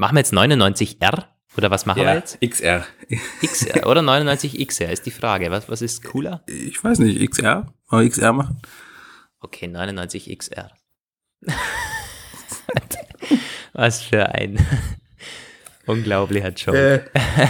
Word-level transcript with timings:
Machen 0.00 0.14
wir 0.14 0.20
jetzt 0.20 0.32
99R? 0.32 1.24
Oder 1.56 1.72
was 1.72 1.84
machen 1.84 2.02
ja, 2.02 2.06
wir 2.06 2.14
jetzt? 2.14 2.40
XR. 2.40 2.86
XR 3.42 3.84
oder 3.88 4.00
99XR 4.00 4.92
ist 4.92 5.06
die 5.06 5.10
Frage. 5.10 5.50
Was, 5.50 5.68
was 5.68 5.82
ist 5.82 6.04
cooler? 6.04 6.44
Ich 6.46 6.84
weiß 6.84 7.00
nicht, 7.00 7.28
XR? 7.28 7.66
Wollen 7.88 8.04
wir 8.04 8.08
XR 8.08 8.32
machen? 8.32 8.62
Okay, 9.40 9.66
99XR. 9.66 10.68
was 13.72 14.02
für 14.02 14.32
ein 14.32 14.64
unglaublicher 15.86 16.50
Joke. 16.50 17.10
Äh. 17.12 17.48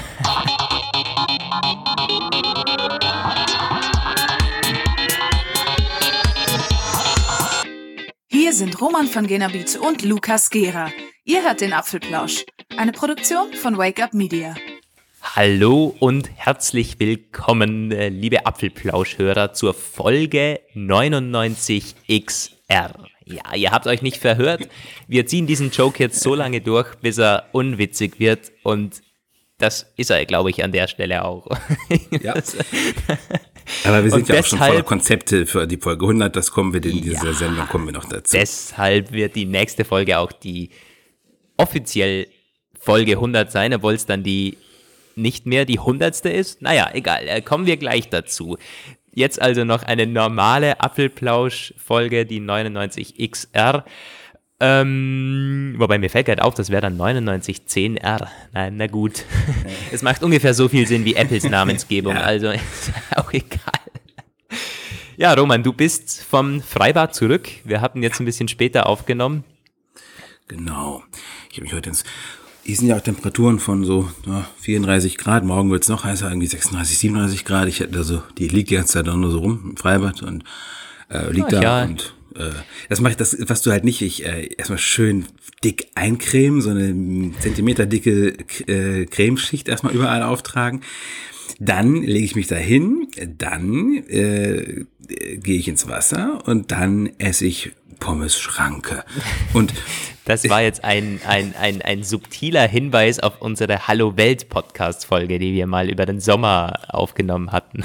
Hier 8.29 8.55
sind 8.55 8.80
Roman 8.80 9.07
von 9.07 9.27
Genabit 9.27 9.77
und 9.77 10.03
Lukas 10.03 10.49
Gera. 10.49 10.91
Ihr 11.31 11.45
hört 11.45 11.61
den 11.61 11.75
Apfelplausch, 11.75 12.47
eine 12.79 12.91
Produktion 12.91 13.53
von 13.53 13.77
Wake 13.77 14.02
Up 14.02 14.15
Media. 14.15 14.55
Hallo 15.21 15.95
und 15.98 16.30
herzlich 16.35 16.98
willkommen, 17.01 17.93
äh, 17.93 18.09
liebe 18.09 18.47
Apfelplauschhörer, 18.47 19.52
zur 19.52 19.75
Folge 19.75 20.61
99XR. 20.75 22.47
Ja, 22.71 23.55
ihr 23.55 23.71
habt 23.73 23.87
euch 23.87 24.01
nicht 24.01 24.16
verhört. 24.16 24.71
Wir 25.07 25.27
ziehen 25.27 25.47
diesen 25.47 25.71
Joke 25.71 26.02
jetzt 26.02 26.19
so 26.21 26.35
lange 26.35 26.62
durch, 26.62 26.95
bis 26.95 27.19
er 27.19 27.51
unwitzig 27.52 28.19
wird 28.19 28.51
und 28.63 29.02
das 29.59 29.93
ist 29.99 30.10
er, 30.10 30.24
glaube 30.24 30.49
ich, 30.49 30.65
an 30.65 30.73
der 30.73 30.88
Stelle 30.88 31.27
auch. 31.27 31.47
Ja. 32.23 32.33
Aber 33.85 34.02
wir 34.02 34.10
sind 34.10 34.23
und 34.23 34.29
ja 34.30 34.37
deshalb, 34.37 34.45
auch 34.45 34.47
schon 34.47 34.59
voller 34.60 34.83
Konzepte 34.83 35.45
für 35.45 35.66
die 35.66 35.77
Folge 35.77 36.07
100, 36.07 36.35
das 36.35 36.51
kommen 36.51 36.73
wir 36.73 36.83
in 36.83 37.02
dieser 37.02 37.27
ja, 37.27 37.33
Sendung, 37.35 37.66
kommen 37.66 37.85
wir 37.85 37.93
noch 37.93 38.09
dazu. 38.09 38.35
Deshalb 38.35 39.13
wird 39.13 39.37
die 39.37 39.45
nächste 39.45 39.85
Folge 39.85 40.19
auch 40.19 40.33
die 40.33 40.71
offiziell 41.59 42.27
Folge 42.80 43.12
100 43.12 43.53
sein, 43.53 43.75
obwohl 43.75 43.95
es 43.95 44.07
dann 44.07 44.23
die 44.23 44.57
nicht 45.15 45.47
mehr 45.47 45.65
die 45.65 45.79
100. 45.79 46.24
ist. 46.27 46.63
Naja, 46.63 46.91
egal, 46.95 47.29
äh, 47.29 47.43
kommen 47.43 47.66
wir 47.66 47.77
gleich 47.77 48.09
dazu. 48.09 48.57
Jetzt 49.13 49.43
also 49.43 49.65
noch 49.65 49.82
eine 49.82 50.07
normale 50.07 50.80
Apfelplausch-Folge, 50.80 52.24
die 52.24 52.41
99XR. 52.41 53.82
Ähm, 54.60 55.74
wobei 55.77 55.99
mir 55.99 56.10
fällt 56.10 56.27
gerade 56.27 56.45
auf, 56.45 56.55
das 56.55 56.71
wäre 56.71 56.82
dann 56.82 56.99
9910R. 56.99 58.29
Nein, 58.52 58.77
na 58.77 58.87
gut. 58.87 59.25
es 59.93 60.02
macht 60.02 60.23
ungefähr 60.23 60.54
so 60.54 60.69
viel 60.69 60.87
Sinn 60.87 61.04
wie 61.04 61.15
Apples 61.15 61.45
Namensgebung, 61.51 62.15
ja. 62.15 62.23
also 62.23 62.51
ist 62.51 62.93
auch 63.16 63.32
egal. 63.32 63.60
Ja, 65.16 65.34
Roman, 65.34 65.62
du 65.62 65.72
bist 65.72 66.22
vom 66.22 66.62
Freibad 66.62 67.15
zurück. 67.15 67.49
Wir 67.65 67.81
hatten 67.81 68.03
jetzt 68.03 68.21
ein 68.21 68.25
bisschen 68.25 68.47
später 68.47 68.87
aufgenommen. 68.87 69.44
Genau. 70.47 71.03
Ich 71.59 71.60
habe 71.60 71.64
mich 71.64 71.75
heute 71.75 71.91
ins. 71.91 72.04
Hier 72.62 72.76
sind 72.76 72.87
ja 72.87 72.97
auch 72.97 73.00
Temperaturen 73.00 73.59
von 73.59 73.82
so 73.82 74.09
ja, 74.26 74.48
34 74.60 75.19
Grad. 75.19 75.44
Morgen 75.44 75.72
wird 75.72 75.82
es 75.82 75.88
noch 75.88 76.04
heißer, 76.04 76.28
irgendwie 76.28 76.47
36, 76.47 76.98
37 76.98 77.44
Grad. 77.44 77.66
Ich 77.66 77.81
hätte 77.81 77.98
also, 77.98 78.22
die 78.37 78.47
liegt 78.47 78.70
die 78.70 78.76
ganze 78.76 78.92
Zeit 78.92 79.06
nur 79.06 79.31
so 79.32 79.41
rum 79.41 79.70
im 79.70 79.76
Freibad 79.76 80.22
und 80.22 80.44
äh, 81.10 81.32
liegt 81.32 81.47
Ach, 81.47 81.50
da 81.50 81.62
ja. 81.62 81.84
und 81.84 82.14
äh, 82.36 82.50
das 82.88 83.00
mache 83.00 83.12
ich, 83.12 83.16
das, 83.16 83.36
was 83.48 83.62
du 83.62 83.72
halt 83.72 83.82
nicht, 83.82 84.03
ich 84.03 84.25
äh, 84.25 84.54
erstmal 84.56 84.78
schön 84.78 85.25
dick 85.64 85.88
eincremen, 85.97 86.60
so 86.60 86.70
eine 86.70 87.32
Zentimeter 87.41 87.86
dicke 87.86 88.36
äh, 88.69 89.06
Cremeschicht 89.06 89.66
erstmal 89.66 89.94
überall 89.94 90.22
auftragen. 90.22 90.82
Dann 91.59 92.03
lege 92.03 92.25
ich 92.25 92.36
mich 92.36 92.47
dahin, 92.47 93.09
dann 93.36 93.97
äh, 94.06 94.84
gehe 95.09 95.59
ich 95.59 95.66
ins 95.66 95.88
Wasser 95.88 96.47
und 96.47 96.70
dann 96.70 97.10
esse 97.19 97.47
ich 97.47 97.72
Pommes 97.98 98.38
Schranke. 98.38 99.04
Und 99.53 99.75
das 100.28 100.48
war 100.50 100.60
jetzt 100.60 100.84
ein, 100.84 101.21
ein, 101.26 101.54
ein, 101.59 101.81
ein 101.81 102.03
subtiler 102.03 102.69
Hinweis 102.69 103.19
auf 103.19 103.41
unsere 103.41 103.88
Hallo 103.88 104.19
Welt 104.19 104.50
Podcast 104.50 105.06
Folge, 105.06 105.38
die 105.38 105.54
wir 105.54 105.66
mal 105.66 105.88
über 105.88 106.04
den 106.04 106.20
Sommer 106.20 106.81
aufgenommen 106.88 107.50
hatten. 107.50 107.82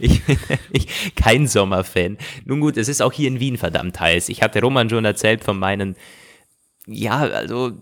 ich 0.00 0.22
bin 0.24 0.36
nämlich 0.46 1.14
kein 1.16 1.46
Sommerfan. 1.46 2.18
Nun 2.44 2.60
gut, 2.60 2.76
es 2.76 2.88
ist 2.88 3.00
auch 3.00 3.14
hier 3.14 3.28
in 3.28 3.40
Wien 3.40 3.56
verdammt 3.56 3.98
heiß. 3.98 4.28
Ich 4.28 4.42
hatte 4.42 4.60
Roman 4.60 4.90
schon 4.90 5.06
erzählt 5.06 5.42
von 5.42 5.58
meinen, 5.58 5.96
ja, 6.86 7.20
also 7.20 7.72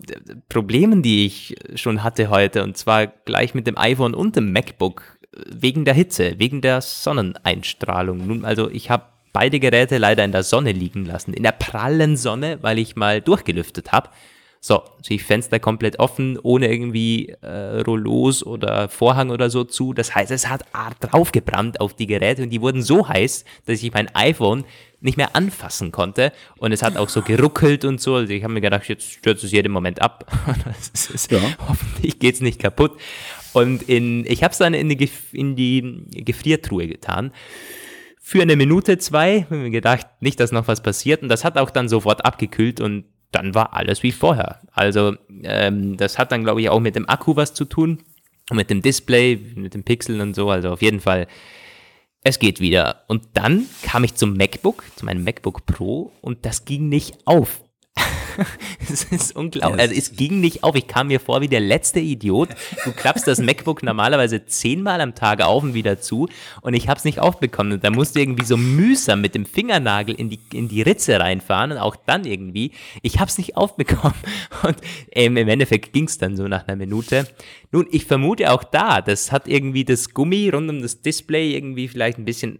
Problemen, 0.47 1.03
die 1.03 1.25
ich 1.25 1.55
schon 1.75 2.03
hatte 2.03 2.29
heute. 2.29 2.63
Und 2.63 2.77
zwar 2.77 3.05
gleich 3.05 3.53
mit 3.53 3.67
dem 3.67 3.77
iPhone 3.77 4.13
und 4.13 4.37
dem 4.37 4.53
MacBook. 4.53 5.17
Wegen 5.45 5.83
der 5.83 5.93
Hitze, 5.93 6.35
wegen 6.39 6.61
der 6.61 6.79
Sonneneinstrahlung. 6.79 8.25
Nun, 8.27 8.45
also 8.45 8.69
ich 8.69 8.89
habe 8.89 9.05
beide 9.33 9.59
Geräte 9.59 9.97
leider 9.97 10.23
in 10.23 10.31
der 10.31 10.43
Sonne 10.43 10.71
liegen 10.71 11.05
lassen. 11.05 11.33
In 11.33 11.43
der 11.43 11.51
prallen 11.53 12.17
Sonne, 12.17 12.59
weil 12.61 12.79
ich 12.79 12.95
mal 12.95 13.21
durchgelüftet 13.21 13.91
habe. 13.91 14.09
So, 14.63 14.83
natürlich 14.97 15.23
Fenster 15.23 15.59
komplett 15.59 15.97
offen, 15.97 16.37
ohne 16.37 16.71
irgendwie 16.71 17.29
äh, 17.41 17.81
Rollos 17.81 18.45
oder 18.45 18.89
Vorhang 18.89 19.31
oder 19.31 19.49
so 19.49 19.63
zu. 19.63 19.91
Das 19.91 20.13
heißt, 20.13 20.29
es 20.29 20.47
hat 20.47 20.65
draufgebrannt 20.99 21.81
auf 21.81 21.95
die 21.95 22.05
Geräte 22.05 22.43
und 22.43 22.51
die 22.51 22.61
wurden 22.61 22.83
so 22.83 23.07
heiß, 23.07 23.43
dass 23.65 23.81
ich 23.81 23.91
mein 23.91 24.13
iPhone 24.13 24.65
nicht 24.99 25.17
mehr 25.17 25.35
anfassen 25.35 25.91
konnte. 25.91 26.31
Und 26.57 26.73
es 26.73 26.83
hat 26.83 26.95
auch 26.95 27.09
so 27.09 27.21
geruckelt 27.23 27.85
und 27.85 27.99
so. 27.99 28.13
Also 28.13 28.31
ich 28.31 28.43
habe 28.43 28.53
mir 28.53 28.61
gedacht, 28.61 28.87
jetzt 28.87 29.11
stürzt 29.11 29.43
es 29.43 29.51
jeden 29.51 29.71
Moment 29.71 29.99
ab. 29.99 30.31
ist, 30.93 31.31
ja. 31.31 31.39
Hoffentlich 31.67 32.19
geht's 32.19 32.39
nicht 32.39 32.59
kaputt. 32.59 32.99
Und 33.53 33.89
in, 33.89 34.25
ich 34.27 34.43
habe 34.43 34.51
es 34.51 34.59
dann 34.59 34.75
in 34.75 34.89
die, 34.89 35.09
in 35.31 35.55
die 35.55 36.05
Gefriertruhe 36.23 36.87
getan 36.87 37.31
für 38.31 38.41
eine 38.41 38.55
Minute, 38.55 38.97
zwei. 38.97 39.45
Wir 39.49 39.69
gedacht, 39.71 40.07
nicht, 40.21 40.39
dass 40.39 40.53
noch 40.53 40.69
was 40.69 40.81
passiert. 40.81 41.21
Und 41.21 41.27
das 41.27 41.43
hat 41.43 41.57
auch 41.57 41.69
dann 41.69 41.89
sofort 41.89 42.23
abgekühlt 42.23 42.79
und 42.79 43.03
dann 43.33 43.53
war 43.53 43.73
alles 43.73 44.03
wie 44.03 44.13
vorher. 44.13 44.61
Also 44.71 45.17
ähm, 45.43 45.97
das 45.97 46.17
hat 46.17 46.31
dann, 46.31 46.45
glaube 46.45 46.61
ich, 46.61 46.69
auch 46.69 46.79
mit 46.79 46.95
dem 46.95 47.09
Akku 47.09 47.35
was 47.35 47.53
zu 47.53 47.65
tun, 47.65 48.01
mit 48.49 48.69
dem 48.69 48.81
Display, 48.81 49.37
mit 49.55 49.73
den 49.73 49.83
Pixeln 49.83 50.21
und 50.21 50.33
so. 50.33 50.49
Also 50.49 50.69
auf 50.69 50.81
jeden 50.81 51.01
Fall, 51.01 51.27
es 52.23 52.39
geht 52.39 52.61
wieder. 52.61 53.03
Und 53.09 53.23
dann 53.33 53.65
kam 53.83 54.05
ich 54.05 54.15
zum 54.15 54.37
MacBook, 54.37 54.85
zu 54.95 55.03
meinem 55.03 55.25
MacBook 55.25 55.65
Pro 55.65 56.13
und 56.21 56.45
das 56.45 56.63
ging 56.63 56.87
nicht 56.87 57.17
auf. 57.25 57.61
es 58.91 59.03
ist 59.05 59.35
unglaublich. 59.35 59.81
Also 59.81 59.95
es 59.95 60.15
ging 60.15 60.39
nicht 60.39 60.63
auf. 60.63 60.75
Ich 60.75 60.87
kam 60.87 61.07
mir 61.07 61.19
vor 61.19 61.41
wie 61.41 61.47
der 61.47 61.59
letzte 61.59 61.99
Idiot. 61.99 62.49
Du 62.83 62.91
klappst 62.91 63.27
das 63.27 63.39
MacBook 63.39 63.83
normalerweise 63.83 64.45
zehnmal 64.45 65.01
am 65.01 65.15
Tag 65.15 65.41
auf 65.41 65.63
und 65.63 65.73
wieder 65.73 65.99
zu 65.99 66.27
und 66.61 66.73
ich 66.73 66.87
habe 66.87 66.97
es 66.97 67.03
nicht 67.03 67.19
aufbekommen. 67.19 67.73
Und 67.73 67.83
da 67.83 67.89
musst 67.89 68.15
du 68.15 68.19
irgendwie 68.19 68.45
so 68.45 68.57
mühsam 68.57 69.21
mit 69.21 69.35
dem 69.35 69.45
Fingernagel 69.45 70.15
in 70.15 70.29
die, 70.29 70.39
in 70.53 70.67
die 70.67 70.81
Ritze 70.81 71.19
reinfahren 71.19 71.71
und 71.71 71.77
auch 71.77 71.95
dann 71.95 72.25
irgendwie. 72.25 72.71
Ich 73.01 73.19
habe 73.19 73.29
es 73.29 73.37
nicht 73.37 73.57
aufbekommen. 73.57 74.15
Und 74.63 74.77
ähm, 75.11 75.37
im 75.37 75.47
Endeffekt 75.47 75.93
ging 75.93 76.05
es 76.05 76.17
dann 76.17 76.35
so 76.35 76.47
nach 76.47 76.67
einer 76.67 76.77
Minute. 76.77 77.27
Nun, 77.71 77.87
ich 77.91 78.05
vermute 78.05 78.51
auch 78.51 78.63
da, 78.63 79.01
das 79.01 79.31
hat 79.31 79.47
irgendwie 79.47 79.85
das 79.85 80.13
Gummi 80.13 80.49
rund 80.49 80.69
um 80.69 80.81
das 80.81 81.01
Display 81.01 81.55
irgendwie 81.55 81.87
vielleicht 81.87 82.17
ein 82.17 82.25
bisschen 82.25 82.59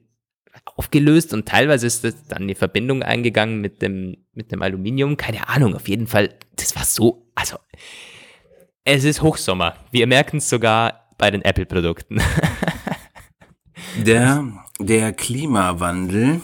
aufgelöst 0.65 1.33
und 1.33 1.47
teilweise 1.47 1.87
ist 1.87 2.03
das 2.03 2.27
dann 2.27 2.47
die 2.47 2.55
Verbindung 2.55 3.03
eingegangen 3.03 3.61
mit 3.61 3.81
dem, 3.81 4.17
mit 4.33 4.51
dem 4.51 4.61
Aluminium. 4.61 5.17
Keine 5.17 5.49
Ahnung, 5.49 5.75
auf 5.75 5.87
jeden 5.87 6.07
Fall, 6.07 6.33
das 6.55 6.75
war 6.75 6.85
so, 6.85 7.25
also, 7.35 7.57
es 8.83 9.03
ist 9.03 9.21
Hochsommer. 9.21 9.75
Wir 9.91 10.07
merken 10.07 10.37
es 10.37 10.49
sogar 10.49 11.07
bei 11.17 11.29
den 11.29 11.43
Apple-Produkten. 11.43 12.21
der, 14.05 14.47
der 14.79 15.13
Klimawandel 15.13 16.41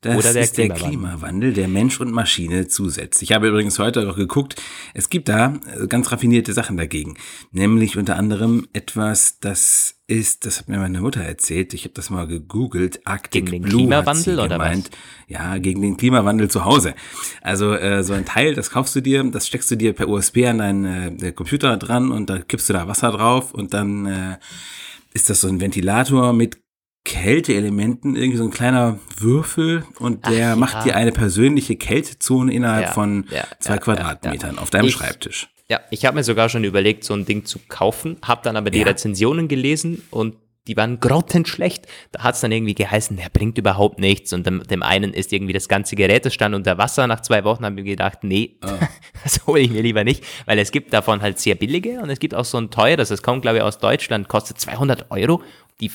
das 0.00 0.16
Oder 0.16 0.32
der 0.32 0.42
ist 0.42 0.56
der 0.56 0.68
Klimawandel, 0.68 1.52
der 1.52 1.66
Mensch 1.66 2.00
und 2.00 2.12
Maschine 2.12 2.68
zusetzt. 2.68 3.20
Ich 3.20 3.32
habe 3.32 3.48
übrigens 3.48 3.80
heute 3.80 4.04
noch 4.04 4.14
geguckt, 4.14 4.54
es 4.94 5.10
gibt 5.10 5.28
da 5.28 5.54
äh, 5.74 5.88
ganz 5.88 6.12
raffinierte 6.12 6.52
Sachen 6.52 6.76
dagegen. 6.76 7.16
Nämlich 7.50 7.96
unter 7.96 8.16
anderem 8.16 8.68
etwas, 8.72 9.40
das 9.40 9.97
ist, 10.08 10.46
das 10.46 10.58
hat 10.58 10.68
mir 10.68 10.78
meine 10.78 11.02
Mutter 11.02 11.20
erzählt, 11.20 11.74
ich 11.74 11.84
habe 11.84 11.92
das 11.92 12.08
mal 12.08 12.26
gegoogelt, 12.26 13.06
Arctic 13.06 13.44
gegen 13.44 13.46
den 13.50 13.62
Blue 13.62 13.82
Klimawandel 13.82 14.40
oder 14.40 14.56
gemeint. 14.56 14.90
was? 14.90 14.98
Ja, 15.28 15.58
gegen 15.58 15.82
den 15.82 15.98
Klimawandel 15.98 16.50
zu 16.50 16.64
Hause. 16.64 16.94
Also 17.42 17.74
äh, 17.74 18.02
so 18.02 18.14
ein 18.14 18.24
Teil, 18.24 18.54
das 18.54 18.70
kaufst 18.70 18.96
du 18.96 19.02
dir, 19.02 19.22
das 19.24 19.46
steckst 19.46 19.70
du 19.70 19.76
dir 19.76 19.92
per 19.92 20.08
USB 20.08 20.46
an 20.46 20.58
deinen 20.58 21.20
äh, 21.20 21.32
Computer 21.32 21.76
dran 21.76 22.10
und 22.10 22.30
da 22.30 22.38
kippst 22.38 22.70
du 22.70 22.72
da 22.72 22.88
Wasser 22.88 23.12
drauf 23.12 23.52
und 23.52 23.74
dann 23.74 24.06
äh, 24.06 24.38
ist 25.12 25.28
das 25.28 25.42
so 25.42 25.48
ein 25.48 25.60
Ventilator 25.60 26.32
mit 26.32 26.56
Kälteelementen, 27.04 28.16
irgendwie 28.16 28.38
so 28.38 28.44
ein 28.44 28.50
kleiner 28.50 28.98
Würfel 29.18 29.84
und 29.98 30.26
der 30.26 30.52
Ach, 30.52 30.56
macht 30.56 30.74
ja. 30.74 30.82
dir 30.84 30.96
eine 30.96 31.12
persönliche 31.12 31.76
Kältezone 31.76 32.52
innerhalb 32.52 32.86
ja, 32.86 32.92
von 32.92 33.26
ja, 33.30 33.44
zwei 33.60 33.76
Quadratmetern 33.76 34.58
auf 34.58 34.70
deinem 34.70 34.86
ich, 34.86 34.94
Schreibtisch. 34.94 35.48
Ja, 35.70 35.80
ich 35.90 36.06
habe 36.06 36.16
mir 36.16 36.24
sogar 36.24 36.48
schon 36.48 36.64
überlegt, 36.64 37.04
so 37.04 37.14
ein 37.14 37.26
Ding 37.26 37.44
zu 37.44 37.58
kaufen, 37.68 38.16
habe 38.22 38.40
dann 38.42 38.56
aber 38.56 38.70
die 38.70 38.82
Rezensionen 38.82 39.48
gelesen 39.48 40.02
und 40.10 40.36
die 40.68 40.76
waren 40.76 41.00
grottenschlecht. 41.00 41.86
Da 42.12 42.22
hat 42.22 42.34
es 42.34 42.42
dann 42.42 42.52
irgendwie 42.52 42.74
geheißen, 42.74 43.16
der 43.16 43.30
bringt 43.30 43.58
überhaupt 43.58 43.98
nichts. 43.98 44.32
Und 44.32 44.46
dem, 44.46 44.62
dem 44.64 44.82
einen 44.82 45.14
ist 45.14 45.32
irgendwie 45.32 45.54
das 45.54 45.66
ganze 45.66 45.96
Gerätestand 45.96 46.54
unter 46.54 46.76
Wasser. 46.78 47.06
Nach 47.06 47.20
zwei 47.20 47.42
Wochen 47.44 47.64
haben 47.64 47.76
wir 47.76 47.84
gedacht, 47.84 48.22
nee, 48.22 48.58
oh. 48.62 48.68
das 49.24 49.46
hole 49.46 49.60
ich 49.60 49.70
mir 49.70 49.82
lieber 49.82 50.04
nicht. 50.04 50.22
Weil 50.44 50.58
es 50.58 50.70
gibt 50.70 50.92
davon 50.92 51.22
halt 51.22 51.38
sehr 51.38 51.54
billige 51.54 52.00
und 52.00 52.10
es 52.10 52.18
gibt 52.18 52.34
auch 52.34 52.44
so 52.44 52.58
ein 52.58 52.70
teures, 52.70 53.08
das 53.08 53.22
kommt 53.22 53.42
glaube 53.42 53.58
ich 53.58 53.62
aus 53.62 53.78
Deutschland, 53.78 54.28
kostet 54.28 54.60
200 54.60 55.10
Euro. 55.10 55.42
Die, 55.80 55.90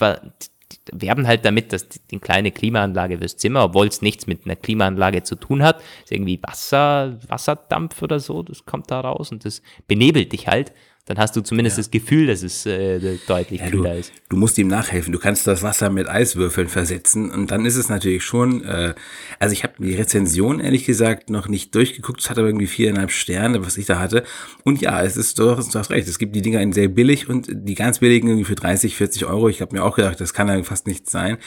werben 0.91 1.27
halt 1.27 1.45
damit, 1.45 1.71
dass 1.71 1.87
die, 1.87 1.99
die 2.11 2.19
kleine 2.19 2.51
Klimaanlage 2.51 3.17
fürs 3.17 3.37
Zimmer, 3.37 3.63
obwohl 3.63 3.87
es 3.87 4.01
nichts 4.01 4.27
mit 4.27 4.45
einer 4.45 4.55
Klimaanlage 4.55 5.23
zu 5.23 5.35
tun 5.35 5.63
hat, 5.63 5.81
ist 6.03 6.11
irgendwie 6.11 6.39
Wasser, 6.41 7.17
Wasserdampf 7.27 8.01
oder 8.01 8.19
so, 8.19 8.43
das 8.43 8.65
kommt 8.65 8.91
da 8.91 8.99
raus 9.01 9.31
und 9.31 9.45
das 9.45 9.61
benebelt 9.87 10.31
dich 10.33 10.47
halt 10.47 10.73
dann 11.05 11.17
hast 11.17 11.35
du 11.35 11.41
zumindest 11.41 11.77
ja. 11.77 11.81
das 11.81 11.91
Gefühl, 11.91 12.27
dass 12.27 12.43
es 12.43 12.65
äh, 12.65 13.17
deutlich 13.27 13.59
ja, 13.59 13.69
kühler 13.69 13.93
du, 13.93 13.99
ist. 13.99 14.13
Du 14.29 14.37
musst 14.37 14.57
ihm 14.57 14.69
nachhelfen. 14.69 15.11
Du 15.11 15.19
kannst 15.19 15.45
das 15.45 15.61
Wasser 15.61 15.89
mit 15.89 16.07
Eiswürfeln 16.07 16.69
versetzen 16.69 17.29
und 17.29 17.51
dann 17.51 17.65
ist 17.65 17.75
es 17.75 17.89
natürlich 17.89 18.23
schon, 18.23 18.63
äh, 18.63 18.93
also 19.37 19.51
ich 19.51 19.63
habe 19.63 19.73
die 19.79 19.95
Rezension 19.95 20.61
ehrlich 20.61 20.85
gesagt 20.85 21.29
noch 21.29 21.49
nicht 21.49 21.75
durchgeguckt, 21.75 22.21
es 22.21 22.29
hat 22.29 22.37
aber 22.37 22.47
irgendwie 22.47 22.67
viereinhalb 22.67 23.11
Sterne, 23.11 23.65
was 23.65 23.77
ich 23.77 23.85
da 23.85 23.99
hatte. 23.99 24.23
Und 24.63 24.79
ja, 24.79 25.03
es 25.03 25.17
ist, 25.17 25.39
du 25.39 25.57
hast, 25.57 25.75
du 25.75 25.79
hast 25.79 25.91
recht, 25.91 26.07
es 26.07 26.19
gibt 26.19 26.37
die 26.37 26.41
Dinger 26.41 26.61
in 26.61 26.71
sehr 26.71 26.87
billig 26.87 27.27
und 27.27 27.47
die 27.51 27.75
ganz 27.75 27.99
billigen 27.99 28.29
irgendwie 28.29 28.45
für 28.45 28.55
30, 28.55 28.95
40 28.95 29.25
Euro. 29.25 29.49
Ich 29.49 29.61
habe 29.61 29.75
mir 29.75 29.83
auch 29.83 29.97
gedacht, 29.97 30.21
das 30.21 30.33
kann 30.33 30.47
ja 30.47 30.63
fast 30.63 30.87
nichts 30.87 31.11
sein. 31.11 31.37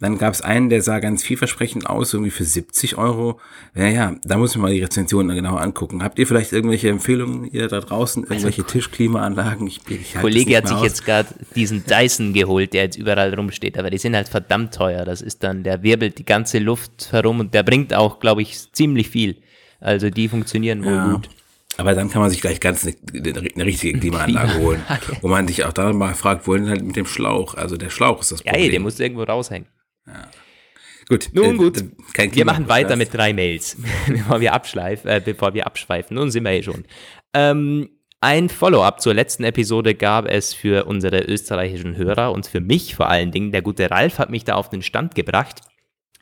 Dann 0.00 0.18
gab 0.18 0.34
es 0.34 0.42
einen, 0.42 0.70
der 0.70 0.82
sah 0.82 0.98
ganz 0.98 1.22
vielversprechend 1.22 1.88
aus, 1.88 2.12
irgendwie 2.12 2.32
für 2.32 2.44
70 2.44 2.98
Euro. 2.98 3.40
Naja, 3.74 4.16
da 4.24 4.36
muss 4.38 4.54
man 4.56 4.62
mal 4.62 4.74
die 4.74 4.82
Rezension 4.82 5.28
genau 5.28 5.56
angucken. 5.56 6.02
Habt 6.02 6.18
ihr 6.18 6.26
vielleicht 6.26 6.52
irgendwelche 6.52 6.88
Empfehlungen, 6.88 7.44
ihr 7.44 7.68
da 7.68 7.80
draußen, 7.80 8.24
also 8.24 8.34
irgendwelche 8.34 8.62
also, 8.62 8.72
Tischklimaanlagen? 9.04 9.66
Ich, 9.66 9.80
ich 9.88 10.14
Kollege 10.14 10.56
hat 10.56 10.68
sich 10.68 10.76
aus. 10.76 10.84
jetzt 10.84 11.04
gerade 11.04 11.28
diesen 11.54 11.84
Dyson 11.84 12.32
geholt, 12.32 12.72
der 12.72 12.84
jetzt 12.84 12.96
überall 12.96 13.34
rumsteht, 13.34 13.78
aber 13.78 13.90
die 13.90 13.98
sind 13.98 14.14
halt 14.14 14.28
verdammt 14.28 14.74
teuer. 14.74 15.04
Das 15.04 15.22
ist 15.22 15.42
dann, 15.42 15.62
der 15.62 15.82
wirbelt 15.82 16.18
die 16.18 16.24
ganze 16.24 16.58
Luft 16.58 17.12
herum 17.12 17.40
und 17.40 17.54
der 17.54 17.62
bringt 17.62 17.94
auch, 17.94 18.20
glaube 18.20 18.42
ich, 18.42 18.72
ziemlich 18.72 19.08
viel. 19.08 19.36
Also 19.80 20.10
die 20.10 20.28
funktionieren 20.28 20.84
wohl 20.84 20.92
ja. 20.92 21.12
gut. 21.12 21.28
Aber 21.76 21.94
dann 21.94 22.08
kann 22.08 22.22
man 22.22 22.30
sich 22.30 22.40
gleich 22.40 22.60
ganz 22.60 22.86
eine, 22.86 22.94
eine 23.54 23.64
richtige 23.64 23.98
Klimaanlage 24.00 24.58
holen, 24.58 24.82
okay. 24.88 25.18
wo 25.20 25.28
man 25.28 25.48
sich 25.48 25.64
auch 25.64 25.72
dann 25.72 25.96
mal 25.96 26.14
fragt, 26.14 26.46
wohin 26.46 26.68
halt 26.68 26.82
mit 26.82 26.96
dem 26.96 27.06
Schlauch. 27.06 27.54
Also 27.54 27.76
der 27.76 27.90
Schlauch 27.90 28.20
ist 28.20 28.32
das 28.32 28.42
Problem. 28.42 28.60
Ja, 28.60 28.66
ey, 28.66 28.70
der 28.70 28.80
muss 28.80 29.00
irgendwo 29.00 29.24
raushängen. 29.24 29.68
Ja. 30.06 30.28
Gut. 31.08 31.30
Nun 31.32 31.54
äh, 31.54 31.58
gut. 31.58 31.84
wir 32.16 32.44
machen 32.44 32.68
weiter 32.68 32.96
mit 32.96 33.12
drei 33.12 33.32
Mails, 33.32 33.76
bevor 34.06 34.40
wir 34.40 34.52
abschleifen, 34.52 35.10
äh, 35.10 35.20
bevor 35.22 35.52
wir 35.52 35.66
abschweifen. 35.66 36.16
Nun 36.16 36.30
sind 36.30 36.44
wir 36.44 36.50
hier 36.52 36.62
schon. 36.62 36.84
Ähm, 37.34 37.90
ein 38.24 38.48
Follow-up 38.48 39.02
zur 39.02 39.12
letzten 39.12 39.44
Episode 39.44 39.94
gab 39.94 40.26
es 40.26 40.54
für 40.54 40.86
unsere 40.86 41.20
österreichischen 41.20 41.94
Hörer 41.94 42.32
und 42.32 42.46
für 42.46 42.62
mich 42.62 42.94
vor 42.94 43.10
allen 43.10 43.32
Dingen. 43.32 43.52
Der 43.52 43.60
gute 43.60 43.90
Ralf 43.90 44.18
hat 44.18 44.30
mich 44.30 44.44
da 44.44 44.54
auf 44.54 44.70
den 44.70 44.80
Stand 44.80 45.14
gebracht, 45.14 45.60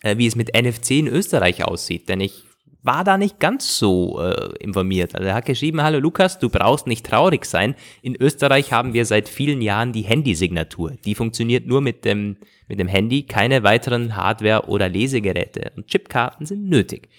äh, 0.02 0.18
wie 0.18 0.26
es 0.26 0.34
mit 0.34 0.52
NFC 0.52 0.98
in 0.98 1.06
Österreich 1.06 1.64
aussieht. 1.64 2.08
Denn 2.08 2.20
ich 2.20 2.42
war 2.82 3.04
da 3.04 3.16
nicht 3.16 3.38
ganz 3.38 3.78
so 3.78 4.20
äh, 4.20 4.52
informiert. 4.58 5.14
Also 5.14 5.28
er 5.28 5.34
hat 5.34 5.44
geschrieben, 5.44 5.80
hallo 5.80 6.00
Lukas, 6.00 6.40
du 6.40 6.50
brauchst 6.50 6.88
nicht 6.88 7.06
traurig 7.06 7.44
sein. 7.44 7.76
In 8.02 8.20
Österreich 8.20 8.72
haben 8.72 8.94
wir 8.94 9.04
seit 9.04 9.28
vielen 9.28 9.62
Jahren 9.62 9.92
die 9.92 10.02
Handysignatur. 10.02 10.96
Die 11.04 11.14
funktioniert 11.14 11.68
nur 11.68 11.82
mit 11.82 12.04
dem, 12.04 12.36
mit 12.66 12.80
dem 12.80 12.88
Handy, 12.88 13.26
keine 13.26 13.62
weiteren 13.62 14.16
Hardware- 14.16 14.66
oder 14.66 14.88
Lesegeräte. 14.88 15.70
Und 15.76 15.86
Chipkarten 15.86 16.46
sind 16.46 16.68
nötig. 16.68 17.10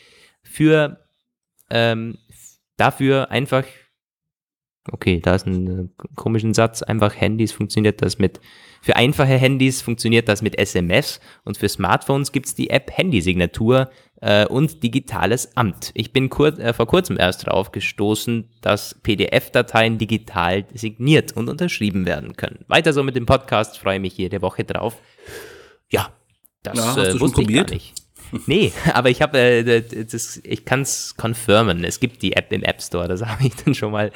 Für 0.41 0.99
ähm, 1.69 2.17
dafür 2.75 3.31
einfach, 3.31 3.63
okay, 4.91 5.19
da 5.21 5.35
ist 5.35 5.45
ein 5.45 5.79
äh, 5.79 6.07
komischen 6.15 6.53
Satz, 6.53 6.81
einfach 6.81 7.15
Handys 7.15 7.51
funktioniert 7.51 8.01
das 8.01 8.19
mit 8.19 8.39
für 8.83 8.97
einfache 8.97 9.37
Handys 9.37 9.81
funktioniert 9.81 10.27
das 10.27 10.41
mit 10.41 10.59
SMS 10.59 11.21
und 11.45 11.57
für 11.57 11.69
Smartphones 11.69 12.33
gibt's 12.33 12.53
die 12.53 12.69
App 12.69 12.91
Handysignatur 12.91 13.89
äh, 14.19 14.45
und 14.45 14.83
digitales 14.83 15.55
Amt. 15.55 15.91
Ich 15.93 16.11
bin 16.11 16.29
kur 16.29 16.59
äh, 16.59 16.73
vor 16.73 16.87
kurzem 16.87 17.17
erst 17.17 17.47
darauf 17.47 17.71
gestoßen, 17.71 18.49
dass 18.59 18.99
PDF-Dateien 19.01 19.99
digital 19.99 20.65
signiert 20.73 21.31
und 21.31 21.47
unterschrieben 21.47 22.05
werden 22.05 22.35
können. 22.35 22.65
Weiter 22.67 22.91
so 22.91 23.03
mit 23.03 23.15
dem 23.15 23.25
Podcast, 23.25 23.77
freue 23.77 24.01
mich 24.01 24.17
jede 24.17 24.41
Woche 24.41 24.65
drauf. 24.65 24.97
Ja, 25.89 26.09
das 26.61 26.77
ja, 26.77 27.03
äh, 27.05 27.19
wusste 27.21 27.41
ich 27.41 27.53
gar 27.53 27.69
nicht. 27.69 28.02
Nee, 28.47 28.73
aber 28.93 29.09
ich 29.09 29.21
habe, 29.21 29.37
äh, 29.37 29.83
ich 30.43 30.65
kann 30.65 30.81
es 30.81 31.15
confirmen. 31.15 31.83
Es 31.83 31.99
gibt 31.99 32.21
die 32.21 32.33
App 32.33 32.51
im 32.51 32.63
App 32.63 32.81
Store, 32.81 33.07
das 33.07 33.21
habe 33.25 33.45
ich 33.45 33.55
dann 33.55 33.73
schon 33.75 33.91
mal. 33.91 34.11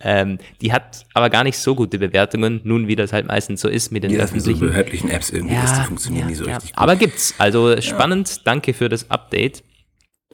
Ähm, 0.00 0.38
die 0.60 0.72
hat 0.72 1.06
aber 1.14 1.30
gar 1.30 1.44
nicht 1.44 1.58
so 1.58 1.74
gute 1.74 1.98
Bewertungen, 1.98 2.60
nun 2.64 2.88
wie 2.88 2.96
das 2.96 3.12
halt 3.12 3.26
meistens 3.26 3.60
so 3.60 3.68
ist 3.68 3.92
mit 3.92 4.04
den 4.04 4.12
ja, 4.12 4.20
öffentlichen. 4.20 4.60
So 4.60 4.66
behördlichen 4.66 5.10
Apps 5.10 5.30
irgendwie, 5.30 5.54
ja, 5.54 5.62
das, 5.62 5.80
die 5.80 5.86
funktionieren 5.86 6.22
ja, 6.22 6.28
nicht 6.28 6.38
so 6.38 6.46
ja. 6.46 6.54
richtig 6.54 6.72
gut. 6.72 6.82
Aber 6.82 6.96
gibt's. 6.96 7.34
Also 7.38 7.80
spannend, 7.80 8.46
danke 8.46 8.74
für 8.74 8.88
das 8.88 9.10
Update. 9.10 9.64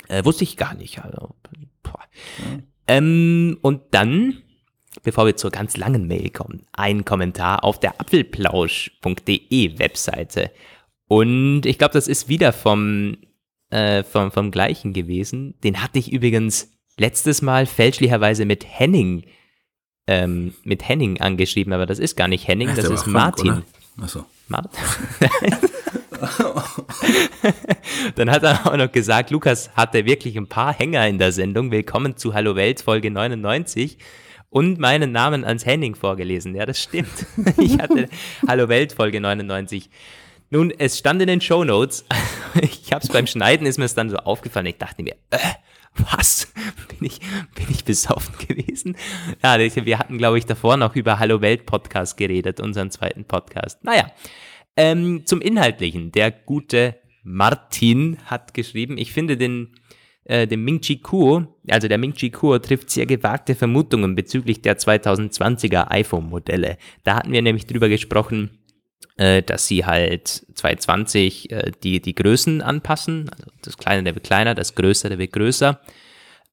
Äh, 0.09 0.25
wusste 0.25 0.45
ich 0.45 0.57
gar 0.57 0.75
nicht. 0.75 1.03
Also, 1.03 1.35
ähm, 2.87 3.59
und 3.63 3.81
dann 3.93 4.43
bevor 5.03 5.27
wir 5.27 5.37
zur 5.37 5.51
ganz 5.51 5.77
langen 5.77 6.07
Mail 6.07 6.31
kommen, 6.31 6.67
ein 6.73 7.05
Kommentar 7.05 7.65
auf 7.65 7.79
der 7.81 8.01
apfelplausch.de 8.01 9.79
Webseite. 9.79 10.51
Und 11.15 11.65
ich 11.65 11.79
glaube, 11.79 11.93
das 11.93 12.09
ist 12.09 12.29
wieder 12.29 12.53
vom, 12.53 13.19
äh, 13.71 14.03
vom, 14.03 14.33
vom 14.33 14.51
gleichen 14.51 14.93
gewesen. 14.93 15.55
Den 15.63 15.81
hatte 15.81 16.01
ich 16.01 16.11
übrigens 16.11 16.73
letztes 16.99 17.41
Mal 17.41 17.67
fälschlicherweise 17.67 18.45
mit 18.45 18.67
Henning, 18.69 19.23
ähm, 20.09 20.55
mit 20.65 20.89
Henning 20.89 21.21
angeschrieben, 21.21 21.73
aber 21.73 21.87
das 21.87 22.01
ist 22.01 22.17
gar 22.17 22.27
nicht 22.27 22.49
Henning, 22.49 22.67
das, 22.75 22.89
das 22.89 23.03
ist 23.03 23.07
Martin. 23.07 23.63
Achso. 24.03 24.25
Martin? 24.49 24.73
Dann 28.17 28.29
hat 28.29 28.43
er 28.43 28.67
auch 28.67 28.77
noch 28.77 28.91
gesagt, 28.91 29.31
Lukas 29.31 29.71
hatte 29.77 30.07
wirklich 30.07 30.37
ein 30.37 30.49
paar 30.49 30.75
Hänger 30.75 31.07
in 31.07 31.19
der 31.19 31.31
Sendung. 31.31 31.71
Willkommen 31.71 32.17
zu 32.17 32.35
Hallo 32.35 32.57
Welt 32.57 32.81
Folge 32.81 33.13
99 33.13 33.99
und 34.51 34.81
meinen 34.81 35.13
Namen 35.13 35.45
ans 35.45 35.65
Henning 35.65 35.95
vorgelesen. 35.95 36.57
Ja, 36.57 36.67
das 36.67 36.83
stimmt. 36.83 37.27
Ich 37.59 37.79
hatte 37.79 38.09
Hallo 38.49 38.69
Welt 38.69 38.93
Folge 38.93 39.21
99. 39.21 39.91
Nun, 40.55 40.71
es 40.79 40.97
stand 40.97 41.21
in 41.21 41.27
den 41.27 41.41
Show 41.41 41.65
Notes. 41.65 42.05
ich 42.63 42.93
habe 42.93 43.03
es 43.03 43.09
beim 43.09 43.27
Schneiden, 43.27 43.67
ist 43.67 43.77
mir 43.77 43.87
es 43.87 43.97
dann 43.97 44.09
so 44.09 44.19
aufgefallen. 44.19 44.67
Ich 44.67 44.79
dachte 44.79 45.03
mir, 45.03 45.17
äh, 45.31 45.39
was? 45.97 46.53
Bin 46.89 47.09
ich, 47.09 47.19
bin 47.57 47.67
ich 47.71 47.85
besoffen 47.85 48.37
gewesen? 48.47 48.97
Ja, 49.43 49.59
wir 49.59 49.99
hatten, 49.99 50.17
glaube 50.17 50.39
ich, 50.39 50.47
davor 50.47 50.77
noch 50.77 50.95
über 50.95 51.19
Hallo 51.19 51.41
Welt 51.41 51.67
Podcast 51.67 52.17
geredet, 52.17 52.61
unseren 52.61 52.93
zweiten 52.93 53.25
Podcast. 53.25 53.83
Naja, 53.83 54.13
ähm, 54.77 55.27
zum 55.27 55.41
Inhaltlichen. 55.41 56.13
Der 56.13 56.31
gute 56.31 57.01
Martin 57.25 58.19
hat 58.27 58.55
geschrieben, 58.55 58.97
ich 58.97 59.13
finde 59.13 59.37
den, 59.37 59.75
äh, 60.23 60.47
den 60.47 60.63
Ming 60.63 60.81
Chi 60.83 61.01
Kuo, 61.01 61.49
also 61.69 61.89
der 61.89 61.99
Ming 61.99 62.15
Chi 62.15 62.31
Kuo 62.31 62.61
trifft 62.61 62.91
sehr 62.91 63.07
gewagte 63.07 63.57
Vermutungen 63.57 64.15
bezüglich 64.15 64.63
der 64.63 64.79
2020er 64.79 65.91
iPhone-Modelle. 65.91 66.79
Da 67.03 67.17
hatten 67.17 67.33
wir 67.33 67.43
nämlich 67.43 67.67
drüber 67.67 67.89
gesprochen, 67.89 68.51
dass 69.43 69.67
sie 69.67 69.85
halt 69.85 70.45
220 70.55 71.51
äh, 71.51 71.73
die, 71.83 72.01
die 72.01 72.15
Größen 72.15 72.63
anpassen. 72.63 73.31
Also 73.31 73.51
das 73.63 73.77
Kleine 73.77 74.15
wird 74.15 74.25
kleiner, 74.25 74.55
das 74.55 74.75
Größere 74.75 75.19
wird 75.19 75.33
größer. 75.33 75.81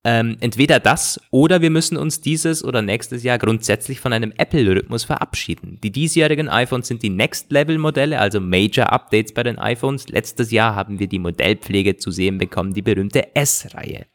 Ähm, 0.04 0.38
entweder 0.40 0.80
das 0.80 1.22
oder 1.30 1.62
wir 1.62 1.70
müssen 1.70 1.96
uns 1.96 2.22
dieses 2.22 2.64
oder 2.64 2.82
nächstes 2.82 3.22
Jahr 3.22 3.38
grundsätzlich 3.38 4.00
von 4.00 4.14
einem 4.14 4.34
Apple-Rhythmus 4.36 5.04
verabschieden. 5.04 5.78
Die 5.84 5.92
diesjährigen 5.92 6.50
iPhones 6.50 6.88
sind 6.88 7.04
die 7.04 7.12
Next-Level-Modelle, 7.12 8.20
also 8.20 8.40
Major-Updates 8.40 9.34
bei 9.34 9.44
den 9.44 9.60
iPhones. 9.60 10.10
Letztes 10.10 10.50
Jahr 10.50 10.76
haben 10.76 10.98
wir 10.98 11.08
die 11.08 11.20
Modellpflege 11.20 11.98
zu 11.98 12.10
sehen 12.10 12.40
bekommen, 12.40 12.74
die 12.74 12.82
berühmte 12.82 13.36
S-Reihe. 13.36 14.08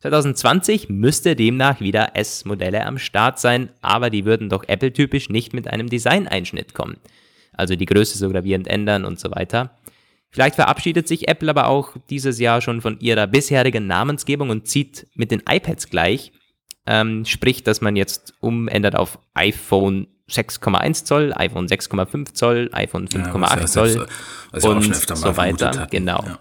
2020 0.00 0.88
müsste 0.88 1.36
demnach 1.36 1.80
wieder 1.80 2.16
S-Modelle 2.16 2.86
am 2.86 2.96
Start 2.96 3.38
sein, 3.38 3.68
aber 3.82 4.08
die 4.08 4.24
würden 4.24 4.48
doch 4.48 4.64
Apple-typisch 4.66 5.28
nicht 5.28 5.52
mit 5.52 5.68
einem 5.68 5.90
Design-Einschnitt 5.90 6.72
kommen 6.72 6.96
also 7.56 7.76
die 7.76 7.86
Größe 7.86 8.18
so 8.18 8.28
gravierend 8.28 8.68
ändern 8.68 9.04
und 9.04 9.18
so 9.18 9.30
weiter. 9.30 9.70
Vielleicht 10.30 10.56
verabschiedet 10.56 11.06
sich 11.06 11.28
Apple 11.28 11.48
aber 11.48 11.68
auch 11.68 11.90
dieses 12.10 12.40
Jahr 12.40 12.60
schon 12.60 12.80
von 12.80 12.98
ihrer 12.98 13.28
bisherigen 13.28 13.86
Namensgebung 13.86 14.50
und 14.50 14.66
zieht 14.66 15.06
mit 15.14 15.30
den 15.30 15.42
iPads 15.48 15.90
gleich. 15.90 16.32
Ähm, 16.86 17.24
sprich, 17.24 17.62
dass 17.62 17.80
man 17.80 17.96
jetzt 17.96 18.34
umändert 18.40 18.96
auf 18.96 19.18
iPhone 19.34 20.08
6,1 20.28 21.04
Zoll, 21.04 21.32
iPhone 21.36 21.68
6,5 21.68 22.34
Zoll, 22.34 22.70
iPhone 22.72 23.06
5,8 23.06 23.60
ja, 23.60 23.66
Zoll 23.66 24.06
was 24.50 24.64
und 24.64 24.94
so 24.94 25.36
weiter. 25.36 25.86
Genau. 25.90 26.24
Ja. 26.24 26.38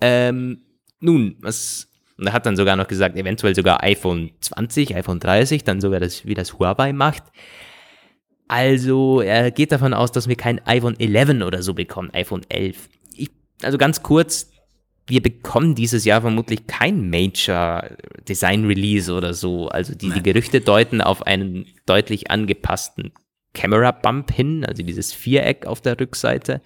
Ähm, 0.00 0.62
nun, 1.00 1.36
was, 1.40 1.88
und 2.16 2.26
er 2.26 2.32
hat 2.32 2.46
dann 2.46 2.56
sogar 2.56 2.76
noch 2.76 2.88
gesagt, 2.88 3.16
eventuell 3.16 3.54
sogar 3.54 3.82
iPhone 3.82 4.30
20, 4.40 4.94
iPhone 4.94 5.20
30, 5.20 5.64
dann 5.64 5.80
sogar 5.80 6.00
das, 6.00 6.24
wie 6.24 6.34
das 6.34 6.58
Huawei 6.58 6.92
macht. 6.92 7.24
Also 8.48 9.20
er 9.20 9.50
geht 9.50 9.72
davon 9.72 9.94
aus, 9.94 10.10
dass 10.10 10.28
wir 10.28 10.36
kein 10.36 10.66
iPhone 10.66 10.98
11 10.98 11.42
oder 11.42 11.62
so 11.62 11.74
bekommen, 11.74 12.10
iPhone 12.14 12.42
11. 12.48 12.88
Ich, 13.14 13.30
also 13.62 13.76
ganz 13.76 14.02
kurz, 14.02 14.50
wir 15.06 15.22
bekommen 15.22 15.74
dieses 15.74 16.04
Jahr 16.04 16.22
vermutlich 16.22 16.66
kein 16.66 17.10
Major 17.10 17.84
Design 18.26 18.64
Release 18.64 19.12
oder 19.12 19.34
so. 19.34 19.68
Also 19.68 19.94
die, 19.94 20.10
die 20.10 20.22
Gerüchte 20.22 20.60
deuten 20.60 21.00
auf 21.00 21.26
einen 21.26 21.66
deutlich 21.86 22.30
angepassten 22.30 23.12
Camera 23.54 23.90
Bump 23.90 24.32
hin, 24.32 24.64
also 24.64 24.82
dieses 24.82 25.12
Viereck 25.12 25.66
auf 25.66 25.80
der 25.80 25.98
Rückseite. 25.98 26.60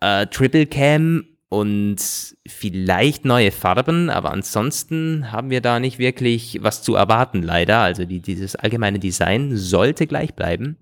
Äh, 0.00 0.26
Triple 0.26 0.66
Cam 0.66 1.24
und 1.48 1.98
vielleicht 2.46 3.24
neue 3.24 3.50
Farben, 3.50 4.08
aber 4.08 4.32
ansonsten 4.32 5.32
haben 5.32 5.50
wir 5.50 5.60
da 5.60 5.80
nicht 5.80 5.98
wirklich 5.98 6.58
was 6.62 6.82
zu 6.82 6.94
erwarten, 6.94 7.42
leider. 7.42 7.80
Also 7.80 8.04
die, 8.04 8.20
dieses 8.20 8.56
allgemeine 8.56 8.98
Design 8.98 9.56
sollte 9.56 10.06
gleich 10.06 10.34
bleiben. 10.34 10.76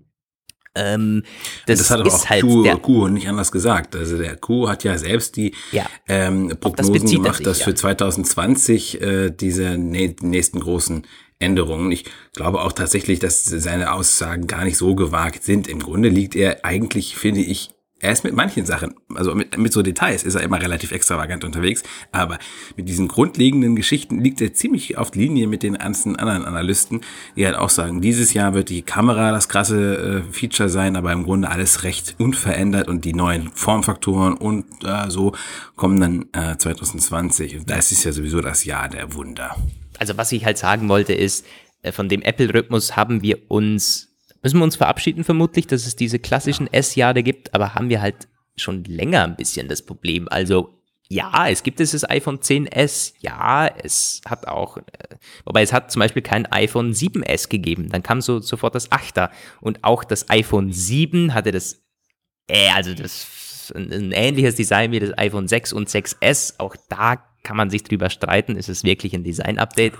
Ähm, 0.79 1.23
das, 1.65 1.79
das 1.79 1.89
hat 1.91 2.05
ist 2.05 2.13
auch 2.13 2.29
halt 2.29 2.41
Kuh, 2.41 2.63
der, 2.63 2.77
Kuh 2.77 3.07
nicht 3.09 3.27
anders 3.27 3.51
gesagt. 3.51 3.95
Also 3.95 4.17
der 4.17 4.35
Kuh 4.37 4.69
hat 4.69 4.83
ja 4.83 4.97
selbst 4.97 5.35
die 5.35 5.53
Ja. 5.71 5.85
ähm, 6.07 6.53
Prognosen 6.59 6.95
er 6.95 6.99
gemacht, 7.01 7.37
sich, 7.37 7.45
dass 7.45 7.59
ja. 7.59 7.65
für 7.65 7.75
2020 7.75 9.01
äh, 9.01 9.29
diese 9.31 9.77
nä 9.77 10.15
nächsten 10.21 10.59
großen 10.59 11.05
Änderungen. 11.39 11.91
Ich 11.91 12.05
glaube 12.33 12.61
auch 12.61 12.73
tatsächlich, 12.73 13.19
dass 13.19 13.43
seine 13.45 13.93
Aussagen 13.93 14.47
gar 14.47 14.65
nicht 14.65 14.77
so 14.77 14.95
gewagt 14.95 15.43
sind. 15.43 15.67
Im 15.67 15.79
Grunde 15.79 16.09
liegt 16.09 16.35
er 16.35 16.65
eigentlich, 16.65 17.15
finde 17.15 17.41
ich, 17.41 17.71
er 17.99 18.11
ist 18.11 18.23
mit 18.23 18.33
manchen 18.33 18.65
Sachen, 18.65 18.95
also 19.13 19.35
mit, 19.35 19.57
mit 19.57 19.73
so 19.73 19.81
Details 19.81 20.23
ist 20.23 20.35
er 20.35 20.41
immer 20.41 20.61
relativ 20.61 20.91
extravagant 20.91 21.43
unterwegs, 21.43 21.83
aber 22.11 22.39
mit 22.77 22.87
diesen 22.87 23.07
grundlegenden 23.07 23.75
Geschichten 23.75 24.19
liegt 24.19 24.41
er 24.41 24.53
ziemlich 24.53 24.97
auf 24.97 25.13
Linie 25.15 25.47
mit 25.47 25.63
den 25.63 25.75
ganzen 25.75 26.15
anderen 26.15 26.45
Analysten, 26.45 27.01
die 27.35 27.45
halt 27.45 27.55
auch 27.55 27.69
sagen, 27.69 28.01
dieses 28.01 28.33
Jahr 28.33 28.53
wird 28.53 28.69
die 28.69 28.81
Kamera 28.81 29.31
das 29.31 29.49
krasse 29.49 30.23
äh, 30.27 30.33
Feature 30.33 30.69
sein, 30.69 30.95
aber 30.95 31.11
im 31.11 31.23
Grunde 31.23 31.49
alles 31.49 31.83
recht 31.83 32.15
unverändert 32.19 32.87
und 32.87 33.05
die 33.05 33.13
neuen 33.13 33.51
Formfaktoren 33.53 34.35
und 34.35 34.65
äh, 34.83 35.09
so 35.09 35.33
kommen 35.75 35.99
dann 35.99 36.25
äh, 36.33 36.57
2020. 36.57 37.59
Und 37.59 37.69
das 37.69 37.91
ist 37.91 38.03
ja 38.03 38.11
sowieso 38.11 38.41
das 38.41 38.63
Jahr 38.63 38.87
der 38.87 39.13
Wunder. 39.13 39.55
also 39.97 40.17
was 40.17 40.31
ich 40.31 40.45
halt 40.45 40.57
sagen 40.57 40.87
wollte 40.89 41.13
ist, 41.13 41.45
äh, 41.81 41.91
von 41.91 42.09
dem 42.09 42.21
Apple-Rhythmus 42.21 42.95
haben 42.95 43.21
wir 43.21 43.39
uns, 43.49 44.08
müssen 44.41 44.59
wir 44.59 44.63
uns 44.63 44.75
verabschieden 44.75 45.23
vermutlich, 45.23 45.67
dass 45.67 45.85
es 45.85 45.95
diese 45.95 46.19
klassischen 46.19 46.71
S-Jahre 46.71 47.23
gibt, 47.23 47.53
aber 47.53 47.75
haben 47.75 47.89
wir 47.89 48.01
halt 48.01 48.27
schon 48.55 48.83
länger 48.83 49.23
ein 49.23 49.35
bisschen 49.35 49.67
das 49.67 49.81
Problem. 49.81 50.27
Also 50.29 50.79
ja, 51.11 51.47
es 51.49 51.63
gibt 51.63 51.79
dieses 51.79 52.07
iPhone 52.07 52.39
10s, 52.39 53.13
ja, 53.19 53.67
es 53.67 54.21
hat 54.27 54.47
auch, 54.47 54.77
äh, 54.77 54.83
wobei 55.43 55.63
es 55.63 55.73
hat 55.73 55.91
zum 55.91 56.01
Beispiel 56.01 56.21
kein 56.21 56.45
iPhone 56.51 56.93
7s 56.93 57.49
gegeben, 57.49 57.89
dann 57.89 58.03
kam 58.03 58.21
so 58.21 58.39
sofort 58.39 58.75
das 58.75 58.91
8er 58.91 59.31
und 59.59 59.83
auch 59.83 60.03
das 60.03 60.29
iPhone 60.29 60.71
7 60.71 61.33
hatte 61.33 61.51
das, 61.51 61.81
äh, 62.47 62.69
also 62.69 62.93
das 62.93 63.71
ein, 63.75 63.91
ein 63.91 64.11
ähnliches 64.11 64.55
Design 64.55 64.91
wie 64.91 64.99
das 64.99 65.17
iPhone 65.17 65.47
6 65.47 65.73
und 65.73 65.89
6s, 65.89 66.55
auch 66.59 66.75
da 66.89 67.15
kann 67.43 67.57
man 67.57 67.71
sich 67.71 67.83
drüber 67.83 68.09
streiten, 68.11 68.55
ist 68.55 68.69
es 68.69 68.83
wirklich 68.83 69.13
ein 69.15 69.23
Design-Update? 69.23 69.93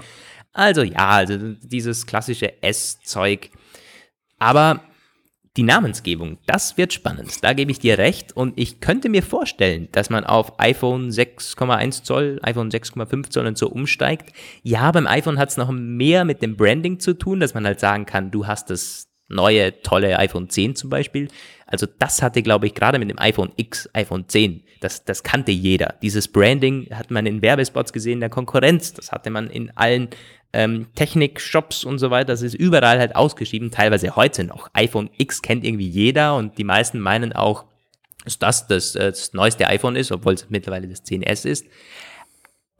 Also 0.52 0.84
ja, 0.84 1.10
also 1.10 1.38
dieses 1.62 2.06
klassische 2.06 2.62
S-Zeug. 2.62 3.50
Aber 4.40 4.82
die 5.58 5.64
Namensgebung, 5.64 6.38
das 6.46 6.78
wird 6.78 6.94
spannend. 6.94 7.44
Da 7.44 7.54
gebe 7.54 7.72
ich 7.72 7.80
dir 7.80 7.98
recht. 7.98 8.36
Und 8.36 8.58
ich 8.58 8.80
könnte 8.80 9.10
mir 9.10 9.24
vorstellen, 9.24 9.90
dass 9.92 10.10
man 10.10 10.24
auf 10.24 10.60
iPhone 10.60 11.10
6,1 11.10 12.04
Zoll, 12.04 12.40
iPhone 12.44 12.70
6,5 12.70 13.30
Zoll 13.30 13.46
und 13.46 13.58
so 13.58 13.68
umsteigt. 13.68 14.32
Ja, 14.64 14.92
beim 14.92 15.08
iPhone 15.08 15.38
hat 15.38 15.50
es 15.50 15.58
noch 15.58 15.72
mehr 15.72 16.24
mit 16.24 16.42
dem 16.42 16.56
Branding 16.56 17.00
zu 17.00 17.14
tun, 17.14 17.40
dass 17.40 17.54
man 17.54 17.66
halt 17.66 17.80
sagen 17.80 18.06
kann, 18.06 18.32
du 18.32 18.48
hast 18.48 18.70
das 18.70 19.10
neue, 19.28 19.82
tolle 19.82 20.18
iPhone 20.18 20.50
10 20.50 20.76
zum 20.76 20.90
Beispiel. 20.90 21.28
Also 21.66 21.88
das 22.00 22.22
hatte, 22.22 22.42
glaube 22.42 22.66
ich, 22.66 22.74
gerade 22.74 23.00
mit 23.00 23.10
dem 23.10 23.20
iPhone 23.20 23.52
X, 23.58 23.90
iPhone 23.94 24.28
10, 24.28 24.64
das, 24.82 25.06
das 25.06 25.24
kannte 25.24 25.52
jeder. 25.52 25.96
Dieses 26.02 26.28
Branding 26.28 26.88
hat 26.92 27.12
man 27.12 27.26
in 27.26 27.42
Werbespots 27.42 27.94
gesehen, 27.94 28.22
der 28.22 28.30
Konkurrenz. 28.30 28.94
Das 28.94 29.12
hatte 29.12 29.30
man 29.30 29.50
in 29.50 29.76
allen 29.76 30.10
ähm, 30.54 30.88
Technik-Shops 30.96 31.84
und 31.84 32.00
so 32.00 32.10
weiter. 32.10 32.28
Das 32.34 32.42
ist 32.42 32.56
überall 32.56 33.00
halt 33.00 33.16
ausgeschrieben, 33.16 33.72
teilweise 33.72 34.16
heute 34.16 34.44
noch. 34.44 34.70
iPhone 34.74 35.10
X 35.18 35.42
kennt 35.42 35.64
irgendwie 35.64 35.88
jeder 35.88 36.36
und 36.36 36.58
die 36.58 36.64
meisten 36.64 37.00
meinen 37.00 37.34
auch, 37.34 37.66
dass 38.26 38.40
das 38.40 38.68
das, 38.68 38.96
äh, 38.96 39.10
das 39.12 39.34
neueste 39.34 39.68
iPhone 39.68 39.96
ist, 39.96 40.12
obwohl 40.12 40.34
es 40.34 40.50
mittlerweile 40.50 40.88
das 40.88 41.04
10S 41.06 41.48
ist. 41.48 41.66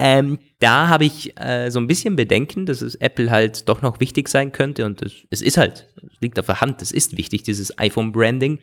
Ähm, 0.02 0.40
da 0.60 0.88
habe 0.88 1.04
ich 1.04 1.38
äh, 1.38 1.70
so 1.70 1.80
ein 1.80 1.88
bisschen 1.88 2.16
Bedenken, 2.16 2.66
dass 2.66 2.82
es 2.82 2.96
Apple 2.96 3.30
halt 3.30 3.68
doch 3.68 3.82
noch 3.82 4.00
wichtig 4.00 4.30
sein 4.30 4.54
könnte 4.54 4.86
und 4.86 5.02
es, 5.02 5.14
es 5.30 5.42
ist 5.42 5.58
halt, 5.58 5.90
es 5.98 6.22
liegt 6.22 6.40
auf 6.40 6.46
der 6.46 6.62
Hand, 6.62 6.82
es 6.82 6.94
ist 6.94 7.18
wichtig, 7.18 7.44
dieses 7.44 7.78
iPhone-Branding. 7.78 8.60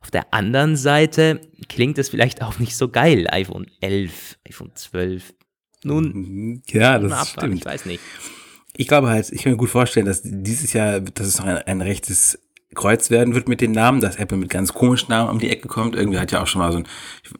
Auf 0.00 0.10
der 0.10 0.34
anderen 0.34 0.76
Seite 0.76 1.40
klingt 1.68 1.98
es 1.98 2.08
vielleicht 2.08 2.42
auch 2.42 2.58
nicht 2.58 2.76
so 2.76 2.88
geil, 2.88 3.28
iPhone 3.30 3.66
11, 3.80 4.38
iPhone 4.48 4.72
12. 4.74 5.34
Nun, 5.86 6.62
Ja, 6.68 6.98
mal 6.98 7.08
das 7.08 7.30
stimmt. 7.30 7.54
ich 7.58 7.64
weiß 7.64 7.86
nicht. 7.86 8.00
Ich 8.76 8.88
glaube 8.88 9.08
halt, 9.08 9.30
ich 9.32 9.42
kann 9.42 9.52
mir 9.52 9.58
gut 9.58 9.70
vorstellen, 9.70 10.04
dass 10.06 10.20
dieses 10.22 10.72
Jahr, 10.74 11.00
dass 11.00 11.26
es 11.26 11.38
noch 11.38 11.46
ein, 11.46 11.56
ein 11.58 11.80
rechtes 11.80 12.38
Kreuz 12.74 13.08
werden 13.08 13.34
wird 13.34 13.48
mit 13.48 13.62
den 13.62 13.72
Namen, 13.72 14.02
dass 14.02 14.16
Apple 14.16 14.36
mit 14.36 14.50
ganz 14.50 14.74
komischen 14.74 15.08
Namen 15.08 15.30
um 15.30 15.38
die 15.38 15.48
Ecke 15.48 15.66
kommt. 15.66 15.96
Irgendwie 15.96 16.18
hat 16.18 16.30
ja 16.30 16.42
auch 16.42 16.46
schon 16.46 16.60
mal 16.60 16.72
so 16.72 16.78
ein, 16.78 16.86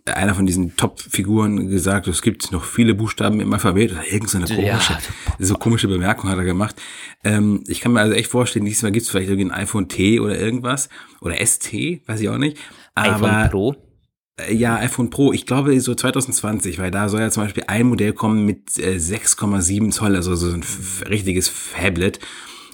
einer 0.07 0.35
von 0.35 0.47
diesen 0.47 0.77
Top-Figuren 0.77 1.69
gesagt, 1.69 2.09
es 2.09 2.23
gibt 2.23 2.53
noch 2.53 2.65
viele 2.65 2.95
Buchstaben 2.95 3.41
im 3.41 3.53
Alphabet 3.53 3.93
oder 3.93 4.11
irgend 4.11 4.31
so 4.31 4.39
eine 4.39 4.47
komische, 4.47 4.93
Ja. 4.95 4.99
so 5.39 5.55
komische 5.57 5.89
Bemerkung 5.89 6.31
hat 6.31 6.39
er 6.39 6.45
gemacht. 6.45 6.77
Ähm, 7.23 7.65
ich 7.67 7.81
kann 7.81 7.93
mir 7.93 8.01
also 8.01 8.15
echt 8.15 8.31
vorstellen, 8.31 8.65
diesmal 8.65 8.93
gibt 8.93 9.05
es 9.05 9.11
vielleicht 9.11 9.29
irgendwie 9.29 9.51
ein 9.53 9.61
iPhone 9.61 9.89
T 9.89 10.21
oder 10.21 10.39
irgendwas 10.39 10.89
oder 11.21 11.37
ST, 11.45 11.71
weiß 12.07 12.21
ich 12.21 12.29
auch 12.31 12.39
nicht. 12.39 12.57
Aber 12.95 13.17
iPhone 13.31 13.51
Pro. 13.51 13.77
Äh, 14.37 14.55
Ja, 14.55 14.77
iPhone 14.77 15.11
Pro, 15.11 15.33
ich 15.33 15.47
glaube 15.47 15.79
so 15.81 15.95
2020, 15.95 16.79
weil 16.79 16.91
da 16.91 17.09
soll 17.09 17.21
ja 17.21 17.31
zum 17.31 17.45
Beispiel 17.45 17.65
ein 17.67 17.87
Modell 17.87 18.13
kommen 18.13 18.45
mit 18.45 18.79
äh, 18.79 18.97
6,7 18.97 19.91
Zoll, 19.91 20.17
also 20.17 20.35
so 20.35 20.51
ein 20.53 20.65
richtiges 21.09 21.49
Phablet. 21.49 22.21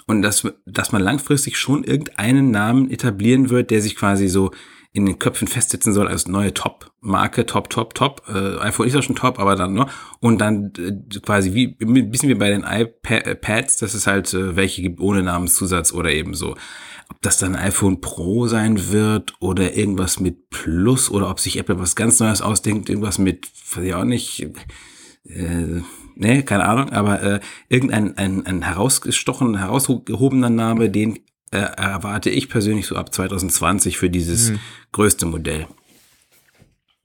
Und 0.06 0.22
dass, 0.22 0.46
dass 0.66 0.92
man 0.92 1.02
langfristig 1.02 1.56
schon 1.56 1.84
irgendeinen 1.84 2.50
Namen 2.50 2.90
etablieren 2.90 3.50
wird, 3.50 3.70
der 3.70 3.80
sich 3.80 3.96
quasi 3.96 4.28
so 4.28 4.50
in 4.94 5.06
den 5.06 5.18
Köpfen 5.18 5.48
festsetzen 5.48 5.94
soll 5.94 6.06
als 6.06 6.28
neue 6.28 6.52
Top-Marke, 6.52 7.46
Top, 7.46 7.70
Top, 7.70 7.94
Top. 7.94 8.22
Äh, 8.28 8.58
iPhone 8.58 8.86
ist 8.86 8.94
ja 8.94 9.00
schon 9.00 9.16
top, 9.16 9.38
aber 9.38 9.56
dann 9.56 9.72
nur. 9.72 9.88
Und 10.20 10.38
dann 10.38 10.72
äh, 10.76 11.18
quasi 11.20 11.54
wie 11.54 11.76
ein 11.80 12.10
bisschen 12.10 12.28
wie 12.28 12.34
bei 12.34 12.50
den 12.50 12.62
iPads, 12.62 13.78
dass 13.78 13.94
es 13.94 14.06
halt 14.06 14.34
äh, 14.34 14.54
welche 14.54 14.82
gibt 14.82 15.00
ohne 15.00 15.22
Namenszusatz 15.22 15.92
oder 15.92 16.12
eben 16.12 16.34
so. 16.34 16.56
Ob 17.12 17.20
das 17.20 17.36
dann 17.36 17.56
iPhone 17.56 18.00
Pro 18.00 18.46
sein 18.46 18.90
wird 18.90 19.34
oder 19.38 19.76
irgendwas 19.76 20.18
mit 20.18 20.48
Plus 20.48 21.10
oder 21.10 21.28
ob 21.28 21.40
sich 21.40 21.58
Apple 21.58 21.78
was 21.78 21.94
ganz 21.94 22.18
Neues 22.20 22.40
ausdenkt, 22.40 22.88
irgendwas 22.88 23.18
mit, 23.18 23.50
weiß 23.74 23.84
ich 23.84 23.94
auch 23.94 24.04
nicht, 24.04 24.48
äh, 25.28 25.82
ne, 26.14 26.42
keine 26.42 26.64
Ahnung, 26.64 26.88
aber 26.88 27.22
äh, 27.22 27.40
irgendein 27.68 28.16
ein, 28.16 28.46
ein 28.46 28.62
herausgestochen, 28.62 29.58
herausgehobener 29.58 30.48
Name, 30.48 30.88
den 30.88 31.16
äh, 31.50 31.58
erwarte 31.58 32.30
ich 32.30 32.48
persönlich 32.48 32.86
so 32.86 32.96
ab 32.96 33.12
2020 33.12 33.98
für 33.98 34.08
dieses 34.08 34.52
größte 34.92 35.26
Modell. 35.26 35.66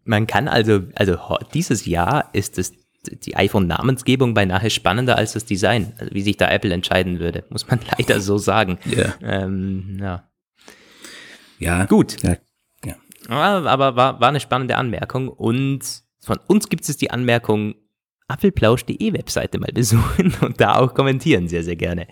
Man 0.06 0.26
kann 0.26 0.48
also, 0.48 0.84
also 0.96 1.18
dieses 1.54 1.86
Jahr 1.86 2.30
ist 2.32 2.58
es 2.58 2.72
die 3.12 3.36
iPhone-Namensgebung 3.36 4.34
beinahe 4.34 4.70
spannender 4.70 5.18
als 5.18 5.34
das 5.34 5.46
Design. 5.46 5.94
Also 5.98 6.14
wie 6.14 6.22
sich 6.22 6.38
da 6.38 6.50
Apple 6.50 6.74
entscheiden 6.74 7.20
würde, 7.20 7.44
muss 7.50 7.68
man 7.68 7.80
leider 7.98 8.22
so 8.22 8.38
sagen. 8.38 8.78
Ja. 8.86 9.16
Ähm, 9.22 9.98
ja. 10.00 10.30
Ja, 11.60 11.86
Gut. 11.86 12.22
Ja, 12.24 12.38
ja. 12.86 12.96
Aber, 13.28 13.70
aber 13.70 13.96
war, 13.96 14.20
war 14.20 14.30
eine 14.30 14.40
spannende 14.40 14.78
Anmerkung. 14.78 15.28
Und 15.30 15.82
von 16.22 16.40
uns 16.48 16.70
gibt 16.70 16.88
es 16.88 16.98
die 16.98 17.12
Anmerkung, 17.12 17.76
apfelplausch.de 18.28 19.14
Webseite 19.14 19.60
mal 19.60 19.72
besuchen 19.74 20.34
und 20.42 20.60
da 20.62 20.76
auch 20.76 20.94
kommentieren, 20.94 21.48
sehr, 21.48 21.64
sehr 21.64 21.76
gerne. 21.76 22.08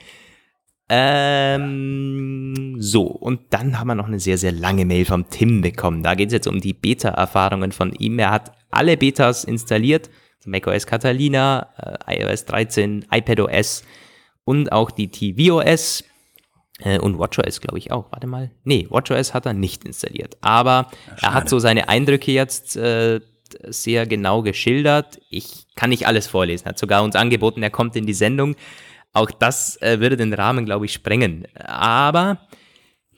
Ähm, 0.87 2.75
so, 2.79 3.03
und 3.03 3.41
dann 3.49 3.79
haben 3.79 3.87
wir 3.87 3.95
noch 3.95 4.07
eine 4.07 4.19
sehr, 4.19 4.37
sehr 4.37 4.51
lange 4.51 4.85
Mail 4.85 5.05
vom 5.05 5.29
Tim 5.29 5.61
bekommen. 5.61 6.03
Da 6.03 6.13
geht 6.13 6.27
es 6.27 6.33
jetzt 6.33 6.47
um 6.47 6.61
die 6.61 6.73
Beta-Erfahrungen 6.73 7.71
von 7.71 7.91
ihm. 7.93 8.19
Er 8.19 8.29
hat 8.29 8.51
alle 8.69 8.95
Betas 8.95 9.43
installiert, 9.45 10.11
macOS 10.45 10.87
Catalina, 10.87 11.69
äh, 12.07 12.21
iOS 12.21 12.45
13, 12.45 13.05
iPadOS 13.11 13.83
und 14.43 14.71
auch 14.71 14.91
die 14.91 15.09
tvOS 15.09 16.03
äh, 16.79 16.99
und 16.99 17.17
WatchOS, 17.17 17.61
glaube 17.61 17.77
ich, 17.77 17.91
auch. 17.91 18.11
Warte 18.11 18.27
mal. 18.27 18.51
Nee, 18.63 18.87
WatchOS 18.89 19.33
hat 19.33 19.45
er 19.45 19.53
nicht 19.53 19.85
installiert. 19.85 20.37
Aber 20.41 20.89
er 21.21 21.33
hat 21.33 21.49
so 21.49 21.59
seine 21.59 21.89
Eindrücke 21.89 22.31
jetzt 22.31 22.75
äh, 22.75 23.21
sehr 23.63 24.05
genau 24.05 24.41
geschildert. 24.41 25.19
Ich 25.29 25.65
kann 25.75 25.89
nicht 25.89 26.07
alles 26.07 26.27
vorlesen. 26.27 26.65
Er 26.65 26.69
hat 26.69 26.79
sogar 26.79 27.03
uns 27.03 27.15
angeboten, 27.15 27.63
er 27.63 27.69
kommt 27.69 27.95
in 27.95 28.05
die 28.05 28.13
Sendung. 28.13 28.55
Auch 29.13 29.31
das 29.31 29.81
äh, 29.81 29.99
würde 29.99 30.17
den 30.17 30.33
Rahmen, 30.33 30.65
glaube 30.65 30.85
ich, 30.85 30.93
sprengen. 30.93 31.47
Aber 31.55 32.39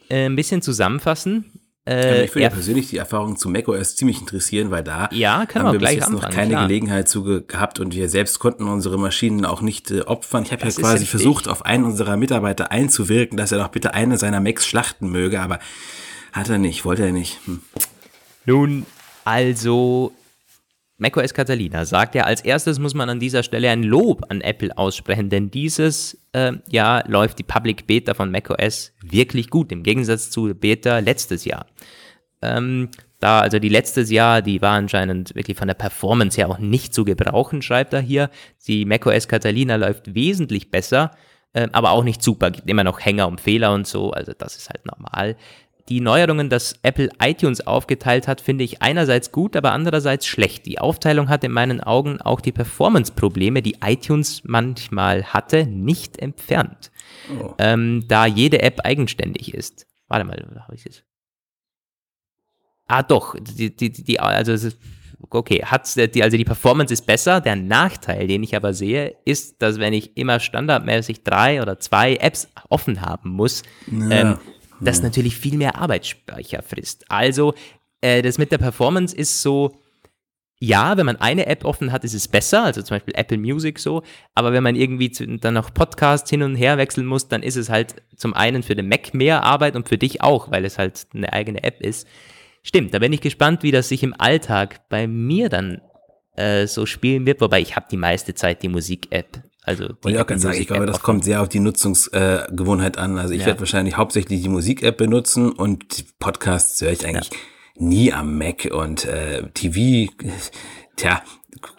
ein 0.10 0.38
bisschen 0.38 0.62
zusammenfassen. 0.62 1.57
Äh, 1.88 2.22
mich 2.24 2.32
würde 2.32 2.42
ja 2.42 2.48
er- 2.50 2.54
persönlich 2.54 2.90
die 2.90 2.98
Erfahrung 2.98 3.38
zu 3.38 3.50
macOS 3.50 3.96
ziemlich 3.96 4.20
interessieren, 4.20 4.72
weil 4.72 4.84
da 4.84 5.10
Ja, 5.12 5.46
haben 5.56 5.72
wir 5.74 5.80
bis 5.80 5.92
jetzt 5.92 6.10
noch 6.10 6.18
anfangen, 6.18 6.34
keine 6.36 6.50
klar. 6.52 6.68
Gelegenheit 6.68 7.08
zu 7.08 7.24
ge 7.24 7.44
gehabt 7.48 7.80
und 7.80 7.96
wir 7.96 8.10
selbst 8.10 8.40
konnten 8.40 8.68
unsere 8.68 8.98
Maschinen 9.00 9.46
auch 9.46 9.62
nicht 9.62 9.90
äh, 9.92 10.02
opfern. 10.02 10.44
Ich 10.44 10.52
habe 10.52 10.62
ja 10.64 10.70
quasi 10.72 10.92
richtig. 10.94 11.10
versucht, 11.10 11.48
auf 11.48 11.66
einen 11.66 11.86
unserer 11.86 12.18
Mitarbeiter 12.18 12.72
einzuwirken, 12.72 13.38
dass 13.38 13.52
er 13.52 13.60
doch 13.60 13.70
bitte 13.70 13.94
eine 13.94 14.18
seiner 14.18 14.42
Macs 14.42 14.68
schlachten 14.68 15.10
möge, 15.10 15.40
aber 15.42 15.60
hat 16.34 16.50
er 16.50 16.58
nicht, 16.58 16.84
wollte 16.86 17.06
er 17.06 17.12
nicht. 17.12 17.40
Hm. 17.46 17.62
Nun, 18.46 18.86
also 19.26 20.12
macOS 20.98 21.34
Catalina 21.34 21.86
sagt 21.86 22.16
ja, 22.16 22.24
als 22.24 22.42
erstes 22.42 22.80
muss 22.80 22.94
man 22.94 23.10
an 23.10 23.20
dieser 23.20 23.44
Stelle 23.44 23.70
ein 23.70 23.84
Lob 23.84 24.26
an 24.30 24.42
Apple 24.42 24.78
aussprechen, 24.78 25.30
denn 25.30 25.52
dieses 25.52 26.18
äh, 26.34 26.54
Jahr 26.70 27.08
läuft 27.08 27.40
die 27.40 27.44
Public 27.44 27.86
Beta 27.86 28.14
von 28.14 28.32
macOS 28.32 28.94
wirklich 29.02 29.50
gut, 29.50 29.72
im 29.72 29.84
Gegensatz 29.84 30.30
zu 30.30 30.54
Beta 30.56 31.00
letztes 31.00 31.46
Jahr. 31.46 31.68
Ähm, 32.42 32.90
da, 33.20 33.40
also 33.42 33.58
die 33.60 33.70
letztes 33.70 34.12
Jahr, 34.12 34.42
die 34.42 34.62
war 34.62 34.74
anscheinend 34.74 35.34
wirklich 35.36 35.58
von 35.58 35.68
der 35.68 35.76
Performance 35.76 36.38
her 36.38 36.50
auch 36.50 36.60
nicht 36.60 36.94
zu 36.94 37.04
gebrauchen, 37.04 37.62
schreibt 37.62 37.94
er 37.94 38.02
hier. 38.02 38.30
Die 38.68 38.86
macOS 38.86 39.28
Catalina 39.28 39.76
läuft 39.76 40.14
wesentlich 40.14 40.70
besser, 40.70 41.12
äh, 41.54 41.68
aber 41.72 41.92
auch 41.92 42.04
nicht 42.04 42.22
super. 42.22 42.52
Gibt 42.52 42.70
immer 42.70 42.84
noch 42.84 43.04
Hänger 43.04 43.28
und 43.28 43.42
Fehler 43.42 43.74
und 43.74 43.88
so, 43.88 44.12
also 44.12 44.34
das 44.38 44.56
ist 44.56 44.70
halt 44.70 44.86
normal. 44.86 45.36
Die 45.90 46.02
Neuerungen, 46.02 46.50
dass 46.50 46.76
Apple 46.84 47.10
iTunes 47.22 47.66
aufgeteilt 47.66 48.28
hat, 48.28 48.42
finde 48.42 48.64
ich 48.64 48.82
einerseits 48.82 49.32
gut, 49.32 49.56
aber 49.56 49.72
andererseits 49.72 50.26
schlecht. 50.26 50.66
Die 50.66 50.80
Aufteilung 50.80 51.30
hat 51.30 51.44
in 51.44 51.52
meinen 51.52 51.82
Augen 51.82 52.22
auch 52.22 52.42
die 52.42 52.52
Performance-Probleme, 52.52 53.62
die 53.62 53.78
iTunes 53.84 54.42
manchmal 54.44 55.24
hatte, 55.26 55.66
nicht 55.66 56.18
entfernt. 56.20 56.92
Oh. 57.32 57.54
Ähm, 57.58 58.06
da 58.08 58.26
jede 58.26 58.62
App 58.62 58.82
eigenständig 58.84 59.54
ist. 59.54 59.88
Warte 60.08 60.26
mal, 60.26 60.46
da 60.54 60.64
habe 60.64 60.76
ich 60.76 60.86
es. 60.86 61.04
Ah, 62.88 63.04
doch, 63.04 63.36
die, 63.40 63.76
die, 63.76 63.92
die, 63.92 64.20
also 64.20 64.70
okay, 65.30 65.64
hat's, 65.66 65.96
die, 65.96 66.24
also 66.24 66.38
die 66.38 66.46
Performance 66.46 66.94
ist 66.94 67.06
besser. 67.06 67.42
Der 67.42 67.56
Nachteil, 67.56 68.28
den 68.28 68.44
ich 68.44 68.56
aber 68.56 68.74
sehe, 68.74 69.16
ist, 69.26 69.62
dass 69.62 69.80
wenn 69.80 69.94
ich 69.94 70.16
immer 70.16 70.40
standardmäßig 70.40 71.24
drei 71.24 71.62
oder 71.62 71.80
zwei 71.80 72.16
Apps 72.16 72.48
offen 72.70 73.02
haben 73.02 73.32
muss, 73.32 73.64
ja. 73.92 74.10
ähm, 74.12 74.38
das 74.82 74.98
ja. 74.98 75.04
natürlich 75.04 75.36
viel 75.38 75.58
mehr 75.58 75.76
Arbeitsspeicher 75.76 76.62
frisst. 76.62 77.06
Also 77.10 77.54
äh, 78.02 78.22
das 78.22 78.38
mit 78.38 78.52
der 78.52 78.58
Performance 78.58 79.16
ist 79.16 79.42
so, 79.42 79.80
ja, 80.60 80.98
wenn 80.98 81.06
man 81.06 81.18
eine 81.18 81.46
App 81.46 81.66
offen 81.66 81.92
hat, 81.92 82.04
ist 82.04 82.16
es 82.16 82.28
besser, 82.28 82.64
also 82.64 82.82
zum 82.82 82.96
Beispiel 82.96 83.14
Apple 83.16 83.38
Music 83.38 83.78
so, 83.78 84.02
aber 84.34 84.54
wenn 84.54 84.64
man 84.64 84.76
irgendwie 84.76 85.12
zu, 85.12 85.28
dann 85.38 85.54
noch 85.54 85.72
Podcasts 85.74 86.30
hin 86.30 86.42
und 86.42 86.56
her 86.56 86.78
wechseln 86.78 87.06
muss, 87.06 87.28
dann 87.28 87.44
ist 87.44 87.58
es 87.58 87.70
halt 87.70 88.02
zum 88.16 88.34
einen 88.34 88.64
für 88.64 88.76
den 88.76 88.90
Mac 88.90 89.14
mehr 89.14 89.44
Arbeit 89.44 89.76
und 89.76 89.88
für 89.88 90.00
dich 90.00 90.22
auch, 90.22 90.50
weil 90.50 90.66
es 90.66 90.80
halt 90.80 91.08
eine 91.14 91.32
eigene 91.32 91.64
App 91.64 91.82
ist. 91.82 92.08
Stimmt, 92.64 92.94
da 92.94 93.00
bin 93.00 93.14
ich 93.14 93.22
gespannt, 93.22 93.62
wie 93.62 93.72
das 93.72 93.90
sich 93.90 94.02
im 94.02 94.16
Alltag 94.20 94.90
bei 94.90 95.08
mir 95.08 95.50
dann 95.50 95.82
äh, 96.36 96.66
so 96.66 96.86
spielen 96.86 97.26
wird, 97.26 97.40
wobei 97.40 97.62
ich 97.62 97.76
habe 97.76 97.86
die 97.92 97.98
meiste 97.98 98.34
Zeit 98.34 98.64
die 98.64 98.70
Musik-App. 98.70 99.44
Also 99.68 99.90
Wollte 100.02 100.12
ich 100.12 100.20
auch 100.20 100.28
ganz 100.28 100.44
sagen, 100.44 100.58
ich 100.58 100.68
glaube, 100.68 100.86
das 100.86 101.02
kommt 101.02 101.26
sehr 101.26 101.42
auf 101.42 101.50
die 101.50 101.60
Nutzungsgewohnheit 101.60 102.96
äh, 102.96 103.00
an. 103.02 103.18
Also 103.20 103.34
ich 103.34 103.42
ja. 103.42 103.48
werde 103.48 103.60
wahrscheinlich 103.60 103.98
hauptsächlich 103.98 104.42
die 104.42 104.48
Musik-App 104.48 104.96
benutzen 104.96 105.52
und 105.52 106.18
Podcasts 106.20 106.80
höre 106.82 106.94
ich 106.94 107.06
eigentlich 107.06 107.30
ja. 107.32 107.38
nie 107.76 108.14
am 108.14 108.38
Mac 108.38 108.70
und 108.72 109.04
äh, 109.04 109.44
TV, 109.54 110.10
tja, 110.96 111.22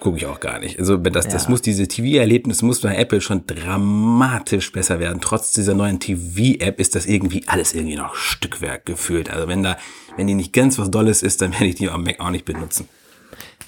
gucke 0.01 0.19
ich 0.19 0.27
auch 0.27 0.39
gar 0.39 0.59
nicht. 0.59 0.79
Also 0.79 0.99
das, 0.99 1.25
ja. 1.25 1.31
das 1.31 1.49
muss 1.49 1.63
diese 1.63 1.89
TV-Erlebnis 1.89 2.61
muss 2.61 2.83
bei 2.83 2.95
Apple 2.95 3.23
schon 3.23 3.47
dramatisch 3.47 4.71
besser 4.71 5.01
werden. 5.01 5.23
Trotz 5.23 5.55
dieser 5.55 5.73
neuen 5.73 5.99
TV-App 5.99 6.79
ist 6.79 6.95
das 6.95 7.07
irgendwie 7.07 7.45
alles 7.47 7.73
irgendwie 7.73 7.97
noch 7.97 8.17
Stückwerk 8.17 8.85
gefühlt. 8.85 9.31
Also 9.31 9.49
wenn 9.49 9.63
da, 9.63 9.79
wenn 10.19 10.27
die 10.27 10.35
nicht 10.35 10.53
ganz 10.53 10.79
was 10.79 10.91
Dolles 10.91 11.23
ist, 11.23 11.41
dann 11.41 11.53
werde 11.53 11.67
ich 11.67 11.77
die 11.77 11.89
am 11.89 12.03
Mac 12.03 12.21
auch 12.21 12.31
nicht 12.31 12.45
benutzen. 12.45 12.87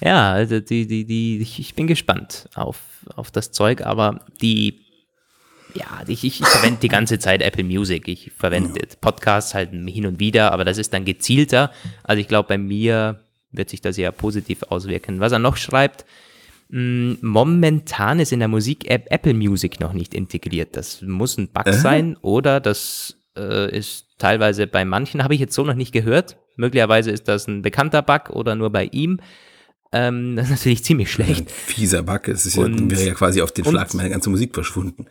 Ja, 0.03 0.31
also 0.33 0.59
die, 0.59 0.87
die, 0.87 1.05
die, 1.05 1.41
ich 1.41 1.75
bin 1.75 1.87
gespannt 1.87 2.49
auf, 2.55 2.79
auf 3.15 3.29
das 3.29 3.51
Zeug, 3.51 3.81
aber 3.81 4.25
die, 4.41 4.81
ja, 5.75 5.85
ich, 6.07 6.23
ich, 6.23 6.41
ich 6.41 6.47
verwende 6.47 6.79
die 6.79 6.87
ganze 6.87 7.19
Zeit 7.19 7.41
Apple 7.41 7.63
Music. 7.63 8.07
Ich 8.07 8.31
verwende 8.35 8.79
ja. 8.79 8.87
Podcasts 8.99 9.53
halt 9.53 9.71
hin 9.71 10.05
und 10.05 10.19
wieder, 10.19 10.51
aber 10.51 10.65
das 10.65 10.77
ist 10.77 10.93
dann 10.93 11.05
gezielter. 11.05 11.71
Also 12.03 12.19
ich 12.19 12.27
glaube, 12.27 12.47
bei 12.49 12.57
mir 12.57 13.19
wird 13.51 13.69
sich 13.69 13.81
das 13.81 13.97
ja 13.97 14.11
positiv 14.11 14.63
auswirken. 14.63 15.19
Was 15.19 15.31
er 15.31 15.39
noch 15.39 15.57
schreibt, 15.57 16.05
mm, 16.69 17.13
momentan 17.21 18.19
ist 18.19 18.31
in 18.31 18.39
der 18.39 18.47
Musik-App 18.47 19.07
Apple 19.09 19.33
Music 19.33 19.79
noch 19.79 19.93
nicht 19.93 20.13
integriert. 20.13 20.75
Das 20.75 21.01
muss 21.01 21.37
ein 21.37 21.49
Bug 21.49 21.67
äh? 21.67 21.73
sein 21.73 22.17
oder 22.21 22.59
das 22.59 23.17
äh, 23.37 23.77
ist 23.77 24.07
teilweise 24.17 24.67
bei 24.67 24.83
manchen, 24.83 25.23
habe 25.23 25.33
ich 25.33 25.39
jetzt 25.39 25.53
so 25.53 25.63
noch 25.63 25.75
nicht 25.75 25.91
gehört. 25.91 26.37
Möglicherweise 26.55 27.11
ist 27.11 27.27
das 27.27 27.47
ein 27.47 27.61
bekannter 27.61 28.01
Bug 28.01 28.29
oder 28.31 28.55
nur 28.55 28.71
bei 28.71 28.85
ihm. 28.85 29.19
Ähm, 29.91 30.35
das 30.35 30.45
ist 30.45 30.51
natürlich 30.51 30.83
ziemlich 30.83 31.11
schlecht. 31.11 31.41
Ein 31.41 31.47
fieser 31.47 32.03
Bug. 32.03 32.27
Es 32.27 32.45
ist 32.45 32.55
ja, 32.55 32.65
wäre 32.67 33.05
ja 33.05 33.13
quasi 33.13 33.41
auf 33.41 33.51
den 33.51 33.65
Schlag 33.65 33.93
meine 33.93 34.09
ganze 34.09 34.29
Musik 34.29 34.53
verschwunden. 34.53 35.07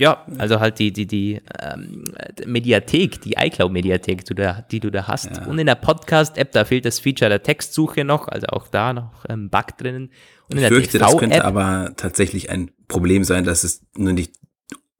Ja, 0.00 0.24
also 0.38 0.60
halt 0.60 0.78
die, 0.78 0.92
die, 0.94 1.06
die 1.06 1.42
ähm, 1.60 2.04
Mediathek, 2.46 3.20
die 3.20 3.34
iCloud-Mediathek, 3.36 4.24
die 4.70 4.80
du 4.80 4.90
da 4.90 5.06
hast. 5.06 5.36
Ja. 5.36 5.44
Und 5.44 5.58
in 5.58 5.66
der 5.66 5.74
Podcast-App, 5.74 6.52
da 6.52 6.64
fehlt 6.64 6.86
das 6.86 7.00
Feature 7.00 7.28
der 7.28 7.42
Textsuche 7.42 8.02
noch, 8.04 8.26
also 8.28 8.46
auch 8.46 8.68
da 8.68 8.94
noch 8.94 9.26
ein 9.26 9.40
ähm, 9.40 9.50
Bug 9.50 9.76
drinnen. 9.76 10.10
Und 10.48 10.58
ich 10.58 10.66
fürchte, 10.66 10.98
das 10.98 11.18
könnte 11.18 11.44
aber 11.44 11.92
tatsächlich 11.96 12.48
ein 12.48 12.70
Problem 12.88 13.24
sein, 13.24 13.44
dass 13.44 13.62
es 13.62 13.82
nur 13.94 14.14
nicht 14.14 14.32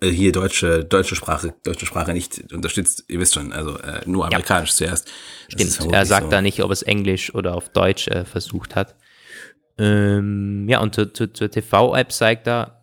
äh, 0.03 0.11
hier 0.11 0.33
deutsche 0.33 0.85
deutsche 0.85 1.17
Sprache 1.17 1.55
deutsche 1.63 1.87
Sprache 1.87 2.13
nicht 2.13 2.53
unterstützt. 2.53 3.05
Ihr 3.09 3.21
wisst 3.21 3.35
schon, 3.35 3.53
also 3.53 3.79
äh, 3.79 4.03
nur 4.05 4.27
amerikanisch 4.27 4.71
ja. 4.73 4.87
zuerst. 4.87 5.09
Das 5.51 5.75
Stimmt. 5.75 5.93
Er 5.95 6.05
sagt 6.05 6.25
so. 6.25 6.31
da 6.31 6.43
nicht, 6.43 6.63
ob 6.63 6.71
es 6.71 6.83
Englisch 6.83 7.35
oder 7.35 7.55
auf 7.55 7.71
Deutsch 7.71 8.07
äh, 8.09 8.27
versucht 8.27 8.77
hat. 8.77 8.97
Ähm, 9.81 10.69
ja, 10.69 10.81
und 10.81 10.95
zur, 10.95 11.15
zur, 11.15 11.33
zur 11.33 11.51
TV-App 11.51 12.13
zeigt 12.13 12.47
er 12.47 12.83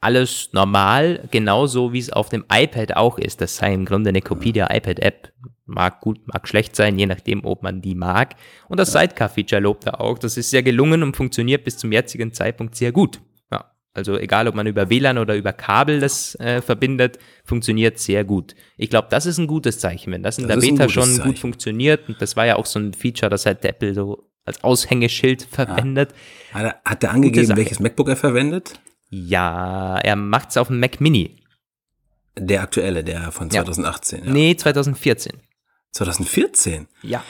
alles 0.00 0.50
normal, 0.52 1.28
genauso 1.30 1.92
wie 1.92 1.98
es 1.98 2.10
auf 2.10 2.30
dem 2.30 2.44
iPad 2.50 2.96
auch 2.96 3.18
ist. 3.18 3.40
Das 3.42 3.56
sei 3.56 3.74
im 3.74 3.84
Grunde 3.84 4.08
eine 4.08 4.22
Kopie 4.22 4.52
der 4.52 4.74
iPad-App. 4.74 5.32
Mag 5.66 6.00
gut, 6.00 6.26
mag 6.26 6.48
schlecht 6.48 6.74
sein, 6.76 6.98
je 6.98 7.04
nachdem, 7.04 7.44
ob 7.44 7.62
man 7.62 7.82
die 7.82 7.94
mag. 7.94 8.36
Und 8.68 8.80
das 8.80 8.92
Sidecar-Feature 8.92 9.60
lobt 9.60 9.84
er 9.84 10.00
auch. 10.00 10.18
Das 10.18 10.38
ist 10.38 10.48
sehr 10.48 10.62
gelungen 10.62 11.02
und 11.02 11.14
funktioniert 11.14 11.64
bis 11.64 11.76
zum 11.76 11.92
jetzigen 11.92 12.32
Zeitpunkt 12.32 12.74
sehr 12.74 12.90
gut. 12.90 13.20
Ja, 13.52 13.70
also 13.92 14.16
egal, 14.16 14.48
ob 14.48 14.54
man 14.54 14.66
über 14.66 14.88
WLAN 14.88 15.18
oder 15.18 15.36
über 15.36 15.52
Kabel 15.52 16.00
das 16.00 16.34
äh, 16.36 16.62
verbindet, 16.62 17.18
funktioniert 17.44 17.98
sehr 17.98 18.24
gut. 18.24 18.54
Ich 18.78 18.88
glaube, 18.88 19.08
das 19.10 19.26
ist 19.26 19.36
ein 19.36 19.46
gutes 19.46 19.78
Zeichen, 19.78 20.10
wenn 20.10 20.22
das 20.22 20.38
in 20.38 20.48
das 20.48 20.58
der 20.58 20.70
Beta 20.70 20.88
schon 20.88 21.04
Zeichen. 21.04 21.24
gut 21.24 21.38
funktioniert. 21.38 22.08
Und 22.08 22.22
das 22.22 22.34
war 22.34 22.46
ja 22.46 22.56
auch 22.56 22.66
so 22.66 22.78
ein 22.78 22.94
Feature, 22.94 23.28
das 23.28 23.44
halt 23.44 23.62
Apple 23.62 23.92
so 23.92 24.27
als 24.48 24.64
Aushängeschild 24.64 25.46
verwendet. 25.50 26.12
Ja. 26.52 26.58
Hat, 26.58 26.64
er, 26.64 26.80
hat 26.84 27.04
er 27.04 27.10
angegeben, 27.12 27.56
welches 27.56 27.80
MacBook 27.80 28.08
er 28.08 28.16
verwendet? 28.16 28.80
Ja, 29.10 29.98
er 29.98 30.16
macht 30.16 30.50
es 30.50 30.56
auf 30.56 30.68
dem 30.68 30.80
Mac 30.80 31.00
Mini. 31.00 31.36
Der 32.36 32.62
aktuelle, 32.62 33.04
der 33.04 33.32
von 33.32 33.50
2018. 33.50 34.20
Ja. 34.20 34.26
Ja. 34.26 34.32
Nee, 34.32 34.56
2014. 34.56 35.32
2014? 35.92 36.86
Ja. 37.02 37.22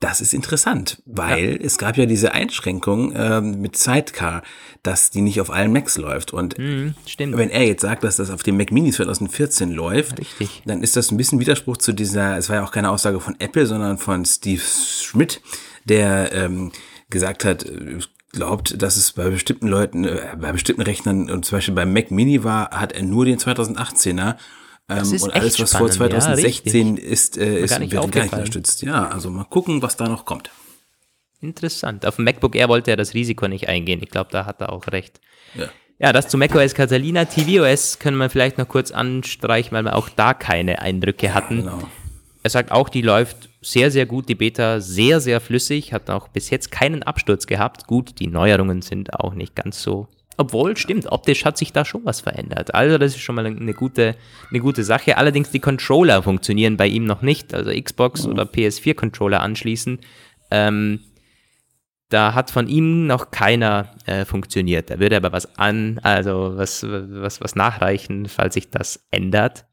Das 0.00 0.20
ist 0.20 0.34
interessant, 0.34 1.02
weil 1.06 1.52
ja. 1.52 1.64
es 1.64 1.78
gab 1.78 1.96
ja 1.96 2.04
diese 2.04 2.32
Einschränkung 2.32 3.14
ähm, 3.16 3.62
mit 3.62 3.76
Sidecar, 3.76 4.42
dass 4.82 5.08
die 5.08 5.22
nicht 5.22 5.40
auf 5.40 5.50
allen 5.50 5.72
Macs 5.72 5.96
läuft. 5.96 6.34
Und 6.34 6.58
mm, 6.58 6.94
wenn 7.16 7.48
er 7.48 7.66
jetzt 7.66 7.80
sagt, 7.80 8.04
dass 8.04 8.16
das 8.16 8.28
auf 8.28 8.42
dem 8.42 8.58
Mac 8.58 8.70
Mini 8.70 8.92
2014 8.92 9.70
läuft, 9.70 10.18
Richtig. 10.18 10.62
dann 10.66 10.82
ist 10.82 10.96
das 10.96 11.10
ein 11.10 11.16
bisschen 11.16 11.40
Widerspruch 11.40 11.78
zu 11.78 11.92
dieser, 11.92 12.36
es 12.36 12.50
war 12.50 12.56
ja 12.56 12.64
auch 12.64 12.72
keine 12.72 12.90
Aussage 12.90 13.18
von 13.18 13.36
Apple, 13.38 13.66
sondern 13.66 13.96
von 13.96 14.26
Steve 14.26 14.60
Schmidt, 14.60 15.40
der 15.84 16.32
ähm, 16.32 16.72
gesagt 17.10 17.44
hat, 17.44 17.64
äh, 17.64 17.98
glaubt, 18.32 18.80
dass 18.82 18.96
es 18.96 19.12
bei 19.12 19.30
bestimmten 19.30 19.68
Leuten, 19.68 20.04
äh, 20.04 20.36
bei 20.38 20.52
bestimmten 20.52 20.82
Rechnern, 20.82 21.30
und 21.30 21.44
zum 21.44 21.58
Beispiel 21.58 21.74
beim 21.74 21.92
Mac 21.92 22.10
Mini 22.10 22.44
war, 22.44 22.70
hat 22.70 22.92
er 22.92 23.02
nur 23.02 23.24
den 23.24 23.38
2018er. 23.38 24.36
Ähm, 24.88 25.12
und 25.12 25.32
alles, 25.32 25.58
was 25.60 25.70
spannend. 25.70 25.94
vor 25.94 26.08
2016 26.08 26.96
ja, 26.96 27.02
ist, 27.02 27.38
äh, 27.38 27.60
ist, 27.60 27.70
gar 27.70 27.78
nicht 27.78 27.92
wird 27.92 28.12
gar 28.12 28.22
nicht 28.22 28.32
unterstützt. 28.32 28.82
Ja, 28.82 29.08
also 29.08 29.30
mal 29.30 29.44
gucken, 29.44 29.80
was 29.80 29.96
da 29.96 30.08
noch 30.08 30.24
kommt. 30.26 30.50
Interessant. 31.40 32.04
Auf 32.06 32.16
dem 32.16 32.24
MacBook 32.24 32.54
Air 32.54 32.68
wollte 32.68 32.90
er 32.90 32.96
das 32.96 33.14
Risiko 33.14 33.48
nicht 33.48 33.68
eingehen. 33.68 34.00
Ich 34.02 34.10
glaube, 34.10 34.30
da 34.30 34.46
hat 34.46 34.60
er 34.60 34.72
auch 34.72 34.86
recht. 34.88 35.20
Ja. 35.54 35.68
Ja, 35.98 36.12
das 36.12 36.28
zu 36.28 36.36
macOS 36.36 36.74
Catalina. 36.74 37.24
tvOS 37.24 37.98
können 37.98 38.16
wir 38.16 38.28
vielleicht 38.28 38.58
noch 38.58 38.68
kurz 38.68 38.90
anstreichen, 38.90 39.72
weil 39.72 39.84
wir 39.84 39.94
auch 39.94 40.08
da 40.08 40.34
keine 40.34 40.80
Eindrücke 40.80 41.32
hatten. 41.32 41.64
Ja, 41.64 41.70
genau. 41.70 41.88
Er 42.42 42.50
sagt 42.50 42.72
auch, 42.72 42.88
die 42.88 43.00
läuft 43.00 43.48
sehr, 43.64 43.90
sehr 43.90 44.06
gut, 44.06 44.28
die 44.28 44.34
Beta 44.34 44.80
sehr, 44.80 45.20
sehr 45.20 45.40
flüssig, 45.40 45.92
hat 45.92 46.10
auch 46.10 46.28
bis 46.28 46.50
jetzt 46.50 46.70
keinen 46.70 47.02
Absturz 47.02 47.46
gehabt. 47.46 47.86
Gut, 47.86 48.18
die 48.20 48.26
Neuerungen 48.26 48.82
sind 48.82 49.14
auch 49.14 49.34
nicht 49.34 49.56
ganz 49.56 49.82
so. 49.82 50.08
Obwohl, 50.36 50.76
stimmt, 50.76 51.10
optisch 51.12 51.44
hat 51.44 51.56
sich 51.56 51.72
da 51.72 51.84
schon 51.84 52.04
was 52.04 52.20
verändert. 52.20 52.74
Also, 52.74 52.98
das 52.98 53.14
ist 53.14 53.20
schon 53.20 53.36
mal 53.36 53.46
eine 53.46 53.74
gute, 53.74 54.16
eine 54.50 54.60
gute 54.60 54.82
Sache. 54.82 55.16
Allerdings, 55.16 55.50
die 55.50 55.60
Controller 55.60 56.22
funktionieren 56.22 56.76
bei 56.76 56.88
ihm 56.88 57.04
noch 57.04 57.22
nicht. 57.22 57.54
Also, 57.54 57.70
Xbox 57.70 58.26
oder 58.26 58.42
PS4-Controller 58.42 59.40
anschließen. 59.40 60.00
Ähm, 60.50 61.00
da 62.08 62.34
hat 62.34 62.50
von 62.50 62.68
ihm 62.68 63.06
noch 63.06 63.30
keiner 63.30 63.90
äh, 64.06 64.24
funktioniert. 64.24 64.90
Da 64.90 64.98
würde 64.98 65.16
aber 65.16 65.32
was 65.32 65.58
an, 65.58 65.98
also 66.02 66.52
was, 66.56 66.84
was, 66.84 67.40
was 67.40 67.54
nachreichen, 67.54 68.26
falls 68.26 68.54
sich 68.54 68.70
das 68.70 69.06
ändert. 69.10 69.64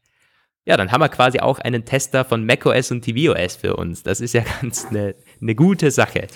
Ja, 0.66 0.78
dann 0.78 0.92
haben 0.92 1.02
wir 1.02 1.10
quasi 1.10 1.40
auch 1.40 1.60
einen 1.60 1.86
Tester 1.86 2.24
von 2.24 2.46
macOS 2.46 2.92
und 2.92 3.04
tvOS 3.04 3.56
für 3.56 3.76
uns. 3.76 4.04
Das 4.04 4.22
ist 4.22 4.34
ja 4.34 4.44
ganz 4.62 4.86
eine, 4.86 5.16
eine 5.42 5.56
gute 5.56 5.92
Sache. 5.92 6.28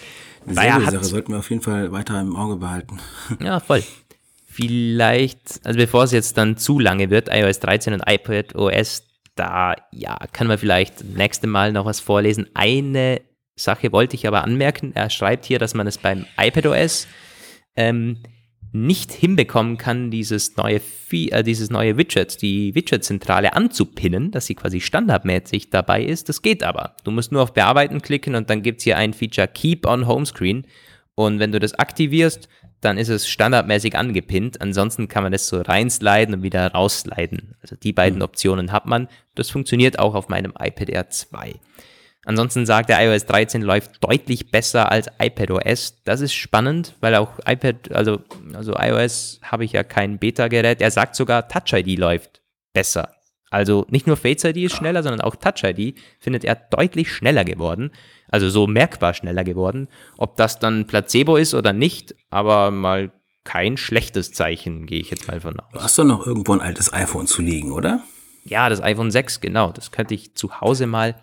Eine 0.45 0.55
sehr 0.55 0.73
gute 0.73 0.91
Sache 0.91 1.03
sollten 1.03 1.31
wir 1.33 1.39
auf 1.39 1.49
jeden 1.49 1.61
Fall 1.61 1.91
weiter 1.91 2.19
im 2.19 2.35
Auge 2.35 2.57
behalten. 2.57 2.99
Ja, 3.39 3.59
voll. 3.59 3.83
Vielleicht, 4.47 5.59
also 5.65 5.77
bevor 5.77 6.05
es 6.05 6.11
jetzt 6.11 6.38
dann 6.38 6.57
zu 6.57 6.79
lange 6.79 7.09
wird, 7.09 7.27
iOS 7.29 7.59
13 7.59 7.93
und 7.93 8.03
iPadOS, 8.07 9.03
da 9.35 9.75
ja, 9.91 10.17
können 10.31 10.49
wir 10.49 10.57
vielleicht 10.57 11.03
nächste 11.03 11.45
Mal 11.45 11.73
noch 11.73 11.85
was 11.85 11.99
vorlesen. 11.99 12.47
Eine 12.53 13.21
Sache 13.57 13.91
wollte 13.91 14.15
ich 14.15 14.27
aber 14.27 14.43
anmerken. 14.43 14.93
Er 14.95 15.09
schreibt 15.09 15.45
hier, 15.45 15.59
dass 15.59 15.73
man 15.73 15.88
es 15.88 15.97
beim 15.97 16.25
iPadOS 16.38 17.07
ähm, 17.75 18.23
nicht 18.75 19.11
hinbekommen 19.11 19.77
kann, 19.77 20.11
dieses 20.11 20.57
neue, 20.57 20.81
äh, 21.11 21.43
dieses 21.43 21.69
neue 21.69 21.97
Widget, 21.97 22.41
die 22.41 22.75
Widget-Zentrale 22.75 23.53
anzupinnen, 23.53 24.31
dass 24.31 24.45
sie 24.45 24.55
quasi 24.55 24.81
standardmäßig 24.81 25.69
dabei 25.69 26.03
ist. 26.03 26.29
Das 26.29 26.41
geht 26.41 26.63
aber. 26.63 26.95
Du 27.03 27.11
musst 27.11 27.31
nur 27.31 27.41
auf 27.41 27.53
Bearbeiten 27.53 28.01
klicken 28.01 28.35
und 28.35 28.49
dann 28.49 28.61
gibt 28.61 28.79
es 28.79 28.83
hier 28.83 28.97
ein 28.97 29.13
Feature 29.13 29.47
Keep 29.47 29.88
on 29.88 30.07
Homescreen. 30.07 30.67
Und 31.15 31.39
wenn 31.39 31.51
du 31.51 31.59
das 31.59 31.73
aktivierst, 31.73 32.49
dann 32.81 32.97
ist 32.97 33.09
es 33.09 33.27
standardmäßig 33.27 33.97
angepinnt. 33.97 34.61
Ansonsten 34.61 35.07
kann 35.07 35.23
man 35.23 35.31
das 35.31 35.47
so 35.47 35.61
reinsliden 35.61 36.35
und 36.35 36.43
wieder 36.43 36.67
raussliden. 36.67 37.55
Also 37.61 37.75
die 37.75 37.93
beiden 37.93 38.19
mhm. 38.19 38.25
Optionen 38.25 38.71
hat 38.71 38.85
man. 38.85 39.07
Das 39.33 39.49
funktioniert 39.49 39.97
auch 39.97 40.13
auf 40.13 40.29
meinem 40.29 40.53
iPad 40.59 40.89
Air 40.89 41.09
2. 41.09 41.55
Ansonsten 42.25 42.65
sagt 42.65 42.89
er, 42.89 43.05
iOS 43.05 43.25
13 43.27 43.61
läuft 43.61 44.03
deutlich 44.03 44.51
besser 44.51 44.91
als 44.91 45.07
iPadOS. 45.21 46.01
Das 46.03 46.21
ist 46.21 46.33
spannend, 46.33 46.95
weil 46.99 47.15
auch 47.15 47.39
iPad, 47.47 47.91
also, 47.91 48.19
also 48.53 48.73
iOS 48.77 49.39
habe 49.43 49.63
ich 49.63 49.73
ja 49.73 49.83
kein 49.83 50.17
Beta-Gerät. 50.17 50.81
Er 50.81 50.91
sagt 50.91 51.15
sogar, 51.15 51.47
Touch 51.47 51.73
ID 51.73 51.99
läuft 51.99 52.41
besser. 52.73 53.15
Also 53.51 53.85
nicht 53.89 54.07
nur 54.07 54.17
Face 54.17 54.43
ID 54.43 54.57
ist 54.57 54.75
schneller, 54.75 55.03
sondern 55.03 55.21
auch 55.21 55.35
Touch 55.35 55.63
ID 55.63 55.97
findet 56.19 56.43
er 56.43 56.55
deutlich 56.55 57.13
schneller 57.13 57.45
geworden. 57.45 57.91
Also 58.27 58.49
so 58.49 58.65
merkbar 58.65 59.13
schneller 59.13 59.43
geworden. 59.43 59.88
Ob 60.17 60.35
das 60.35 60.59
dann 60.59 60.88
Placebo 60.88 61.38
ist 61.38 61.53
oder 61.53 61.71
nicht, 61.71 62.15
aber 62.31 62.71
mal 62.71 63.11
kein 63.43 63.77
schlechtes 63.77 64.33
Zeichen, 64.33 64.88
gehe 64.88 64.99
ich 64.99 65.11
jetzt 65.11 65.27
mal 65.27 65.39
von 65.39 65.59
aus. 65.59 65.71
Du 65.71 65.79
hast 65.79 65.99
doch 65.99 66.03
noch 66.03 66.25
irgendwo 66.25 66.53
ein 66.53 66.61
altes 66.61 66.91
iPhone 66.91 67.27
zu 67.27 67.43
liegen, 67.43 67.71
oder? 67.71 68.01
Ja, 68.43 68.67
das 68.67 68.81
iPhone 68.81 69.11
6, 69.11 69.39
genau. 69.39 69.71
Das 69.71 69.91
könnte 69.91 70.15
ich 70.15 70.35
zu 70.35 70.59
Hause 70.59 70.88
mal, 70.88 71.15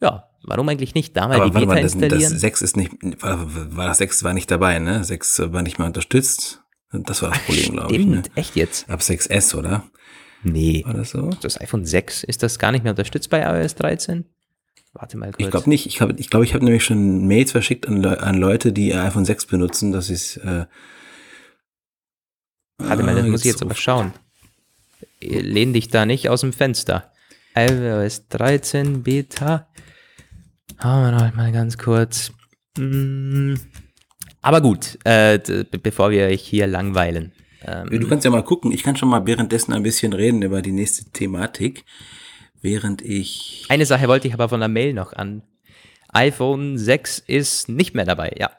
ja, 0.00 0.24
warum 0.46 0.68
eigentlich 0.68 0.94
nicht 0.94 1.16
da 1.16 1.28
mal 1.28 1.36
Aber 1.36 1.46
die 1.46 1.52
Beta 1.52 1.66
mal, 1.66 1.82
das, 1.82 1.94
installieren? 1.94 2.32
Das 2.32 2.40
6 2.40 2.62
ist 2.62 2.76
nicht, 2.76 2.92
war, 3.22 3.76
war 3.76 3.86
das 3.88 3.98
6 3.98 4.24
war 4.24 4.32
nicht 4.32 4.50
dabei, 4.50 4.78
ne? 4.78 5.04
6 5.04 5.52
war 5.52 5.62
nicht 5.62 5.78
mal 5.78 5.86
unterstützt. 5.86 6.62
Das 6.92 7.22
war 7.22 7.30
das 7.30 7.38
Problem, 7.40 7.72
glaube 7.72 7.96
ich. 7.96 8.06
Ne? 8.06 8.22
echt 8.34 8.56
jetzt? 8.56 8.88
Ab 8.88 9.00
6S, 9.00 9.54
oder? 9.54 9.84
Nee. 10.42 10.82
War 10.86 10.94
das 10.94 11.10
so? 11.10 11.30
Das 11.40 11.60
iPhone 11.60 11.84
6, 11.84 12.24
ist 12.24 12.42
das 12.42 12.58
gar 12.58 12.72
nicht 12.72 12.84
mehr 12.84 12.92
unterstützt 12.92 13.28
bei 13.30 13.42
iOS 13.42 13.74
13? 13.74 14.24
Warte 14.92 15.18
mal 15.18 15.32
kurz. 15.32 15.40
Ich 15.40 15.50
glaube 15.50 15.68
nicht. 15.68 15.86
Ich 15.86 15.96
glaube, 15.96 16.14
ich, 16.16 16.30
glaub, 16.30 16.42
ich 16.42 16.54
habe 16.54 16.64
nämlich 16.64 16.84
schon 16.84 17.26
Mails 17.26 17.52
verschickt 17.52 17.86
an, 17.86 18.02
Le 18.02 18.22
an 18.22 18.36
Leute, 18.36 18.72
die 18.72 18.94
iPhone 18.94 19.24
6 19.24 19.46
benutzen, 19.46 19.92
dass 19.92 20.08
es 20.08 20.38
äh, 20.38 20.64
Warte 22.78 23.02
mal, 23.02 23.14
das 23.14 23.24
ah, 23.24 23.28
muss 23.28 23.40
ich 23.40 23.46
jetzt 23.52 23.62
aber 23.62 23.74
schauen. 23.74 24.12
Lehn 25.20 25.72
dich 25.72 25.88
da 25.88 26.06
nicht 26.06 26.28
aus 26.28 26.42
dem 26.42 26.52
Fenster. 26.52 27.10
iOS 27.54 28.28
13 28.28 29.02
Beta. 29.02 29.68
Haben 30.78 31.04
wir 31.04 31.12
noch 31.12 31.34
mal 31.34 31.52
ganz 31.52 31.78
kurz. 31.78 32.32
Hm. 32.76 33.58
Aber 34.42 34.60
gut, 34.60 34.98
äh, 35.04 35.38
bevor 35.82 36.10
wir 36.10 36.26
euch 36.26 36.42
hier 36.42 36.66
langweilen. 36.66 37.32
Ähm, 37.64 37.88
du 37.90 38.08
kannst 38.08 38.24
ja 38.24 38.30
mal 38.30 38.44
gucken. 38.44 38.70
Ich 38.72 38.82
kann 38.82 38.96
schon 38.96 39.08
mal 39.08 39.26
währenddessen 39.26 39.72
ein 39.72 39.82
bisschen 39.82 40.12
reden 40.12 40.42
über 40.42 40.62
die 40.62 40.72
nächste 40.72 41.10
Thematik. 41.10 41.84
Während 42.60 43.02
ich. 43.02 43.66
Eine 43.68 43.86
Sache 43.86 44.08
wollte 44.08 44.28
ich 44.28 44.34
aber 44.34 44.48
von 44.48 44.60
der 44.60 44.68
Mail 44.68 44.92
noch 44.92 45.12
an. 45.12 45.42
iPhone 46.12 46.78
6 46.78 47.18
ist 47.26 47.68
nicht 47.68 47.94
mehr 47.94 48.04
dabei, 48.04 48.34
ja. 48.38 48.50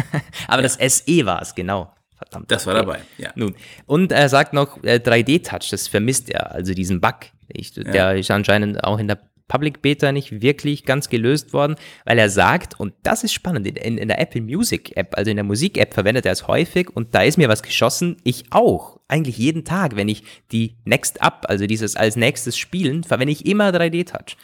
aber 0.48 0.62
ja. 0.62 0.68
das 0.68 0.96
SE 0.98 1.26
war 1.26 1.42
es, 1.42 1.54
genau. 1.54 1.92
Verdammt. 2.16 2.50
Das 2.50 2.66
war 2.66 2.74
dabei, 2.74 3.00
ja. 3.18 3.30
Nun, 3.34 3.54
und 3.84 4.10
er 4.10 4.28
sagt 4.28 4.52
noch, 4.52 4.82
äh, 4.82 5.00
3D-Touch, 5.04 5.70
das 5.70 5.86
vermisst 5.86 6.30
er, 6.30 6.52
also 6.52 6.72
diesen 6.72 7.00
Bug. 7.00 7.14
Ich, 7.48 7.76
ja. 7.76 7.84
Der 7.84 8.16
ist 8.16 8.30
anscheinend 8.30 8.82
auch 8.82 8.98
in 8.98 9.06
der 9.06 9.18
Public 9.48 9.82
Beta 9.82 10.12
nicht 10.12 10.42
wirklich 10.42 10.84
ganz 10.84 11.08
gelöst 11.08 11.52
worden, 11.52 11.76
weil 12.04 12.18
er 12.18 12.30
sagt, 12.30 12.78
und 12.80 12.94
das 13.02 13.24
ist 13.24 13.32
spannend, 13.32 13.66
in, 13.66 13.98
in 13.98 14.08
der 14.08 14.20
Apple 14.20 14.42
Music 14.42 14.96
App, 14.96 15.16
also 15.16 15.30
in 15.30 15.36
der 15.36 15.44
Musik-App 15.44 15.94
verwendet 15.94 16.26
er 16.26 16.32
es 16.32 16.48
häufig 16.48 16.90
und 16.94 17.14
da 17.14 17.22
ist 17.22 17.38
mir 17.38 17.48
was 17.48 17.62
geschossen, 17.62 18.16
ich 18.24 18.46
auch. 18.50 18.98
Eigentlich 19.08 19.38
jeden 19.38 19.64
Tag, 19.64 19.94
wenn 19.94 20.08
ich 20.08 20.24
die 20.50 20.76
Next 20.84 21.22
Up, 21.22 21.46
also 21.48 21.66
dieses 21.66 21.94
als 21.94 22.16
nächstes 22.16 22.58
Spielen, 22.58 23.04
verwende 23.04 23.32
ich 23.32 23.46
immer 23.46 23.68
3D-Touch 23.70 24.36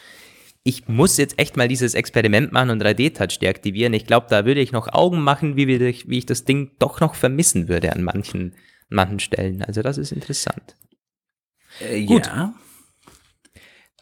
ich 0.63 0.87
muss 0.87 1.17
jetzt 1.17 1.37
echt 1.39 1.57
mal 1.57 1.67
dieses 1.67 1.93
Experiment 1.93 2.53
machen 2.53 2.69
und 2.69 2.81
3D-Touch 2.81 3.39
deaktivieren. 3.39 3.93
Ich 3.93 4.05
glaube, 4.05 4.27
da 4.29 4.45
würde 4.45 4.61
ich 4.61 4.71
noch 4.71 4.87
Augen 4.87 5.21
machen, 5.21 5.57
wie, 5.57 5.67
wir, 5.67 5.79
wie 5.79 6.17
ich 6.17 6.25
das 6.25 6.45
Ding 6.45 6.71
doch 6.79 7.01
noch 7.01 7.15
vermissen 7.15 7.67
würde 7.67 7.91
an 7.91 8.01
manchen, 8.01 8.55
manchen 8.89 9.19
Stellen. 9.19 9.61
Also 9.61 9.81
das 9.81 9.97
ist 9.97 10.13
interessant. 10.13 10.77
Äh, 11.79 12.05
Gut. 12.05 12.27
Ja. 12.27 12.53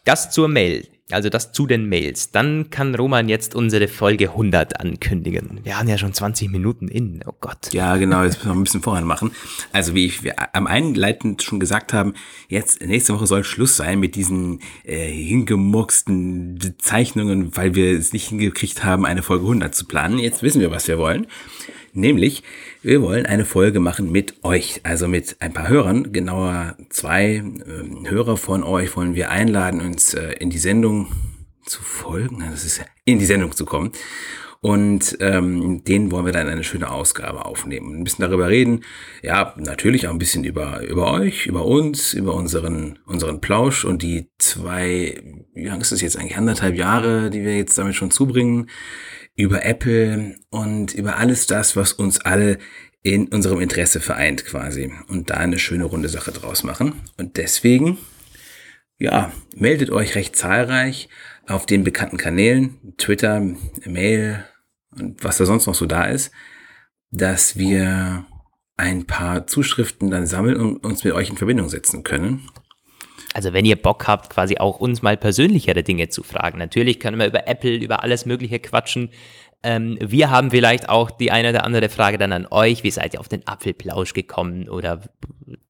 Das 0.04 0.30
zur 0.30 0.48
Mail. 0.48 0.88
Also 1.12 1.28
das 1.28 1.52
zu 1.52 1.66
den 1.66 1.88
Mails. 1.88 2.30
Dann 2.30 2.70
kann 2.70 2.94
Roman 2.94 3.28
jetzt 3.28 3.54
unsere 3.54 3.86
Folge 3.86 4.30
100 4.30 4.80
ankündigen. 4.80 5.60
Wir 5.62 5.78
haben 5.78 5.88
ja 5.88 5.98
schon 5.98 6.14
20 6.14 6.50
Minuten 6.50 6.88
in. 6.88 7.22
Oh 7.26 7.34
Gott. 7.40 7.72
Ja, 7.72 7.96
genau. 7.96 8.22
Jetzt 8.24 8.38
müssen 8.38 8.48
wir 8.48 8.54
ein 8.54 8.64
bisschen 8.64 8.82
voran 8.82 9.04
machen. 9.04 9.32
Also 9.72 9.94
wie 9.94 10.06
ich, 10.06 10.22
wir 10.22 10.34
am 10.56 10.66
Einleitend 10.66 11.42
schon 11.42 11.60
gesagt 11.60 11.92
haben, 11.92 12.14
jetzt 12.48 12.80
nächste 12.80 13.14
Woche 13.14 13.26
soll 13.26 13.44
Schluss 13.44 13.76
sein 13.76 14.00
mit 14.00 14.14
diesen 14.14 14.60
äh, 14.84 15.06
hingemurksten 15.06 16.76
Zeichnungen, 16.78 17.56
weil 17.56 17.74
wir 17.74 17.96
es 17.96 18.12
nicht 18.12 18.28
hingekriegt 18.28 18.82
haben, 18.82 19.04
eine 19.04 19.22
Folge 19.22 19.44
100 19.44 19.74
zu 19.74 19.84
planen. 19.84 20.18
Jetzt 20.18 20.42
wissen 20.42 20.60
wir, 20.60 20.70
was 20.70 20.88
wir 20.88 20.98
wollen. 20.98 21.26
Nämlich, 21.92 22.42
wir 22.82 23.00
wollen 23.00 23.26
eine 23.26 23.44
Folge 23.44 23.80
machen 23.80 24.10
mit 24.10 24.44
euch, 24.44 24.80
also 24.82 25.06
mit 25.06 25.36
ein 25.40 25.52
paar 25.52 25.68
Hörern, 25.68 26.12
genauer 26.12 26.76
zwei 26.90 27.36
äh, 27.36 28.08
Hörer 28.08 28.36
von 28.36 28.64
euch 28.64 28.96
wollen 28.96 29.14
wir 29.14 29.30
einladen, 29.30 29.80
uns 29.80 30.14
äh, 30.14 30.32
in 30.40 30.50
die 30.50 30.58
Sendung 30.58 31.12
zu 31.64 31.82
folgen, 31.82 32.44
das 32.50 32.64
ist 32.64 32.84
in 33.04 33.18
die 33.18 33.24
Sendung 33.24 33.52
zu 33.52 33.64
kommen. 33.64 33.92
Und 34.64 35.16
ähm, 35.18 35.82
den 35.82 36.12
wollen 36.12 36.24
wir 36.24 36.32
dann 36.32 36.46
eine 36.46 36.62
schöne 36.62 36.88
Ausgabe 36.88 37.46
aufnehmen. 37.46 37.96
Ein 37.96 38.04
bisschen 38.04 38.22
darüber 38.22 38.48
reden. 38.48 38.84
Ja, 39.20 39.54
natürlich 39.56 40.06
auch 40.06 40.12
ein 40.12 40.20
bisschen 40.20 40.44
über, 40.44 40.82
über 40.82 41.12
euch, 41.12 41.46
über 41.46 41.66
uns, 41.66 42.14
über 42.14 42.34
unseren, 42.34 43.00
unseren 43.04 43.40
Plausch 43.40 43.84
und 43.84 44.02
die 44.02 44.30
zwei, 44.38 45.20
wie 45.52 45.64
lang 45.64 45.80
ist 45.80 45.90
es 45.90 46.00
jetzt 46.00 46.16
eigentlich, 46.16 46.36
anderthalb 46.36 46.76
Jahre, 46.76 47.30
die 47.30 47.44
wir 47.44 47.56
jetzt 47.56 47.76
damit 47.76 47.96
schon 47.96 48.12
zubringen 48.12 48.70
über 49.34 49.64
Apple 49.64 50.36
und 50.50 50.94
über 50.94 51.16
alles 51.16 51.46
das, 51.46 51.76
was 51.76 51.92
uns 51.92 52.20
alle 52.20 52.58
in 53.02 53.28
unserem 53.28 53.60
Interesse 53.60 54.00
vereint 54.00 54.44
quasi 54.44 54.92
und 55.08 55.30
da 55.30 55.34
eine 55.34 55.58
schöne 55.58 55.84
runde 55.84 56.08
Sache 56.08 56.30
draus 56.30 56.62
machen. 56.62 56.94
Und 57.18 57.36
deswegen, 57.36 57.98
ja, 58.98 59.32
meldet 59.56 59.90
euch 59.90 60.14
recht 60.14 60.36
zahlreich 60.36 61.08
auf 61.48 61.66
den 61.66 61.82
bekannten 61.82 62.16
Kanälen, 62.16 62.94
Twitter, 62.98 63.40
Mail 63.84 64.44
und 64.90 65.24
was 65.24 65.38
da 65.38 65.46
sonst 65.46 65.66
noch 65.66 65.74
so 65.74 65.86
da 65.86 66.04
ist, 66.04 66.30
dass 67.10 67.56
wir 67.56 68.26
ein 68.76 69.06
paar 69.06 69.46
Zuschriften 69.46 70.10
dann 70.10 70.26
sammeln 70.26 70.56
und 70.56 70.84
uns 70.84 71.04
mit 71.04 71.12
euch 71.12 71.30
in 71.30 71.36
Verbindung 71.36 71.68
setzen 71.68 72.04
können. 72.04 72.48
Also 73.34 73.52
wenn 73.52 73.64
ihr 73.64 73.76
Bock 73.76 74.06
habt, 74.06 74.30
quasi 74.30 74.58
auch 74.58 74.80
uns 74.80 75.02
mal 75.02 75.16
persönlichere 75.16 75.82
Dinge 75.82 76.08
zu 76.08 76.22
fragen. 76.22 76.58
Natürlich 76.58 77.00
können 77.00 77.18
wir 77.18 77.26
über 77.26 77.48
Apple, 77.48 77.74
über 77.74 78.02
alles 78.02 78.26
Mögliche 78.26 78.58
quatschen. 78.58 79.10
Ähm, 79.62 79.96
wir 80.00 80.30
haben 80.30 80.50
vielleicht 80.50 80.88
auch 80.88 81.10
die 81.10 81.30
eine 81.30 81.50
oder 81.50 81.64
andere 81.64 81.88
Frage 81.88 82.18
dann 82.18 82.32
an 82.32 82.46
euch. 82.50 82.82
Wie 82.82 82.90
seid 82.90 83.14
ihr 83.14 83.20
auf 83.20 83.28
den 83.28 83.46
Apfelplausch 83.46 84.12
gekommen? 84.12 84.68
Oder 84.68 85.02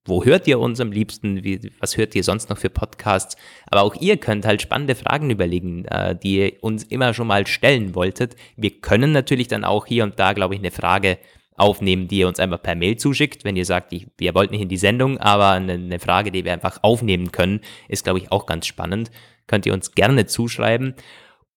wo 0.04 0.24
hört 0.24 0.48
ihr 0.48 0.58
uns 0.58 0.80
am 0.80 0.90
liebsten? 0.90 1.44
Wie, 1.44 1.70
was 1.78 1.96
hört 1.96 2.14
ihr 2.14 2.24
sonst 2.24 2.48
noch 2.48 2.58
für 2.58 2.70
Podcasts? 2.70 3.36
Aber 3.66 3.82
auch 3.82 3.94
ihr 4.00 4.16
könnt 4.16 4.46
halt 4.46 4.62
spannende 4.62 4.94
Fragen 4.94 5.30
überlegen, 5.30 5.84
äh, 5.84 6.16
die 6.16 6.38
ihr 6.38 6.52
uns 6.62 6.84
immer 6.84 7.12
schon 7.12 7.26
mal 7.26 7.46
stellen 7.46 7.94
wolltet. 7.94 8.34
Wir 8.56 8.70
können 8.80 9.12
natürlich 9.12 9.48
dann 9.48 9.64
auch 9.64 9.86
hier 9.86 10.04
und 10.04 10.18
da, 10.18 10.32
glaube 10.32 10.54
ich, 10.54 10.60
eine 10.60 10.70
Frage 10.70 11.18
aufnehmen, 11.56 12.08
die 12.08 12.18
ihr 12.18 12.28
uns 12.28 12.40
einfach 12.40 12.62
per 12.62 12.74
Mail 12.74 12.96
zuschickt. 12.96 13.44
Wenn 13.44 13.56
ihr 13.56 13.64
sagt, 13.64 13.92
ich, 13.92 14.06
ihr 14.20 14.34
wollt 14.34 14.50
nicht 14.50 14.62
in 14.62 14.68
die 14.68 14.76
Sendung, 14.76 15.18
aber 15.18 15.50
eine, 15.50 15.74
eine 15.74 15.98
Frage, 15.98 16.32
die 16.32 16.44
wir 16.44 16.52
einfach 16.52 16.78
aufnehmen 16.82 17.32
können, 17.32 17.60
ist, 17.88 18.04
glaube 18.04 18.18
ich, 18.18 18.32
auch 18.32 18.46
ganz 18.46 18.66
spannend. 18.66 19.10
Könnt 19.46 19.66
ihr 19.66 19.72
uns 19.72 19.92
gerne 19.92 20.26
zuschreiben. 20.26 20.94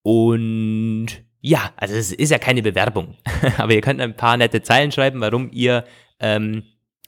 Und 0.02 1.08
ja, 1.42 1.72
also 1.78 1.96
es 1.96 2.12
ist 2.12 2.32
ja 2.32 2.40
keine 2.40 2.62
Bewerbung, 2.62 3.18
aber 3.58 3.74
ihr 3.74 3.82
könnt 3.82 4.02
ein 4.02 4.16
paar 4.16 4.38
nette 4.38 4.62
Zeilen 4.64 4.92
schreiben, 4.92 5.22
warum 5.22 5.50
ihr 5.52 5.86
ähm, 6.20 6.64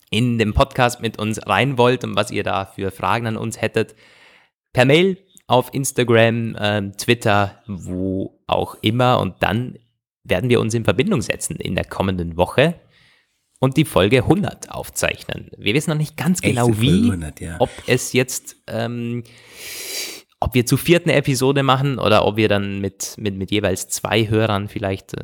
in 0.10 0.38
den 0.38 0.54
Podcast 0.54 1.02
mit 1.02 1.20
uns 1.20 1.46
rein 1.48 1.78
wollt 1.78 2.04
und 2.04 2.16
was 2.16 2.32
ihr 2.32 2.44
da 2.44 2.66
für 2.66 2.92
Fragen 2.92 3.28
an 3.28 3.38
uns 3.38 3.62
hättet. 3.62 3.96
Per 4.74 4.86
Mail, 4.86 5.18
auf 5.48 5.74
Instagram, 5.74 6.56
ähm, 6.60 6.98
Twitter, 6.98 7.64
wo 7.68 8.40
auch 8.48 8.76
immer. 8.82 9.20
Und 9.20 9.36
dann 9.42 9.78
werden 10.30 10.50
wir 10.50 10.60
uns 10.60 10.74
in 10.74 10.84
Verbindung 10.84 11.22
setzen 11.22 11.56
in 11.56 11.76
der 11.76 11.86
kommenden 11.86 12.38
Woche 12.38 12.80
und 13.60 13.78
die 13.78 13.86
Folge 13.86 14.24
100 14.24 14.72
aufzeichnen. 14.72 15.50
Wir 15.58 15.74
wissen 15.74 15.90
noch 15.90 15.98
nicht 15.98 16.18
ganz 16.18 16.42
genau 16.42 16.80
wie, 16.80 17.06
100, 17.06 17.40
ja. 17.40 17.56
ob 17.60 17.70
es 17.88 18.14
jetzt, 18.14 18.58
ähm, 18.68 19.24
ob 20.40 20.54
wir 20.54 20.66
zu 20.66 20.78
vierten 20.78 21.10
Episode 21.10 21.64
machen 21.64 21.98
oder 21.98 22.26
ob 22.26 22.38
wir 22.38 22.50
dann 22.50 22.80
mit, 22.80 23.16
mit, 23.18 23.36
mit 23.36 23.52
jeweils 23.52 23.88
zwei 23.88 24.28
Hörern 24.28 24.68
vielleicht 24.68 25.16
äh, 25.16 25.24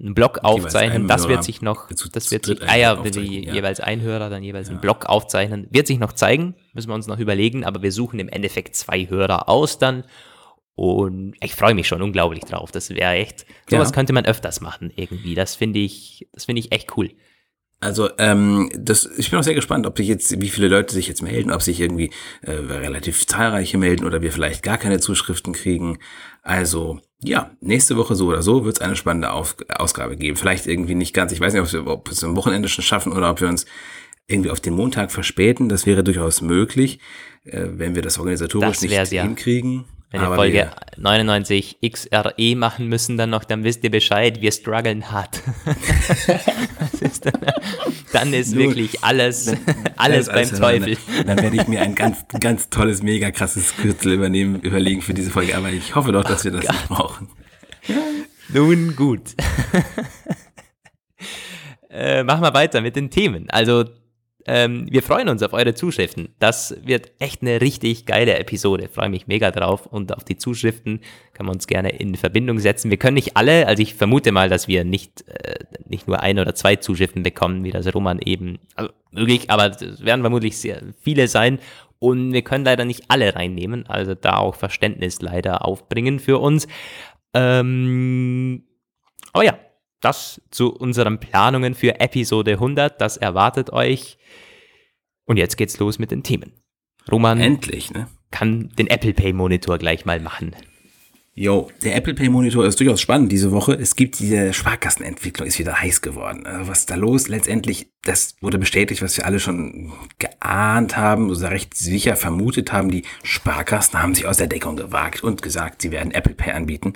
einen 0.00 0.14
Blog 0.14 0.40
aufzeichnen. 0.42 1.08
Das 1.08 1.22
Hörer 1.22 1.30
wird 1.30 1.44
sich 1.44 1.62
noch, 1.62 1.88
das 1.88 2.30
wird 2.30 2.46
sich, 2.46 2.62
ah 2.68 2.76
ja, 2.76 2.96
die, 2.96 3.46
ja. 3.46 3.54
jeweils 3.54 3.80
ein 3.80 4.00
Hörer, 4.00 4.30
dann 4.30 4.42
jeweils 4.42 4.68
ja. 4.68 4.72
einen 4.72 4.80
Blog 4.80 5.06
aufzeichnen. 5.06 5.66
Wird 5.70 5.86
sich 5.86 5.98
noch 5.98 6.12
zeigen, 6.12 6.54
müssen 6.72 6.88
wir 6.88 6.94
uns 6.94 7.06
noch 7.06 7.18
überlegen, 7.18 7.64
aber 7.64 7.82
wir 7.82 7.92
suchen 7.92 8.20
im 8.20 8.28
Endeffekt 8.28 8.76
zwei 8.76 9.08
Hörer 9.08 9.48
aus 9.48 9.78
dann 9.78 10.04
und 10.78 11.34
ich 11.40 11.56
freue 11.56 11.74
mich 11.74 11.88
schon 11.88 12.02
unglaublich 12.02 12.44
drauf. 12.44 12.70
Das 12.70 12.90
wäre 12.90 13.14
echt, 13.14 13.44
sowas 13.68 13.88
ja. 13.88 13.94
könnte 13.94 14.12
man 14.12 14.24
öfters 14.26 14.60
machen 14.60 14.92
irgendwie. 14.94 15.34
Das 15.34 15.56
finde 15.56 15.80
ich, 15.80 16.28
das 16.32 16.44
finde 16.44 16.60
ich 16.60 16.70
echt 16.70 16.96
cool. 16.96 17.10
Also 17.80 18.10
ähm, 18.18 18.70
das, 18.78 19.04
ich 19.16 19.30
bin 19.30 19.40
auch 19.40 19.42
sehr 19.42 19.56
gespannt, 19.56 19.86
ob 19.86 19.96
sich 19.98 20.06
jetzt, 20.06 20.40
wie 20.40 20.48
viele 20.48 20.68
Leute 20.68 20.94
sich 20.94 21.08
jetzt 21.08 21.20
melden, 21.20 21.50
ob 21.50 21.62
sich 21.62 21.80
irgendwie 21.80 22.12
äh, 22.42 22.52
relativ 22.52 23.26
zahlreiche 23.26 23.76
melden 23.76 24.04
oder 24.04 24.22
wir 24.22 24.30
vielleicht 24.30 24.62
gar 24.62 24.78
keine 24.78 25.00
Zuschriften 25.00 25.52
kriegen. 25.52 25.98
Also 26.42 27.00
ja, 27.24 27.50
nächste 27.60 27.96
Woche 27.96 28.14
so 28.14 28.28
oder 28.28 28.42
so 28.42 28.64
wird 28.64 28.76
es 28.76 28.80
eine 28.80 28.94
spannende 28.94 29.32
Auf 29.32 29.56
Ausgabe 29.68 30.16
geben. 30.16 30.36
Vielleicht 30.36 30.68
irgendwie 30.68 30.94
nicht 30.94 31.12
ganz. 31.12 31.32
Ich 31.32 31.40
weiß 31.40 31.54
nicht, 31.54 31.62
ob 31.62 31.72
wir, 31.72 31.86
ob 31.88 32.08
wir 32.08 32.12
es 32.12 32.22
am 32.22 32.36
Wochenende 32.36 32.68
schon 32.68 32.84
schaffen 32.84 33.12
oder 33.12 33.30
ob 33.30 33.40
wir 33.40 33.48
uns 33.48 33.66
irgendwie 34.28 34.50
auf 34.50 34.60
den 34.60 34.74
Montag 34.74 35.10
verspäten. 35.10 35.68
Das 35.68 35.86
wäre 35.86 36.04
durchaus 36.04 36.40
möglich, 36.40 37.00
äh, 37.42 37.66
wenn 37.72 37.96
wir 37.96 38.02
das 38.02 38.18
organisatorisch 38.18 38.78
das 38.78 38.82
nicht 38.82 39.12
ja. 39.12 39.24
hinkriegen. 39.24 39.86
Wenn 40.10 40.20
wir 40.22 40.26
Aber 40.28 40.36
Folge 40.36 40.54
wir- 40.54 40.70
99 40.96 41.78
XRE 41.86 42.56
machen 42.56 42.88
müssen, 42.88 43.18
dann 43.18 43.28
noch, 43.30 43.44
dann 43.44 43.62
wisst 43.62 43.84
ihr 43.84 43.90
Bescheid, 43.90 44.40
wir 44.40 44.52
strugglen 44.52 45.10
hart. 45.12 45.42
Ist 47.00 47.26
dann, 47.26 47.34
dann 48.12 48.32
ist 48.32 48.54
Nun, 48.54 48.64
wirklich 48.70 49.04
alles, 49.04 49.44
Da 49.46 49.52
alles 49.96 50.26
ist 50.28 50.32
beim 50.32 50.50
Teufel. 50.50 50.96
Dann 51.26 51.40
werde 51.40 51.56
ich 51.56 51.68
mir 51.68 51.82
ein 51.82 51.94
ganz, 51.94 52.24
ganz 52.40 52.70
tolles, 52.70 53.02
mega 53.02 53.30
krasses 53.30 53.76
Kürzel 53.76 54.14
übernehmen, 54.14 54.60
überlegen 54.62 55.02
für 55.02 55.14
diese 55.14 55.30
Folge. 55.30 55.56
Aber 55.56 55.70
ich 55.70 55.94
hoffe 55.94 56.10
doch, 56.12 56.24
dass 56.24 56.44
wir 56.44 56.50
das 56.52 56.62
nicht 56.66 56.88
brauchen. 56.88 57.28
Nun 58.48 58.96
gut. 58.96 59.34
äh, 61.90 62.22
machen 62.24 62.42
wir 62.42 62.54
weiter 62.54 62.80
mit 62.80 62.96
den 62.96 63.10
Themen. 63.10 63.48
Also, 63.50 63.84
ähm, 64.50 64.86
wir 64.90 65.02
freuen 65.02 65.28
uns 65.28 65.42
auf 65.42 65.52
eure 65.52 65.74
Zuschriften. 65.74 66.30
Das 66.38 66.74
wird 66.82 67.12
echt 67.18 67.42
eine 67.42 67.60
richtig 67.60 68.06
geile 68.06 68.38
Episode. 68.38 68.88
Freue 68.88 69.10
mich 69.10 69.26
mega 69.26 69.50
drauf. 69.50 69.84
Und 69.84 70.16
auf 70.16 70.24
die 70.24 70.38
Zuschriften 70.38 71.00
können 71.34 71.50
wir 71.50 71.52
uns 71.52 71.66
gerne 71.66 71.90
in 71.90 72.14
Verbindung 72.14 72.58
setzen. 72.58 72.90
Wir 72.90 72.96
können 72.96 73.16
nicht 73.16 73.36
alle, 73.36 73.66
also 73.66 73.82
ich 73.82 73.94
vermute 73.94 74.32
mal, 74.32 74.48
dass 74.48 74.66
wir 74.66 74.84
nicht, 74.84 75.28
äh, 75.28 75.58
nicht 75.86 76.08
nur 76.08 76.20
ein 76.20 76.38
oder 76.38 76.54
zwei 76.54 76.76
Zuschriften 76.76 77.22
bekommen, 77.22 77.62
wie 77.62 77.72
das 77.72 77.94
Roman 77.94 78.20
eben, 78.20 78.58
also 78.74 78.90
möglich, 79.10 79.50
aber 79.50 79.66
es 79.66 80.02
werden 80.02 80.22
vermutlich 80.22 80.56
sehr 80.56 80.82
viele 80.98 81.28
sein. 81.28 81.58
Und 81.98 82.32
wir 82.32 82.42
können 82.42 82.64
leider 82.64 82.86
nicht 82.86 83.04
alle 83.08 83.34
reinnehmen, 83.34 83.86
also 83.86 84.14
da 84.14 84.38
auch 84.38 84.54
Verständnis 84.54 85.20
leider 85.20 85.66
aufbringen 85.66 86.20
für 86.20 86.38
uns. 86.38 86.66
Ähm, 87.34 88.62
aber 89.34 89.44
ja, 89.44 89.58
das 90.00 90.40
zu 90.50 90.72
unseren 90.72 91.18
Planungen 91.18 91.74
für 91.74 92.00
Episode 92.00 92.52
100. 92.52 93.00
Das 93.00 93.16
erwartet 93.16 93.72
euch. 93.72 94.18
Und 95.24 95.36
jetzt 95.36 95.56
geht's 95.56 95.78
los 95.78 95.98
mit 95.98 96.10
den 96.10 96.22
Themen. 96.22 96.52
Roman 97.10 97.40
Endlich, 97.40 97.90
ne? 97.90 98.08
kann 98.30 98.70
den 98.78 98.86
Apple 98.88 99.14
Pay 99.14 99.32
Monitor 99.32 99.78
gleich 99.78 100.04
mal 100.04 100.20
machen. 100.20 100.54
Jo, 101.40 101.70
der 101.84 101.94
Apple 101.94 102.14
Pay 102.14 102.30
Monitor 102.30 102.66
ist 102.66 102.80
durchaus 102.80 103.00
spannend 103.00 103.30
diese 103.30 103.52
Woche. 103.52 103.72
Es 103.72 103.94
gibt 103.94 104.18
diese 104.18 104.52
Sparkassenentwicklung, 104.52 105.46
ist 105.46 105.60
wieder 105.60 105.80
heiß 105.80 106.00
geworden. 106.00 106.44
Also 106.46 106.68
was 106.68 106.80
ist 106.80 106.90
da 106.90 106.96
los? 106.96 107.28
Letztendlich, 107.28 107.92
das 108.02 108.34
wurde 108.40 108.58
bestätigt, 108.58 109.02
was 109.02 109.16
wir 109.16 109.24
alle 109.24 109.38
schon 109.38 109.92
geahnt 110.18 110.96
haben, 110.96 111.30
oder 111.30 111.52
recht 111.52 111.74
sicher 111.74 112.16
vermutet 112.16 112.72
haben. 112.72 112.90
Die 112.90 113.04
Sparkassen 113.22 114.02
haben 114.02 114.16
sich 114.16 114.26
aus 114.26 114.38
der 114.38 114.48
Deckung 114.48 114.74
gewagt 114.74 115.22
und 115.22 115.40
gesagt, 115.40 115.82
sie 115.82 115.92
werden 115.92 116.10
Apple 116.10 116.34
Pay 116.34 116.54
anbieten. 116.54 116.94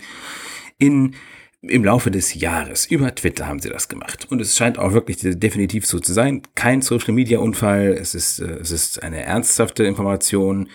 In 0.76 1.14
im 1.62 1.84
Laufe 1.84 2.10
des 2.10 2.34
Jahres. 2.34 2.86
Über 2.86 3.14
Twitter 3.14 3.46
haben 3.46 3.60
sie 3.60 3.68
das 3.68 3.88
gemacht. 3.88 4.26
Und 4.30 4.40
es 4.40 4.56
scheint 4.56 4.78
auch 4.78 4.92
wirklich 4.92 5.18
definitiv 5.20 5.86
so 5.86 6.00
zu 6.00 6.12
sein. 6.12 6.42
Kein 6.54 6.82
Social 6.82 7.14
Media 7.14 7.38
Unfall. 7.38 7.96
Es 7.98 8.14
ist, 8.14 8.40
äh, 8.40 8.58
es 8.60 8.70
ist 8.70 9.02
eine 9.02 9.22
ernsthafte 9.22 9.84
Information. 9.84 10.68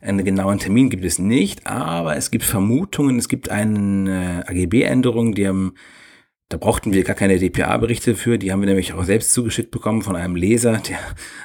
Einen 0.00 0.24
genauen 0.24 0.58
Termin 0.58 0.90
gibt 0.90 1.04
es 1.04 1.20
nicht, 1.20 1.68
aber 1.68 2.16
es 2.16 2.32
gibt 2.32 2.44
Vermutungen. 2.44 3.18
Es 3.18 3.28
gibt 3.28 3.50
eine 3.50 4.44
AGB-Änderung, 4.48 5.32
die 5.36 5.46
haben, 5.46 5.74
da 6.48 6.56
brauchten 6.56 6.92
wir 6.92 7.04
gar 7.04 7.14
keine 7.14 7.38
DPA-Berichte 7.38 8.16
für. 8.16 8.36
Die 8.36 8.50
haben 8.50 8.62
wir 8.62 8.66
nämlich 8.66 8.94
auch 8.94 9.04
selbst 9.04 9.32
zugeschickt 9.32 9.70
bekommen 9.70 10.02
von 10.02 10.16
einem 10.16 10.34
Leser. 10.34 10.78
Der 10.88 10.98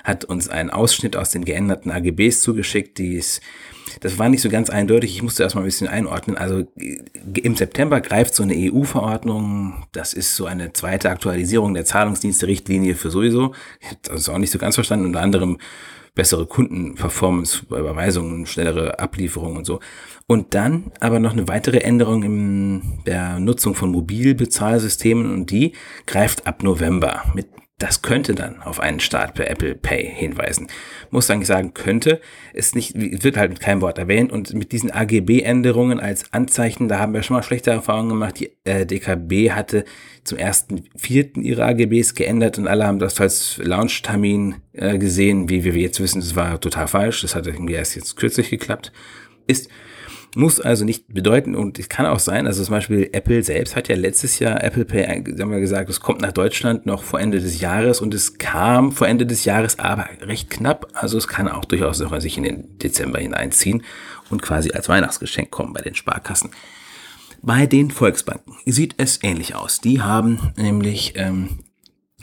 hat 0.04 0.26
uns 0.26 0.50
einen 0.50 0.72
Ausschnitt 0.72 1.16
aus 1.16 1.30
den 1.30 1.46
geänderten 1.46 1.92
AGBs 1.92 2.42
zugeschickt, 2.42 2.98
die 2.98 3.14
ist 3.14 3.42
das 4.00 4.20
war 4.20 4.30
nicht 4.30 4.42
so 4.42 4.50
ganz 4.50 4.70
eindeutig. 4.70 5.16
Ich 5.16 5.24
musste 5.24 5.44
erstmal 5.44 5.64
ein 5.64 5.68
bisschen 5.68 5.88
einordnen. 5.88 6.38
Also 6.38 6.66
im 7.34 7.56
September 7.56 8.02
greift 8.02 8.36
so 8.36 8.44
eine 8.44 8.56
EU-Verordnung. 8.56 9.86
Das 9.92 10.14
ist 10.14 10.36
so 10.36 10.46
eine 10.46 10.74
zweite 10.74 11.10
Aktualisierung 11.10 11.74
der 11.74 11.86
Zahlungsdienste-Richtlinie 11.86 12.96
für 12.96 13.10
sowieso. 13.10 13.54
Ich 13.80 13.88
habe 13.88 14.00
das 14.04 14.30
auch 14.30 14.38
nicht 14.38 14.52
so 14.52 14.60
ganz 14.60 14.76
verstanden. 14.76 15.06
Unter 15.06 15.22
anderem 15.22 15.58
bessere 16.18 16.48
Kundenperformance 16.48 17.66
bei 17.70 17.80
Überweisungen, 17.80 18.48
schnellere 18.48 19.00
Ablieferung 19.00 19.56
und 19.56 19.66
so. 19.66 19.80
Und 20.26 20.56
dann 20.56 20.92
aber 21.00 21.20
noch 21.20 21.32
eine 21.32 21.48
weitere 21.48 21.78
Änderung 21.78 22.24
in 22.24 23.04
der 23.06 23.40
Nutzung 23.40 23.76
von 23.76 23.92
Mobilbezahlsystemen 23.92 25.32
und 25.32 25.52
die 25.52 25.74
greift 26.08 26.48
ab 26.48 26.64
November 26.64 27.24
mit 27.34 27.48
das 27.80 28.02
könnte 28.02 28.34
dann 28.34 28.60
auf 28.64 28.80
einen 28.80 29.00
Start 29.00 29.36
per 29.36 29.52
Apple 29.52 29.76
Pay 29.76 30.04
hinweisen. 30.04 30.68
Muss 31.12 31.30
eigentlich 31.30 31.48
sagen, 31.48 31.76
könnte. 31.76 32.20
Es 32.54 32.74
nicht, 32.74 32.94
wird 32.96 33.38
halt 33.38 33.52
mit 33.52 33.60
keinem 33.60 33.82
Wort 33.82 34.00
erwähnt 34.00 34.32
und 34.32 34.52
mit 34.56 34.72
diesen 34.72 34.90
AGB-Änderungen 34.90 36.00
als 36.00 36.34
Anzeichen, 36.34 36.88
da 36.88 36.98
haben 36.98 37.14
wir 37.14 37.22
schon 37.22 37.36
mal 37.36 37.44
schlechte 37.44 37.70
Erfahrungen 37.70 38.10
gemacht. 38.10 38.40
Die 38.40 38.52
äh, 38.64 38.88
DKB 38.88 39.52
hatte 39.52 39.86
zum 40.24 40.40
ersten 40.40 40.86
Vierten 40.96 41.44
ihre 41.44 41.66
AGBs 41.66 42.16
geändert 42.16 42.58
und 42.58 42.68
alle 42.68 42.88
haben 42.88 42.98
das 42.98 43.22
als 43.22 43.60
Launchtermin 43.64 44.56
äh, 44.74 44.98
gesehen. 44.98 45.48
Wie 45.50 45.64
wir 45.64 45.74
jetzt 45.74 46.00
wissen, 46.00 46.22
das 46.22 46.36
war 46.36 46.60
total 46.60 46.88
falsch. 46.88 47.22
Das 47.22 47.36
hat 47.36 47.46
irgendwie 47.46 47.74
erst 47.74 47.96
jetzt 47.96 48.16
kürzlich 48.16 48.50
geklappt. 48.50 48.92
Ist 49.46 49.70
muss 50.36 50.60
also 50.60 50.86
nicht 50.86 51.14
bedeuten 51.14 51.56
und 51.56 51.80
es 51.80 51.90
kann 51.90 52.06
auch 52.06 52.20
sein, 52.20 52.48
also 52.48 52.64
zum 52.64 52.74
Beispiel 52.74 53.10
Apple 53.12 53.42
selbst 53.44 53.76
hat 53.76 53.88
ja 53.88 53.96
letztes 53.96 54.40
Jahr 54.40 54.64
Apple 54.64 54.86
Pay, 54.86 55.06
haben 55.40 55.52
wir 55.52 55.60
gesagt, 55.60 55.90
es 55.90 56.00
kommt 56.00 56.22
nach 56.22 56.32
Deutschland 56.32 56.86
noch 56.86 57.04
vor 57.04 57.20
Ende 57.20 57.40
des 57.40 57.60
Jahres 57.60 58.02
und 58.02 58.14
es 58.14 58.38
kam 58.38 58.92
vor 58.92 59.08
Ende 59.08 59.26
des 59.26 59.46
Jahres, 59.46 59.80
aber 59.80 60.08
recht 60.22 60.50
knapp. 60.50 60.88
Also 60.94 61.18
es 61.18 61.28
kann 61.28 61.48
auch 61.48 61.66
durchaus 61.66 62.00
noch 62.00 62.20
sich 62.20 62.38
in 62.38 62.44
den 62.44 62.78
Dezember 62.78 63.20
hineinziehen 63.20 63.84
und 64.30 64.42
quasi 64.42 64.72
als 64.72 64.90
Weihnachtsgeschenk 64.90 65.50
kommen 65.50 65.74
bei 65.74 65.82
den 65.82 65.96
Sparkassen. 65.96 66.52
Bei 67.42 67.66
den 67.66 67.92
Volksbanken 67.92 68.56
sieht 68.66 68.96
es 68.98 69.24
ähnlich 69.24 69.56
aus. 69.56 69.80
Die 69.80 70.02
haben 70.02 70.54
nämlich 70.58 71.14
ähm, 71.16 71.60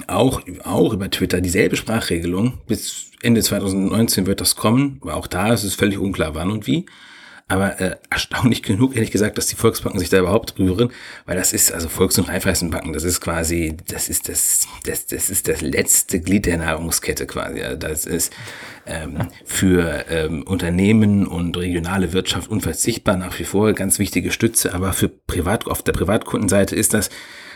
auch, 0.07 0.43
auch 0.65 0.93
über 0.93 1.11
Twitter 1.11 1.41
dieselbe 1.41 1.77
Sprachregelung. 1.77 2.59
Bis 2.67 3.11
Ende 3.23 3.43
2019 3.43 4.27
wird 4.27 4.41
das 4.41 4.57
kommen. 4.57 4.99
Aber 5.03 5.15
auch 5.15 5.27
da 5.27 5.53
ist 5.53 5.65
es 5.65 5.75
völlig 5.75 5.99
unklar, 5.99 6.35
wann 6.35 6.51
und 6.51 6.67
wie. 6.67 6.87
Aber 7.55 7.81
äh, 7.81 7.97
erstaunlich 8.11 8.63
genug, 8.65 8.97
ehrlich 8.97 9.13
gesagt, 9.13 9.39
dass 9.39 9.47
die 9.47 9.55
Volksbanken 9.55 10.01
sich 10.01 10.09
da 10.09 10.19
überhaupt 10.19 10.59
rühren, 10.59 10.91
weil 11.25 11.37
das 11.37 11.53
ist, 11.53 11.73
also 11.73 11.89
Volks- 11.89 12.19
und 12.19 12.29
Raiffeisenbanken, 12.29 12.93
das 12.93 13.05
ist 13.05 13.21
quasi, 13.21 13.77
das 13.89 14.09
ist 14.09 14.29
das, 14.29 14.67
das, 14.85 15.07
das 15.07 15.31
ist 15.31 15.47
das 15.47 15.61
letzte 15.61 16.21
Glied 16.21 16.47
der 16.47 16.59
Nahrungskette 16.59 17.27
quasi. 17.27 17.63
Also 17.63 17.77
das 17.77 18.07
ist 18.07 18.33
ähm, 18.87 19.29
für 19.45 20.05
ähm, 20.11 20.43
Unternehmen 20.43 21.29
und 21.29 21.57
regionale 21.57 22.13
Wirtschaft 22.13 22.51
unverzichtbar 22.51 23.17
nach 23.17 23.39
wie 23.39 23.45
vor, 23.45 23.73
ganz 23.73 24.01
wichtige 24.01 24.33
Stütze, 24.33 24.75
aber 24.75 24.93
für 24.93 25.09
Privat, 25.09 25.69
auf 25.69 25.83
der 25.83 25.93
Privatkundenseite 25.93 26.75
ist 26.75 26.93
das 26.93 27.09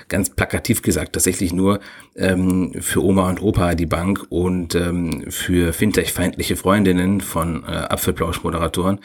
ganz 0.09 0.31
plakativ 0.31 0.83
gesagt 0.83 1.13
tatsächlich 1.13 1.53
nur 1.53 1.81
ähm, 2.17 2.73
für 2.81 3.05
Oma 3.05 3.29
und 3.29 3.43
Opa 3.43 3.75
die 3.75 3.87
Bank 3.87 4.27
und 4.31 4.75
ähm, 4.75 5.31
für 5.31 5.73
Fintech-feindliche 5.73 6.57
Freundinnen 6.57 7.21
von 7.21 7.65
äh, 7.65 7.67
Apfelplausch-Moderatoren, 7.67 9.01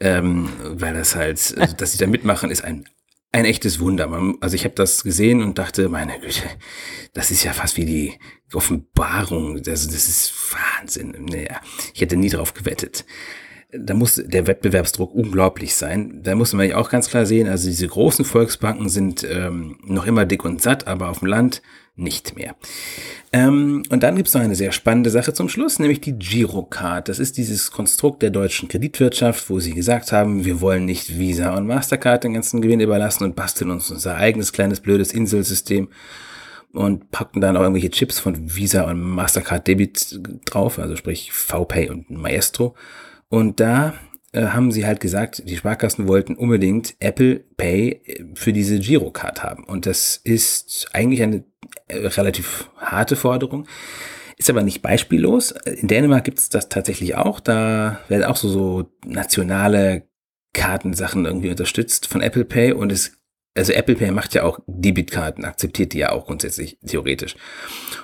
ähm, 0.00 0.48
weil 0.62 0.94
das 0.94 1.14
halt, 1.14 1.54
also, 1.58 1.76
dass 1.76 1.92
sie 1.92 1.98
da 1.98 2.06
mitmachen, 2.06 2.50
ist 2.50 2.64
ein 2.64 2.84
ein 3.32 3.44
echtes 3.44 3.78
Wunder. 3.78 4.08
Man, 4.08 4.38
also 4.40 4.56
ich 4.56 4.64
habe 4.64 4.74
das 4.74 5.04
gesehen 5.04 5.40
und 5.40 5.56
dachte, 5.56 5.88
meine 5.88 6.18
Güte, 6.18 6.42
das 7.12 7.30
ist 7.30 7.44
ja 7.44 7.52
fast 7.52 7.76
wie 7.76 7.84
die 7.84 8.18
Offenbarung. 8.52 9.62
Das, 9.62 9.86
das 9.86 10.08
ist 10.08 10.32
Wahnsinn. 10.52 11.14
Naja, 11.30 11.60
ich 11.94 12.00
hätte 12.00 12.16
nie 12.16 12.28
drauf 12.28 12.54
gewettet 12.54 13.04
da 13.72 13.94
muss 13.94 14.20
der 14.24 14.46
Wettbewerbsdruck 14.46 15.14
unglaublich 15.14 15.74
sein. 15.74 16.20
Da 16.22 16.34
muss 16.34 16.52
man 16.52 16.68
ja 16.68 16.76
auch 16.76 16.90
ganz 16.90 17.08
klar 17.08 17.26
sehen, 17.26 17.48
also 17.48 17.68
diese 17.68 17.86
großen 17.86 18.24
Volksbanken 18.24 18.88
sind 18.88 19.24
ähm, 19.24 19.78
noch 19.84 20.06
immer 20.06 20.24
dick 20.24 20.44
und 20.44 20.60
satt, 20.60 20.86
aber 20.86 21.08
auf 21.08 21.20
dem 21.20 21.28
Land 21.28 21.62
nicht 21.96 22.36
mehr. 22.36 22.56
Ähm, 23.32 23.82
und 23.90 24.02
dann 24.02 24.16
gibt 24.16 24.28
es 24.28 24.34
noch 24.34 24.40
eine 24.40 24.54
sehr 24.54 24.72
spannende 24.72 25.10
Sache 25.10 25.32
zum 25.32 25.48
Schluss, 25.48 25.78
nämlich 25.78 26.00
die 26.00 26.18
Girocard. 26.18 27.08
Das 27.08 27.18
ist 27.18 27.36
dieses 27.36 27.70
Konstrukt 27.70 28.22
der 28.22 28.30
deutschen 28.30 28.68
Kreditwirtschaft, 28.68 29.50
wo 29.50 29.60
sie 29.60 29.74
gesagt 29.74 30.10
haben, 30.10 30.44
wir 30.44 30.60
wollen 30.60 30.84
nicht 30.84 31.18
Visa 31.18 31.54
und 31.56 31.66
Mastercard 31.66 32.24
den 32.24 32.34
ganzen 32.34 32.62
Gewinn 32.62 32.80
überlassen 32.80 33.24
und 33.24 33.36
basteln 33.36 33.70
uns 33.70 33.90
unser 33.90 34.16
eigenes 34.16 34.52
kleines 34.52 34.80
blödes 34.80 35.12
Inselsystem 35.12 35.88
und 36.72 37.10
packen 37.10 37.40
dann 37.40 37.56
auch 37.56 37.62
irgendwelche 37.62 37.90
Chips 37.90 38.18
von 38.18 38.54
Visa 38.56 38.88
und 38.90 39.00
Mastercard 39.00 39.66
Debit 39.66 40.20
drauf, 40.46 40.78
also 40.78 40.96
sprich 40.96 41.32
VPay 41.32 41.90
und 41.90 42.10
Maestro. 42.10 42.74
Und 43.30 43.60
da 43.60 43.94
äh, 44.32 44.48
haben 44.48 44.70
sie 44.70 44.84
halt 44.84 45.00
gesagt, 45.00 45.48
die 45.48 45.56
Sparkassen 45.56 46.06
wollten 46.06 46.34
unbedingt 46.34 46.94
Apple 46.98 47.40
Pay 47.56 48.02
für 48.34 48.52
diese 48.52 48.78
Girocard 48.78 49.42
haben. 49.42 49.64
Und 49.64 49.86
das 49.86 50.20
ist 50.22 50.88
eigentlich 50.92 51.22
eine 51.22 51.44
äh, 51.88 52.06
relativ 52.06 52.68
harte 52.76 53.16
Forderung. 53.16 53.66
Ist 54.36 54.50
aber 54.50 54.62
nicht 54.62 54.82
beispiellos. 54.82 55.52
In 55.52 55.88
Dänemark 55.88 56.24
gibt 56.24 56.38
es 56.38 56.48
das 56.48 56.68
tatsächlich 56.68 57.14
auch. 57.14 57.40
Da 57.40 58.00
werden 58.08 58.24
auch 58.24 58.36
so, 58.36 58.48
so 58.48 58.90
nationale 59.04 60.08
Kartensachen 60.52 61.26
irgendwie 61.26 61.50
unterstützt 61.50 62.06
von 62.06 62.22
Apple 62.22 62.44
Pay 62.44 62.72
und 62.72 62.90
es 62.90 63.19
also 63.56 63.72
Apple 63.72 63.96
Pay 63.96 64.12
macht 64.12 64.34
ja 64.34 64.44
auch 64.44 64.60
Debitkarten, 64.66 65.44
akzeptiert 65.44 65.92
die 65.92 65.98
ja 65.98 66.12
auch 66.12 66.26
grundsätzlich 66.26 66.78
theoretisch. 66.86 67.36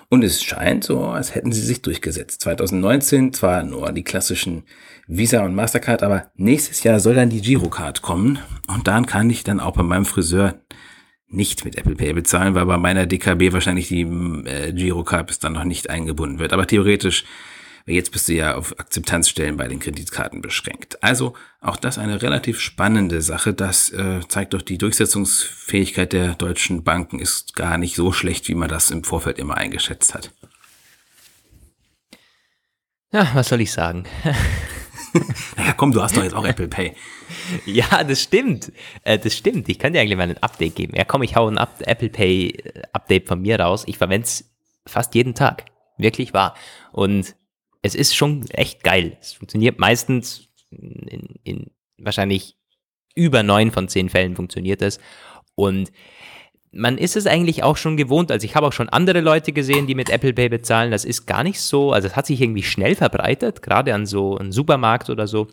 Und 0.08 0.24
es 0.24 0.42
scheint 0.42 0.84
so, 0.84 1.04
als 1.04 1.34
hätten 1.34 1.52
sie 1.52 1.60
sich 1.60 1.82
durchgesetzt. 1.82 2.40
2019 2.42 3.32
zwar 3.32 3.62
nur 3.62 3.92
die 3.92 4.02
klassischen 4.04 4.64
Visa 5.06 5.44
und 5.44 5.54
Mastercard, 5.54 6.02
aber 6.02 6.30
nächstes 6.34 6.82
Jahr 6.82 6.98
soll 6.98 7.14
dann 7.14 7.30
die 7.30 7.40
Girocard 7.40 8.02
kommen 8.02 8.38
und 8.66 8.88
dann 8.88 9.06
kann 9.06 9.30
ich 9.30 9.44
dann 9.44 9.60
auch 9.60 9.74
bei 9.74 9.84
meinem 9.84 10.04
Friseur 10.04 10.60
nicht 11.28 11.64
mit 11.64 11.76
Apple 11.76 11.96
Pay 11.96 12.12
bezahlen, 12.12 12.54
weil 12.54 12.66
bei 12.66 12.76
meiner 12.76 13.06
DKB 13.06 13.52
wahrscheinlich 13.52 13.88
die 13.88 14.02
äh, 14.02 14.72
Girocard 14.72 15.26
bis 15.26 15.38
dann 15.38 15.54
noch 15.54 15.64
nicht 15.64 15.90
eingebunden 15.90 16.38
wird. 16.38 16.52
Aber 16.52 16.66
theoretisch 16.66 17.24
Jetzt 17.88 18.10
bist 18.10 18.28
du 18.28 18.32
ja 18.32 18.56
auf 18.56 18.80
Akzeptanzstellen 18.80 19.56
bei 19.56 19.68
den 19.68 19.78
Kreditkarten 19.78 20.42
beschränkt. 20.42 21.00
Also 21.04 21.34
auch 21.60 21.76
das 21.76 21.98
eine 21.98 22.20
relativ 22.20 22.58
spannende 22.58 23.22
Sache. 23.22 23.54
Das 23.54 23.90
äh, 23.92 24.20
zeigt 24.26 24.54
doch, 24.54 24.62
die 24.62 24.76
Durchsetzungsfähigkeit 24.76 26.12
der 26.12 26.34
deutschen 26.34 26.82
Banken 26.82 27.20
ist 27.20 27.54
gar 27.54 27.78
nicht 27.78 27.94
so 27.94 28.10
schlecht, 28.10 28.48
wie 28.48 28.56
man 28.56 28.68
das 28.68 28.90
im 28.90 29.04
Vorfeld 29.04 29.38
immer 29.38 29.56
eingeschätzt 29.56 30.14
hat. 30.14 30.32
Ja, 33.12 33.30
was 33.34 33.48
soll 33.50 33.60
ich 33.60 33.70
sagen? 33.70 34.02
naja, 35.56 35.72
komm, 35.76 35.92
du 35.92 36.02
hast 36.02 36.16
doch 36.16 36.24
jetzt 36.24 36.34
auch 36.34 36.44
Apple 36.44 36.68
Pay. 36.68 36.94
Ja, 37.66 38.04
das 38.04 38.22
stimmt. 38.22 38.72
Äh, 39.02 39.18
das 39.18 39.36
stimmt. 39.36 39.68
Ich 39.68 39.78
kann 39.78 39.92
dir 39.92 40.00
eigentlich 40.00 40.16
mal 40.16 40.28
ein 40.28 40.42
Update 40.42 40.74
geben. 40.74 40.94
Ja, 40.96 41.04
komm, 41.04 41.22
ich 41.22 41.34
hau 41.36 41.48
ein 41.48 41.56
Apple 41.56 42.08
Pay 42.08 42.50
äh, 42.50 42.82
Update 42.92 43.28
von 43.28 43.40
mir 43.42 43.58
raus. 43.58 43.84
Ich 43.86 43.98
verwende 43.98 44.26
es 44.26 44.50
fast 44.86 45.14
jeden 45.14 45.34
Tag. 45.34 45.64
Wirklich 45.98 46.34
wahr. 46.34 46.54
Und 46.92 47.34
es 47.82 47.94
ist 47.94 48.14
schon 48.14 48.46
echt 48.50 48.82
geil. 48.82 49.16
Es 49.20 49.34
funktioniert 49.34 49.78
meistens 49.78 50.48
in, 50.70 51.36
in 51.44 51.70
wahrscheinlich 51.98 52.56
über 53.14 53.42
neun 53.42 53.70
von 53.70 53.88
zehn 53.88 54.08
Fällen 54.08 54.36
funktioniert 54.36 54.82
es. 54.82 54.98
Und 55.54 55.90
man 56.70 56.98
ist 56.98 57.16
es 57.16 57.26
eigentlich 57.26 57.62
auch 57.62 57.76
schon 57.76 57.96
gewohnt. 57.96 58.30
Also 58.30 58.44
ich 58.44 58.54
habe 58.54 58.66
auch 58.66 58.72
schon 58.72 58.88
andere 58.88 59.20
Leute 59.20 59.52
gesehen, 59.52 59.86
die 59.86 59.94
mit 59.94 60.10
Apple 60.10 60.34
Pay 60.34 60.50
bezahlen. 60.50 60.90
Das 60.90 61.04
ist 61.04 61.26
gar 61.26 61.42
nicht 61.42 61.60
so, 61.60 61.92
also 61.92 62.08
es 62.08 62.16
hat 62.16 62.26
sich 62.26 62.40
irgendwie 62.40 62.62
schnell 62.62 62.94
verbreitet, 62.94 63.62
gerade 63.62 63.94
an 63.94 64.06
so 64.06 64.36
einem 64.36 64.52
Supermarkt 64.52 65.08
oder 65.08 65.26
so 65.26 65.48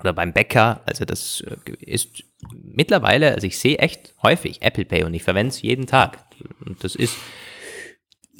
oder 0.00 0.12
beim 0.12 0.32
Bäcker. 0.32 0.82
Also 0.86 1.04
das 1.04 1.42
äh, 1.42 1.72
ist 1.80 2.24
mittlerweile, 2.52 3.34
also 3.34 3.46
ich 3.46 3.58
sehe 3.58 3.78
echt 3.78 4.14
häufig 4.22 4.62
Apple 4.62 4.84
Pay 4.84 5.04
und 5.04 5.14
ich 5.14 5.22
verwende 5.22 5.50
es 5.50 5.62
jeden 5.62 5.86
Tag. 5.86 6.24
Und 6.64 6.82
das 6.82 6.94
ist, 6.94 7.16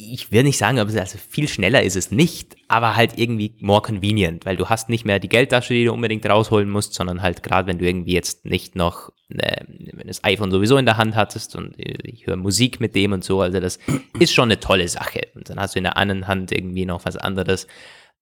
ich 0.00 0.30
will 0.30 0.44
nicht 0.44 0.58
sagen, 0.58 0.78
aber 0.78 0.92
also 1.00 1.18
viel 1.18 1.48
schneller 1.48 1.82
ist 1.82 1.96
es 1.96 2.12
nicht, 2.12 2.56
aber 2.68 2.94
halt 2.94 3.18
irgendwie 3.18 3.56
more 3.58 3.82
convenient, 3.82 4.46
weil 4.46 4.56
du 4.56 4.68
hast 4.68 4.88
nicht 4.88 5.04
mehr 5.04 5.18
die 5.18 5.28
Geldtasche, 5.28 5.74
die 5.74 5.87
du 5.87 5.92
unbedingt 5.92 6.24
rausholen 6.24 6.70
musst, 6.70 6.94
sondern 6.94 7.20
halt 7.20 7.42
gerade, 7.42 7.66
wenn 7.66 7.78
du 7.78 7.84
irgendwie 7.84 8.12
jetzt 8.12 8.44
nicht 8.44 8.76
noch, 8.76 9.11
äh, 9.28 9.64
wenn 9.66 10.06
das 10.06 10.22
iPhone 10.22 10.52
sowieso 10.52 10.76
in 10.76 10.87
der 10.87 10.98
Hand 10.98 11.16
hattest 11.16 11.56
und 11.56 11.74
ich 11.76 12.28
höre 12.28 12.37
Musik 12.37 12.78
mit 12.78 12.94
dem 12.94 13.12
und 13.12 13.24
so, 13.24 13.40
also 13.40 13.58
das 13.58 13.80
ist 14.20 14.32
schon 14.32 14.44
eine 14.44 14.61
tolle 14.61 14.87
Sache. 14.87 15.22
Und 15.34 15.50
dann 15.50 15.58
hast 15.58 15.74
du 15.74 15.78
in 15.78 15.84
der 15.84 15.96
anderen 15.96 16.28
Hand 16.28 16.52
irgendwie 16.52 16.87
noch 16.87 17.04
was 17.04 17.16
anderes. 17.16 17.66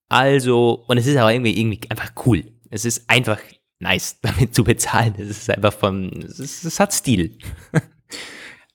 Also, 0.08 0.84
und 0.88 0.96
es 0.96 1.06
ist 1.06 1.18
aber 1.18 1.32
irgendwie, 1.32 1.60
irgendwie 1.60 1.90
einfach 1.90 2.12
cool. 2.24 2.44
Es 2.70 2.86
ist 2.86 3.10
einfach 3.10 3.38
nice, 3.80 4.18
damit 4.22 4.54
zu 4.54 4.64
bezahlen. 4.64 5.14
Es 5.18 5.28
ist 5.28 5.50
einfach 5.50 5.74
von, 5.74 6.10
es, 6.22 6.40
ist, 6.40 6.64
es 6.64 6.80
hat 6.80 6.94
Stil. 6.94 7.36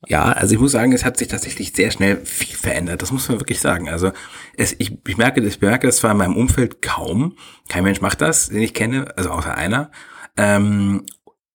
Ja, 0.07 0.31
also 0.31 0.55
ich 0.55 0.59
muss 0.59 0.71
sagen, 0.71 0.93
es 0.93 1.05
hat 1.05 1.17
sich 1.17 1.27
tatsächlich 1.27 1.73
sehr 1.73 1.91
schnell 1.91 2.25
viel 2.25 2.55
verändert. 2.55 3.01
Das 3.01 3.11
muss 3.11 3.29
man 3.29 3.39
wirklich 3.39 3.59
sagen. 3.59 3.87
Also 3.87 4.11
es, 4.57 4.75
ich, 4.79 4.97
ich 5.07 5.17
merke, 5.17 5.41
ich 5.41 5.61
merke 5.61 5.87
das 5.87 5.97
zwar 5.97 6.11
in 6.11 6.17
meinem 6.17 6.35
Umfeld 6.35 6.81
kaum. 6.81 7.35
Kein 7.69 7.83
Mensch 7.83 8.01
macht 8.01 8.21
das, 8.21 8.49
den 8.49 8.61
ich 8.61 8.73
kenne, 8.73 9.15
also 9.15 9.29
außer 9.29 9.55
einer. 9.55 9.91
Ähm, 10.37 11.05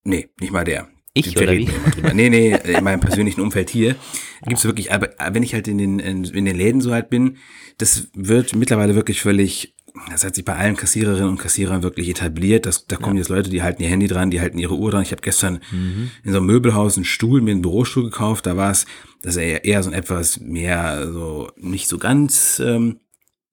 nee, 0.04 0.28
nicht 0.40 0.52
mal 0.52 0.64
der. 0.64 0.88
Ich 1.12 1.36
oder 1.36 1.52
wie? 1.52 1.68
Nee, 2.12 2.28
nee, 2.28 2.54
in 2.54 2.84
meinem 2.84 3.00
persönlichen 3.00 3.40
Umfeld 3.40 3.70
hier 3.70 3.96
gibt's 4.44 4.66
wirklich, 4.66 4.92
aber 4.92 5.08
wenn 5.32 5.42
ich 5.42 5.54
halt 5.54 5.66
in 5.66 5.78
den, 5.78 5.98
in 5.98 6.44
den 6.44 6.56
Läden 6.56 6.82
so 6.82 6.92
halt 6.92 7.08
bin, 7.08 7.38
das 7.78 8.08
wird 8.14 8.54
mittlerweile 8.54 8.94
wirklich 8.94 9.22
völlig 9.22 9.75
das 10.10 10.24
hat 10.24 10.34
sich 10.34 10.44
bei 10.44 10.54
allen 10.54 10.76
Kassiererinnen 10.76 11.28
und 11.28 11.38
Kassierern 11.38 11.82
wirklich 11.82 12.08
etabliert. 12.08 12.66
Das, 12.66 12.86
da 12.86 12.96
kommen 12.96 13.16
ja. 13.16 13.20
jetzt 13.20 13.28
Leute, 13.28 13.50
die 13.50 13.62
halten 13.62 13.82
ihr 13.82 13.88
Handy 13.88 14.06
dran, 14.08 14.30
die 14.30 14.40
halten 14.40 14.58
ihre 14.58 14.74
Uhr 14.74 14.90
dran. 14.90 15.02
Ich 15.02 15.12
habe 15.12 15.22
gestern 15.22 15.60
mhm. 15.70 16.10
in 16.22 16.32
so 16.32 16.38
einem 16.38 16.46
Möbelhaus 16.46 16.96
einen 16.96 17.04
Stuhl, 17.04 17.40
mir 17.40 17.52
einen 17.52 17.62
Bürostuhl 17.62 18.04
gekauft. 18.04 18.46
Da 18.46 18.56
war 18.56 18.70
es, 18.70 18.86
das 19.22 19.36
ist 19.36 19.42
eher, 19.42 19.64
eher 19.64 19.82
so 19.82 19.90
ein 19.90 19.94
etwas 19.94 20.40
mehr, 20.40 21.10
so 21.10 21.50
nicht 21.56 21.88
so 21.88 21.98
ganz 21.98 22.60
ähm, 22.64 23.00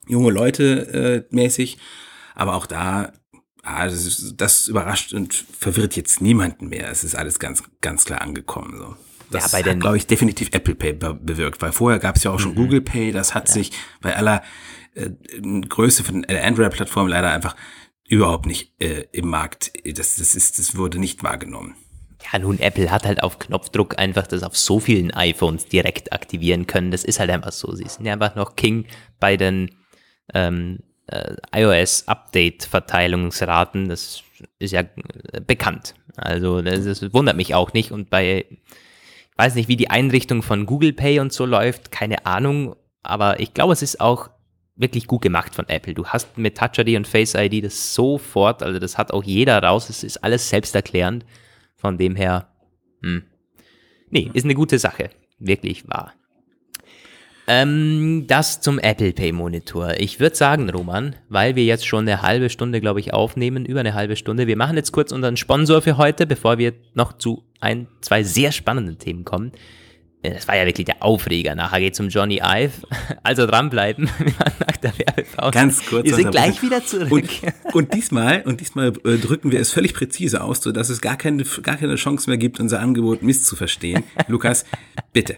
junge 0.07 0.31
Leute 0.31 1.25
äh, 1.31 1.35
mäßig. 1.35 1.77
Aber 2.35 2.55
auch 2.55 2.65
da, 2.65 3.13
ah, 3.63 3.85
das, 3.85 4.05
ist, 4.05 4.35
das 4.37 4.67
überrascht 4.67 5.13
und 5.13 5.33
verwirrt 5.57 5.95
jetzt 5.95 6.21
niemanden 6.21 6.67
mehr. 6.67 6.89
Es 6.89 7.03
ist 7.03 7.15
alles 7.15 7.39
ganz, 7.39 7.63
ganz 7.81 8.05
klar 8.05 8.21
angekommen. 8.21 8.77
So. 8.77 8.95
Das 9.31 9.51
ja, 9.51 9.59
bei 9.59 9.69
hat, 9.69 9.79
glaube 9.79 9.97
ich, 9.97 10.07
definitiv 10.07 10.49
Apple 10.51 10.75
Pay 10.75 10.93
bewirkt, 10.93 11.61
weil 11.61 11.71
vorher 11.71 11.99
gab 11.99 12.17
es 12.17 12.23
ja 12.23 12.31
auch 12.31 12.39
schon 12.39 12.51
mhm. 12.51 12.57
Google 12.57 12.81
Pay, 12.81 13.11
das 13.11 13.33
hat 13.33 13.47
ja. 13.49 13.53
sich 13.53 13.71
bei 14.01 14.15
aller 14.15 14.43
äh, 14.95 15.11
Größe 15.67 16.03
von 16.03 16.25
Android-Plattform 16.25 17.07
leider 17.07 17.31
einfach 17.31 17.55
überhaupt 18.07 18.45
nicht 18.45 18.79
äh, 18.81 19.05
im 19.11 19.29
Markt. 19.29 19.71
Das, 19.85 20.17
das, 20.17 20.35
ist, 20.35 20.59
das 20.59 20.75
wurde 20.75 20.99
nicht 20.99 21.23
wahrgenommen. 21.23 21.75
Ja, 22.31 22.39
nun, 22.39 22.59
Apple 22.59 22.91
hat 22.91 23.05
halt 23.05 23.21
auf 23.21 23.37
Knopfdruck 23.39 23.99
einfach 23.99 24.27
das 24.27 24.43
auf 24.43 24.55
so 24.55 24.79
vielen 24.79 25.11
iPhones 25.11 25.65
direkt 25.65 26.13
aktivieren 26.13 26.67
können. 26.67 26.91
Das 26.91 27.03
ist 27.03 27.19
halt 27.19 27.29
einfach 27.29 27.51
so. 27.51 27.75
Sie 27.75 27.85
sind 27.87 28.05
ja 28.05 28.13
einfach 28.13 28.35
noch 28.35 28.55
King 28.55 28.85
bei 29.19 29.35
den 29.35 29.71
ähm, 30.33 30.79
äh, 31.07 31.35
iOS-Update-Verteilungsraten. 31.53 33.89
Das 33.89 34.23
ist 34.59 34.71
ja 34.71 34.81
äh, 34.81 35.41
bekannt. 35.45 35.95
Also 36.15 36.61
das, 36.61 36.85
das 36.85 37.13
wundert 37.13 37.35
mich 37.35 37.55
auch 37.55 37.73
nicht. 37.73 37.91
Und 37.91 38.09
bei, 38.09 38.45
ich 38.49 39.37
weiß 39.37 39.55
nicht, 39.55 39.67
wie 39.67 39.75
die 39.75 39.89
Einrichtung 39.89 40.43
von 40.43 40.65
Google 40.65 40.93
Pay 40.93 41.19
und 41.19 41.33
so 41.33 41.45
läuft, 41.45 41.91
keine 41.91 42.25
Ahnung. 42.25 42.77
Aber 43.01 43.41
ich 43.41 43.53
glaube, 43.53 43.73
es 43.73 43.81
ist 43.81 43.99
auch 43.99 44.29
wirklich 44.83 45.07
gut 45.07 45.23
gemacht 45.23 45.55
von 45.55 45.67
Apple. 45.67 45.95
Du 45.95 46.05
hast 46.05 46.37
mit 46.37 46.55
Touch 46.55 46.77
ID 46.77 46.95
und 46.95 47.07
Face 47.07 47.33
ID 47.33 47.65
das 47.65 47.95
sofort, 47.95 48.61
also 48.61 48.77
das 48.77 48.99
hat 48.99 49.11
auch 49.11 49.23
jeder 49.23 49.63
raus, 49.63 49.89
es 49.89 50.03
ist 50.03 50.17
alles 50.17 50.47
selbsterklärend. 50.49 51.25
Von 51.75 51.97
dem 51.97 52.15
her, 52.15 52.47
hm. 53.01 53.23
nee, 54.11 54.29
ist 54.33 54.43
eine 54.43 54.53
gute 54.53 54.77
Sache. 54.77 55.09
Wirklich 55.39 55.87
wahr. 55.89 56.13
Ähm, 57.45 58.25
das 58.27 58.61
zum 58.61 58.79
Apple 58.79 59.11
Pay 59.11 59.33
Monitor. 59.33 59.95
Ich 59.97 60.19
würde 60.21 60.35
sagen, 60.35 60.69
Roman, 60.69 61.15
weil 61.27 61.55
wir 61.57 61.65
jetzt 61.65 61.85
schon 61.85 62.07
eine 62.07 62.21
halbe 62.21 62.49
Stunde, 62.49 62.79
glaube 62.79 63.01
ich, 63.01 63.13
aufnehmen, 63.13 63.65
über 63.65 63.81
eine 63.81 63.93
halbe 63.93 64.15
Stunde. 64.15 64.47
Wir 64.47 64.55
machen 64.55 64.77
jetzt 64.77 64.93
kurz 64.93 65.11
unseren 65.11 65.35
Sponsor 65.35 65.81
für 65.81 65.97
heute, 65.97 66.25
bevor 66.25 66.57
wir 66.57 66.73
noch 66.93 67.17
zu 67.17 67.43
ein, 67.59 67.87
zwei 67.99 68.23
sehr 68.23 68.53
spannenden 68.53 68.97
Themen 68.97 69.25
kommen. 69.25 69.51
Das 70.23 70.47
war 70.47 70.55
ja 70.55 70.65
wirklich 70.65 70.85
der 70.85 71.03
Aufreger. 71.03 71.53
Nachher 71.53 71.81
geht 71.81 71.93
es 71.93 71.99
um 71.99 72.07
Johnny 72.09 72.41
Ive. 72.43 72.71
Also 73.25 73.45
dranbleiben 73.45 74.09
nach 74.67 74.77
der 74.77 74.97
Werbepause. 74.97 75.51
Ganz 75.51 75.85
kurz. 75.85 76.05
Wir 76.05 76.15
sind 76.15 76.31
gleich 76.31 76.61
wieder 76.61 76.85
zurück. 76.85 77.11
Und, 77.11 77.29
und 77.73 77.93
diesmal, 77.93 78.41
und 78.41 78.59
diesmal 78.59 78.91
äh, 79.05 79.17
drücken 79.17 79.51
wir 79.51 79.61
es 79.61 79.71
völlig 79.71 79.93
präzise 79.93 80.43
aus, 80.43 80.61
sodass 80.61 80.89
es 80.89 80.99
gar 80.99 81.15
keine, 81.15 81.43
gar 81.61 81.77
keine 81.77 81.95
Chance 81.95 82.29
mehr 82.29 82.37
gibt, 82.37 82.59
unser 82.59 82.81
Angebot 82.81 83.23
misszuverstehen. 83.23 84.03
Lukas, 84.27 84.65
bitte. 85.13 85.37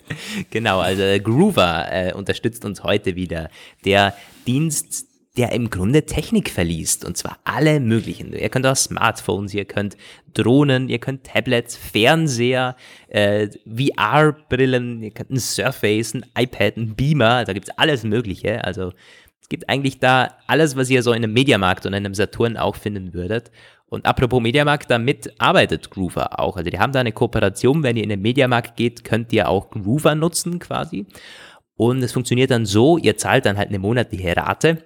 Genau, 0.49 0.79
also 0.79 1.03
Groover 1.21 1.85
äh, 1.91 2.13
unterstützt 2.13 2.65
uns 2.65 2.83
heute 2.83 3.15
wieder. 3.15 3.49
Der 3.83 4.15
Dienst 4.47 5.07
der 5.37 5.51
im 5.51 5.69
Grunde 5.69 6.05
Technik 6.05 6.49
verliest. 6.49 7.03
Und 7.03 7.17
zwar 7.17 7.39
alle 7.43 7.79
möglichen. 7.79 8.33
Ihr 8.33 8.49
könnt 8.49 8.65
auch 8.65 8.75
Smartphones, 8.75 9.53
ihr 9.53 9.65
könnt 9.65 9.97
Drohnen, 10.33 10.89
ihr 10.89 10.99
könnt 10.99 11.25
Tablets, 11.25 11.75
Fernseher, 11.75 12.75
äh, 13.07 13.49
VR-Brillen, 13.65 15.03
ihr 15.03 15.11
könnt 15.11 15.31
ein 15.31 15.39
Surface, 15.39 16.13
ein 16.13 16.25
iPad, 16.37 16.77
ein 16.77 16.95
Beamer, 16.95 17.43
da 17.45 17.53
gibt's 17.53 17.69
alles 17.77 18.03
Mögliche. 18.03 18.63
Also 18.63 18.93
es 19.41 19.49
gibt 19.49 19.69
eigentlich 19.69 19.99
da 19.99 20.37
alles, 20.47 20.75
was 20.75 20.89
ihr 20.89 21.03
so 21.03 21.11
in 21.11 21.23
einem 21.23 21.33
Mediamarkt 21.33 21.85
und 21.85 21.93
in 21.93 22.05
einem 22.05 22.15
Saturn 22.15 22.57
auch 22.57 22.75
finden 22.75 23.13
würdet. 23.13 23.51
Und 23.87 24.05
apropos 24.05 24.41
Mediamarkt, 24.41 24.89
damit 24.89 25.33
arbeitet 25.39 25.91
Groover 25.91 26.39
auch. 26.39 26.57
Also 26.57 26.69
die 26.69 26.79
haben 26.79 26.91
da 26.91 27.01
eine 27.01 27.11
Kooperation. 27.11 27.83
Wenn 27.83 27.97
ihr 27.97 28.03
in 28.03 28.09
den 28.09 28.21
Mediamarkt 28.21 28.75
geht, 28.75 29.03
könnt 29.03 29.31
ihr 29.31 29.47
auch 29.47 29.69
Groover 29.69 30.15
nutzen 30.15 30.59
quasi. 30.59 31.05
Und 31.77 32.01
es 32.01 32.13
funktioniert 32.13 32.51
dann 32.51 32.65
so, 32.65 32.97
ihr 32.97 33.17
zahlt 33.17 33.45
dann 33.45 33.57
halt 33.57 33.69
eine 33.69 33.79
monatliche 33.79 34.35
Rate 34.35 34.83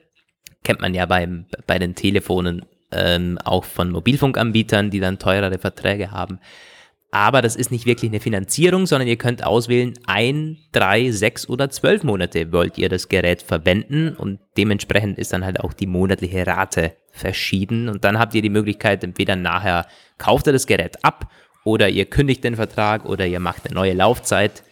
kennt 0.63 0.82
man 0.82 0.93
ja 0.93 1.06
beim, 1.06 1.45
bei 1.67 1.80
den 1.80 1.95
Telefonen 1.95 2.65
ähm, 2.91 3.38
auch 3.43 3.65
von 3.65 3.91
Mobilfunkanbietern, 3.91 4.89
die 4.89 5.00
dann 5.00 5.19
teurere 5.19 5.60
Verträge 5.60 6.12
haben. 6.12 6.39
Aber 7.12 7.41
das 7.41 7.56
ist 7.56 7.72
nicht 7.72 7.88
wirklich 7.88 8.12
eine 8.12 8.19
Finanzierung, 8.19 8.86
sondern 8.86 9.08
ihr 9.08 9.15
könnt 9.15 9.43
auswählen, 9.43 9.93
ein, 10.06 10.58
drei, 10.72 11.10
sechs 11.10 11.50
oder 11.50 11.72
zwölf 11.72 12.04
Monate 12.04 12.52
wollt 12.52 12.78
ihr 12.78 12.88
das 12.88 13.10
Gerät 13.10 13.41
verwenden 13.41 14.15
und 14.15 14.39
dementsprechend 14.58 15.17
ist 15.17 15.34
dann 15.34 15.43
halt 15.43 15.60
auch 15.60 15.74
die 15.74 15.88
monatliche 15.88 16.45
Rate 16.45 16.93
verschieden 17.12 17.89
und 17.89 18.04
dann 18.04 18.19
habt 18.19 18.36
ihr 18.36 18.43
die 18.43 18.52
Möglichkeit, 18.52 19.04
entweder 19.04 19.36
nachher 19.36 19.88
kauft 20.19 20.45
ihr 20.45 20.54
das 20.54 20.67
Gerät 20.67 21.04
ab 21.04 21.32
oder 21.63 21.89
ihr 21.89 22.06
kündigt 22.06 22.43
den 22.43 22.56
Vertrag 22.56 23.06
oder 23.06 23.26
ihr 23.26 23.39
macht 23.39 23.65
eine 23.65 23.74
neue 23.74 23.93
Laufzeit. 23.93 24.63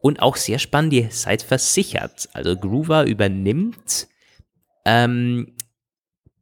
Und 0.00 0.22
auch 0.22 0.36
sehr 0.36 0.58
spannend, 0.58 0.94
ihr 0.94 1.08
seid 1.10 1.42
versichert. 1.42 2.28
Also 2.32 2.56
Groover 2.56 3.04
übernimmt 3.04 4.08
ähm, 4.90 5.52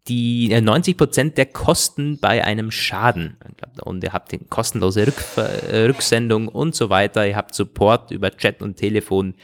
die 0.09 0.51
90% 0.51 1.19
äh, 1.19 1.31
der 1.31 1.47
Kosten 1.47 2.19
bei 2.19 2.43
einem 2.43 2.71
Schaden. 2.71 3.37
Und 3.83 4.03
ihr 4.03 4.13
habt 4.13 4.35
kostenlose 4.49 5.07
Rück 5.07 5.23
äh, 5.37 5.85
Rücksendung 5.85 6.49
und 6.49 6.75
so 6.75 6.89
weiter. 6.89 7.27
Ihr 7.27 7.37
habt 7.37 7.55
Support 7.55 8.11
über 8.11 8.35
Chat 8.35 8.63
und 8.63 8.77
Telefon. 8.77 9.35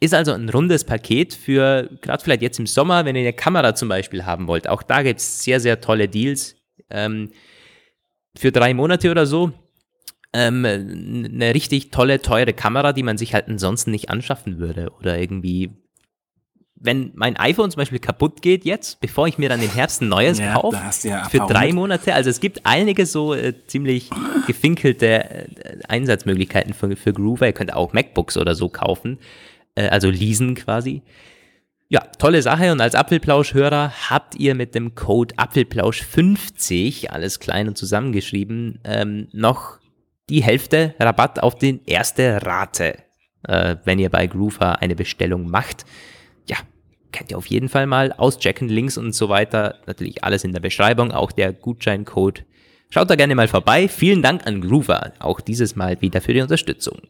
Ist 0.00 0.14
also 0.14 0.32
ein 0.32 0.48
rundes 0.48 0.84
Paket 0.84 1.34
für, 1.34 1.90
gerade 2.00 2.22
vielleicht 2.22 2.42
jetzt 2.42 2.58
im 2.58 2.66
Sommer, 2.66 3.04
wenn 3.04 3.16
ihr 3.16 3.22
eine 3.22 3.32
Kamera 3.32 3.74
zum 3.74 3.88
Beispiel 3.88 4.24
haben 4.24 4.46
wollt. 4.46 4.68
Auch 4.68 4.82
da 4.82 5.02
gibt 5.02 5.20
es 5.20 5.42
sehr, 5.42 5.60
sehr 5.60 5.80
tolle 5.80 6.08
Deals. 6.08 6.56
Ähm, 6.88 7.30
für 8.36 8.52
drei 8.52 8.72
Monate 8.72 9.10
oder 9.10 9.26
so. 9.26 9.52
Ähm, 10.32 10.64
eine 10.64 11.54
richtig 11.54 11.90
tolle, 11.90 12.22
teure 12.22 12.52
Kamera, 12.52 12.92
die 12.92 13.02
man 13.02 13.18
sich 13.18 13.34
halt 13.34 13.48
ansonsten 13.48 13.90
nicht 13.90 14.08
anschaffen 14.08 14.58
würde. 14.58 14.92
Oder 14.98 15.18
irgendwie 15.18 15.72
wenn 16.80 17.10
mein 17.14 17.36
iPhone 17.36 17.70
zum 17.70 17.80
Beispiel 17.80 17.98
kaputt 17.98 18.42
geht 18.42 18.64
jetzt, 18.64 19.00
bevor 19.00 19.26
ich 19.26 19.38
mir 19.38 19.48
dann 19.48 19.60
im 19.62 19.70
Herbst 19.70 20.00
ein 20.00 20.08
neues 20.08 20.38
Ja, 20.38 20.54
kaufe, 20.54 20.80
ja 21.02 21.24
für 21.28 21.38
drei. 21.38 21.72
Monate, 21.72 22.14
also 22.14 22.30
es 22.30 22.40
gibt 22.40 22.60
einige 22.64 23.06
so 23.06 23.34
äh, 23.34 23.54
ziemlich 23.66 24.10
gefinkelte 24.46 25.06
äh, 25.06 25.46
Einsatzmöglichkeiten 25.88 26.74
für, 26.74 26.96
für 26.96 27.12
Groover. 27.12 27.46
Ihr 27.46 27.52
könnt 27.52 27.72
auch 27.72 27.92
MacBooks 27.92 28.36
oder 28.36 28.54
so 28.54 28.68
kaufen, 28.68 29.18
äh, 29.74 29.88
also 29.88 30.08
leasen 30.08 30.54
quasi. 30.54 31.02
Ja, 31.88 32.00
tolle 32.18 32.42
Sache. 32.42 32.70
Und 32.70 32.80
als 32.80 32.94
Apfelplausch-Hörer 32.94 33.92
habt 34.10 34.36
ihr 34.36 34.54
mit 34.54 34.74
dem 34.74 34.94
Code 34.94 35.34
Apfelplausch50, 35.36 37.08
alles 37.08 37.40
klein 37.40 37.68
und 37.68 37.78
zusammengeschrieben, 37.78 38.80
ähm, 38.84 39.28
noch 39.32 39.78
die 40.28 40.42
Hälfte 40.42 40.94
Rabatt 41.00 41.42
auf 41.42 41.56
die 41.56 41.80
erste 41.86 42.44
Rate, 42.44 42.98
äh, 43.46 43.76
wenn 43.84 43.98
ihr 43.98 44.10
bei 44.10 44.26
Groover 44.26 44.82
eine 44.82 44.94
Bestellung 44.94 45.48
macht. 45.48 45.86
Könnt 47.12 47.30
ihr 47.30 47.38
auf 47.38 47.46
jeden 47.46 47.68
Fall 47.68 47.86
mal 47.86 48.12
auschecken. 48.12 48.68
Links 48.68 48.98
und 48.98 49.14
so 49.14 49.28
weiter. 49.28 49.76
Natürlich 49.86 50.24
alles 50.24 50.44
in 50.44 50.52
der 50.52 50.60
Beschreibung, 50.60 51.10
auch 51.10 51.32
der 51.32 51.52
Gutscheincode. 51.52 52.44
Schaut 52.90 53.10
da 53.10 53.16
gerne 53.16 53.34
mal 53.34 53.48
vorbei. 53.48 53.88
Vielen 53.88 54.22
Dank 54.22 54.46
an 54.46 54.60
Groover, 54.60 55.12
auch 55.18 55.40
dieses 55.40 55.76
Mal 55.76 56.00
wieder 56.00 56.20
für 56.20 56.32
die 56.32 56.40
Unterstützung. 56.40 57.02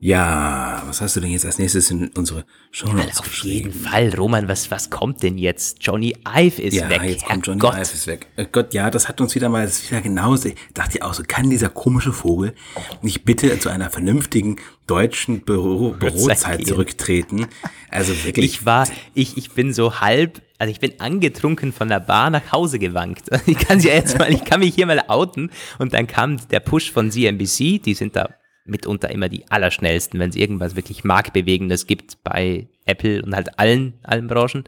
Ja, 0.00 0.73
was 0.94 1.00
hast 1.00 1.16
du 1.16 1.20
denn 1.20 1.30
jetzt 1.30 1.44
als 1.44 1.58
nächstes 1.58 1.90
in 1.90 2.08
unsere 2.16 2.44
Show 2.70 2.86
Notes 2.92 3.18
Auf 3.18 3.42
jeden? 3.42 3.72
Fall, 3.72 4.14
Roman, 4.14 4.46
was, 4.46 4.70
was 4.70 4.90
kommt 4.90 5.22
denn 5.24 5.38
jetzt? 5.38 5.78
Johnny 5.80 6.14
Ive 6.36 6.62
ist 6.62 6.74
Ja, 6.74 6.88
weg. 6.88 7.02
jetzt 7.02 7.24
kommt 7.24 7.44
Johnny 7.46 7.60
Herrgott. 7.60 7.80
Ive 7.80 7.94
ist 7.94 8.06
weg. 8.06 8.26
Äh 8.36 8.46
Gott, 8.50 8.72
ja, 8.74 8.90
das 8.90 9.08
hat 9.08 9.20
uns 9.20 9.34
wieder 9.34 9.48
mal, 9.48 9.64
das 9.66 9.80
ist 9.80 9.90
wieder 9.90 10.00
genauso. 10.02 10.48
Ich 10.48 10.54
dachte 10.72 10.98
ja 10.98 11.04
auch 11.06 11.14
so, 11.14 11.24
kann 11.26 11.50
dieser 11.50 11.68
komische 11.68 12.12
Vogel 12.12 12.54
nicht 13.02 13.24
bitte 13.24 13.58
zu 13.58 13.70
einer 13.70 13.90
vernünftigen 13.90 14.56
deutschen 14.86 15.40
Büro, 15.40 15.90
Bürozeit 15.98 16.64
zurücktreten? 16.66 17.46
Also 17.90 18.12
wirklich. 18.24 18.44
Ich 18.46 18.64
war, 18.66 18.86
ich, 19.14 19.36
ich 19.36 19.50
bin 19.50 19.72
so 19.72 20.00
halb, 20.00 20.42
also 20.58 20.70
ich 20.70 20.78
bin 20.78 21.00
angetrunken 21.00 21.72
von 21.72 21.88
der 21.88 22.00
Bar 22.00 22.30
nach 22.30 22.52
Hause 22.52 22.78
gewankt. 22.78 23.24
Ich 23.46 23.58
kann 23.58 23.80
ja 23.80 23.94
jetzt 23.94 24.18
mal, 24.18 24.32
ich 24.32 24.44
kann 24.44 24.60
mich 24.60 24.74
hier 24.76 24.86
mal 24.86 25.02
outen. 25.08 25.50
Und 25.78 25.92
dann 25.92 26.06
kam 26.06 26.36
der 26.50 26.60
Push 26.60 26.92
von 26.92 27.10
CNBC, 27.10 27.82
die 27.82 27.94
sind 27.94 28.14
da 28.16 28.28
mitunter 28.64 29.10
immer 29.10 29.28
die 29.28 29.50
allerschnellsten, 29.50 30.18
wenn 30.18 30.30
es 30.30 30.36
irgendwas 30.36 30.76
wirklich 30.76 31.04
Marktbewegendes 31.04 31.86
gibt 31.86 32.22
bei 32.24 32.68
Apple 32.86 33.22
und 33.22 33.34
halt 33.34 33.58
allen, 33.58 33.94
allen 34.02 34.26
Branchen. 34.26 34.64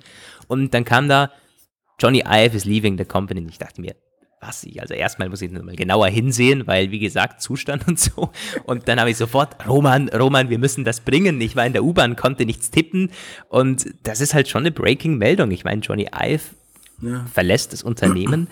Und 0.49 0.75
dann 0.75 0.85
kam 0.85 1.09
da, 1.09 1.31
Johnny 1.99 2.23
Ive 2.27 2.55
is 2.55 2.65
leaving 2.65 2.99
the 2.99 3.05
company. 3.05 3.41
Und 3.41 3.49
ich 3.49 3.59
dachte 3.59 3.81
mir, 3.81 3.97
was 4.41 4.65
ich, 4.65 4.81
also 4.81 4.95
erstmal 4.95 5.29
muss 5.29 5.41
ich 5.41 5.51
nur 5.51 5.63
mal 5.63 5.77
genauer 5.77 6.09
hinsehen, 6.09 6.67
weil 6.67 6.91
wie 6.91 6.99
gesagt, 6.99 7.41
Zustand 7.41 7.89
und 7.89 7.99
so. 7.99 8.31
Und 8.65 8.87
dann 8.87 9.01
habe 9.01 9.11
ich 9.11 9.17
sofort, 9.17 9.67
Roman, 9.67 10.09
Roman, 10.11 10.51
wir 10.51 10.59
müssen 10.59 10.85
das 10.85 11.01
bringen. 11.01 11.41
Ich 11.41 11.57
war 11.57 11.67
in 11.67 11.73
der 11.73 11.85
U-Bahn, 11.85 12.17
konnte 12.17 12.45
nichts 12.45 12.71
tippen. 12.71 13.11
Und 13.49 13.95
das 14.03 14.21
ist 14.21 14.35
halt 14.35 14.49
schon 14.49 14.63
eine 14.63 14.73
Breaking-Meldung. 14.73 15.51
Ich 15.51 15.65
meine, 15.65 15.81
Johnny 15.81 16.09
Ive 16.15 16.43
verlässt 17.33 17.73
das 17.73 17.83
Unternehmen. 17.83 18.49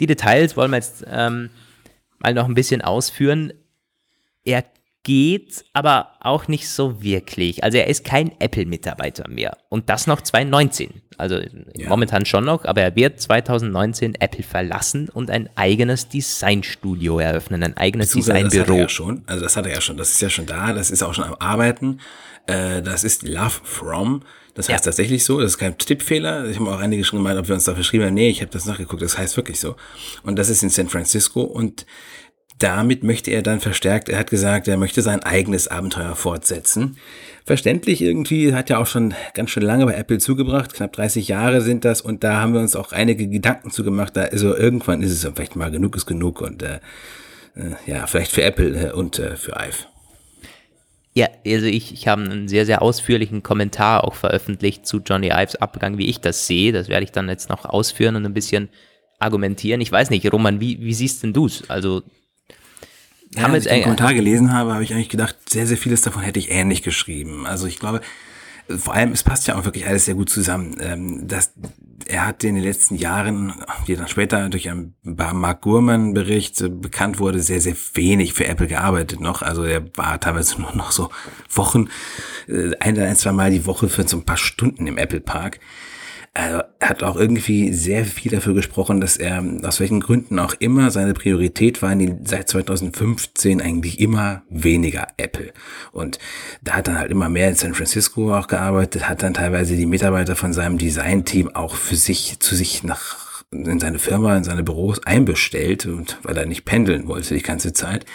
Die 0.00 0.06
Details 0.06 0.56
wollen 0.56 0.70
wir 0.70 0.78
jetzt 0.78 1.04
ähm, 1.10 1.50
mal 2.18 2.34
noch 2.34 2.46
ein 2.46 2.54
bisschen 2.54 2.82
ausführen. 2.82 3.52
Er 4.44 4.64
geht 5.04 5.64
aber 5.72 6.10
auch 6.20 6.46
nicht 6.46 6.68
so 6.68 7.02
wirklich. 7.02 7.64
Also 7.64 7.76
er 7.78 7.88
ist 7.88 8.04
kein 8.04 8.30
Apple-Mitarbeiter 8.40 9.28
mehr. 9.28 9.56
Und 9.68 9.88
das 9.90 10.06
noch 10.06 10.20
2019. 10.20 11.02
Also 11.18 11.40
Ja. 11.74 11.88
momentan 11.88 12.24
schon 12.24 12.44
noch, 12.44 12.64
aber 12.64 12.82
er 12.82 12.94
wird 12.94 13.20
2019 13.20 14.14
Apple 14.20 14.44
verlassen 14.44 15.08
und 15.08 15.28
ein 15.30 15.48
eigenes 15.56 16.08
Designstudio 16.08 17.18
eröffnen, 17.18 17.62
ein 17.64 17.76
eigenes 17.76 18.08
Beziehungsweise 18.08 18.44
Das 18.44 18.44
hat 18.44 18.52
er 18.54 18.58
Designbüro. 18.60 18.78
ja 18.82 18.88
schon. 18.88 19.22
Also 19.26 19.42
das 19.42 19.56
hat 19.56 19.66
er 19.66 19.72
ja 19.74 19.80
schon. 19.80 19.96
Das 19.96 20.10
ist 20.10 20.22
ja 20.22 20.30
schon 20.30 20.46
da. 20.46 20.72
Das 20.72 20.90
ist 20.92 21.02
auch 21.02 21.14
schon 21.14 21.24
am 21.24 21.34
Arbeiten. 21.40 21.98
Äh, 22.46 22.82
das 22.82 23.02
ist 23.04 23.22
Love 23.26 23.60
From. 23.64 24.22
Das 24.54 24.68
heißt 24.68 24.84
Ja. 24.84 24.90
tatsächlich 24.90 25.24
so. 25.24 25.40
Das 25.40 25.52
ist 25.52 25.58
kein 25.58 25.78
Tippfehler. 25.78 26.44
Ich 26.46 26.58
habe 26.60 26.70
auch 26.70 26.78
einige 26.78 27.02
schon 27.04 27.18
gemeint, 27.18 27.38
ob 27.40 27.48
wir 27.48 27.54
uns 27.54 27.64
dafür 27.64 27.82
schreiben. 27.84 28.12
Nee, 28.14 28.28
ich 28.30 28.40
habe 28.40 28.50
das 28.52 28.66
nachgeguckt. 28.66 29.02
Das 29.02 29.16
heißt 29.18 29.36
wirklich 29.36 29.58
so. 29.58 29.76
Und 30.22 30.36
das 30.38 30.48
ist 30.48 30.62
in 30.62 30.68
San 30.70 30.88
Francisco. 30.88 31.40
Und 31.42 31.86
damit 32.62 33.02
möchte 33.02 33.30
er 33.30 33.42
dann 33.42 33.60
verstärkt, 33.60 34.08
er 34.08 34.18
hat 34.18 34.30
gesagt, 34.30 34.68
er 34.68 34.76
möchte 34.76 35.02
sein 35.02 35.22
eigenes 35.22 35.68
Abenteuer 35.68 36.14
fortsetzen. 36.14 36.96
Verständlich 37.44 38.00
irgendwie, 38.00 38.54
hat 38.54 38.70
ja 38.70 38.78
auch 38.78 38.86
schon 38.86 39.14
ganz 39.34 39.50
schön 39.50 39.64
lange 39.64 39.84
bei 39.86 39.94
Apple 39.94 40.18
zugebracht, 40.18 40.74
knapp 40.74 40.92
30 40.92 41.28
Jahre 41.28 41.60
sind 41.60 41.84
das 41.84 42.00
und 42.00 42.22
da 42.22 42.40
haben 42.40 42.54
wir 42.54 42.60
uns 42.60 42.76
auch 42.76 42.92
einige 42.92 43.26
Gedanken 43.26 43.70
zu 43.70 43.82
gemacht, 43.82 44.16
da 44.16 44.22
also 44.22 44.56
irgendwann 44.56 45.02
ist 45.02 45.12
es 45.12 45.28
vielleicht 45.34 45.56
mal 45.56 45.70
genug 45.70 45.96
ist 45.96 46.06
genug 46.06 46.40
und 46.40 46.62
äh, 46.62 46.78
äh, 47.56 47.74
ja, 47.86 48.06
vielleicht 48.06 48.32
für 48.32 48.42
Apple 48.42 48.90
äh, 48.90 48.92
und 48.92 49.18
äh, 49.18 49.36
für 49.36 49.52
Ive. 49.52 49.86
Ja, 51.14 51.28
also 51.44 51.66
ich, 51.66 51.92
ich 51.92 52.08
habe 52.08 52.22
einen 52.22 52.48
sehr, 52.48 52.64
sehr 52.64 52.80
ausführlichen 52.80 53.42
Kommentar 53.42 54.04
auch 54.04 54.14
veröffentlicht 54.14 54.86
zu 54.86 55.00
Johnny 55.04 55.28
Ives 55.28 55.56
Abgang, 55.56 55.98
wie 55.98 56.08
ich 56.08 56.20
das 56.20 56.46
sehe. 56.46 56.72
Das 56.72 56.88
werde 56.88 57.04
ich 57.04 57.12
dann 57.12 57.28
jetzt 57.28 57.50
noch 57.50 57.66
ausführen 57.66 58.16
und 58.16 58.24
ein 58.24 58.32
bisschen 58.32 58.70
argumentieren. 59.18 59.82
Ich 59.82 59.92
weiß 59.92 60.08
nicht, 60.08 60.32
Roman, 60.32 60.60
wie, 60.60 60.80
wie 60.80 60.94
siehst 60.94 61.22
denn 61.22 61.34
du's? 61.34 61.68
Also 61.68 62.02
Ja, 63.34 63.42
haben 63.42 63.54
als 63.54 63.66
ich 63.66 63.72
den 63.72 63.82
Kommentar 63.82 64.14
gelesen 64.14 64.52
habe, 64.52 64.74
habe 64.74 64.84
ich 64.84 64.92
eigentlich 64.92 65.08
gedacht, 65.08 65.36
sehr, 65.48 65.66
sehr 65.66 65.76
vieles 65.76 66.02
davon 66.02 66.22
hätte 66.22 66.38
ich 66.38 66.50
ähnlich 66.50 66.82
geschrieben. 66.82 67.46
Also 67.46 67.66
ich 67.66 67.78
glaube, 67.78 68.00
vor 68.68 68.94
allem, 68.94 69.12
es 69.12 69.22
passt 69.22 69.48
ja 69.48 69.58
auch 69.58 69.64
wirklich 69.64 69.86
alles 69.86 70.04
sehr 70.04 70.14
gut 70.14 70.30
zusammen. 70.30 70.76
Ähm, 70.80 71.26
dass 71.26 71.52
er 72.06 72.26
hat 72.26 72.44
in 72.44 72.54
den 72.54 72.64
letzten 72.64 72.96
Jahren, 72.96 73.54
die 73.86 73.96
dann 73.96 74.08
später 74.08 74.48
durch 74.48 74.68
einen 74.68 74.94
Mark 75.02 75.62
Gurman-Bericht 75.62 76.60
äh, 76.60 76.68
bekannt 76.68 77.18
wurde, 77.18 77.40
sehr, 77.40 77.60
sehr 77.60 77.76
wenig 77.94 78.34
für 78.34 78.46
Apple 78.46 78.66
gearbeitet 78.66 79.20
noch. 79.20 79.42
Also 79.42 79.64
er 79.64 79.84
war 79.96 80.20
teilweise 80.20 80.60
nur 80.60 80.74
noch 80.74 80.92
so 80.92 81.10
Wochen, 81.50 81.88
äh, 82.48 82.72
ein, 82.80 82.98
ein, 82.98 83.16
zwei 83.16 83.32
Mal 83.32 83.50
die 83.50 83.66
Woche 83.66 83.88
für 83.88 84.06
so 84.06 84.18
ein 84.18 84.24
paar 84.24 84.36
Stunden 84.36 84.86
im 84.86 84.98
Apple 84.98 85.20
Park. 85.20 85.60
Also 86.34 86.62
er 86.78 86.88
hat 86.88 87.02
auch 87.02 87.16
irgendwie 87.16 87.74
sehr 87.74 88.06
viel 88.06 88.32
dafür 88.32 88.54
gesprochen, 88.54 89.02
dass 89.02 89.18
er 89.18 89.44
aus 89.64 89.80
welchen 89.80 90.00
Gründen 90.00 90.38
auch 90.38 90.54
immer 90.60 90.90
seine 90.90 91.12
Priorität 91.12 91.82
war 91.82 91.94
die, 91.94 92.14
seit 92.24 92.48
2015 92.48 93.60
eigentlich 93.60 94.00
immer 94.00 94.42
weniger 94.48 95.08
Apple. 95.18 95.52
Und 95.92 96.18
da 96.62 96.72
hat 96.72 96.88
dann 96.88 96.98
halt 96.98 97.10
immer 97.10 97.28
mehr 97.28 97.50
in 97.50 97.54
San 97.54 97.74
Francisco 97.74 98.34
auch 98.34 98.46
gearbeitet, 98.46 99.10
hat 99.10 99.22
dann 99.22 99.34
teilweise 99.34 99.76
die 99.76 99.84
Mitarbeiter 99.84 100.34
von 100.34 100.54
seinem 100.54 100.78
Designteam 100.78 101.54
auch 101.54 101.74
für 101.74 101.96
sich, 101.96 102.40
zu 102.40 102.56
sich 102.56 102.82
nach, 102.82 103.44
in 103.50 103.78
seine 103.78 103.98
Firma, 103.98 104.34
in 104.34 104.44
seine 104.44 104.62
Büros 104.62 105.04
einbestellt 105.04 105.84
und 105.84 106.18
weil 106.22 106.38
er 106.38 106.46
nicht 106.46 106.64
pendeln 106.64 107.08
wollte 107.08 107.34
die 107.34 107.42
ganze 107.42 107.74
Zeit. 107.74 108.06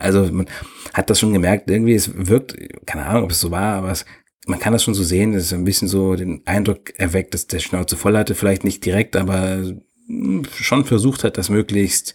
Also 0.00 0.24
man 0.32 0.48
hat 0.94 1.10
das 1.10 1.20
schon 1.20 1.32
gemerkt, 1.32 1.70
irgendwie, 1.70 1.94
es 1.94 2.10
wirkt, 2.12 2.56
keine 2.86 3.06
Ahnung, 3.06 3.22
ob 3.22 3.30
es 3.30 3.40
so 3.40 3.52
war, 3.52 3.76
aber 3.76 3.92
es, 3.92 4.04
man 4.46 4.58
kann 4.58 4.72
das 4.72 4.82
schon 4.82 4.94
so 4.94 5.04
sehen, 5.04 5.32
dass 5.32 5.44
es 5.44 5.52
ein 5.52 5.64
bisschen 5.64 5.88
so 5.88 6.16
den 6.16 6.42
Eindruck 6.46 6.98
erweckt, 6.98 7.34
dass 7.34 7.46
der 7.46 7.60
Schnauze 7.60 7.96
voll 7.96 8.16
hatte, 8.16 8.34
vielleicht 8.34 8.64
nicht 8.64 8.84
direkt, 8.84 9.16
aber 9.16 9.62
hm, 10.06 10.44
schon 10.54 10.84
versucht 10.84 11.24
hat, 11.24 11.38
das 11.38 11.48
möglichst 11.48 12.14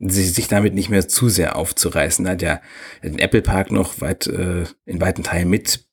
sich, 0.00 0.48
damit 0.48 0.74
nicht 0.74 0.90
mehr 0.90 1.06
zu 1.06 1.28
sehr 1.28 1.54
aufzureißen. 1.56 2.26
Er 2.26 2.32
hat 2.32 2.42
ja 2.42 2.60
den 3.04 3.20
Apple 3.20 3.42
Park 3.42 3.70
noch 3.70 4.00
weit, 4.00 4.26
äh, 4.26 4.64
in 4.84 5.00
weiten 5.00 5.22
Teilen 5.22 5.48
mit 5.48 5.86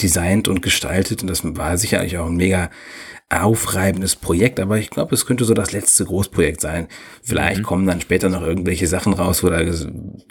designt 0.00 0.48
und 0.48 0.62
gestaltet 0.62 1.22
und 1.22 1.28
das 1.28 1.42
war 1.44 1.76
sicherlich 1.76 2.16
auch 2.18 2.26
ein 2.26 2.36
mega 2.36 2.70
aufreibendes 3.28 4.14
Projekt, 4.14 4.60
aber 4.60 4.78
ich 4.78 4.88
glaube, 4.88 5.14
es 5.14 5.26
könnte 5.26 5.44
so 5.44 5.52
das 5.52 5.72
letzte 5.72 6.04
Großprojekt 6.04 6.60
sein. 6.60 6.86
Vielleicht 7.22 7.62
kommen 7.62 7.86
dann 7.86 8.00
später 8.00 8.28
noch 8.28 8.42
irgendwelche 8.42 8.86
Sachen 8.86 9.12
raus, 9.14 9.42
wo, 9.42 9.48
da, 9.48 9.60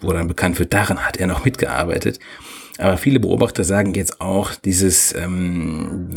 wo 0.02 0.14
dann 0.14 0.28
bekannt 0.28 0.58
wird, 0.60 0.74
daran 0.74 1.06
hat 1.06 1.18
er 1.18 1.28
noch 1.28 1.44
mitgearbeitet. 1.44 2.20
Aber 2.78 2.98
viele 2.98 3.20
Beobachter 3.20 3.64
sagen 3.64 3.94
jetzt 3.94 4.20
auch 4.22 4.54
dieses, 4.56 5.14
ähm, 5.16 6.14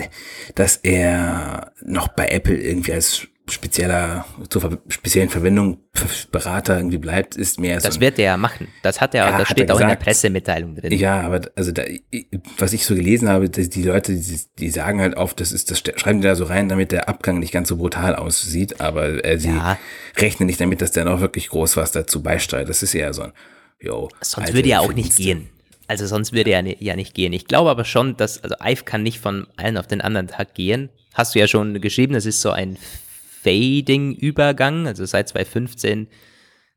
dass 0.55 0.77
er 0.77 1.73
noch 1.85 2.09
bei 2.09 2.29
Apple 2.29 2.57
irgendwie 2.57 2.93
als 2.93 3.27
spezieller, 3.51 4.27
zur 4.51 4.61
ver 4.61 4.79
speziellen 4.89 5.31
Verwendung 5.31 5.79
Berater 6.31 6.77
irgendwie 6.77 6.99
bleibt, 6.99 7.35
ist 7.35 7.59
mehr 7.59 7.81
so 7.81 7.87
das 7.89 7.95
ein- 7.97 8.01
wird 8.03 8.19
er 8.19 8.25
ja 8.27 8.37
machen. 8.37 8.69
Das 8.83 9.01
hat 9.01 9.15
er, 9.15 9.25
Ja, 9.25 9.39
das 9.39 9.49
steht 9.49 9.71
er 9.71 9.75
auch 9.75 9.81
in 9.81 9.87
der 9.87 9.97
gesagt. 9.97 10.05
Pressemitteilung 10.05 10.77
drin. 10.77 10.93
Ja, 10.93 11.23
aber 11.23 11.41
also 11.57 11.73
da, 11.73 11.83
was 12.59 12.75
ich 12.75 12.85
so 12.85 12.95
gelesen 12.95 13.29
habe, 13.31 13.49
dass 13.49 13.71
die 13.71 13.83
Leute, 13.85 14.15
die, 14.15 14.39
die 14.59 14.69
sagen 14.69 15.01
halt 15.01 15.17
oft, 15.17 15.41
das 15.41 15.51
ist, 15.53 15.71
das 15.71 15.79
schreiben 15.79 16.21
die 16.21 16.27
da 16.27 16.35
so 16.35 16.45
rein, 16.45 16.69
damit 16.69 16.93
der 16.93 17.09
Abgang 17.09 17.39
nicht 17.39 17.53
ganz 17.53 17.69
so 17.71 17.79
brutal 17.79 18.17
aussieht, 18.17 18.83
aber 18.83 19.25
äh, 19.25 19.39
sie 19.39 19.49
Ja. 19.49 19.79
rechnen 20.19 20.47
nicht 20.47 20.61
damit, 20.61 20.83
dass 20.83 20.93
der 20.93 21.07
noch 21.07 21.21
wirklich 21.23 21.49
groß 21.49 21.79
was 21.79 21.91
dazu 21.93 22.23
beisteuert. 22.23 22.69
Das 22.69 22.83
ist 22.83 22.95
eher 22.95 23.15
so 23.15 23.23
ein, 23.23 23.33
yo. 23.81 24.11
Sonst 24.21 24.39
alte 24.49 24.55
würde 24.59 24.69
er 24.69 24.81
auch 24.83 24.93
nicht 24.93 25.17
gehen. 25.17 25.49
Also 25.89 26.07
sonst 26.07 26.35
würde 26.35 26.51
er 26.51 26.63
ja 26.83 26.97
nicht 26.97 27.15
gehen. 27.15 27.33
Ich 27.33 27.47
glaube 27.47 27.71
aber 27.71 27.87
schon, 27.87 28.17
dass, 28.17 28.43
also 28.45 28.55
Ive 28.63 28.85
kann 28.85 29.03
nicht 29.03 29.21
von 29.21 29.47
einem 29.57 29.79
auf 29.79 29.87
den 29.87 30.03
anderen 30.03 30.29
Tag 30.29 30.55
gehen. 30.55 30.91
Hast 31.15 31.35
du 31.35 31.39
ja 31.39 31.49
schon 31.49 31.81
geschrieben, 31.81 32.13
das 32.13 32.27
ist 32.27 32.43
so 32.43 32.51
ein 32.51 32.77
Fading-Übergang, 33.43 34.87
also 34.87 35.07
seit 35.07 35.31
2015. 35.31 36.09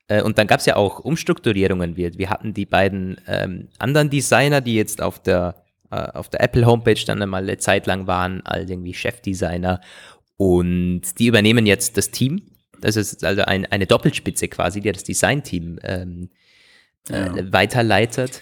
Äh, 0.08 0.22
und 0.22 0.38
dann 0.38 0.48
gab 0.48 0.62
es 0.62 0.66
ja 0.66 0.78
auch 0.78 1.00
Umstrukturierungen. 1.00 1.98
Wir, 1.98 2.18
wir 2.18 2.30
hatten 2.30 2.54
die 2.54 2.66
beiden 2.66 3.20
ähm, 3.28 3.68
anderen 3.80 4.10
Designer, 4.10 4.62
die 4.62 4.76
jetzt 4.76 5.02
auf 5.02 5.22
der, 5.22 5.64
äh, 5.92 5.96
auf 5.96 6.30
der 6.30 6.42
Apple-Homepage 6.42 7.04
dann 7.06 7.22
einmal 7.22 7.44
eine 7.44 7.58
Zeit 7.58 7.88
lang 7.88 8.08
waren, 8.08 8.46
als 8.46 8.70
irgendwie 8.70 8.94
Chefdesigner. 8.94 9.82
Und 10.38 11.20
die 11.20 11.28
übernehmen 11.28 11.66
jetzt 11.66 11.98
das 11.98 12.12
Team. 12.12 12.44
Das 12.80 12.96
ist 12.96 13.26
also 13.26 13.44
ein, 13.44 13.66
eine 13.66 13.88
Doppelspitze 13.88 14.48
quasi, 14.48 14.80
die 14.80 14.92
das 14.92 15.04
Design-Team 15.04 15.80
ähm, 15.84 16.30
äh, 17.10 17.44
weiterleitet. 17.52 18.42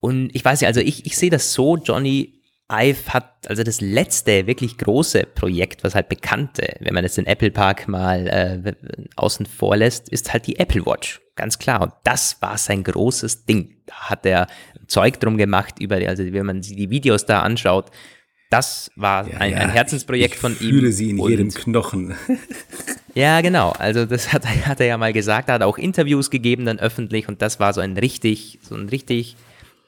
Und 0.00 0.30
ich 0.34 0.44
weiß 0.44 0.60
nicht, 0.60 0.68
also 0.68 0.80
ich, 0.80 1.06
ich 1.06 1.16
sehe 1.16 1.30
das 1.30 1.52
so, 1.52 1.76
Johnny 1.76 2.40
Ive 2.72 3.12
hat, 3.12 3.48
also 3.48 3.62
das 3.62 3.80
letzte 3.80 4.46
wirklich 4.46 4.78
große 4.78 5.26
Projekt, 5.34 5.82
was 5.82 5.94
halt 5.94 6.08
bekannte, 6.08 6.76
wenn 6.80 6.94
man 6.94 7.04
jetzt 7.04 7.16
den 7.16 7.26
Apple 7.26 7.50
Park 7.50 7.88
mal 7.88 8.26
äh, 8.28 8.72
außen 9.16 9.46
vor 9.46 9.76
lässt, 9.76 10.08
ist 10.08 10.32
halt 10.32 10.46
die 10.46 10.58
Apple 10.58 10.86
Watch. 10.86 11.20
Ganz 11.34 11.58
klar. 11.58 11.82
Und 11.82 11.92
das 12.04 12.40
war 12.40 12.56
sein 12.58 12.84
großes 12.84 13.44
Ding. 13.44 13.76
Da 13.86 13.94
hat 13.94 14.24
er 14.24 14.46
Zeug 14.86 15.18
drum 15.20 15.36
gemacht, 15.36 15.80
über, 15.80 15.96
also 15.96 16.22
wenn 16.32 16.46
man 16.46 16.60
die 16.60 16.90
Videos 16.90 17.26
da 17.26 17.42
anschaut, 17.42 17.90
das 18.50 18.90
war 18.96 19.28
ja, 19.28 19.38
ein, 19.38 19.52
ja. 19.52 19.58
ein, 19.58 19.70
Herzensprojekt 19.70 20.34
ich 20.34 20.40
von 20.40 20.52
ihm. 20.52 20.56
Ich 20.58 20.68
fühle 20.68 20.92
sie 20.92 21.10
in 21.10 21.18
jedem 21.18 21.50
Knochen. 21.50 22.14
ja, 23.14 23.40
genau. 23.40 23.70
Also 23.70 24.06
das 24.06 24.32
hat, 24.32 24.44
hat 24.44 24.80
er 24.80 24.86
ja 24.86 24.98
mal 24.98 25.12
gesagt. 25.12 25.48
Er 25.48 25.54
hat 25.54 25.62
auch 25.62 25.78
Interviews 25.78 26.30
gegeben 26.30 26.66
dann 26.66 26.80
öffentlich 26.80 27.28
und 27.28 27.42
das 27.42 27.60
war 27.60 27.72
so 27.72 27.80
ein 27.80 27.96
richtig, 27.96 28.58
so 28.62 28.74
ein 28.74 28.88
richtig, 28.88 29.36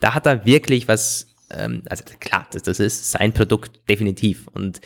da 0.03 0.15
hat 0.15 0.27
er 0.27 0.45
wirklich 0.45 0.89
was 0.89 1.33
ähm, 1.53 1.83
also 1.89 2.05
klar, 2.21 2.47
das, 2.53 2.63
das 2.63 2.81
ist 2.81 3.11
sein 3.11 3.33
Produkt 3.33 3.89
definitiv. 3.89 4.49
Und 4.49 4.81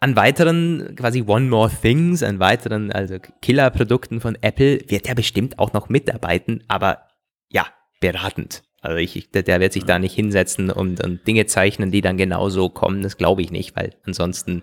an 0.00 0.16
weiteren 0.16 0.94
quasi 0.96 1.24
One 1.26 1.46
More 1.46 1.70
Things, 1.70 2.22
an 2.22 2.38
weiteren 2.38 2.92
also 2.92 3.16
Killer-Produkten 3.42 4.20
von 4.20 4.36
Apple 4.40 4.80
wird 4.88 5.06
er 5.06 5.14
bestimmt 5.14 5.58
auch 5.58 5.72
noch 5.72 5.88
mitarbeiten, 5.88 6.62
aber 6.68 7.08
ja, 7.48 7.66
beratend. 8.00 8.62
Also 8.80 8.98
ich, 8.98 9.30
der 9.30 9.60
wird 9.60 9.72
sich 9.72 9.84
da 9.84 9.98
nicht 9.98 10.14
hinsetzen 10.14 10.70
und, 10.70 11.02
und 11.02 11.26
Dinge 11.26 11.46
zeichnen, 11.46 11.90
die 11.90 12.02
dann 12.02 12.18
genauso 12.18 12.68
kommen, 12.68 13.02
das 13.02 13.16
glaube 13.16 13.40
ich 13.40 13.50
nicht, 13.50 13.74
weil 13.76 13.94
ansonsten 14.04 14.62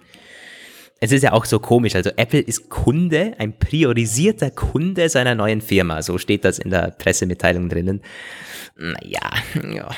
es 1.03 1.11
ist 1.11 1.23
ja 1.23 1.33
auch 1.33 1.45
so 1.45 1.59
komisch. 1.59 1.95
Also 1.95 2.11
Apple 2.15 2.39
ist 2.39 2.69
Kunde, 2.69 3.33
ein 3.39 3.57
priorisierter 3.57 4.51
Kunde 4.51 5.09
seiner 5.09 5.33
neuen 5.33 5.59
Firma. 5.59 6.03
So 6.03 6.19
steht 6.19 6.45
das 6.45 6.59
in 6.59 6.69
der 6.69 6.91
Pressemitteilung 6.91 7.69
drinnen 7.69 8.01
naja, 8.81 9.31
ja. 9.71 9.89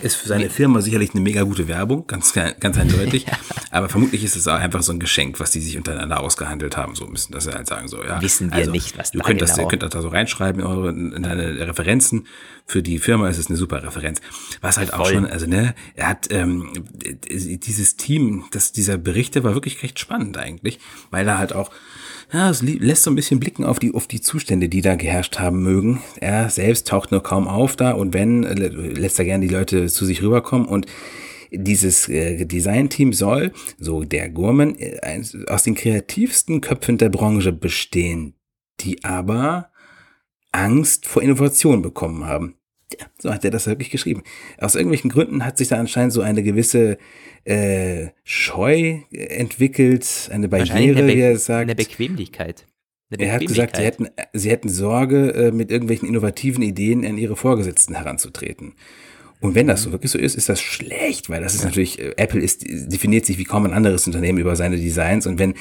Ist 0.00 0.14
für 0.14 0.28
seine 0.28 0.48
Firma 0.48 0.80
sicherlich 0.80 1.10
eine 1.12 1.20
mega 1.20 1.42
gute 1.42 1.68
Werbung, 1.68 2.06
ganz, 2.06 2.32
ganz 2.32 2.78
eindeutig. 2.78 3.24
ja. 3.26 3.32
Aber 3.70 3.88
vermutlich 3.88 4.24
ist 4.24 4.36
es 4.36 4.46
auch 4.46 4.58
einfach 4.58 4.82
so 4.82 4.92
ein 4.92 5.00
Geschenk, 5.00 5.40
was 5.40 5.50
die 5.50 5.60
sich 5.60 5.76
untereinander 5.76 6.20
ausgehandelt 6.20 6.76
haben. 6.76 6.94
So 6.94 7.06
müssen 7.06 7.32
das 7.32 7.44
ja 7.46 7.54
halt 7.54 7.66
sagen. 7.66 7.88
So, 7.88 8.02
ja. 8.02 8.22
Wissen 8.22 8.50
wir 8.50 8.58
also, 8.58 8.70
nicht, 8.70 8.96
was 8.96 9.10
du 9.10 9.18
da 9.18 9.24
könnt 9.24 9.40
genau. 9.40 9.50
Das, 9.50 9.58
ihr 9.58 9.68
könnt 9.68 9.82
das 9.82 9.90
da 9.90 10.00
so 10.00 10.08
reinschreiben 10.08 10.62
in, 10.62 10.66
eure, 10.66 10.90
in 10.90 11.22
deine 11.22 11.66
Referenzen. 11.66 12.26
Für 12.66 12.82
die 12.82 12.98
Firma 12.98 13.28
ist 13.28 13.38
es 13.38 13.48
eine 13.48 13.56
super 13.56 13.82
Referenz. 13.82 14.20
Was 14.60 14.78
halt 14.78 14.90
Voll. 14.90 15.00
auch 15.00 15.08
schon, 15.08 15.26
also 15.26 15.46
ne, 15.46 15.74
er 15.94 16.08
hat 16.08 16.28
ähm, 16.30 16.72
dieses 17.28 17.96
Team, 17.96 18.44
das, 18.52 18.72
dieser 18.72 18.96
Berichte 18.96 19.42
war 19.44 19.54
wirklich 19.54 19.77
recht 19.82 19.98
spannend 19.98 20.36
eigentlich, 20.38 20.78
weil 21.10 21.26
er 21.26 21.38
halt 21.38 21.52
auch 21.52 21.70
ja, 22.32 22.50
es 22.50 22.60
lässt 22.62 23.04
so 23.04 23.10
ein 23.10 23.16
bisschen 23.16 23.40
blicken 23.40 23.64
auf 23.64 23.78
die, 23.78 23.94
auf 23.94 24.06
die 24.06 24.20
Zustände, 24.20 24.68
die 24.68 24.82
da 24.82 24.96
geherrscht 24.96 25.38
haben 25.38 25.62
mögen. 25.62 26.02
Er 26.20 26.50
selbst 26.50 26.88
taucht 26.88 27.10
nur 27.10 27.22
kaum 27.22 27.48
auf 27.48 27.74
da 27.74 27.92
und 27.92 28.12
wenn, 28.12 28.44
äh, 28.44 28.68
lässt 28.68 29.18
er 29.18 29.24
gerne 29.24 29.46
die 29.46 29.54
Leute 29.54 29.86
zu 29.86 30.04
sich 30.04 30.22
rüberkommen 30.22 30.68
und 30.68 30.86
dieses 31.50 32.06
äh, 32.08 32.44
Designteam 32.44 33.14
soll, 33.14 33.52
so 33.78 34.04
der 34.04 34.28
Gurman, 34.28 34.76
äh, 34.78 35.22
aus 35.46 35.62
den 35.62 35.74
kreativsten 35.74 36.60
Köpfen 36.60 36.98
der 36.98 37.08
Branche 37.08 37.52
bestehen, 37.52 38.34
die 38.80 39.02
aber 39.04 39.70
Angst 40.52 41.06
vor 41.06 41.22
Innovation 41.22 41.80
bekommen 41.80 42.26
haben. 42.26 42.57
So 43.18 43.32
hat 43.32 43.44
er 43.44 43.50
das 43.50 43.66
wirklich 43.66 43.90
geschrieben. 43.90 44.22
Aus 44.58 44.74
irgendwelchen 44.74 45.10
Gründen 45.10 45.44
hat 45.44 45.58
sich 45.58 45.68
da 45.68 45.76
anscheinend 45.76 46.12
so 46.12 46.22
eine 46.22 46.42
gewisse 46.42 46.98
äh, 47.44 48.08
Scheu 48.24 49.00
entwickelt, 49.12 50.30
eine 50.32 50.48
Barriere, 50.48 51.00
eine 51.00 51.14
wie 51.14 51.20
er 51.20 51.36
sagt. 51.38 51.62
Eine 51.62 51.74
Bequemlichkeit. 51.74 52.66
Eine 53.10 53.24
er 53.24 53.32
hat 53.34 53.46
gesagt, 53.46 53.76
sie 53.76 53.82
hätten, 53.82 54.08
sie 54.32 54.50
hätten 54.50 54.68
Sorge, 54.68 55.34
äh, 55.34 55.50
mit 55.50 55.70
irgendwelchen 55.70 56.08
innovativen 56.08 56.62
Ideen 56.62 57.04
an 57.04 57.18
ihre 57.18 57.36
Vorgesetzten 57.36 57.94
heranzutreten. 57.94 58.74
Und 59.40 59.54
wenn 59.54 59.66
das 59.66 59.82
so 59.82 59.92
wirklich 59.92 60.10
so 60.10 60.18
ist, 60.18 60.34
ist 60.34 60.48
das 60.48 60.60
schlecht, 60.60 61.30
weil 61.30 61.42
das 61.42 61.54
ist 61.54 61.64
natürlich, 61.64 61.98
äh, 61.98 62.14
Apple 62.16 62.40
ist, 62.40 62.64
definiert 62.66 63.26
sich 63.26 63.38
wie 63.38 63.44
kaum 63.44 63.66
ein 63.66 63.72
anderes 63.72 64.06
Unternehmen 64.06 64.38
über 64.38 64.56
seine 64.56 64.76
Designs 64.76 65.26
und 65.26 65.38
wenn, 65.38 65.54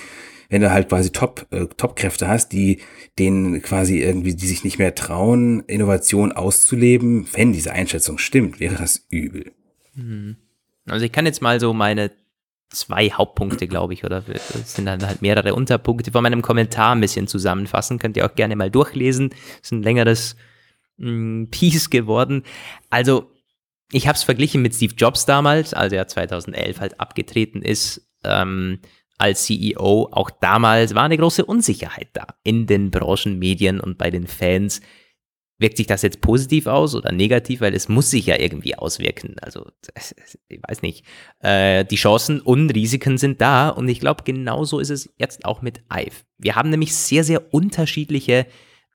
wenn 0.49 0.61
du 0.61 0.71
halt 0.71 0.89
quasi 0.89 1.11
Top, 1.11 1.47
äh, 1.51 1.65
Top-Kräfte 1.65 2.27
hast, 2.27 2.49
die 2.49 2.79
denen 3.19 3.61
quasi 3.61 3.99
irgendwie, 3.99 4.35
die 4.35 4.47
sich 4.47 4.63
nicht 4.63 4.79
mehr 4.79 4.95
trauen, 4.95 5.61
Innovation 5.67 6.31
auszuleben, 6.31 7.27
wenn 7.33 7.53
diese 7.53 7.71
Einschätzung 7.71 8.17
stimmt, 8.17 8.59
wäre 8.59 8.75
das 8.75 9.05
übel. 9.09 9.51
Mhm. 9.95 10.37
Also 10.85 11.05
ich 11.05 11.11
kann 11.11 11.25
jetzt 11.25 11.41
mal 11.41 11.59
so 11.59 11.73
meine 11.73 12.11
zwei 12.69 13.09
Hauptpunkte, 13.09 13.67
glaube 13.67 13.93
ich, 13.93 14.03
oder 14.03 14.23
es 14.27 14.75
sind 14.75 14.85
dann 14.85 15.05
halt 15.05 15.21
mehrere 15.21 15.53
Unterpunkte 15.53 16.11
von 16.11 16.23
meinem 16.23 16.41
Kommentar 16.41 16.95
ein 16.95 17.01
bisschen 17.01 17.27
zusammenfassen. 17.27 17.99
Könnt 17.99 18.17
ihr 18.17 18.25
auch 18.25 18.35
gerne 18.35 18.55
mal 18.55 18.69
durchlesen. 18.69 19.33
ist 19.61 19.71
ein 19.71 19.83
längeres 19.83 20.35
mh, 20.97 21.11
mm, 21.11 21.47
Piece 21.51 21.89
geworden. 21.89 22.43
Also 22.89 23.31
ich 23.91 24.07
habe 24.07 24.17
es 24.17 24.23
verglichen 24.23 24.61
mit 24.61 24.75
Steve 24.75 24.93
Jobs 24.97 25.25
damals, 25.25 25.73
als 25.73 25.93
er 25.93 26.07
2011 26.07 26.79
halt 26.79 26.99
abgetreten 26.99 27.61
ist. 27.61 28.09
Ähm, 28.23 28.79
als 29.17 29.45
CEO, 29.45 30.09
auch 30.11 30.29
damals 30.29 30.93
war 30.93 31.03
eine 31.03 31.17
große 31.17 31.45
Unsicherheit 31.45 32.09
da 32.13 32.27
in 32.43 32.67
den 32.67 32.91
Branchenmedien 32.91 33.79
und 33.79 33.97
bei 33.97 34.09
den 34.09 34.27
Fans. 34.27 34.81
Wirkt 35.59 35.77
sich 35.77 35.87
das 35.87 36.03
jetzt 36.03 36.21
positiv 36.21 36.67
aus 36.67 36.93
oder 36.93 37.11
negativ? 37.11 37.61
Weil 37.61 37.73
es 37.73 37.89
muss 37.89 38.11
sich 38.11 38.27
ja 38.27 38.39
irgendwie 38.39 38.75
auswirken. 38.75 39.37
Also, 39.41 39.65
ich 40.49 40.61
weiß 40.67 40.83
nicht. 40.83 41.03
Äh, 41.39 41.83
die 41.83 41.95
Chancen 41.95 42.41
und 42.41 42.69
Risiken 42.69 43.17
sind 43.17 43.41
da 43.41 43.69
und 43.69 43.89
ich 43.89 43.99
glaube, 43.99 44.23
genauso 44.23 44.79
ist 44.79 44.91
es 44.91 45.11
jetzt 45.17 45.45
auch 45.45 45.63
mit 45.63 45.81
IVE. 45.91 46.11
Wir 46.37 46.55
haben 46.55 46.69
nämlich 46.69 46.95
sehr, 46.95 47.23
sehr 47.23 47.51
unterschiedliche 47.51 48.45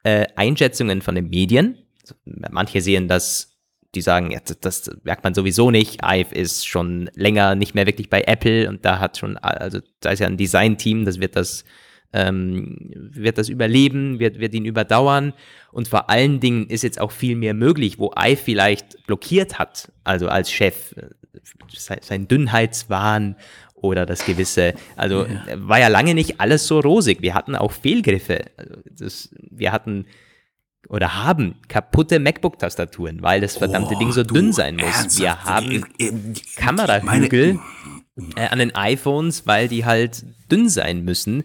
äh, 0.05 0.27
Einschätzungen 0.37 1.03
von 1.03 1.17
den 1.17 1.31
Medien. 1.31 1.79
Also, 2.01 2.15
manche 2.25 2.81
sehen 2.81 3.09
das 3.09 3.52
die 3.95 4.01
sagen, 4.01 4.31
ja, 4.31 4.41
das, 4.45 4.59
das, 4.61 4.91
merkt 5.05 5.25
man 5.25 5.35
sowieso 5.35 5.71
nicht. 5.71 6.01
Ive 6.03 6.35
ist 6.35 6.67
schon 6.67 7.11
länger 7.15 7.55
nicht 7.55 7.75
mehr 7.75 7.87
wirklich 7.87 8.09
bei 8.09 8.23
Apple 8.23 8.69
und 8.69 8.85
da 8.85 8.99
hat 8.99 9.19
schon, 9.19 9.37
also 9.37 9.81
da 10.01 10.11
ist 10.11 10.21
ja 10.21 10.27
ein 10.27 10.37
Design-Team, 10.37 11.05
das 11.05 11.21
wird 11.21 11.37
das, 11.37 11.65
ähm, 12.13 12.91
wird 12.95 13.39
das 13.39 13.49
überleben, 13.49 14.19
wird, 14.19 14.39
wird 14.39 14.55
ihn 14.55 14.65
überdauern 14.65 15.35
und 15.73 15.89
vor 15.89 16.09
allen 16.09 16.41
Dingen 16.41 16.67
ist 16.69 16.83
jetzt 16.83 17.01
auch 17.01 17.13
viel 17.13 17.37
mehr 17.37 17.55
möglich, 17.55 17.99
wo 17.99 18.13
Ive 18.19 18.37
vielleicht 18.43 19.07
blockiert 19.07 19.59
hat, 19.59 19.93
also 20.05 20.29
als 20.29 20.51
Chef, 20.51 20.95
sein 22.01 22.29
Dünnheitswahn 22.29 23.37
oder 23.75 24.07
das 24.07 24.25
gewisse, 24.25 24.75
also 24.97 25.27
ja. 25.27 25.43
war 25.57 25.81
ja 25.81 25.89
lange 25.89 26.15
nicht 26.15 26.41
alles 26.41 26.67
so 26.67 26.81
rosig. 26.81 27.21
Wir 27.21 27.35
hatten 27.35 27.57
auch 27.57 27.73
Fehlgriffe. 27.73 28.45
Also 28.57 28.75
das, 28.99 29.35
wir 29.51 29.73
hatten 29.73 30.07
oder 30.89 31.25
haben 31.25 31.57
kaputte 31.69 32.19
MacBook-Tastaturen, 32.19 33.23
weil 33.23 33.41
das 33.41 33.57
verdammte 33.57 33.95
oh, 33.95 33.99
Ding 33.99 34.13
so 34.13 34.25
dünn 34.25 34.53
sein 34.53 34.77
muss. 34.77 34.85
Ernsthaft? 34.85 35.19
Wir 35.19 35.45
haben 35.45 36.35
Kamerahügel 36.57 37.59
äh, 38.37 38.49
an 38.49 38.59
den 38.59 38.75
iPhones, 38.75 39.47
weil 39.47 39.69
die 39.69 39.85
halt 39.85 40.25
dünn 40.51 40.69
sein 40.69 41.05
müssen. 41.05 41.45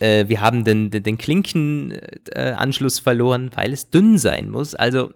Äh, 0.00 0.28
wir 0.28 0.40
haben 0.40 0.64
den, 0.64 0.90
den, 0.90 1.02
den 1.02 1.18
Klinkenanschluss 1.18 2.98
äh, 2.98 3.02
verloren, 3.02 3.50
weil 3.54 3.72
es 3.72 3.90
dünn 3.90 4.18
sein 4.18 4.50
muss. 4.50 4.74
Also 4.74 5.12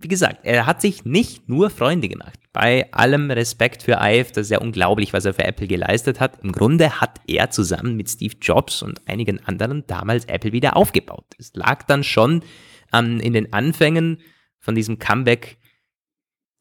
wie 0.00 0.08
gesagt, 0.08 0.40
er 0.44 0.66
hat 0.66 0.80
sich 0.80 1.04
nicht 1.04 1.48
nur 1.48 1.70
Freunde 1.70 2.08
gemacht. 2.08 2.38
Bei 2.52 2.90
allem 2.92 3.32
Respekt 3.32 3.82
für 3.82 3.98
Ive, 4.00 4.28
das 4.32 4.46
ist 4.46 4.50
ja 4.50 4.60
unglaublich, 4.60 5.12
was 5.12 5.24
er 5.24 5.34
für 5.34 5.44
Apple 5.44 5.66
geleistet 5.66 6.20
hat. 6.20 6.38
Im 6.42 6.52
Grunde 6.52 7.00
hat 7.00 7.20
er 7.26 7.50
zusammen 7.50 7.96
mit 7.96 8.08
Steve 8.08 8.36
Jobs 8.40 8.82
und 8.82 9.06
einigen 9.08 9.44
anderen 9.44 9.84
damals 9.88 10.24
Apple 10.26 10.52
wieder 10.52 10.76
aufgebaut. 10.76 11.26
Es 11.38 11.52
lag 11.54 11.82
dann 11.82 12.04
schon 12.04 12.44
ähm, 12.92 13.18
in 13.18 13.32
den 13.32 13.52
Anfängen 13.52 14.20
von 14.60 14.76
diesem 14.76 15.00
Comeback 15.00 15.58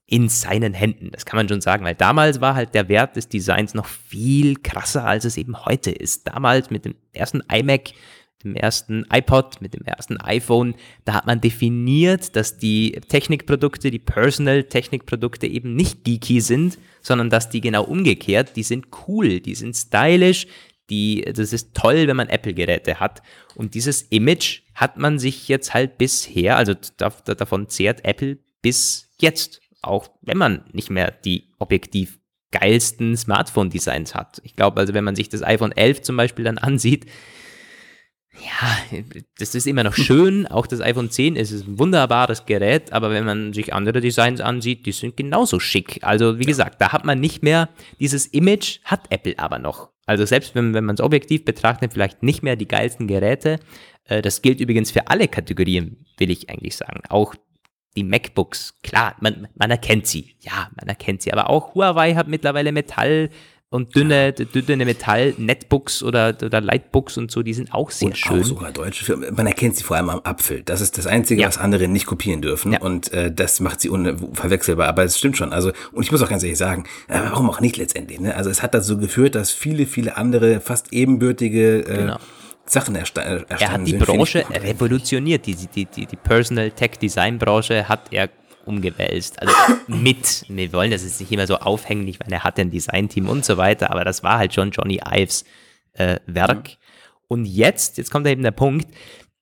in 0.07 0.29
seinen 0.29 0.73
Händen. 0.73 1.11
Das 1.11 1.25
kann 1.25 1.37
man 1.37 1.47
schon 1.47 1.61
sagen, 1.61 1.85
weil 1.85 1.95
damals 1.95 2.41
war 2.41 2.55
halt 2.55 2.73
der 2.73 2.89
Wert 2.89 3.17
des 3.17 3.29
Designs 3.29 3.75
noch 3.75 3.85
viel 3.85 4.55
krasser, 4.55 5.05
als 5.05 5.25
es 5.25 5.37
eben 5.37 5.65
heute 5.65 5.91
ist. 5.91 6.27
Damals 6.27 6.71
mit 6.71 6.85
dem 6.85 6.95
ersten 7.11 7.41
iMac 7.51 7.91
dem 8.43 8.55
ersten 8.55 9.05
iPod, 9.11 9.61
mit 9.61 9.73
dem 9.73 9.83
ersten 9.83 10.17
iPhone, 10.17 10.75
da 11.05 11.13
hat 11.13 11.25
man 11.25 11.41
definiert, 11.41 12.35
dass 12.35 12.57
die 12.57 12.91
Technikprodukte, 13.07 13.89
die 13.91 13.99
Personal-Technikprodukte 13.99 15.47
eben 15.47 15.75
nicht 15.75 16.03
geeky 16.03 16.41
sind, 16.41 16.77
sondern 17.01 17.29
dass 17.29 17.49
die 17.49 17.61
genau 17.61 17.83
umgekehrt, 17.83 18.55
die 18.55 18.63
sind 18.63 18.87
cool, 19.07 19.39
die 19.39 19.55
sind 19.55 19.75
stylisch, 19.75 20.47
die, 20.89 21.21
das 21.21 21.51
ist 21.51 21.73
toll, 21.73 22.07
wenn 22.07 22.15
man 22.15 22.29
Apple-Geräte 22.29 22.99
hat. 22.99 23.21
Und 23.55 23.73
dieses 23.73 24.03
Image 24.03 24.61
hat 24.73 24.97
man 24.97 25.19
sich 25.19 25.47
jetzt 25.47 25.73
halt 25.73 25.97
bisher, 25.97 26.57
also 26.57 26.73
davon 26.95 27.67
zehrt 27.67 28.05
Apple 28.05 28.37
bis 28.61 29.09
jetzt, 29.19 29.61
auch 29.81 30.09
wenn 30.21 30.37
man 30.37 30.63
nicht 30.71 30.89
mehr 30.89 31.11
die 31.11 31.51
objektiv 31.59 32.19
geilsten 32.51 33.17
Smartphone-Designs 33.17 34.15
hat. 34.15 34.41
Ich 34.43 34.55
glaube, 34.55 34.79
also 34.79 34.93
wenn 34.93 35.03
man 35.03 35.15
sich 35.15 35.29
das 35.29 35.43
iPhone 35.43 35.71
11 35.73 36.01
zum 36.03 36.15
Beispiel 36.15 36.45
dann 36.45 36.57
ansieht, 36.57 37.05
ja, 38.43 38.99
das 39.39 39.55
ist 39.55 39.67
immer 39.67 39.83
noch 39.83 39.95
schön. 39.95 40.47
Auch 40.47 40.67
das 40.67 40.81
iPhone 40.81 41.09
10 41.09 41.35
ist 41.35 41.51
ein 41.51 41.79
wunderbares 41.79 42.45
Gerät, 42.45 42.93
aber 42.93 43.09
wenn 43.11 43.25
man 43.25 43.53
sich 43.53 43.73
andere 43.73 44.01
Designs 44.01 44.41
ansieht, 44.41 44.85
die 44.85 44.91
sind 44.91 45.17
genauso 45.17 45.59
schick. 45.59 45.99
Also 46.01 46.39
wie 46.39 46.45
gesagt, 46.45 46.81
da 46.81 46.91
hat 46.91 47.05
man 47.05 47.19
nicht 47.19 47.43
mehr 47.43 47.69
dieses 47.99 48.27
Image, 48.27 48.79
hat 48.83 49.05
Apple 49.09 49.37
aber 49.37 49.59
noch. 49.59 49.89
Also 50.05 50.25
selbst 50.25 50.55
wenn, 50.55 50.73
wenn 50.73 50.85
man 50.85 50.95
es 50.95 51.01
objektiv 51.01 51.45
betrachtet, 51.45 51.93
vielleicht 51.93 52.23
nicht 52.23 52.43
mehr 52.43 52.55
die 52.55 52.67
geilsten 52.67 53.07
Geräte. 53.07 53.59
Äh, 54.05 54.21
das 54.21 54.41
gilt 54.41 54.59
übrigens 54.59 54.91
für 54.91 55.07
alle 55.07 55.27
Kategorien, 55.27 56.05
will 56.17 56.31
ich 56.31 56.49
eigentlich 56.49 56.77
sagen. 56.77 57.01
Auch 57.09 57.35
die 57.97 58.03
MacBooks, 58.03 58.75
klar, 58.83 59.15
man, 59.19 59.47
man 59.55 59.71
erkennt 59.71 60.07
sie. 60.07 60.35
Ja, 60.39 60.69
man 60.75 60.87
erkennt 60.87 61.23
sie. 61.23 61.33
Aber 61.33 61.49
auch 61.49 61.75
Huawei 61.75 62.13
hat 62.13 62.27
mittlerweile 62.27 62.71
Metall 62.71 63.29
und 63.69 63.93
dünne, 63.95 64.31
dünne 64.31 64.85
Metall-Netbooks 64.85 66.01
oder, 66.01 66.33
oder 66.43 66.61
Lightbooks 66.61 67.17
und 67.17 67.31
so, 67.31 67.43
die 67.43 67.53
sind 67.53 67.73
auch 67.73 67.91
sehr 67.91 68.07
und 68.09 68.17
schön. 68.17 68.39
Auch 68.41 68.45
sogar 68.45 68.71
deutsche 68.71 69.03
Firmen. 69.03 69.33
Man 69.35 69.45
erkennt 69.45 69.75
sie 69.75 69.83
vor 69.83 69.97
allem 69.97 70.09
am 70.09 70.21
Apfel. 70.23 70.63
Das 70.63 70.79
ist 70.79 70.97
das 70.97 71.05
Einzige, 71.05 71.41
Ja. 71.41 71.47
was 71.47 71.57
andere 71.57 71.87
nicht 71.89 72.05
kopieren 72.05 72.41
dürfen. 72.41 72.71
Ja. 72.71 72.79
Und 72.79 73.11
äh, 73.11 73.31
das 73.31 73.59
macht 73.59 73.81
sie 73.81 73.89
unverwechselbar. 73.89 74.87
Aber 74.87 75.03
es 75.03 75.17
stimmt 75.17 75.35
schon. 75.37 75.51
Also, 75.51 75.71
und 75.91 76.03
ich 76.03 76.11
muss 76.11 76.21
auch 76.21 76.29
ganz 76.29 76.43
ehrlich 76.43 76.57
sagen, 76.57 76.85
äh, 77.09 77.19
warum 77.19 77.49
auch 77.49 77.59
nicht 77.59 77.75
letztendlich? 77.77 78.19
Ne? 78.21 78.35
Also 78.35 78.49
es 78.49 78.63
hat 78.63 78.73
dazu 78.73 78.97
geführt, 78.97 79.35
dass 79.35 79.51
viele, 79.51 79.85
viele 79.85 80.15
andere 80.15 80.61
fast 80.61 80.93
ebenbürtige 80.93 81.79
äh, 81.79 81.97
Genau. 81.97 82.17
Sachen 82.65 82.95
ersta 82.95 83.21
äh, 83.21 83.25
erstanden 83.47 83.59
Er 83.59 83.71
hat 83.71 83.87
die 83.87 83.91
sind. 83.91 84.05
Branche 84.05 84.45
revolutioniert. 84.49 85.45
Die, 85.45 85.55
die, 85.55 85.85
die, 85.85 86.05
die 86.05 86.15
Personal 86.15 86.71
Tech 86.71 86.91
Design 87.01 87.37
Branche 87.37 87.87
hat 87.89 88.01
er 88.11 88.29
umgewälzt. 88.67 89.41
Also 89.41 89.53
mit. 89.87 90.45
Wir 90.47 90.71
wollen 90.73 90.91
das 90.91 91.03
jetzt 91.03 91.19
nicht 91.19 91.31
immer 91.31 91.47
so 91.47 91.57
aufhängen, 91.57 92.07
ich 92.07 92.19
meine, 92.19 92.35
er 92.35 92.43
hat 92.43 92.59
ein 92.59 92.71
Designteam 92.71 93.29
und 93.29 93.45
so 93.45 93.57
weiter, 93.57 93.91
aber 93.91 94.03
das 94.03 94.23
war 94.23 94.37
halt 94.37 94.53
schon 94.53 94.71
Johnny 94.71 94.99
Ives 95.05 95.45
äh, 95.93 96.17
Werk. 96.25 96.77
Und 97.27 97.45
jetzt, 97.45 97.97
jetzt 97.97 98.11
kommt 98.11 98.27
eben 98.27 98.43
der 98.43 98.51
Punkt, 98.51 98.87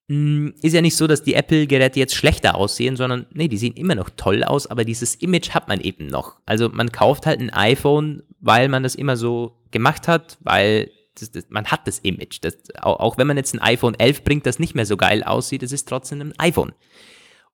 mh, 0.07 0.53
ist 0.61 0.73
ja 0.73 0.81
nicht 0.81 0.95
so, 0.95 1.07
dass 1.07 1.23
die 1.23 1.35
Apple-Geräte 1.35 1.99
jetzt 1.99 2.15
schlechter 2.15 2.55
aussehen, 2.55 2.95
sondern 2.95 3.25
nee, 3.31 3.47
die 3.47 3.57
sehen 3.57 3.73
immer 3.73 3.95
noch 3.95 4.09
toll 4.15 4.43
aus, 4.43 4.67
aber 4.67 4.85
dieses 4.85 5.15
Image 5.15 5.51
hat 5.51 5.67
man 5.67 5.81
eben 5.81 6.07
noch. 6.07 6.37
Also 6.45 6.69
man 6.69 6.91
kauft 6.91 7.25
halt 7.25 7.39
ein 7.39 7.51
iPhone, 7.51 8.23
weil 8.39 8.69
man 8.69 8.83
das 8.83 8.95
immer 8.95 9.17
so 9.17 9.57
gemacht 9.71 10.07
hat, 10.07 10.37
weil 10.41 10.91
das, 11.19 11.31
das, 11.31 11.45
man 11.49 11.65
hat 11.67 11.87
das 11.87 11.99
Image. 11.99 12.39
Das, 12.41 12.57
auch, 12.81 12.99
auch 12.99 13.17
wenn 13.17 13.27
man 13.27 13.37
jetzt 13.37 13.53
ein 13.53 13.61
iPhone 13.61 13.95
11 13.95 14.23
bringt, 14.23 14.45
das 14.45 14.59
nicht 14.59 14.75
mehr 14.75 14.85
so 14.85 14.97
geil 14.97 15.23
aussieht, 15.23 15.63
es 15.63 15.71
ist 15.71 15.87
trotzdem 15.87 16.21
ein 16.21 16.33
iPhone. 16.39 16.73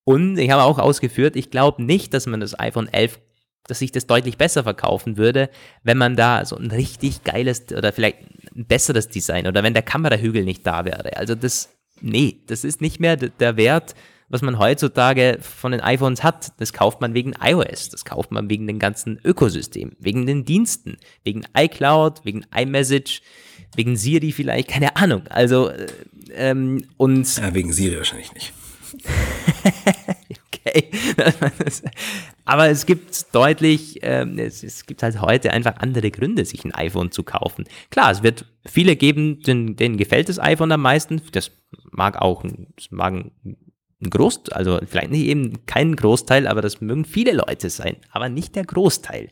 Und 0.03 0.37
ich 0.37 0.49
habe 0.49 0.63
auch 0.63 0.79
ausgeführt, 0.79 1.35
ich 1.35 1.51
glaube 1.51 1.83
nicht, 1.83 2.13
dass 2.13 2.25
man 2.25 2.39
das 2.39 2.59
iPhone 2.59 2.87
11, 2.91 3.19
dass 3.67 3.79
sich 3.79 3.91
das 3.91 4.07
deutlich 4.07 4.37
besser 4.37 4.63
verkaufen 4.63 5.17
würde, 5.17 5.49
wenn 5.83 5.97
man 5.97 6.15
da 6.15 6.43
so 6.45 6.57
ein 6.57 6.71
richtig 6.71 7.23
geiles 7.23 7.71
oder 7.71 7.93
vielleicht 7.93 8.17
ein 8.55 8.65
besseres 8.65 9.07
Design 9.07 9.47
oder 9.47 9.63
wenn 9.63 9.73
der 9.73 9.83
Kamerahügel 9.83 10.43
nicht 10.43 10.65
da 10.65 10.85
wäre. 10.85 11.15
Also 11.17 11.35
das, 11.35 11.69
nee, 12.01 12.41
das 12.47 12.63
ist 12.63 12.81
nicht 12.81 12.99
mehr 12.99 13.15
der 13.15 13.57
Wert, 13.57 13.95
was 14.31 14.41
man 14.41 14.57
heutzutage 14.57 15.37
von 15.41 15.73
den 15.73 15.81
iPhones 15.81 16.23
hat. 16.23 16.53
Das 16.57 16.73
kauft 16.73 17.01
man 17.01 17.13
wegen 17.13 17.33
iOS, 17.43 17.89
das 17.89 18.05
kauft 18.05 18.31
man 18.31 18.49
wegen 18.49 18.65
dem 18.65 18.79
ganzen 18.79 19.19
Ökosystem, 19.23 19.91
wegen 19.99 20.25
den 20.25 20.45
Diensten, 20.45 20.97
wegen 21.23 21.43
iCloud, 21.55 22.21
wegen 22.23 22.45
iMessage, 22.55 23.21
wegen 23.75 23.97
Siri 23.97 24.31
vielleicht, 24.31 24.69
keine 24.69 24.95
Ahnung. 24.95 25.23
Also, 25.29 25.69
äh, 25.69 25.87
ähm, 26.33 26.85
und 26.97 27.37
Ja, 27.37 27.53
wegen 27.53 27.73
Siri 27.73 27.97
wahrscheinlich 27.97 28.33
nicht. 28.33 28.53
okay. 30.47 30.91
Aber 32.45 32.69
es 32.69 32.85
gibt 32.85 33.33
deutlich, 33.33 33.99
ähm, 34.01 34.37
es, 34.37 34.63
es 34.63 34.85
gibt 34.85 35.03
halt 35.03 35.21
heute 35.21 35.51
einfach 35.51 35.77
andere 35.77 36.11
Gründe, 36.11 36.45
sich 36.45 36.63
ein 36.65 36.73
iPhone 36.73 37.11
zu 37.11 37.23
kaufen. 37.23 37.65
Klar, 37.89 38.11
es 38.11 38.23
wird 38.23 38.45
viele 38.65 38.95
geben, 38.95 39.41
denen, 39.41 39.75
denen 39.75 39.97
gefällt 39.97 40.29
das 40.29 40.39
iPhone 40.39 40.71
am 40.71 40.81
meisten. 40.81 41.21
Das 41.31 41.51
mag 41.91 42.21
auch, 42.21 42.43
das 42.75 42.91
mag 42.91 43.13
ein 43.13 43.57
ein 44.01 44.09
Groß, 44.09 44.49
also 44.49 44.79
vielleicht 44.85 45.11
nicht 45.11 45.25
eben 45.25 45.65
kein 45.65 45.95
Großteil, 45.95 46.47
aber 46.47 46.61
das 46.61 46.81
mögen 46.81 47.05
viele 47.05 47.33
Leute 47.33 47.69
sein, 47.69 47.97
aber 48.11 48.29
nicht 48.29 48.55
der 48.55 48.65
Großteil. 48.65 49.29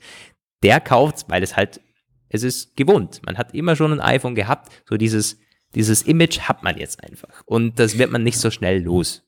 Der 0.63 0.79
kauft, 0.79 1.29
weil 1.29 1.41
es 1.41 1.55
halt, 1.55 1.81
es 2.29 2.43
ist 2.43 2.75
gewohnt. 2.75 3.21
Man 3.25 3.37
hat 3.37 3.53
immer 3.53 3.75
schon 3.75 3.91
ein 3.91 4.01
iPhone 4.01 4.35
gehabt, 4.35 4.71
so 4.87 4.97
dieses, 4.97 5.39
dieses 5.73 6.03
Image 6.03 6.41
hat 6.41 6.63
man 6.63 6.77
jetzt 6.77 7.03
einfach. 7.03 7.43
Und 7.45 7.79
das 7.79 7.97
wird 7.97 8.11
man 8.11 8.23
nicht 8.23 8.37
so 8.37 8.51
schnell 8.51 8.81
los. 8.83 9.27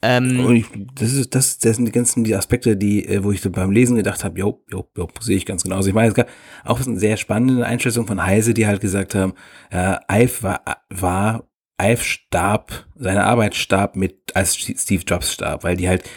Ähm, 0.00 0.52
ich, 0.52 0.66
das, 0.94 1.12
ist, 1.12 1.34
das, 1.34 1.58
das 1.58 1.76
sind 1.76 1.86
die 1.86 1.92
ganzen 1.92 2.22
die 2.22 2.36
Aspekte, 2.36 2.76
die, 2.76 3.04
äh, 3.06 3.24
wo 3.24 3.32
ich 3.32 3.40
so 3.40 3.50
beim 3.50 3.72
Lesen 3.72 3.96
gedacht 3.96 4.22
habe, 4.22 4.38
jo, 4.38 4.62
jo, 4.70 4.88
jo, 4.96 5.08
sehe 5.20 5.36
ich 5.36 5.44
ganz 5.44 5.64
genauso. 5.64 5.88
Ich 5.88 5.94
meine, 5.94 6.08
es 6.08 6.14
gab 6.14 6.28
auch 6.64 6.80
eine 6.86 6.98
sehr 6.98 7.16
spannende 7.16 7.66
Einschätzung 7.66 8.06
von 8.06 8.24
Heise, 8.24 8.54
die 8.54 8.66
halt 8.66 8.80
gesagt 8.80 9.16
haben, 9.16 9.34
äh, 9.70 9.96
Ive 10.08 10.42
war, 10.42 10.62
war 10.88 11.48
Ive 11.82 12.02
starb, 12.04 12.86
seine 12.94 13.24
Arbeit 13.24 13.56
starb 13.56 13.96
mit, 13.96 14.36
als 14.36 14.56
Steve 14.56 15.02
Jobs 15.04 15.32
starb, 15.32 15.64
weil 15.64 15.76
die 15.76 15.88
halt 15.88 16.08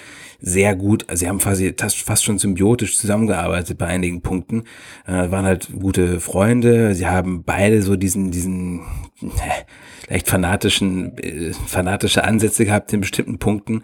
sehr 0.44 0.76
gut, 0.76 1.06
also 1.08 1.20
sie 1.22 1.30
haben 1.30 1.38
quasi 1.38 1.74
fast 1.78 1.98
fast 2.02 2.24
schon 2.24 2.39
symbiotisch 2.39 2.98
zusammengearbeitet 2.98 3.78
bei 3.78 3.86
einigen 3.86 4.22
Punkten, 4.22 4.64
äh, 5.06 5.30
waren 5.30 5.46
halt 5.46 5.70
gute 5.80 6.20
Freunde, 6.20 6.96
sie 6.96 7.06
haben 7.08 7.44
beide 7.44 7.82
so 7.84 7.96
diesen, 7.96 8.32
diesen 8.32 8.80
äh, 9.22 10.10
leicht 10.12 10.28
fanatischen, 10.28 11.16
äh, 11.20 11.54
fanatische 11.68 12.24
Ansätze 12.24 12.66
gehabt 12.66 12.92
in 12.92 13.02
bestimmten 13.02 13.38
Punkten 13.38 13.84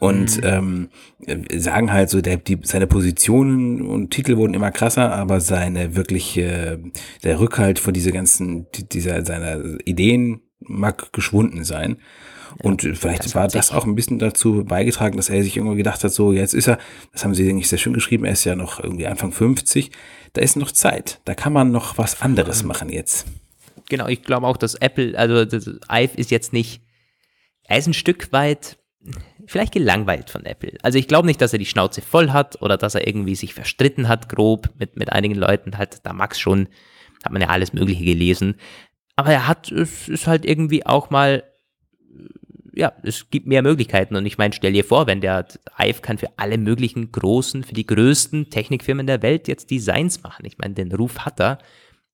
und 0.00 0.40
ähm, 0.42 0.88
äh, 1.24 1.58
sagen 1.58 1.92
halt 1.92 2.10
so, 2.10 2.20
der, 2.20 2.36
die, 2.36 2.58
seine 2.62 2.88
Positionen 2.88 3.82
und 3.82 4.10
Titel 4.10 4.36
wurden 4.36 4.54
immer 4.54 4.72
krasser, 4.72 5.12
aber 5.12 5.40
seine 5.40 5.94
wirklich, 5.94 6.36
äh, 6.36 6.78
der 7.22 7.38
Rückhalt 7.38 7.78
vor 7.78 7.92
diese 7.92 8.10
ganzen, 8.10 8.66
die- 8.74 8.88
dieser, 8.88 9.24
seiner 9.24 9.60
Ideen 9.84 10.40
mag 10.60 11.12
geschwunden 11.12 11.64
sein. 11.64 11.96
Und 12.58 12.82
vielleicht 12.82 13.24
das 13.24 13.34
war 13.34 13.48
das 13.48 13.72
auch 13.72 13.86
ein 13.86 13.94
bisschen 13.94 14.18
dazu 14.18 14.64
beigetragen, 14.64 15.16
dass 15.16 15.30
er 15.30 15.42
sich 15.42 15.56
irgendwo 15.56 15.74
gedacht 15.74 16.02
hat, 16.04 16.12
so 16.12 16.32
jetzt 16.32 16.54
ist 16.54 16.68
er, 16.68 16.78
das 17.12 17.24
haben 17.24 17.34
sie 17.34 17.48
eigentlich 17.48 17.68
sehr 17.68 17.78
schön 17.78 17.92
geschrieben, 17.92 18.24
er 18.24 18.32
ist 18.32 18.44
ja 18.44 18.56
noch 18.56 18.82
irgendwie 18.82 19.06
Anfang 19.06 19.32
50, 19.32 19.90
da 20.32 20.40
ist 20.42 20.56
noch 20.56 20.70
Zeit, 20.70 21.20
da 21.24 21.34
kann 21.34 21.52
man 21.52 21.70
noch 21.70 21.98
was 21.98 22.22
anderes 22.22 22.62
machen 22.62 22.88
jetzt. 22.88 23.26
Genau, 23.88 24.08
ich 24.08 24.22
glaube 24.22 24.46
auch, 24.46 24.56
dass 24.56 24.74
Apple, 24.74 25.18
also 25.18 25.44
das 25.44 25.66
Ive 25.66 26.16
ist 26.16 26.30
jetzt 26.30 26.52
nicht, 26.52 26.82
er 27.64 27.78
ist 27.78 27.86
ein 27.86 27.94
Stück 27.94 28.32
weit 28.32 28.78
vielleicht 29.46 29.72
gelangweilt 29.72 30.30
von 30.30 30.44
Apple. 30.44 30.78
Also 30.82 30.98
ich 30.98 31.08
glaube 31.08 31.26
nicht, 31.26 31.40
dass 31.40 31.52
er 31.52 31.58
die 31.58 31.66
Schnauze 31.66 32.00
voll 32.00 32.30
hat 32.30 32.62
oder 32.62 32.76
dass 32.76 32.94
er 32.94 33.06
irgendwie 33.06 33.34
sich 33.34 33.54
verstritten 33.54 34.08
hat, 34.08 34.28
grob 34.28 34.70
mit, 34.78 34.96
mit 34.96 35.10
einigen 35.10 35.34
Leuten. 35.34 35.78
Halt, 35.78 36.00
da 36.04 36.12
Max 36.12 36.38
schon, 36.38 36.68
hat 37.24 37.32
man 37.32 37.42
ja 37.42 37.48
alles 37.48 37.72
Mögliche 37.72 38.04
gelesen. 38.04 38.56
Aber 39.16 39.32
er 39.32 39.48
hat, 39.48 39.70
es 39.70 40.08
ist 40.08 40.26
halt 40.26 40.44
irgendwie 40.44 40.86
auch 40.86 41.10
mal, 41.10 41.44
ja, 42.74 42.92
es 43.02 43.30
gibt 43.30 43.46
mehr 43.46 43.62
Möglichkeiten. 43.62 44.16
Und 44.16 44.26
ich 44.26 44.38
meine, 44.38 44.54
stell 44.54 44.72
dir 44.72 44.84
vor, 44.84 45.06
wenn 45.06 45.20
der 45.20 45.46
Ive 45.78 46.00
kann 46.00 46.18
für 46.18 46.30
alle 46.36 46.58
möglichen 46.58 47.12
großen, 47.12 47.64
für 47.64 47.74
die 47.74 47.86
größten 47.86 48.50
Technikfirmen 48.50 49.06
der 49.06 49.22
Welt 49.22 49.48
jetzt 49.48 49.70
Designs 49.70 50.22
machen. 50.22 50.44
Ich 50.46 50.58
meine, 50.58 50.74
den 50.74 50.92
Ruf 50.92 51.20
hat 51.20 51.40
er. 51.40 51.58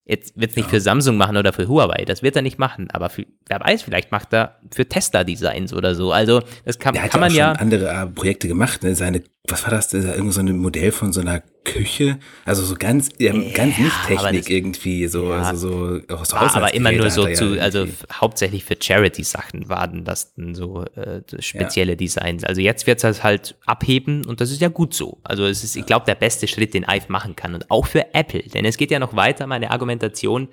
Jetzt 0.04 0.40
wird 0.40 0.52
es 0.52 0.56
nicht 0.56 0.70
für 0.70 0.80
Samsung 0.80 1.18
machen 1.18 1.36
oder 1.36 1.52
für 1.52 1.68
Huawei, 1.68 2.06
das 2.06 2.22
wird 2.22 2.34
er 2.34 2.40
nicht 2.40 2.58
machen, 2.58 2.90
aber 2.90 3.10
für, 3.10 3.26
wer 3.48 3.60
weiß, 3.60 3.82
vielleicht 3.82 4.12
macht 4.12 4.32
er 4.32 4.58
für 4.72 4.86
Tesla 4.88 5.24
Designs 5.24 5.72
oder 5.72 5.94
so. 5.94 6.12
Also 6.12 6.42
das 6.64 6.78
kann, 6.78 6.94
Er 6.94 7.04
hat 7.04 7.10
kann 7.10 7.20
ja 7.20 7.26
auch 7.26 7.28
man 7.28 7.30
schon 7.30 7.38
ja. 7.38 7.52
andere 7.52 7.88
äh, 7.88 8.06
Projekte 8.06 8.48
gemacht, 8.48 8.82
ne? 8.82 8.94
seine, 8.94 9.22
was 9.48 9.62
war 9.64 9.70
das, 9.70 9.88
das 9.88 10.04
ja 10.04 10.14
irgend 10.14 10.34
so 10.34 10.40
ein 10.40 10.56
Modell 10.58 10.92
von 10.92 11.12
so 11.12 11.20
einer 11.20 11.42
Küche, 11.64 12.18
also 12.46 12.62
so 12.64 12.74
ganz, 12.78 13.10
ja, 13.18 13.32
ganz 13.32 13.78
nicht 13.78 13.92
aber 14.04 14.16
Technik 14.16 14.42
das- 14.42 14.50
irgendwie, 14.50 15.06
so, 15.08 15.30
Ja. 15.30 15.42
also 15.42 15.98
so, 16.08 16.14
aus 16.14 16.32
War 16.32 16.54
aber 16.56 16.72
immer 16.74 16.92
nur 16.92 17.10
so 17.10 17.26
zu, 17.32 17.56
ja 17.56 17.62
also 17.62 17.86
hauptsächlich 18.12 18.64
für 18.64 18.76
Charity-Sachen 18.80 19.68
waren 19.68 20.04
das 20.04 20.34
dann 20.34 20.54
so 20.54 20.84
äh, 20.96 21.20
spezielle 21.40 21.96
Designs. 21.96 22.44
Also 22.44 22.60
jetzt 22.60 22.86
wird 22.86 23.02
es 23.04 23.22
halt 23.22 23.54
abheben 23.66 24.24
und 24.26 24.40
das 24.40 24.50
ist 24.50 24.60
ja 24.62 24.68
gut 24.68 24.94
so. 24.94 25.18
Also 25.24 25.44
es 25.46 25.62
ist, 25.64 25.76
ich 25.76 25.84
glaube, 25.86 26.06
der 26.06 26.14
beste 26.14 26.48
Schritt, 26.48 26.72
den 26.74 26.84
Ive 26.84 27.06
machen 27.08 27.36
kann 27.36 27.54
und 27.54 27.70
auch 27.70 27.86
für 27.86 28.14
Apple, 28.14 28.42
denn 28.42 28.64
es 28.64 28.76
geht 28.78 28.90
ja 28.90 28.98
noch 28.98 29.14
weiter, 29.16 29.46
meine 29.46 29.70
Argumentation 29.70 30.48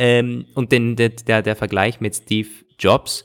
ähm, 0.00 0.46
und 0.54 0.72
den, 0.72 0.96
der, 0.96 1.10
der, 1.42 1.56
Vergleich 1.56 2.00
mit 2.00 2.16
Steve 2.16 2.48
Jobs. 2.78 3.24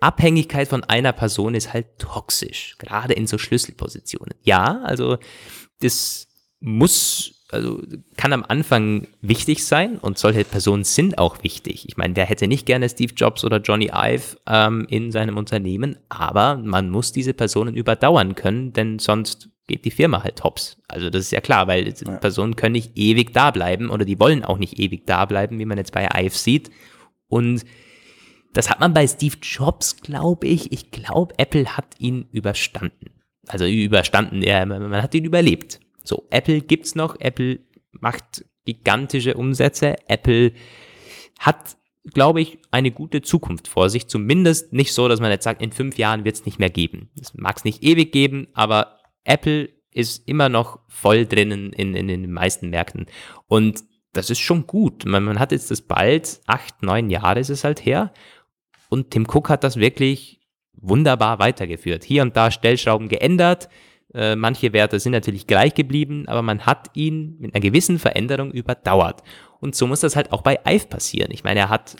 Abhängigkeit 0.00 0.68
von 0.68 0.84
einer 0.84 1.12
Person 1.12 1.54
ist 1.54 1.72
halt 1.72 1.98
toxisch, 1.98 2.76
gerade 2.78 3.14
in 3.14 3.26
so 3.26 3.38
Schlüsselpositionen. 3.38 4.34
Ja, 4.42 4.82
also 4.82 5.16
das 5.80 6.26
muss, 6.60 7.46
also 7.50 7.80
kann 8.16 8.32
am 8.32 8.44
Anfang 8.46 9.06
wichtig 9.22 9.64
sein 9.64 9.96
und 9.96 10.18
solche 10.18 10.44
Personen 10.44 10.84
sind 10.84 11.16
auch 11.18 11.42
wichtig. 11.42 11.88
Ich 11.88 11.96
meine, 11.96 12.14
wer 12.14 12.26
hätte 12.26 12.46
nicht 12.46 12.66
gerne 12.66 12.88
Steve 12.88 13.14
Jobs 13.16 13.44
oder 13.44 13.58
Johnny 13.58 13.90
Ive 13.94 14.36
ähm, 14.46 14.86
in 14.90 15.12
seinem 15.12 15.38
Unternehmen, 15.38 15.96
aber 16.10 16.56
man 16.56 16.90
muss 16.90 17.12
diese 17.12 17.32
Personen 17.32 17.74
überdauern 17.74 18.34
können, 18.34 18.72
denn 18.72 18.98
sonst 18.98 19.48
geht 19.66 19.84
die 19.84 19.90
Firma 19.90 20.22
halt 20.22 20.42
hops. 20.44 20.80
Also 20.88 21.10
das 21.10 21.22
ist 21.22 21.32
ja 21.32 21.40
klar, 21.40 21.66
weil 21.66 21.92
die 21.92 22.04
Personen 22.04 22.56
können 22.56 22.72
nicht 22.72 22.96
ewig 22.96 23.32
da 23.32 23.50
bleiben 23.50 23.90
oder 23.90 24.04
die 24.04 24.18
wollen 24.18 24.44
auch 24.44 24.58
nicht 24.58 24.78
ewig 24.78 25.06
da 25.06 25.24
bleiben, 25.24 25.58
wie 25.58 25.64
man 25.64 25.78
jetzt 25.78 25.92
bei 25.92 26.08
Ive 26.14 26.36
sieht. 26.36 26.70
Und 27.28 27.64
das 28.52 28.68
hat 28.68 28.80
man 28.80 28.92
bei 28.92 29.06
Steve 29.06 29.36
Jobs, 29.40 29.96
glaube 29.96 30.46
ich. 30.46 30.72
Ich 30.72 30.90
glaube, 30.90 31.34
Apple 31.38 31.76
hat 31.76 31.86
ihn 31.98 32.26
überstanden. 32.32 33.10
Also 33.48 33.66
überstanden, 33.66 34.42
ja, 34.42 34.64
man 34.66 35.02
hat 35.02 35.14
ihn 35.14 35.24
überlebt. 35.24 35.80
So, 36.04 36.26
Apple 36.30 36.60
gibt's 36.60 36.94
noch, 36.94 37.18
Apple 37.20 37.60
macht 37.92 38.44
gigantische 38.64 39.34
Umsätze, 39.34 39.96
Apple 40.08 40.52
hat, 41.38 41.76
glaube 42.12 42.40
ich, 42.40 42.58
eine 42.70 42.90
gute 42.90 43.22
Zukunft 43.22 43.68
vor 43.68 43.90
sich. 43.90 44.08
Zumindest 44.08 44.72
nicht 44.72 44.92
so, 44.92 45.08
dass 45.08 45.20
man 45.20 45.30
jetzt 45.30 45.44
sagt, 45.44 45.62
in 45.62 45.72
fünf 45.72 45.98
Jahren 45.98 46.24
wird's 46.24 46.44
nicht 46.44 46.58
mehr 46.58 46.70
geben. 46.70 47.10
Es 47.20 47.34
mag 47.34 47.56
es 47.56 47.64
nicht 47.64 47.82
ewig 47.82 48.12
geben, 48.12 48.48
aber 48.54 48.98
Apple 49.24 49.70
ist 49.92 50.26
immer 50.28 50.48
noch 50.48 50.80
voll 50.88 51.26
drinnen 51.26 51.72
in, 51.72 51.94
in, 51.94 52.08
den 52.08 52.32
meisten 52.32 52.70
Märkten. 52.70 53.06
Und 53.46 53.84
das 54.12 54.30
ist 54.30 54.40
schon 54.40 54.66
gut. 54.66 55.04
Man, 55.04 55.24
man 55.24 55.38
hat 55.38 55.52
jetzt 55.52 55.70
das 55.70 55.82
bald, 55.82 56.40
acht, 56.46 56.82
neun 56.82 57.10
Jahre 57.10 57.40
ist 57.40 57.50
es 57.50 57.64
halt 57.64 57.84
her. 57.84 58.12
Und 58.88 59.10
Tim 59.10 59.26
Cook 59.26 59.48
hat 59.48 59.64
das 59.64 59.76
wirklich 59.76 60.40
wunderbar 60.74 61.38
weitergeführt. 61.38 62.04
Hier 62.04 62.22
und 62.22 62.36
da 62.36 62.50
Stellschrauben 62.50 63.08
geändert, 63.08 63.68
äh, 64.14 64.36
manche 64.36 64.72
Werte 64.72 65.00
sind 65.00 65.12
natürlich 65.12 65.46
gleich 65.46 65.74
geblieben, 65.74 66.28
aber 66.28 66.42
man 66.42 66.66
hat 66.66 66.90
ihn 66.94 67.36
mit 67.38 67.54
einer 67.54 67.62
gewissen 67.62 67.98
Veränderung 67.98 68.50
überdauert. 68.50 69.22
Und 69.60 69.74
so 69.74 69.86
muss 69.86 70.00
das 70.00 70.16
halt 70.16 70.32
auch 70.32 70.42
bei 70.42 70.58
Ive 70.66 70.86
passieren. 70.86 71.30
Ich 71.30 71.44
meine, 71.44 71.60
er 71.60 71.68
hat 71.70 71.96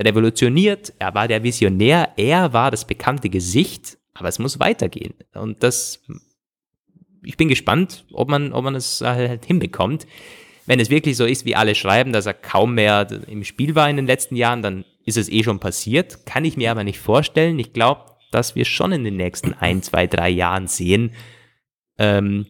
revolutioniert, 0.00 0.92
er 0.98 1.14
war 1.14 1.28
der 1.28 1.42
Visionär, 1.42 2.12
er 2.16 2.52
war 2.52 2.70
das 2.70 2.86
bekannte 2.86 3.28
Gesicht, 3.28 3.98
aber 4.14 4.28
es 4.28 4.38
muss 4.38 4.58
weitergehen. 4.58 5.14
Und 5.34 5.62
das, 5.62 6.02
ich 7.22 7.36
bin 7.36 7.48
gespannt, 7.48 8.04
ob 8.12 8.28
man, 8.28 8.52
ob 8.52 8.64
man 8.64 8.74
es 8.74 9.00
halt 9.00 9.44
hinbekommt. 9.44 10.06
Wenn 10.66 10.80
es 10.80 10.90
wirklich 10.90 11.16
so 11.16 11.24
ist, 11.24 11.44
wie 11.44 11.56
alle 11.56 11.74
schreiben, 11.74 12.12
dass 12.12 12.26
er 12.26 12.34
kaum 12.34 12.74
mehr 12.74 13.06
im 13.26 13.44
Spiel 13.44 13.74
war 13.74 13.90
in 13.90 13.96
den 13.96 14.06
letzten 14.06 14.36
Jahren, 14.36 14.62
dann 14.62 14.84
ist 15.04 15.16
es 15.16 15.28
eh 15.28 15.42
schon 15.42 15.58
passiert. 15.58 16.24
Kann 16.24 16.44
ich 16.44 16.56
mir 16.56 16.70
aber 16.70 16.84
nicht 16.84 17.00
vorstellen. 17.00 17.58
Ich 17.58 17.72
glaube, 17.72 18.12
dass 18.30 18.54
wir 18.54 18.64
schon 18.64 18.92
in 18.92 19.04
den 19.04 19.16
nächsten 19.16 19.54
ein, 19.54 19.82
zwei, 19.82 20.06
drei 20.06 20.30
Jahren 20.30 20.68
sehen, 20.68 21.12
ähm, 21.98 22.46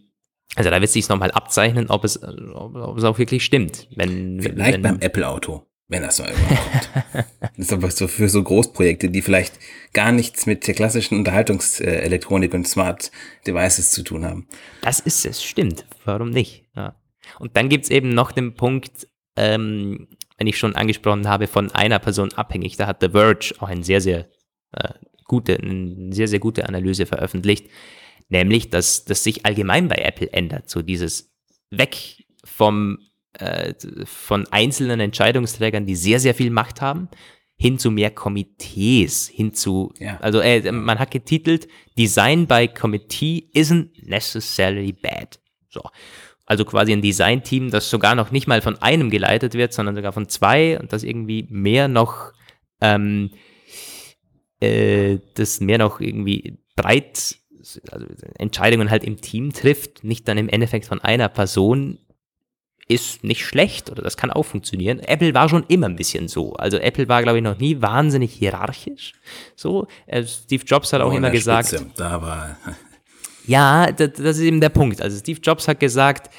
also 0.54 0.70
da 0.70 0.80
wird 0.80 0.90
sich 0.90 1.08
nochmal 1.08 1.30
abzeichnen, 1.30 1.88
ob 1.88 2.04
es, 2.04 2.22
ob, 2.22 2.74
ob, 2.74 2.98
es 2.98 3.04
auch 3.04 3.18
wirklich 3.18 3.44
stimmt. 3.44 3.88
Wenn, 3.94 4.40
vielleicht 4.40 4.74
wenn, 4.74 4.82
beim 4.82 5.00
Apple-Auto, 5.00 5.66
wenn 5.92 6.02
das 6.02 6.16
so 6.16 6.24
überhaupt 6.24 6.92
kommt. 6.92 7.26
das 7.40 7.66
ist 7.66 7.72
aber 7.72 7.90
so 7.90 8.08
für 8.08 8.28
so 8.28 8.42
Großprojekte, 8.42 9.10
die 9.10 9.22
vielleicht 9.22 9.58
gar 9.92 10.12
nichts 10.12 10.46
mit 10.46 10.66
der 10.66 10.74
klassischen 10.74 11.16
Unterhaltungselektronik 11.18 12.54
und 12.54 12.66
Smart 12.66 13.10
Devices 13.46 13.92
zu 13.92 14.02
tun 14.02 14.24
haben. 14.24 14.48
Das 14.80 15.00
ist 15.00 15.24
es, 15.24 15.42
stimmt. 15.44 15.84
Warum 16.04 16.30
nicht? 16.30 16.64
Ja. 16.74 16.96
Und 17.38 17.56
dann 17.56 17.68
gibt's 17.68 17.90
eben 17.90 18.10
noch 18.10 18.32
den 18.32 18.54
Punkt, 18.54 19.06
ähm, 19.36 20.08
wenn 20.38 20.46
ich 20.46 20.58
schon 20.58 20.74
angesprochen 20.74 21.28
habe, 21.28 21.46
von 21.46 21.70
einer 21.70 21.98
Person 21.98 22.32
abhängig. 22.32 22.76
Da 22.76 22.86
hat 22.86 23.00
The 23.00 23.10
Verge 23.10 23.54
auch 23.58 23.68
ein 23.68 23.82
sehr, 23.82 24.00
sehr 24.00 24.28
äh, 24.72 24.88
gute, 25.26 25.56
eine 25.58 26.12
sehr, 26.12 26.26
sehr 26.26 26.40
gute 26.40 26.66
Analyse 26.68 27.06
veröffentlicht 27.06 27.66
nämlich 28.32 28.70
dass 28.70 29.04
das 29.04 29.22
sich 29.22 29.46
allgemein 29.46 29.88
bei 29.88 29.96
Apple 29.96 30.32
ändert, 30.32 30.68
so 30.68 30.82
dieses 30.82 31.32
weg 31.70 32.24
vom 32.44 32.98
äh, 33.34 33.74
von 34.04 34.46
einzelnen 34.50 35.00
Entscheidungsträgern, 35.00 35.86
die 35.86 35.96
sehr 35.96 36.20
sehr 36.20 36.34
viel 36.34 36.50
Macht 36.50 36.80
haben, 36.80 37.08
hin 37.56 37.78
zu 37.78 37.90
mehr 37.90 38.10
Komitees, 38.10 39.28
hin 39.28 39.54
zu 39.54 39.92
ja. 39.98 40.18
also 40.20 40.40
äh, 40.40 40.70
man 40.72 40.98
hat 40.98 41.10
getitelt 41.10 41.68
Design 41.96 42.46
by 42.46 42.68
Committee 42.68 43.50
isn't 43.54 43.90
necessarily 44.04 44.92
bad. 44.92 45.38
So. 45.68 45.82
Also 46.44 46.64
quasi 46.64 46.92
ein 46.92 47.02
Design-Team, 47.02 47.70
das 47.70 47.88
sogar 47.88 48.14
noch 48.14 48.30
nicht 48.32 48.46
mal 48.46 48.60
von 48.60 48.76
einem 48.82 49.10
geleitet 49.10 49.54
wird, 49.54 49.72
sondern 49.72 49.94
sogar 49.94 50.12
von 50.12 50.28
zwei 50.28 50.78
und 50.78 50.92
das 50.92 51.04
irgendwie 51.04 51.46
mehr 51.48 51.88
noch 51.88 52.32
ähm, 52.80 53.30
äh, 54.60 55.18
das 55.34 55.60
mehr 55.60 55.78
noch 55.78 56.00
irgendwie 56.00 56.58
breit 56.76 57.36
also 57.90 58.06
Entscheidungen 58.38 58.90
halt 58.90 59.04
im 59.04 59.20
Team 59.20 59.52
trifft, 59.52 60.04
nicht 60.04 60.26
dann 60.26 60.38
im 60.38 60.48
Endeffekt 60.48 60.84
von 60.84 61.00
einer 61.00 61.28
Person, 61.28 61.98
ist 62.92 63.24
nicht 63.24 63.44
schlecht 63.44 63.90
oder 63.90 64.02
das 64.02 64.16
kann 64.16 64.30
auch 64.30 64.44
funktionieren. 64.44 65.00
Apple 65.00 65.34
war 65.34 65.48
schon 65.48 65.64
immer 65.68 65.88
ein 65.88 65.96
bisschen 65.96 66.28
so. 66.28 66.52
Also 66.54 66.76
Apple 66.76 67.08
war, 67.08 67.22
glaube 67.22 67.38
ich, 67.38 67.44
noch 67.44 67.58
nie 67.58 67.80
wahnsinnig 67.80 68.32
hierarchisch. 68.32 69.12
So, 69.56 69.86
äh, 70.06 70.24
Steve 70.24 70.64
Jobs 70.64 70.92
hat 70.92 71.00
auch 71.00 71.12
oh, 71.12 71.16
immer 71.16 71.30
gesagt. 71.30 71.68
Spitze. 71.68 71.86
Da 71.96 72.20
war. 72.20 72.56
ja, 73.46 73.90
das, 73.90 74.12
das, 74.12 74.36
ist 74.36 74.42
eben 74.42 74.60
der 74.60 74.68
Punkt. 74.68 75.00
Also 75.00 75.18
Steve 75.18 75.40
Jobs 75.42 75.68
hat 75.68 75.80
gesagt, 75.80 76.32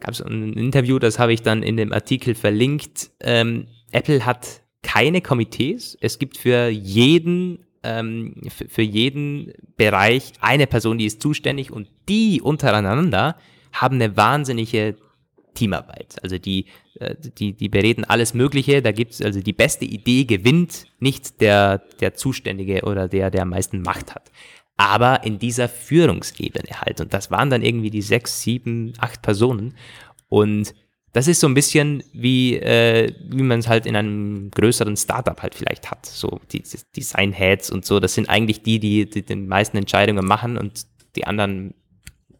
gab 0.00 0.10
es 0.10 0.20
ein 0.20 0.52
Interview, 0.52 0.98
das 0.98 1.18
habe 1.18 1.32
ich 1.32 1.42
dann 1.42 1.62
in 1.62 1.76
dem 1.76 1.92
Artikel 1.92 2.34
verlinkt. 2.34 3.10
Ähm, 3.20 3.66
Apple 3.90 4.24
hat 4.24 4.62
keine 4.82 5.20
Komitees. 5.20 5.98
Es 6.00 6.18
gibt 6.18 6.36
für 6.36 6.68
jeden 6.68 7.64
ähm, 7.82 8.34
für 8.48 8.82
jeden 8.82 9.52
Bereich 9.76 10.32
eine 10.40 10.66
Person, 10.66 10.98
die 10.98 11.06
ist 11.06 11.20
zuständig 11.20 11.70
und 11.70 11.88
die 12.08 12.40
untereinander 12.40 13.36
haben 13.72 13.96
eine 13.96 14.16
wahnsinnige 14.16 14.96
Teamarbeit. 15.54 16.16
Also 16.22 16.38
die, 16.38 16.66
äh, 17.00 17.14
die, 17.38 17.52
die 17.52 17.68
bereden 17.68 18.04
alles 18.04 18.34
Mögliche. 18.34 18.82
Da 18.82 18.92
gibt 18.92 19.12
es 19.12 19.22
also 19.22 19.40
die 19.40 19.52
beste 19.52 19.84
Idee 19.84 20.24
gewinnt, 20.24 20.86
nicht 20.98 21.40
der, 21.40 21.78
der 22.00 22.14
Zuständige 22.14 22.82
oder 22.82 23.08
der, 23.08 23.30
der 23.30 23.42
am 23.42 23.50
meisten 23.50 23.82
Macht 23.82 24.14
hat. 24.14 24.30
Aber 24.76 25.24
in 25.24 25.38
dieser 25.38 25.68
Führungsebene 25.68 26.80
halt. 26.80 27.00
Und 27.00 27.14
das 27.14 27.30
waren 27.30 27.50
dann 27.50 27.62
irgendwie 27.62 27.90
die 27.90 28.02
sechs, 28.02 28.42
sieben, 28.42 28.92
acht 28.98 29.22
Personen. 29.22 29.74
Und 30.28 30.74
das 31.14 31.28
ist 31.28 31.38
so 31.38 31.46
ein 31.46 31.54
bisschen 31.54 32.02
wie, 32.12 32.56
äh, 32.56 33.14
wie 33.28 33.44
man 33.44 33.60
es 33.60 33.68
halt 33.68 33.86
in 33.86 33.94
einem 33.94 34.50
größeren 34.50 34.96
Startup 34.96 35.40
halt 35.40 35.54
vielleicht 35.54 35.92
hat. 35.92 36.04
So 36.04 36.40
die, 36.50 36.62
die 36.62 36.78
Design-Heads 36.96 37.70
und 37.70 37.86
so, 37.86 38.00
das 38.00 38.14
sind 38.14 38.28
eigentlich 38.28 38.62
die, 38.62 38.80
die, 38.80 39.08
die 39.08 39.22
die 39.22 39.36
meisten 39.36 39.76
Entscheidungen 39.76 40.26
machen 40.26 40.58
und 40.58 40.86
die 41.14 41.24
anderen, 41.24 41.74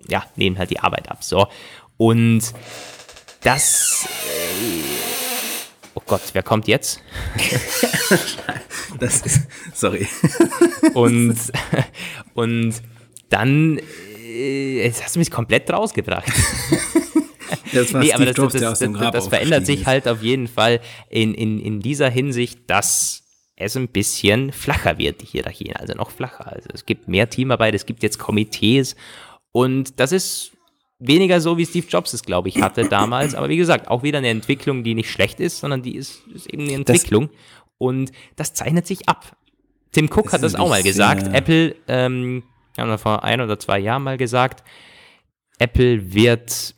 ja, 0.08 0.24
nehmen 0.34 0.58
halt 0.58 0.70
die 0.70 0.80
Arbeit 0.80 1.08
ab. 1.08 1.22
So. 1.22 1.46
Und 1.96 2.42
das. 3.44 4.06
Äh, 4.26 4.82
oh 5.94 6.02
Gott, 6.06 6.22
wer 6.32 6.42
kommt 6.42 6.66
jetzt? 6.66 7.00
das 8.98 9.20
ist. 9.22 9.46
Sorry. 9.72 10.08
und, 10.94 11.36
und 12.34 12.74
dann. 13.28 13.78
Äh, 14.26 14.84
jetzt 14.84 15.04
hast 15.04 15.14
du 15.14 15.20
mich 15.20 15.30
komplett 15.30 15.70
rausgebracht. 15.70 16.32
Das 17.72 17.92
war 17.92 18.00
nee, 18.00 18.06
Steve 18.06 18.16
aber 18.16 18.26
das, 18.26 18.36
Jobs, 18.36 18.52
das, 18.52 18.78
das, 18.78 18.92
das, 18.92 19.10
das 19.12 19.28
verändert 19.28 19.66
sich 19.66 19.84
halt 19.86 20.06
auf 20.06 20.22
jeden 20.22 20.46
Fall 20.46 20.80
in, 21.10 21.34
in, 21.34 21.58
in 21.58 21.80
dieser 21.80 22.08
Hinsicht, 22.08 22.60
dass 22.68 23.24
es 23.56 23.76
ein 23.76 23.88
bisschen 23.88 24.52
flacher 24.52 24.98
wird, 24.98 25.22
die 25.22 25.26
Hierarchien, 25.26 25.74
also 25.76 25.94
noch 25.94 26.10
flacher. 26.10 26.52
Also 26.52 26.68
es 26.72 26.86
gibt 26.86 27.08
mehr 27.08 27.28
Teamarbeit, 27.30 27.74
es 27.74 27.86
gibt 27.86 28.02
jetzt 28.02 28.18
Komitees 28.18 28.94
und 29.52 29.98
das 29.98 30.12
ist 30.12 30.53
weniger 30.98 31.40
so, 31.40 31.58
wie 31.58 31.66
Steve 31.66 31.86
Jobs 31.88 32.12
es, 32.12 32.22
glaube 32.22 32.48
ich, 32.48 32.62
hatte 32.62 32.88
damals. 32.88 33.34
Aber 33.34 33.48
wie 33.48 33.56
gesagt, 33.56 33.88
auch 33.88 34.02
wieder 34.02 34.18
eine 34.18 34.28
Entwicklung, 34.28 34.84
die 34.84 34.94
nicht 34.94 35.10
schlecht 35.10 35.40
ist, 35.40 35.58
sondern 35.58 35.82
die 35.82 35.96
ist, 35.96 36.26
ist 36.28 36.46
eben 36.52 36.64
eine 36.64 36.74
Entwicklung. 36.74 37.28
Das, 37.28 37.38
und 37.78 38.12
das 38.36 38.54
zeichnet 38.54 38.86
sich 38.86 39.08
ab. 39.08 39.36
Tim 39.92 40.06
Cook 40.06 40.32
hat 40.32 40.42
das 40.42 40.54
auch 40.54 40.68
mal 40.68 40.82
gesagt. 40.82 41.32
Apple, 41.32 41.76
ähm, 41.88 42.42
haben 42.76 42.90
wir 42.90 42.98
vor 42.98 43.22
ein 43.22 43.40
oder 43.40 43.58
zwei 43.58 43.78
Jahren 43.78 44.02
mal 44.02 44.16
gesagt, 44.16 44.64
Apple 45.58 46.12
wird 46.12 46.74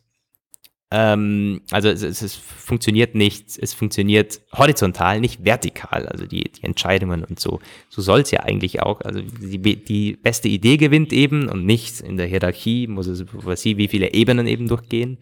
ähm, 0.92 1.62
also 1.72 1.88
es, 1.88 2.02
es, 2.02 2.22
es, 2.22 2.34
funktioniert 2.34 3.16
nicht, 3.16 3.58
es 3.58 3.74
funktioniert 3.74 4.40
horizontal, 4.52 5.20
nicht 5.20 5.44
vertikal, 5.44 6.06
also 6.06 6.26
die, 6.26 6.44
die 6.44 6.62
Entscheidungen 6.62 7.24
und 7.24 7.40
so. 7.40 7.58
So 7.88 8.02
soll 8.02 8.20
es 8.20 8.30
ja 8.30 8.40
eigentlich 8.40 8.82
auch. 8.82 9.00
Also 9.00 9.20
die, 9.20 9.58
die 9.58 10.16
beste 10.16 10.48
Idee 10.48 10.76
gewinnt 10.76 11.12
eben 11.12 11.48
und 11.48 11.66
nicht 11.66 12.00
in 12.00 12.16
der 12.16 12.26
Hierarchie, 12.26 12.86
muss 12.86 13.08
es, 13.08 13.24
was 13.32 13.62
sie, 13.62 13.78
wie 13.78 13.88
viele 13.88 14.14
Ebenen 14.14 14.46
eben 14.46 14.68
durchgehen. 14.68 15.18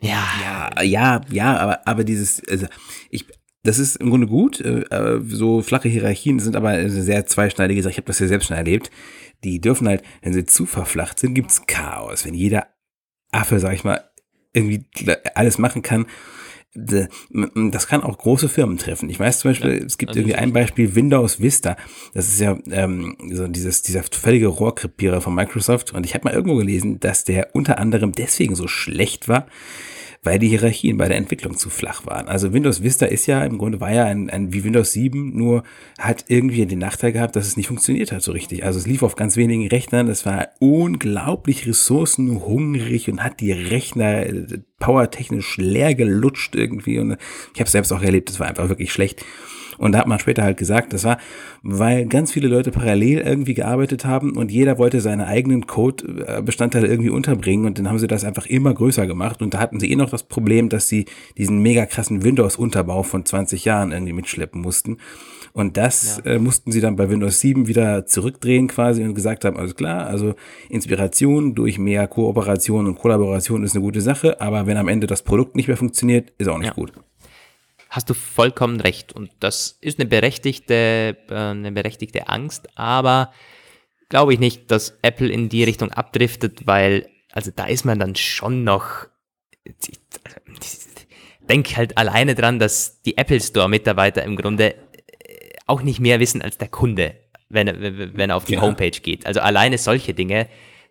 Ja. 0.00 0.24
Ja, 0.40 0.82
ja, 0.82 1.20
ja, 1.30 1.56
aber, 1.58 1.86
aber 1.86 2.04
dieses, 2.04 2.42
also 2.48 2.66
ich, 3.10 3.26
das 3.64 3.78
ist 3.78 3.96
im 3.96 4.08
Grunde 4.08 4.28
gut. 4.28 4.60
Äh, 4.62 5.20
so 5.26 5.60
flache 5.60 5.88
Hierarchien 5.90 6.38
sind 6.38 6.56
aber 6.56 6.88
sehr 6.88 7.26
zweischneidige 7.26 7.82
Sache. 7.82 7.92
Ich 7.92 7.98
habe 7.98 8.06
das 8.06 8.18
ja 8.20 8.28
selbst 8.28 8.46
schon 8.46 8.56
erlebt. 8.56 8.90
Die 9.44 9.60
dürfen 9.60 9.88
halt, 9.88 10.02
wenn 10.22 10.32
sie 10.32 10.46
zu 10.46 10.64
verflacht 10.64 11.18
sind, 11.18 11.34
gibt's 11.34 11.66
Chaos. 11.66 12.24
Wenn 12.24 12.34
jeder 12.34 12.68
Affe, 13.36 13.60
sag 13.60 13.74
ich 13.74 13.84
mal, 13.84 14.00
irgendwie 14.52 14.84
alles 15.34 15.58
machen 15.58 15.82
kann. 15.82 16.06
Das 16.74 17.88
kann 17.88 18.02
auch 18.02 18.18
große 18.18 18.50
Firmen 18.50 18.76
treffen. 18.76 19.08
Ich 19.08 19.18
weiß 19.18 19.40
zum 19.40 19.50
Beispiel, 19.50 19.78
ja, 19.78 19.84
es 19.84 19.96
gibt 19.96 20.14
irgendwie 20.14 20.34
ein 20.34 20.52
Beispiel, 20.52 20.94
Windows 20.94 21.40
Vista. 21.40 21.76
Das 22.12 22.28
ist 22.28 22.40
ja 22.40 22.58
ähm, 22.70 23.16
so 23.32 23.48
dieses, 23.48 23.80
dieser 23.80 24.02
völlige 24.02 24.48
Rohrkrepierer 24.48 25.22
von 25.22 25.34
Microsoft. 25.34 25.94
Und 25.94 26.04
ich 26.04 26.14
habe 26.14 26.24
mal 26.24 26.34
irgendwo 26.34 26.56
gelesen, 26.56 27.00
dass 27.00 27.24
der 27.24 27.54
unter 27.54 27.78
anderem 27.78 28.12
deswegen 28.12 28.54
so 28.54 28.68
schlecht 28.68 29.26
war, 29.26 29.46
weil 30.26 30.40
die 30.40 30.48
Hierarchien 30.48 30.96
bei 30.98 31.06
der 31.08 31.16
Entwicklung 31.16 31.56
zu 31.56 31.70
flach 31.70 32.04
waren. 32.04 32.26
Also 32.26 32.52
Windows 32.52 32.82
Vista 32.82 33.06
ist 33.06 33.26
ja 33.26 33.44
im 33.44 33.58
Grunde 33.58 33.80
war 33.80 33.92
ja 33.92 34.04
ein, 34.04 34.28
ein 34.28 34.52
wie 34.52 34.64
Windows 34.64 34.92
7, 34.92 35.36
nur 35.36 35.62
hat 35.98 36.24
irgendwie 36.28 36.66
den 36.66 36.80
Nachteil 36.80 37.12
gehabt, 37.12 37.36
dass 37.36 37.46
es 37.46 37.56
nicht 37.56 37.68
funktioniert 37.68 38.10
hat 38.10 38.22
so 38.22 38.32
richtig. 38.32 38.64
Also 38.64 38.80
es 38.80 38.86
lief 38.86 39.04
auf 39.04 39.14
ganz 39.14 39.36
wenigen 39.36 39.68
Rechnern, 39.68 40.08
es 40.08 40.26
war 40.26 40.48
unglaublich 40.58 41.66
ressourcenhungrig 41.66 43.08
und 43.08 43.22
hat 43.22 43.40
die 43.40 43.52
Rechner 43.52 44.26
äh, 44.26 44.58
powertechnisch 44.80 45.56
leer 45.58 45.94
gelutscht 45.94 46.56
irgendwie 46.56 46.98
und 46.98 47.16
ich 47.54 47.60
habe 47.60 47.70
selbst 47.70 47.92
auch 47.92 48.02
erlebt, 48.02 48.28
es 48.28 48.40
war 48.40 48.48
einfach 48.48 48.68
wirklich 48.68 48.92
schlecht. 48.92 49.24
Und 49.78 49.92
da 49.92 49.98
hat 49.98 50.06
man 50.06 50.18
später 50.18 50.42
halt 50.42 50.56
gesagt, 50.56 50.92
das 50.92 51.04
war, 51.04 51.18
weil 51.62 52.06
ganz 52.06 52.32
viele 52.32 52.48
Leute 52.48 52.70
parallel 52.70 53.18
irgendwie 53.18 53.54
gearbeitet 53.54 54.04
haben 54.04 54.36
und 54.36 54.50
jeder 54.50 54.78
wollte 54.78 55.00
seine 55.00 55.26
eigenen 55.26 55.66
Code-Bestandteile 55.66 56.86
irgendwie 56.86 57.10
unterbringen 57.10 57.66
und 57.66 57.78
dann 57.78 57.88
haben 57.88 57.98
sie 57.98 58.06
das 58.06 58.24
einfach 58.24 58.46
immer 58.46 58.72
größer 58.72 59.06
gemacht 59.06 59.42
und 59.42 59.54
da 59.54 59.58
hatten 59.58 59.80
sie 59.80 59.90
eh 59.90 59.96
noch 59.96 60.10
das 60.10 60.22
Problem, 60.22 60.68
dass 60.68 60.88
sie 60.88 61.06
diesen 61.36 61.60
mega 61.60 61.86
krassen 61.86 62.24
Windows-Unterbau 62.24 63.02
von 63.02 63.24
20 63.24 63.64
Jahren 63.64 63.92
irgendwie 63.92 64.12
mitschleppen 64.12 64.60
mussten. 64.60 64.98
Und 65.52 65.78
das 65.78 66.20
ja. 66.24 66.32
äh, 66.32 66.38
mussten 66.38 66.70
sie 66.70 66.82
dann 66.82 66.96
bei 66.96 67.08
Windows 67.08 67.40
7 67.40 67.66
wieder 67.66 68.04
zurückdrehen 68.04 68.68
quasi 68.68 69.02
und 69.02 69.14
gesagt 69.14 69.44
haben, 69.46 69.56
alles 69.56 69.74
klar, 69.74 70.06
also 70.06 70.34
Inspiration 70.68 71.54
durch 71.54 71.78
mehr 71.78 72.06
Kooperation 72.06 72.86
und 72.86 72.98
Kollaboration 72.98 73.64
ist 73.64 73.74
eine 73.74 73.82
gute 73.82 74.02
Sache, 74.02 74.38
aber 74.40 74.66
wenn 74.66 74.76
am 74.76 74.88
Ende 74.88 75.06
das 75.06 75.22
Produkt 75.22 75.56
nicht 75.56 75.68
mehr 75.68 75.78
funktioniert, 75.78 76.32
ist 76.36 76.48
auch 76.48 76.58
nicht 76.58 76.68
ja. 76.68 76.74
gut. 76.74 76.92
Hast 77.96 78.10
du 78.10 78.14
vollkommen 78.14 78.80
recht. 78.80 79.14
Und 79.14 79.30
das 79.40 79.78
ist 79.80 79.98
eine 79.98 80.08
berechtigte, 80.08 81.16
äh, 81.28 81.34
eine 81.34 81.72
berechtigte 81.72 82.28
Angst, 82.28 82.68
aber 82.78 83.32
glaube 84.08 84.34
ich 84.34 84.38
nicht, 84.38 84.70
dass 84.70 84.98
Apple 85.02 85.28
in 85.28 85.48
die 85.48 85.64
Richtung 85.64 85.90
abdriftet, 85.90 86.66
weil, 86.66 87.08
also 87.32 87.50
da 87.54 87.64
ist 87.64 87.84
man 87.84 87.98
dann 87.98 88.14
schon 88.14 88.64
noch, 88.64 89.06
denk 91.48 91.76
halt 91.76 91.96
alleine 91.96 92.34
dran, 92.34 92.58
dass 92.58 93.02
die 93.02 93.16
Apple 93.16 93.40
Store 93.40 93.68
Mitarbeiter 93.68 94.22
im 94.22 94.36
Grunde 94.36 94.74
äh, 94.74 95.56
auch 95.66 95.82
nicht 95.82 95.98
mehr 95.98 96.20
wissen 96.20 96.42
als 96.42 96.58
der 96.58 96.68
Kunde, 96.68 97.16
wenn 97.48 97.66
er, 97.66 98.14
wenn 98.14 98.30
er 98.30 98.36
auf 98.36 98.44
die 98.44 98.54
ja. 98.54 98.60
Homepage 98.60 98.90
geht. 98.90 99.26
Also 99.26 99.40
alleine 99.40 99.78
solche 99.78 100.12
Dinge, 100.12 100.48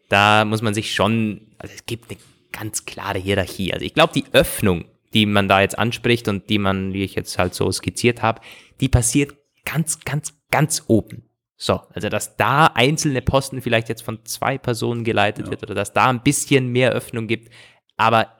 da 0.10 0.43
muss 0.43 0.64
man 0.64 0.74
sich 0.74 0.93
schon, 0.93 1.51
also 1.60 1.74
es 1.74 1.86
gibt 1.86 2.10
eine 2.10 2.20
ganz 2.51 2.86
klare 2.86 3.20
Hierarchie. 3.20 3.74
Also 3.74 3.86
ich 3.86 3.93
glaube, 3.93 4.14
die 4.14 4.26
Öffnung, 4.32 4.86
die 5.16 5.26
man 5.26 5.47
da 5.47 5.61
jetzt 5.61 5.80
anspricht 5.80 6.28
und 6.28 6.49
die 6.49 6.59
man, 6.59 6.93
wie 6.93 7.03
ich 7.03 7.16
jetzt 7.16 7.39
halt 7.39 7.55
so 7.55 7.72
skizziert 7.72 8.22
habe, 8.22 8.41
die 8.82 8.89
passiert 8.89 9.34
ganz, 9.63 10.01
ganz, 10.01 10.34
ganz 10.51 10.84
oben. 10.88 11.24
So, 11.57 11.82
also 11.93 12.09
dass 12.09 12.36
da 12.36 12.68
einzelne 12.68 13.22
Posten 13.22 13.61
vielleicht 13.61 13.88
jetzt 13.88 14.03
von 14.03 14.26
zwei 14.26 14.57
Personen 14.57 15.05
geleitet 15.05 15.45
ja. 15.45 15.51
wird 15.51 15.63
oder 15.63 15.74
dass 15.74 15.93
da 15.93 16.09
ein 16.09 16.22
bisschen 16.22 16.68
mehr 16.68 16.91
Öffnung 16.91 17.28
gibt, 17.28 17.49
aber 17.95 18.36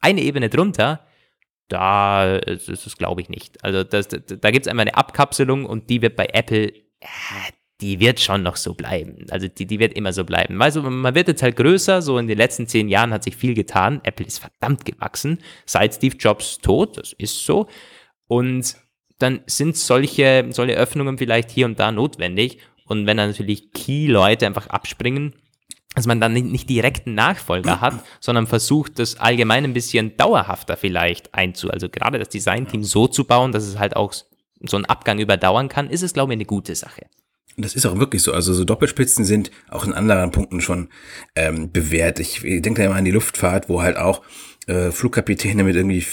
eine 0.00 0.22
Ebene 0.22 0.48
drunter, 0.48 1.06
da 1.68 2.36
ist 2.36 2.68
es, 2.68 2.96
glaube 2.96 3.20
ich, 3.20 3.28
nicht. 3.28 3.62
Also 3.62 3.84
das, 3.84 4.08
da 4.08 4.50
gibt 4.50 4.66
es 4.66 4.70
einmal 4.70 4.84
eine 4.86 4.96
Abkapselung 4.96 5.66
und 5.66 5.90
die 5.90 6.00
wird 6.02 6.16
bei 6.16 6.26
Apple, 6.32 6.68
äh, 6.68 7.52
die 7.84 8.00
wird 8.00 8.18
schon 8.18 8.42
noch 8.42 8.56
so 8.56 8.72
bleiben. 8.72 9.26
Also 9.30 9.46
die, 9.46 9.66
die 9.66 9.78
wird 9.78 9.92
immer 9.92 10.14
so 10.14 10.24
bleiben. 10.24 10.62
Also 10.62 10.80
man 10.80 11.14
wird 11.14 11.28
jetzt 11.28 11.42
halt 11.42 11.56
größer, 11.56 12.00
so 12.00 12.16
in 12.16 12.26
den 12.26 12.38
letzten 12.38 12.66
zehn 12.66 12.88
Jahren 12.88 13.12
hat 13.12 13.22
sich 13.22 13.36
viel 13.36 13.52
getan. 13.52 14.00
Apple 14.04 14.24
ist 14.24 14.38
verdammt 14.38 14.86
gewachsen, 14.86 15.38
seit 15.66 15.94
Steve 15.94 16.16
Jobs 16.16 16.58
Tod, 16.58 16.96
das 16.96 17.12
ist 17.12 17.44
so. 17.44 17.66
Und 18.26 18.76
dann 19.18 19.40
sind 19.46 19.76
solche, 19.76 20.46
solche 20.50 20.74
Öffnungen 20.76 21.18
vielleicht 21.18 21.50
hier 21.50 21.66
und 21.66 21.78
da 21.78 21.92
notwendig. 21.92 22.58
Und 22.86 23.06
wenn 23.06 23.18
dann 23.18 23.28
natürlich 23.28 23.70
Key-Leute 23.72 24.46
einfach 24.46 24.68
abspringen, 24.68 25.34
dass 25.94 26.06
man 26.06 26.22
dann 26.22 26.32
nicht 26.32 26.70
direkt 26.70 27.06
einen 27.06 27.16
Nachfolger 27.16 27.82
hat, 27.82 28.02
sondern 28.18 28.46
versucht, 28.46 28.98
das 28.98 29.20
allgemein 29.20 29.64
ein 29.64 29.74
bisschen 29.74 30.16
dauerhafter 30.16 30.78
vielleicht 30.78 31.34
einzu, 31.34 31.70
also 31.70 31.90
gerade 31.90 32.18
das 32.18 32.30
Designteam 32.30 32.82
so 32.82 33.08
zu 33.08 33.24
bauen, 33.24 33.52
dass 33.52 33.64
es 33.64 33.78
halt 33.78 33.94
auch 33.94 34.14
so 34.66 34.76
einen 34.76 34.86
Abgang 34.86 35.18
überdauern 35.18 35.68
kann, 35.68 35.90
ist 35.90 36.02
es, 36.02 36.14
glaube 36.14 36.32
ich, 36.32 36.38
eine 36.38 36.46
gute 36.46 36.74
Sache. 36.74 37.06
Das 37.56 37.74
ist 37.74 37.86
auch 37.86 37.98
wirklich 37.98 38.22
so. 38.22 38.32
Also 38.32 38.52
so 38.52 38.64
Doppelspitzen 38.64 39.24
sind 39.24 39.50
auch 39.68 39.86
in 39.86 39.92
anderen 39.92 40.30
Punkten 40.30 40.60
schon 40.60 40.88
ähm, 41.36 41.70
bewährt. 41.70 42.18
Ich, 42.18 42.40
denke 42.40 42.74
da 42.74 42.84
immer 42.84 42.96
an 42.96 43.04
die 43.04 43.10
Luftfahrt, 43.10 43.68
wo 43.68 43.82
halt 43.82 43.96
auch 43.96 44.22
äh, 44.66 44.90
Flugkapitäne 44.90 45.62
mit 45.62 45.76
irgendwie 45.76 46.04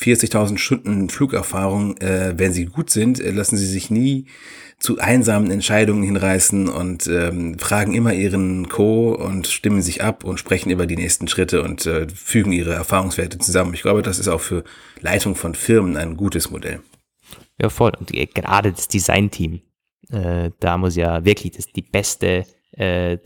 40.000 0.00 0.58
Stunden 0.58 1.08
Flugerfahrung, 1.08 1.96
äh, 1.98 2.34
wenn 2.36 2.52
sie 2.52 2.66
gut 2.66 2.90
sind, 2.90 3.20
äh, 3.20 3.30
lassen 3.30 3.56
sie 3.56 3.66
sich 3.66 3.90
nie 3.90 4.26
zu 4.78 4.98
einsamen 4.98 5.50
Entscheidungen 5.50 6.04
hinreißen 6.04 6.68
und 6.68 7.08
ähm, 7.08 7.58
fragen 7.58 7.94
immer 7.94 8.12
ihren 8.12 8.68
Co. 8.68 9.12
und 9.12 9.48
stimmen 9.48 9.82
sich 9.82 10.04
ab 10.04 10.22
und 10.22 10.38
sprechen 10.38 10.70
über 10.70 10.86
die 10.86 10.96
nächsten 10.96 11.26
Schritte 11.26 11.62
und 11.62 11.84
äh, 11.86 12.06
fügen 12.08 12.52
ihre 12.52 12.74
Erfahrungswerte 12.74 13.38
zusammen. 13.38 13.74
Ich 13.74 13.82
glaube, 13.82 14.02
das 14.02 14.20
ist 14.20 14.28
auch 14.28 14.40
für 14.40 14.62
Leitung 15.00 15.34
von 15.34 15.56
Firmen 15.56 15.96
ein 15.96 16.16
gutes 16.16 16.50
Modell. 16.50 16.80
Ja, 17.60 17.70
voll. 17.70 17.92
Und 17.98 18.12
gerade 18.12 18.70
das 18.70 18.86
Designteam, 18.86 19.62
äh, 20.10 20.50
da 20.60 20.78
muss 20.78 20.96
ja 20.96 21.24
wirklich 21.24 21.52
das 21.52 21.66
die 21.66 21.82
beste, 21.82 22.44
äh, 22.72 23.18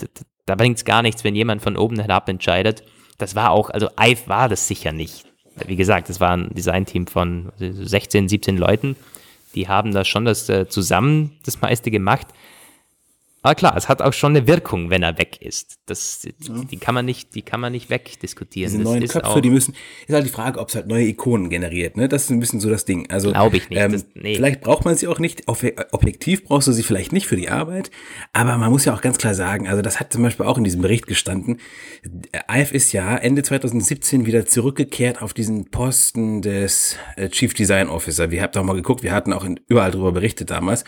da 0.46 0.54
bringt 0.54 0.78
es 0.78 0.84
gar 0.84 1.02
nichts, 1.02 1.24
wenn 1.24 1.34
jemand 1.34 1.62
von 1.62 1.76
oben 1.76 1.98
herab 1.98 2.28
entscheidet. 2.28 2.82
Das 3.18 3.34
war 3.34 3.50
auch, 3.50 3.70
also 3.70 3.88
IVE 4.00 4.26
war 4.26 4.48
das 4.48 4.66
sicher 4.66 4.92
nicht 4.92 5.26
wie 5.66 5.76
gesagt, 5.76 6.10
es 6.10 6.20
war 6.20 6.30
ein 6.30 6.50
Designteam 6.54 7.06
von 7.06 7.52
16, 7.58 8.28
17 8.28 8.56
Leuten. 8.56 8.96
Die 9.54 9.68
haben 9.68 9.92
da 9.92 10.04
schon 10.04 10.24
das 10.24 10.48
äh, 10.48 10.68
zusammen 10.68 11.38
das 11.44 11.60
meiste 11.60 11.90
gemacht. 11.90 12.26
Aber 13.42 13.56
klar, 13.56 13.76
es 13.76 13.88
hat 13.88 14.00
auch 14.02 14.12
schon 14.12 14.36
eine 14.36 14.46
Wirkung, 14.46 14.90
wenn 14.90 15.02
er 15.02 15.18
weg 15.18 15.38
ist. 15.40 15.78
Das, 15.86 16.22
ja. 16.22 16.30
die 16.70 16.76
kann 16.76 16.94
man 16.94 17.04
nicht, 17.04 17.34
die 17.34 17.42
kann 17.42 17.60
man 17.60 17.72
nicht 17.72 17.90
wegdiskutieren. 17.90 18.70
Diese 18.72 18.82
neuen 18.82 19.08
Köpfe, 19.08 19.42
die 19.42 19.50
müssen, 19.50 19.74
ist 20.06 20.14
halt 20.14 20.24
die 20.24 20.30
Frage, 20.30 20.60
ob 20.60 20.68
es 20.68 20.76
halt 20.76 20.86
neue 20.86 21.06
Ikonen 21.06 21.50
generiert, 21.50 21.96
ne? 21.96 22.08
Das 22.08 22.24
ist 22.24 22.30
ein 22.30 22.38
bisschen 22.38 22.60
so 22.60 22.70
das 22.70 22.84
Ding. 22.84 23.10
Also, 23.10 23.32
glaube 23.32 23.56
ich 23.56 23.68
nicht. 23.68 23.80
Ähm, 23.80 23.92
das, 23.92 24.06
nee. 24.14 24.36
Vielleicht 24.36 24.60
braucht 24.60 24.84
man 24.84 24.96
sie 24.96 25.08
auch 25.08 25.18
nicht, 25.18 25.48
objektiv 25.48 26.44
brauchst 26.44 26.68
du 26.68 26.72
sie 26.72 26.84
vielleicht 26.84 27.12
nicht 27.12 27.26
für 27.26 27.36
die 27.36 27.48
Arbeit, 27.48 27.90
aber 28.32 28.56
man 28.58 28.70
muss 28.70 28.84
ja 28.84 28.94
auch 28.94 29.00
ganz 29.00 29.18
klar 29.18 29.34
sagen, 29.34 29.66
also 29.66 29.82
das 29.82 29.98
hat 29.98 30.12
zum 30.12 30.22
Beispiel 30.22 30.46
auch 30.46 30.56
in 30.56 30.64
diesem 30.64 30.80
Bericht 30.80 31.08
gestanden, 31.08 31.58
IF 32.54 32.70
ist 32.70 32.92
ja 32.92 33.16
Ende 33.16 33.42
2017 33.42 34.24
wieder 34.24 34.46
zurückgekehrt 34.46 35.20
auf 35.20 35.34
diesen 35.34 35.70
Posten 35.70 36.42
des 36.42 36.96
äh, 37.16 37.28
Chief 37.28 37.54
Design 37.54 37.88
Officer. 37.88 38.30
Wir 38.30 38.42
habt 38.42 38.56
auch 38.56 38.62
mal 38.62 38.74
geguckt, 38.74 39.02
wir 39.02 39.12
hatten 39.12 39.32
auch 39.32 39.44
überall 39.66 39.90
darüber 39.90 40.12
berichtet 40.12 40.50
damals. 40.50 40.84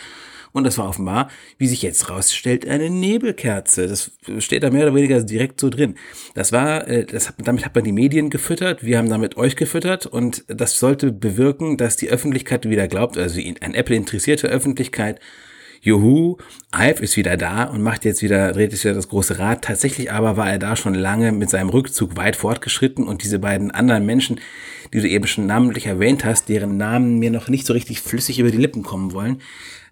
Und 0.55 0.63
das 0.63 0.79
war 0.79 0.89
offenbar, 0.89 1.31
wie 1.59 1.67
sich 1.67 1.83
jetzt 1.83 2.09
rausstellt, 2.09 2.69
eine 2.69 2.89
Nebelkerze. 2.89 3.89
Das 3.89 4.13
steht 4.39 4.63
da 4.63 4.71
mehr 4.71 4.85
oder 4.85 4.95
weniger 4.95 5.21
direkt 5.21 5.59
so 5.59 5.69
drin. 5.69 5.97
Das 6.35 6.53
war, 6.53 6.87
äh, 6.87 7.05
das 7.05 7.29
hat, 7.29 7.35
damit 7.39 7.65
hat 7.65 7.75
man 7.75 7.83
die 7.83 7.91
Medien 7.91 8.31
gefüttert. 8.31 8.85
Wir 8.85 8.99
haben 8.99 9.11
damit 9.11 9.37
euch 9.37 9.57
gefüttert. 9.57 10.07
Und 10.07 10.45
das 10.47 10.79
sollte 10.79 11.11
bewirken, 11.11 11.77
dass 11.77 11.97
die 11.97 12.09
Öffentlichkeit 12.09 12.71
wieder 12.71 12.87
glaubt, 12.87 13.19
also 13.19 13.41
ein 13.41 13.75
Apple 13.75 13.97
interessierte 13.97 14.47
Öffentlichkeit, 14.47 15.19
Juhu, 15.85 16.39
Alf 16.71 17.01
ist 17.01 17.19
wieder 17.19 17.37
da 17.37 17.65
und 17.65 17.83
macht 17.83 18.07
jetzt 18.07 18.23
wieder, 18.23 18.53
dreht 18.53 18.71
sich 18.71 18.85
wieder 18.85 18.95
das 18.95 19.11
große 19.11 19.39
Rad. 19.39 19.63
Tatsächlich 19.63 20.11
aber 20.11 20.39
war 20.39 20.51
er 20.51 20.59
da 20.59 20.77
schon 20.77 20.95
lange 20.95 21.31
mit 21.31 21.51
seinem 21.51 21.69
Rückzug 21.69 22.17
weit 22.17 22.37
fortgeschritten 22.37 23.07
und 23.07 23.23
diese 23.23 23.39
beiden 23.39 23.71
anderen 23.71 24.07
Menschen, 24.07 24.41
die 24.95 25.01
du 25.01 25.09
eben 25.09 25.27
schon 25.27 25.47
namentlich 25.47 25.85
erwähnt 25.85 26.25
hast, 26.25 26.49
deren 26.49 26.79
Namen 26.79 27.19
mir 27.19 27.31
noch 27.31 27.49
nicht 27.49 27.67
so 27.67 27.75
richtig 27.75 28.01
flüssig 28.01 28.39
über 28.39 28.51
die 28.51 28.57
Lippen 28.57 28.83
kommen 28.83 29.13
wollen, 29.13 29.43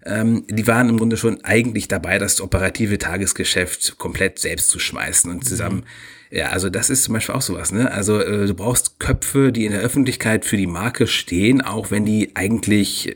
ähm, 0.05 0.45
die 0.49 0.67
waren 0.67 0.89
im 0.89 0.97
Grunde 0.97 1.17
schon 1.17 1.43
eigentlich 1.43 1.87
dabei, 1.87 2.19
das 2.19 2.41
operative 2.41 2.97
Tagesgeschäft 2.97 3.97
komplett 3.97 4.39
selbst 4.39 4.69
zu 4.69 4.79
schmeißen 4.79 5.31
und 5.31 5.45
zusammen. 5.45 5.77
Mhm. 5.77 6.37
Ja, 6.37 6.49
also 6.49 6.69
das 6.69 6.89
ist 6.89 7.03
zum 7.03 7.13
Beispiel 7.13 7.35
auch 7.35 7.43
sowas, 7.43 7.71
ne? 7.71 7.91
Also 7.91 8.19
äh, 8.19 8.47
du 8.47 8.55
brauchst 8.55 8.99
Köpfe, 8.99 9.51
die 9.51 9.65
in 9.65 9.71
der 9.71 9.81
Öffentlichkeit 9.81 10.45
für 10.45 10.57
die 10.57 10.65
Marke 10.65 11.05
stehen, 11.05 11.61
auch 11.61 11.91
wenn 11.91 12.05
die 12.05 12.35
eigentlich 12.35 13.15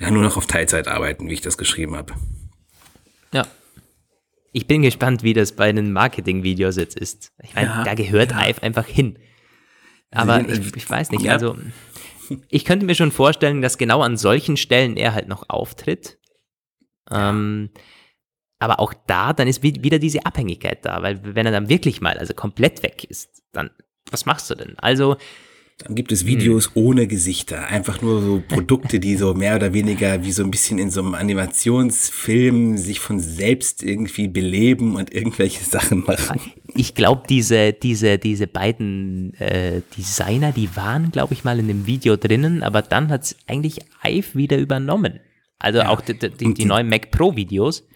ja 0.00 0.10
nur 0.10 0.24
noch 0.24 0.36
auf 0.36 0.46
Teilzeit 0.46 0.88
arbeiten, 0.88 1.28
wie 1.28 1.34
ich 1.34 1.42
das 1.42 1.56
geschrieben 1.56 1.94
habe. 1.94 2.14
Ja. 3.32 3.46
Ich 4.52 4.66
bin 4.66 4.82
gespannt, 4.82 5.22
wie 5.22 5.32
das 5.32 5.52
bei 5.52 5.72
den 5.72 5.92
Marketing-Videos 5.92 6.76
jetzt 6.76 6.98
ist. 6.98 7.30
Ich 7.40 7.54
meine, 7.54 7.68
ja, 7.68 7.84
da 7.84 7.94
gehört 7.94 8.32
ja. 8.32 8.48
Ive 8.48 8.62
einfach 8.64 8.86
hin. 8.86 9.16
Aber 10.10 10.40
ich, 10.48 10.74
ich 10.74 10.90
weiß 10.90 11.12
nicht, 11.12 11.22
ja. 11.22 11.34
also 11.34 11.56
ich 12.48 12.64
könnte 12.64 12.86
mir 12.86 12.94
schon 12.94 13.12
vorstellen, 13.12 13.62
dass 13.62 13.78
genau 13.78 14.02
an 14.02 14.16
solchen 14.16 14.56
Stellen 14.56 14.96
er 14.96 15.14
halt 15.14 15.28
noch 15.28 15.48
auftritt. 15.48 16.18
Ähm, 17.10 17.70
aber 18.58 18.78
auch 18.78 18.92
da, 19.06 19.32
dann 19.32 19.48
ist 19.48 19.62
wieder 19.62 19.98
diese 19.98 20.26
Abhängigkeit 20.26 20.84
da, 20.84 21.02
weil 21.02 21.34
wenn 21.34 21.46
er 21.46 21.52
dann 21.52 21.70
wirklich 21.70 22.00
mal, 22.00 22.18
also 22.18 22.34
komplett 22.34 22.82
weg 22.82 23.04
ist, 23.04 23.42
dann, 23.52 23.70
was 24.10 24.26
machst 24.26 24.50
du 24.50 24.54
denn? 24.54 24.78
Also, 24.78 25.16
dann 25.82 25.94
gibt 25.94 26.12
es 26.12 26.26
Videos 26.26 26.66
hm. 26.66 26.72
ohne 26.74 27.06
Gesichter. 27.06 27.66
Einfach 27.68 28.02
nur 28.02 28.20
so 28.20 28.42
Produkte, 28.46 29.00
die 29.00 29.16
so 29.16 29.32
mehr 29.34 29.56
oder 29.56 29.72
weniger 29.72 30.22
wie 30.24 30.32
so 30.32 30.42
ein 30.42 30.50
bisschen 30.50 30.78
in 30.78 30.90
so 30.90 31.00
einem 31.00 31.14
Animationsfilm 31.14 32.76
sich 32.76 33.00
von 33.00 33.18
selbst 33.18 33.82
irgendwie 33.82 34.28
beleben 34.28 34.96
und 34.96 35.12
irgendwelche 35.14 35.64
Sachen 35.64 36.04
machen. 36.04 36.40
Ich 36.74 36.94
glaube, 36.94 37.22
diese, 37.28 37.72
diese, 37.72 38.18
diese 38.18 38.46
beiden 38.46 39.34
äh, 39.34 39.80
Designer, 39.96 40.52
die 40.52 40.74
waren, 40.76 41.10
glaube 41.12 41.32
ich, 41.32 41.44
mal 41.44 41.58
in 41.58 41.68
dem 41.68 41.86
Video 41.86 42.16
drinnen, 42.16 42.62
aber 42.62 42.82
dann 42.82 43.08
hat 43.08 43.22
es 43.22 43.36
eigentlich 43.46 43.78
Ive 44.04 44.34
wieder 44.34 44.58
übernommen. 44.58 45.20
Also 45.58 45.78
ja. 45.78 45.88
auch 45.88 46.02
die, 46.02 46.18
die, 46.18 46.54
die 46.54 46.64
neuen 46.64 46.88
Mac 46.88 47.10
Pro 47.10 47.36
Videos, 47.36 47.86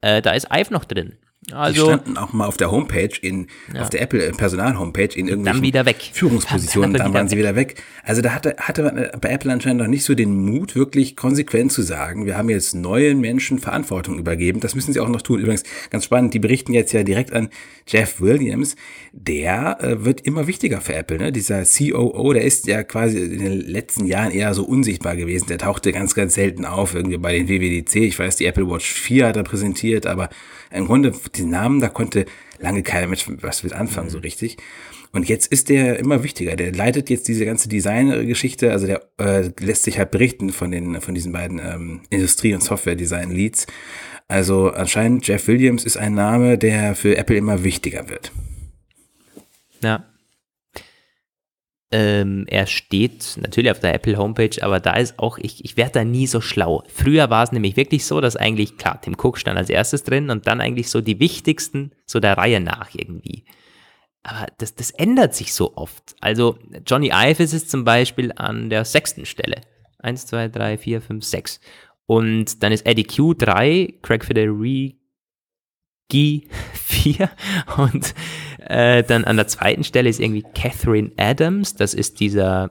äh, 0.00 0.22
da 0.22 0.32
ist 0.32 0.48
Ive 0.50 0.72
noch 0.72 0.84
drin. 0.84 1.14
Also, 1.52 1.86
die 1.86 1.92
standen 1.92 2.18
auch 2.18 2.32
mal 2.32 2.46
auf 2.46 2.56
der 2.56 2.70
Homepage, 2.72 3.10
in, 3.22 3.46
ja. 3.72 3.82
auf 3.82 3.90
der 3.90 4.02
Apple 4.02 4.32
Personal-Homepage 4.32 5.14
in 5.14 5.28
irgendwelchen 5.28 5.44
dann 5.44 5.62
wieder 5.62 5.86
weg. 5.86 6.10
Führungspositionen, 6.12 6.92
dann, 6.94 7.04
dann 7.04 7.14
waren 7.14 7.28
sie 7.28 7.38
wieder 7.38 7.54
weg. 7.54 7.80
Also 8.02 8.22
da 8.22 8.34
hatte, 8.34 8.56
hatte 8.58 8.82
man 8.82 8.98
äh, 8.98 9.10
bei 9.20 9.30
Apple 9.30 9.52
anscheinend 9.52 9.80
noch 9.80 9.88
nicht 9.88 10.04
so 10.04 10.16
den 10.16 10.34
Mut, 10.34 10.74
wirklich 10.74 11.14
konsequent 11.14 11.70
zu 11.70 11.82
sagen, 11.82 12.26
wir 12.26 12.36
haben 12.36 12.50
jetzt 12.50 12.74
neuen 12.74 13.20
Menschen 13.20 13.60
Verantwortung 13.60 14.18
übergeben. 14.18 14.58
Das 14.58 14.74
müssen 14.74 14.92
sie 14.92 14.98
auch 14.98 15.08
noch 15.08 15.22
tun. 15.22 15.38
Übrigens, 15.38 15.62
ganz 15.90 16.04
spannend, 16.04 16.34
die 16.34 16.40
berichten 16.40 16.74
jetzt 16.74 16.92
ja 16.92 17.04
direkt 17.04 17.32
an 17.32 17.50
Jeff 17.86 18.20
Williams. 18.20 18.74
Der 19.12 19.78
äh, 19.80 20.04
wird 20.04 20.22
immer 20.22 20.48
wichtiger 20.48 20.80
für 20.80 20.94
Apple. 20.94 21.18
Ne? 21.18 21.30
Dieser 21.30 21.62
COO, 21.64 22.32
der 22.32 22.42
ist 22.42 22.66
ja 22.66 22.82
quasi 22.82 23.16
in 23.16 23.38
den 23.38 23.60
letzten 23.60 24.06
Jahren 24.06 24.32
eher 24.32 24.52
so 24.54 24.64
unsichtbar 24.64 25.14
gewesen. 25.14 25.46
Der 25.48 25.58
tauchte 25.58 25.92
ganz, 25.92 26.14
ganz 26.14 26.34
selten 26.34 26.64
auf, 26.64 26.96
irgendwie 26.96 27.16
bei 27.16 27.38
den 27.38 27.48
WWDC. 27.48 27.96
Ich 27.96 28.18
weiß, 28.18 28.36
die 28.36 28.46
Apple 28.46 28.68
Watch 28.68 28.92
4 28.92 29.28
hat 29.28 29.36
er 29.36 29.44
präsentiert, 29.44 30.06
aber 30.06 30.28
im 30.70 30.86
Grunde, 30.86 31.12
die 31.34 31.44
Namen, 31.44 31.80
da 31.80 31.88
konnte 31.88 32.26
lange 32.58 32.82
keiner 32.82 33.06
mit 33.06 33.24
was 33.42 33.62
mit 33.62 33.72
anfangen, 33.72 34.10
so 34.10 34.18
mhm. 34.18 34.22
richtig. 34.22 34.56
Und 35.12 35.28
jetzt 35.28 35.50
ist 35.50 35.70
der 35.70 35.98
immer 35.98 36.22
wichtiger. 36.22 36.54
Der 36.54 36.72
leitet 36.72 37.08
jetzt 37.08 37.28
diese 37.28 37.46
ganze 37.46 37.68
Design-Geschichte, 37.68 38.72
also 38.72 38.86
der 38.86 39.08
äh, 39.18 39.50
lässt 39.58 39.84
sich 39.84 39.98
halt 39.98 40.10
berichten 40.10 40.50
von 40.50 40.70
den, 40.70 41.00
von 41.00 41.14
diesen 41.14 41.32
beiden 41.32 41.58
ähm, 41.58 42.00
Industrie- 42.10 42.54
und 42.54 42.62
Software-Design-Leads. 42.62 43.66
Also 44.28 44.70
anscheinend 44.70 45.26
Jeff 45.26 45.48
Williams 45.48 45.84
ist 45.84 45.96
ein 45.96 46.14
Name, 46.14 46.58
der 46.58 46.94
für 46.94 47.16
Apple 47.16 47.36
immer 47.36 47.64
wichtiger 47.64 48.10
wird. 48.10 48.32
Ja. 49.82 50.04
Ähm, 51.90 52.44
er 52.48 52.66
steht 52.66 53.38
natürlich 53.40 53.70
auf 53.70 53.80
der 53.80 53.94
Apple 53.94 54.18
Homepage, 54.18 54.62
aber 54.62 54.78
da 54.78 54.94
ist 54.94 55.18
auch, 55.18 55.38
ich, 55.38 55.64
ich 55.64 55.78
werde 55.78 55.92
da 55.92 56.04
nie 56.04 56.26
so 56.26 56.42
schlau. 56.42 56.84
Früher 56.92 57.30
war 57.30 57.44
es 57.44 57.52
nämlich 57.52 57.76
wirklich 57.76 58.04
so, 58.04 58.20
dass 58.20 58.36
eigentlich, 58.36 58.76
klar, 58.76 59.00
Tim 59.00 59.14
Cook 59.14 59.38
stand 59.38 59.56
als 59.56 59.70
erstes 59.70 60.04
drin 60.04 60.28
und 60.28 60.46
dann 60.46 60.60
eigentlich 60.60 60.90
so 60.90 61.00
die 61.00 61.18
wichtigsten, 61.18 61.92
so 62.04 62.20
der 62.20 62.36
Reihe 62.36 62.60
nach 62.60 62.90
irgendwie. 62.92 63.44
Aber 64.22 64.46
das, 64.58 64.74
das 64.74 64.90
ändert 64.90 65.34
sich 65.34 65.54
so 65.54 65.76
oft. 65.76 66.14
Also 66.20 66.58
Johnny 66.86 67.10
Ive 67.14 67.42
ist 67.42 67.54
es 67.54 67.68
zum 67.68 67.84
Beispiel 67.84 68.32
an 68.36 68.68
der 68.68 68.84
sechsten 68.84 69.24
Stelle. 69.24 69.62
Eins, 69.98 70.26
zwei, 70.26 70.48
drei, 70.48 70.76
vier, 70.76 71.00
fünf, 71.00 71.24
sechs. 71.24 71.60
Und 72.04 72.62
dann 72.62 72.72
ist 72.72 72.86
Eddie 72.86 73.04
Q 73.04 73.34
3, 73.34 73.94
Craig 74.02 74.24
Federighi 74.24 74.98
4 76.74 77.30
und 77.78 78.14
äh, 78.68 79.02
dann 79.02 79.24
an 79.24 79.36
der 79.36 79.48
zweiten 79.48 79.82
Stelle 79.82 80.10
ist 80.10 80.20
irgendwie 80.20 80.44
Catherine 80.54 81.10
Adams, 81.16 81.74
das 81.74 81.94
ist 81.94 82.20
dieser, 82.20 82.70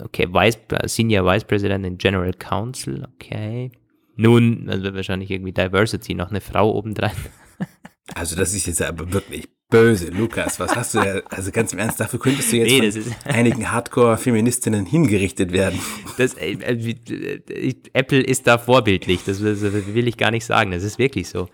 okay, 0.00 0.26
Vice, 0.32 0.58
Senior 0.86 1.26
Vice 1.26 1.44
President 1.44 1.84
in 1.84 1.98
General 1.98 2.32
Counsel, 2.32 3.06
okay. 3.14 3.70
Nun, 4.16 4.68
also 4.70 4.94
wahrscheinlich 4.94 5.30
irgendwie 5.30 5.52
Diversity, 5.52 6.14
noch 6.14 6.30
eine 6.30 6.40
Frau 6.40 6.74
obendrein. 6.74 7.12
Also 8.14 8.34
das 8.34 8.52
ist 8.52 8.66
jetzt 8.66 8.82
aber 8.82 9.10
wirklich 9.12 9.48
böse, 9.70 10.08
Lukas. 10.08 10.58
Was 10.58 10.74
hast 10.74 10.94
du 10.94 10.98
da, 10.98 11.22
also 11.30 11.52
ganz 11.52 11.72
im 11.72 11.78
Ernst, 11.78 12.00
dafür 12.00 12.18
könntest 12.18 12.52
du 12.52 12.56
jetzt 12.56 12.96
nee, 12.96 13.00
von 13.00 13.14
einigen 13.24 13.70
Hardcore-Feministinnen 13.70 14.84
hingerichtet 14.84 15.52
werden. 15.52 15.78
Das, 16.18 16.34
äh, 16.34 16.52
äh, 16.52 17.74
Apple 17.92 18.20
ist 18.20 18.46
da 18.48 18.58
vorbildlich, 18.58 19.20
das, 19.24 19.40
das, 19.40 19.62
will 19.62 20.08
ich 20.08 20.16
gar 20.16 20.32
nicht 20.32 20.44
sagen, 20.44 20.72
das 20.72 20.82
ist 20.82 20.98
wirklich 20.98 21.28
so. 21.28 21.48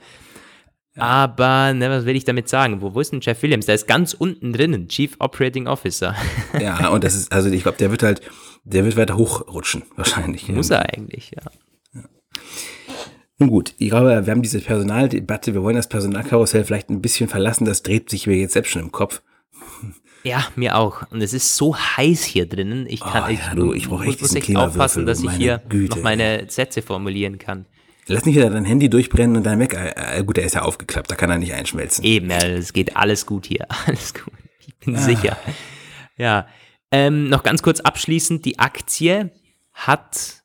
Aber, 0.99 1.73
ne, 1.75 1.91
was 1.91 2.05
will 2.05 2.17
ich 2.17 2.25
damit 2.25 2.49
sagen? 2.49 2.81
Wo, 2.81 2.95
wo 2.95 3.01
ist 3.01 3.13
denn 3.13 3.21
Jeff 3.21 3.43
Williams? 3.43 3.67
Der 3.67 3.75
ist 3.75 3.87
ganz 3.87 4.15
unten 4.15 4.53
drinnen, 4.53 4.89
Chief 4.89 5.17
Operating 5.19 5.67
Officer. 5.67 6.15
Ja, 6.61 6.89
und 6.89 7.05
das 7.05 7.15
ist, 7.15 7.33
also 7.33 7.51
ich 7.51 7.63
glaube, 7.63 7.79
der 7.79 7.91
wird 7.91 8.03
halt, 8.03 8.21
der 8.65 8.85
wird 8.85 8.97
weiter 8.97 9.17
hochrutschen, 9.17 9.83
wahrscheinlich. 9.97 10.49
Muss 10.49 10.71
er 10.71 10.93
eigentlich, 10.95 11.33
ja. 11.37 12.03
Nun 13.39 13.51
gut, 13.51 13.75
ich 13.79 13.91
glaube, 13.91 14.27
wir 14.27 14.33
haben 14.33 14.43
diese 14.43 14.61
Personaldebatte, 14.61 15.55
wir 15.55 15.63
wollen 15.63 15.77
das 15.77 15.89
Personalkarussell 15.89 16.65
vielleicht 16.65 16.91
ein 16.91 17.01
bisschen 17.01 17.29
verlassen, 17.29 17.65
das 17.65 17.83
dreht 17.83 18.11
sich 18.11 18.27
mir 18.27 18.37
jetzt 18.37 18.55
selbst 18.55 18.71
schon 18.71 18.83
im 18.83 18.91
Kopf. 18.91 19.23
Ja, 20.25 20.47
mir 20.57 20.77
auch. 20.77 21.11
Und 21.11 21.23
es 21.23 21.33
ist 21.33 21.57
so 21.57 21.77
heiß 21.77 22.25
hier 22.25 22.47
drinnen. 22.47 22.87
Ich 22.89 23.01
kann, 23.01 23.25
oh, 23.29 23.33
ja, 23.33 23.55
du, 23.55 23.73
ich 23.73 23.89
muss, 23.89 24.21
muss 24.21 24.35
echt 24.35 24.57
aufpassen, 24.57 25.07
dass 25.07 25.23
ich 25.23 25.31
hier 25.31 25.63
Güte, 25.69 25.97
noch 25.97 26.03
meine 26.03 26.47
Sätze 26.49 26.83
formulieren 26.83 27.39
kann. 27.39 27.67
Lass 28.09 28.25
nicht 28.25 28.37
wieder 28.37 28.51
dein 28.51 28.65
Handy 28.65 28.89
durchbrennen 28.89 29.37
und 29.37 29.45
dein 29.45 29.59
Mac, 29.59 29.75
äh, 29.75 30.25
gut, 30.25 30.39
der 30.39 30.45
ist 30.45 30.55
ja 30.55 30.63
aufgeklappt, 30.63 31.11
da 31.11 31.15
kann 31.15 31.31
er 31.31 31.39
nicht 31.39 31.53
einschmelzen. 31.53 32.05
Eben, 32.05 32.31
ja, 32.31 32.39
es 32.39 32.73
geht 32.73 32.97
alles 32.97 33.27
gut 33.27 33.47
hier, 33.47 33.67
alles 33.87 34.15
gut. 34.15 34.33
Ich 34.67 34.75
bin 34.77 34.97
ah. 34.97 35.01
sicher. 35.01 35.37
Ja, 36.17 36.47
ähm, 36.91 37.29
noch 37.29 37.43
ganz 37.43 37.63
kurz 37.63 37.81
abschließend, 37.81 38.45
die 38.45 38.59
Aktie 38.59 39.31
hat 39.73 40.43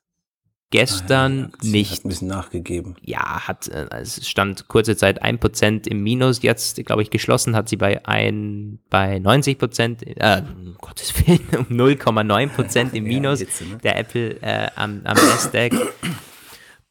gestern 0.70 1.52
ah, 1.52 1.58
nicht. 1.62 1.92
Hat 1.92 2.04
ein 2.04 2.08
bisschen 2.08 2.28
nachgegeben. 2.28 2.96
Ja, 3.00 3.46
hat, 3.46 3.68
äh, 3.68 3.86
es 4.00 4.28
stand 4.28 4.68
kurze 4.68 4.96
Zeit 4.96 5.24
1% 5.24 5.88
im 5.88 6.02
Minus, 6.02 6.42
jetzt, 6.42 6.84
glaube 6.84 7.02
ich, 7.02 7.10
geschlossen 7.10 7.56
hat 7.56 7.68
sie 7.68 7.76
bei, 7.76 8.04
ein, 8.06 8.80
bei 8.90 9.16
90%, 9.16 10.18
äh, 10.18 10.42
um 10.42 10.76
Gottes 10.80 11.14
Willen, 11.26 11.48
um 11.58 11.76
0,9% 11.76 12.92
im 12.92 13.04
Minus, 13.04 13.40
ja, 13.40 13.46
Hitze, 13.46 13.64
ne? 13.64 13.78
der 13.78 13.98
Apple 13.98 14.42
äh, 14.42 14.68
am, 14.74 15.00
am 15.04 15.16
Nasdaq. 15.16 15.72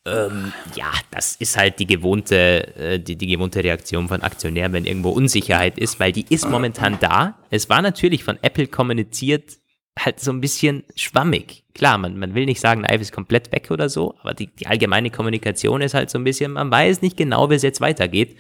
Ähm, 0.06 0.51
ja, 0.76 0.91
das 1.12 1.38
ist 1.38 1.58
halt 1.58 1.80
die 1.80 1.88
gewohnte, 1.88 2.76
äh, 2.76 2.99
die, 2.99 3.16
die 3.16 3.28
gewohnte 3.28 3.64
Reaktion 3.64 4.10
von 4.10 4.22
Aktionären, 4.22 4.74
wenn 4.74 4.86
irgendwo 4.86 5.12
Unsicherheit 5.12 5.78
ist, 5.78 5.99
weil 5.99 6.12
die 6.12 6.26
ist 6.30 6.49
momentan 6.49 6.97
da. 6.99 7.38
Es 7.49 7.70
war 7.70 7.82
natürlich 7.82 8.24
von 8.24 8.38
Apple 8.41 8.68
kommuniziert, 8.68 9.58
halt 9.97 10.20
so 10.20 10.32
ein 10.32 10.41
bisschen 10.41 10.84
schwammig. 10.95 11.64
Klar, 11.74 11.97
man, 11.97 12.18
man 12.18 12.36
will 12.36 12.45
nicht 12.45 12.60
sagen, 12.60 12.84
Ive 12.84 13.01
ist 13.01 13.14
komplett 13.14 13.51
weg 13.51 13.70
oder 13.72 13.89
so, 13.89 14.16
aber 14.22 14.34
die, 14.34 14.47
die 14.47 14.68
allgemeine 14.68 15.10
Kommunikation 15.10 15.82
ist 15.82 15.93
halt 15.93 16.10
so 16.10 16.18
ein 16.18 16.24
bisschen, 16.24 16.54
man 16.54 16.72
weiß 16.72 17.01
nicht 17.01 17.16
genau, 17.16 17.49
wie 17.49 17.56
es 17.56 17.62
jetzt 17.62 17.82
weitergeht 17.82 18.38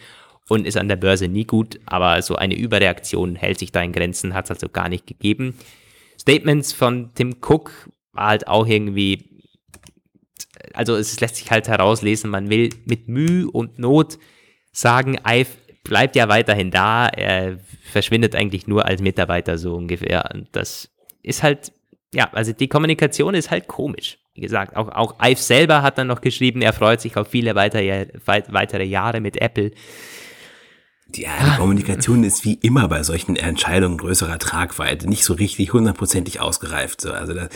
und 0.49 0.67
ist 0.67 0.77
an 0.77 0.87
der 0.87 0.95
Börse 0.95 1.27
nie 1.27 1.45
gut, 1.45 1.79
aber 1.85 2.21
so 2.21 2.35
eine 2.35 2.55
Überreaktion 2.55 3.35
hält 3.35 3.59
sich 3.59 3.71
da 3.71 3.81
in 3.81 3.93
Grenzen, 3.93 4.33
hat 4.33 4.45
es 4.45 4.51
also 4.51 4.67
gar 4.67 4.89
nicht 4.89 5.07
gegeben. 5.07 5.57
Statements 6.19 6.73
von 6.73 7.11
Tim 7.15 7.37
Cook 7.41 7.71
war 8.11 8.27
halt 8.27 8.47
auch 8.47 8.67
irgendwie, 8.67 9.32
also 10.73 10.95
es 10.95 11.19
lässt 11.19 11.37
sich 11.37 11.51
halt 11.51 11.67
herauslesen, 11.67 12.29
man 12.29 12.49
will 12.49 12.69
mit 12.85 13.07
Mühe 13.07 13.49
und 13.49 13.79
Not 13.79 14.17
sagen, 14.71 15.17
Ive 15.27 15.49
bleibt 15.83 16.15
ja 16.15 16.29
weiterhin 16.29 16.71
da, 16.71 17.07
er 17.07 17.59
verschwindet 17.83 18.35
eigentlich 18.35 18.67
nur 18.67 18.85
als 18.85 19.01
Mitarbeiter 19.01 19.57
so 19.57 19.75
ungefähr. 19.75 20.29
Und 20.33 20.47
das 20.53 20.89
ist 21.21 21.43
halt, 21.43 21.71
ja, 22.13 22.29
also 22.31 22.53
die 22.53 22.67
Kommunikation 22.67 23.35
ist 23.35 23.51
halt 23.51 23.67
komisch. 23.67 24.17
Wie 24.33 24.41
gesagt, 24.41 24.75
auch, 24.75 24.89
auch 24.89 25.15
Ive 25.23 25.39
selber 25.39 25.81
hat 25.83 25.97
dann 25.97 26.07
noch 26.07 26.21
geschrieben, 26.21 26.61
er 26.61 26.73
freut 26.73 27.01
sich 27.01 27.17
auf 27.17 27.27
viele 27.27 27.53
weitere, 27.55 28.07
weitere 28.25 28.83
Jahre 28.83 29.21
mit 29.21 29.37
Apple. 29.37 29.71
Die 31.07 31.27
Kommunikation 31.57 32.23
ist 32.23 32.43
wie 32.43 32.55
immer 32.55 32.87
bei 32.87 33.03
solchen 33.03 33.35
Entscheidungen 33.35 33.97
größerer 33.97 34.39
Tragweite 34.39 35.07
nicht 35.07 35.23
so 35.23 35.33
richtig 35.33 35.73
hundertprozentig 35.73 36.39
ausgereift. 36.39 37.01
So. 37.01 37.11
Also 37.11 37.33
das, 37.33 37.49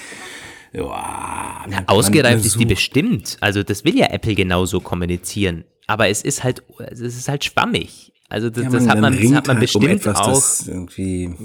ja, 0.78 1.66
Na, 1.70 1.84
ausgereift 1.88 2.46
ist 2.46 2.60
die 2.60 2.66
bestimmt. 2.66 3.38
Also 3.42 3.64
das 3.64 3.84
will 3.84 3.98
ja 3.98 4.08
Apple 4.08 4.36
genauso 4.36 4.80
kommunizieren. 4.80 5.66
Aber 5.88 6.10
es 6.10 6.22
ist 6.22 6.44
halt, 6.44 6.64
es 6.80 7.00
ist 7.00 7.28
halt 7.28 7.46
schwammig. 7.46 8.14
Also 8.30 8.50
das, 8.50 8.66
ja, 8.66 8.70
das, 8.70 8.88
hat, 8.88 9.00
man, 9.00 9.14
das 9.14 9.34
hat 9.34 9.48
man 9.48 9.56
halt 9.56 9.62
bestimmt 9.62 9.86
um 9.86 9.92
etwas, 9.92 10.18
auch. 10.18 10.34
Das, 10.34 10.70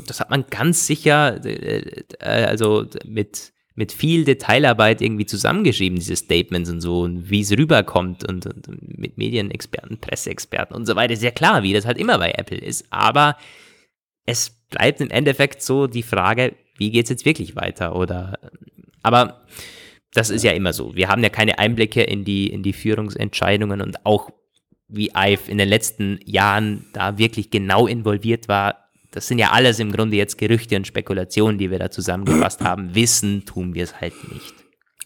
das, 0.07 0.21
hat 0.21 0.31
man 0.31 0.45
ganz 0.51 0.87
sicher, 0.87 1.45
äh, 1.45 2.03
äh, 2.19 2.45
also 2.45 2.87
mit, 3.07 3.53
mit 3.77 3.93
viel 3.93 4.25
Detailarbeit 4.25 5.01
irgendwie 5.01 5.27
zusammengeschrieben, 5.27 5.97
diese 5.97 6.17
Statements 6.17 6.69
und 6.71 6.81
so, 6.81 7.03
und 7.03 7.31
wie 7.31 7.41
es 7.41 7.53
rüberkommt 7.53 8.29
und, 8.29 8.47
und 8.47 8.99
mit 8.99 9.17
Medienexperten, 9.17 9.99
Presseexperten 9.99 10.75
und 10.75 10.87
so 10.87 10.97
weiter. 10.97 11.13
Ist 11.15 11.23
ja 11.23 11.31
klar, 11.31 11.63
wie 11.63 11.73
das 11.73 11.87
halt 11.87 11.99
immer 11.99 12.19
bei 12.19 12.33
Apple 12.33 12.59
ist. 12.59 12.87
Aber 12.91 13.37
es 14.27 14.51
bleibt 14.69 15.01
im 15.01 15.11
Endeffekt 15.11 15.63
so 15.63 15.87
die 15.87 16.03
Frage, 16.03 16.55
wie 16.79 16.91
geht 16.91 17.05
es 17.05 17.11
jetzt 17.11 17.25
wirklich 17.25 17.55
weiter? 17.55 17.95
Oder 17.95 18.39
aber 19.03 19.43
das 20.13 20.31
ist 20.31 20.45
ja 20.45 20.53
immer 20.53 20.73
so. 20.73 20.95
Wir 20.95 21.09
haben 21.09 21.23
ja 21.23 21.31
keine 21.31 21.59
Einblicke 21.59 22.03
in 22.03 22.25
die, 22.25 22.49
in 22.49 22.63
die 22.63 22.73
Führungsentscheidungen 22.73 23.81
und 23.81 24.05
auch 24.05 24.31
wie 24.89 25.11
Ive 25.17 25.51
in 25.51 25.59
den 25.59 25.69
letzten 25.69 26.21
Jahren 26.27 26.85
da 26.93 27.17
wirklich 27.17 27.51
genau 27.51 27.87
involviert 27.87 28.49
war, 28.49 28.83
das 29.11 29.27
sind 29.27 29.39
ja 29.39 29.51
alles 29.51 29.79
im 29.79 29.93
Grunde 29.93 30.17
jetzt 30.17 30.39
Gerüchte 30.39 30.77
und 30.77 30.87
Spekulationen, 30.87 31.59
die 31.59 31.71
wir 31.71 31.79
da 31.79 31.91
zusammengefasst 31.91 32.63
haben. 32.63 32.95
Wissen 32.95 33.45
tun 33.45 33.75
wir 33.75 33.85
es 33.85 34.01
halt 34.01 34.15
nicht. 34.33 34.55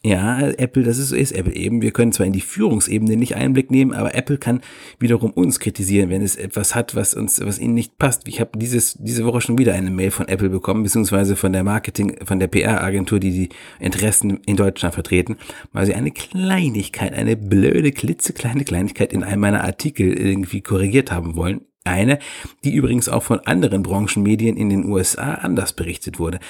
Ja, 0.02 0.40
Apple, 0.40 0.82
das 0.82 0.98
ist, 0.98 1.12
ist 1.12 1.32
Apple 1.32 1.54
eben. 1.54 1.82
Wir 1.82 1.90
können 1.90 2.12
zwar 2.12 2.26
in 2.26 2.32
die 2.32 2.40
Führungsebene 2.40 3.16
nicht 3.16 3.34
Einblick 3.34 3.70
nehmen, 3.70 3.92
aber 3.92 4.14
Apple 4.14 4.38
kann 4.38 4.60
wiederum 4.98 5.30
uns 5.32 5.58
kritisieren, 5.58 6.10
wenn 6.10 6.22
es 6.22 6.36
etwas 6.36 6.74
hat, 6.74 6.94
was 6.94 7.14
uns, 7.14 7.40
was 7.44 7.58
ihnen 7.58 7.74
nicht 7.74 7.98
passt. 7.98 8.28
Ich 8.28 8.40
habe 8.40 8.58
dieses, 8.58 8.94
diese 9.00 9.24
Woche 9.24 9.40
schon 9.40 9.58
wieder 9.58 9.74
eine 9.74 9.90
Mail 9.90 10.10
von 10.10 10.28
Apple 10.28 10.50
bekommen, 10.50 10.82
beziehungsweise 10.82 11.34
von 11.34 11.52
der 11.52 11.64
Marketing, 11.64 12.16
von 12.24 12.38
der 12.38 12.48
PR-Agentur, 12.48 13.20
die 13.20 13.30
die 13.30 13.48
Interessen 13.80 14.40
in 14.46 14.56
Deutschland 14.56 14.94
vertreten, 14.94 15.36
weil 15.72 15.86
sie 15.86 15.94
eine 15.94 16.10
Kleinigkeit, 16.10 17.14
eine 17.14 17.36
blöde, 17.36 17.90
klitzekleine 17.90 18.64
Kleinigkeit 18.64 19.12
in 19.12 19.24
einem 19.24 19.40
meiner 19.40 19.64
Artikel 19.64 20.12
irgendwie 20.12 20.60
korrigiert 20.60 21.10
haben 21.10 21.36
wollen. 21.36 21.62
Eine, 21.84 22.18
die 22.64 22.74
übrigens 22.74 23.08
auch 23.08 23.22
von 23.22 23.40
anderen 23.40 23.82
Branchenmedien 23.84 24.56
in 24.56 24.70
den 24.70 24.84
USA 24.86 25.34
anders 25.34 25.72
berichtet 25.72 26.18
wurde. 26.18 26.40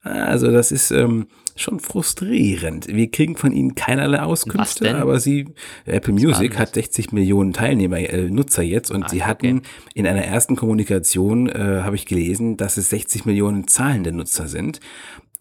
Also 0.00 0.50
das 0.50 0.72
ist 0.72 0.90
ähm, 0.90 1.26
schon 1.56 1.80
frustrierend. 1.80 2.86
Wir 2.88 3.10
kriegen 3.10 3.36
von 3.36 3.52
ihnen 3.52 3.74
keinerlei 3.74 4.20
Auskünfte, 4.20 4.96
aber 4.96 5.20
sie, 5.20 5.46
Apple 5.84 6.12
Music 6.12 6.58
hat 6.58 6.74
60 6.74 7.12
Millionen 7.12 7.52
Teilnehmer, 7.52 7.98
äh, 7.98 8.28
Nutzer 8.28 8.62
jetzt 8.62 8.90
und 8.90 9.04
ah, 9.04 9.08
sie 9.08 9.24
hatten 9.24 9.58
okay. 9.58 9.68
in 9.94 10.06
einer 10.06 10.22
ersten 10.22 10.56
Kommunikation, 10.56 11.48
äh, 11.48 11.82
habe 11.82 11.96
ich 11.96 12.06
gelesen, 12.06 12.56
dass 12.56 12.76
es 12.76 12.90
60 12.90 13.24
Millionen 13.24 13.68
zahlende 13.68 14.12
Nutzer 14.12 14.48
sind. 14.48 14.80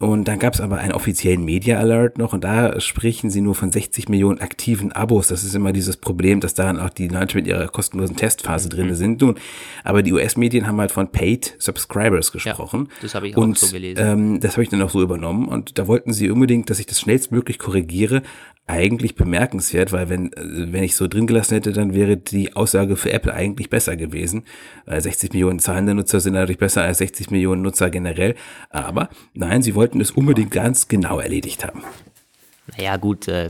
Und 0.06 0.28
dann 0.28 0.38
gab 0.38 0.53
es 0.53 0.62
aber 0.62 0.78
einen 0.78 0.91
offiziellen 0.91 1.43
Media 1.43 1.80
Alert 1.80 2.20
noch 2.20 2.34
und 2.34 2.43
da 2.43 2.80
sprechen 2.80 3.32
sie 3.32 3.41
nur 3.41 3.56
von 3.56 3.72
60 3.72 4.08
Millionen 4.08 4.39
aktiven 4.39 4.91
Abos. 4.91 5.30
Das 5.30 5.43
ist 5.43 5.56
immer 5.56 5.74
dieses 5.74 5.97
Problem, 5.97 6.41
dass 6.41 6.53
daran 6.53 6.80
auch 6.80 6.91
die 6.91 7.08
Leute 7.08 7.38
mit 7.38 7.47
ihrer 7.47 7.68
kostenlosen 7.68 8.16
Testphase 8.16 8.68
mhm. 8.68 8.72
drin 8.72 8.95
sind. 8.95 9.22
Nun, 9.22 9.36
aber 9.84 10.03
die 10.03 10.14
US-Medien 10.14 10.68
haben 10.68 10.80
halt 10.80 10.91
von 10.91 11.12
Paid 11.12 11.56
Subscribers 11.58 12.32
gesprochen. 12.32 12.88
Ja, 12.88 12.95
das 13.01 13.16
habe 13.16 13.28
ich 13.28 13.36
auch 13.36 13.41
und, 13.41 13.58
so 13.58 13.72
gelesen. 13.72 14.03
Ähm, 14.06 14.39
das 14.39 14.51
habe 14.51 14.64
ich 14.64 14.70
dann 14.70 14.82
auch 14.84 14.91
so 14.91 15.01
übernommen 15.01 15.47
und 15.47 15.80
da 15.80 15.88
wollten 15.88 16.14
sie 16.14 16.30
unbedingt, 16.30 16.70
dass 16.70 16.78
ich 16.78 16.86
das 16.86 16.99
schnellstmöglich 16.99 17.58
korrigiere, 17.58 18.22
eigentlich 18.68 19.16
bemerkenswert, 19.16 19.91
weil 19.91 20.10
wenn, 20.10 20.34
äh, 20.34 20.72
wenn 20.72 20.84
ich 20.84 20.95
so 20.95 21.08
drin 21.08 21.28
gelassen 21.28 21.56
hätte, 21.56 21.72
dann 21.72 21.93
wäre 21.93 22.18
die 22.18 22.56
Aussage 22.56 22.95
für 22.95 23.12
Apple 23.12 23.34
eigentlich 23.34 23.70
besser 23.70 23.95
gewesen. 23.95 24.43
Weil 24.86 25.02
60 25.02 25.34
Millionen 25.34 25.60
zahlende 25.60 25.96
Nutzer 25.96 26.20
sind 26.20 26.34
natürlich 26.34 26.60
besser 26.60 26.84
als 26.84 27.00
60 27.00 27.32
Millionen 27.32 27.62
Nutzer 27.62 27.90
generell. 27.90 28.36
Aber 28.70 29.10
nein, 29.34 29.62
sie 29.62 29.76
wollten 29.76 30.00
es 30.02 30.12
unbedingt 30.12 30.52
ganz 30.52 30.88
genau 30.88 31.20
erledigt 31.20 31.66
haben. 31.66 31.84
Naja, 32.78 32.98
gut, 32.98 33.28
äh, 33.28 33.50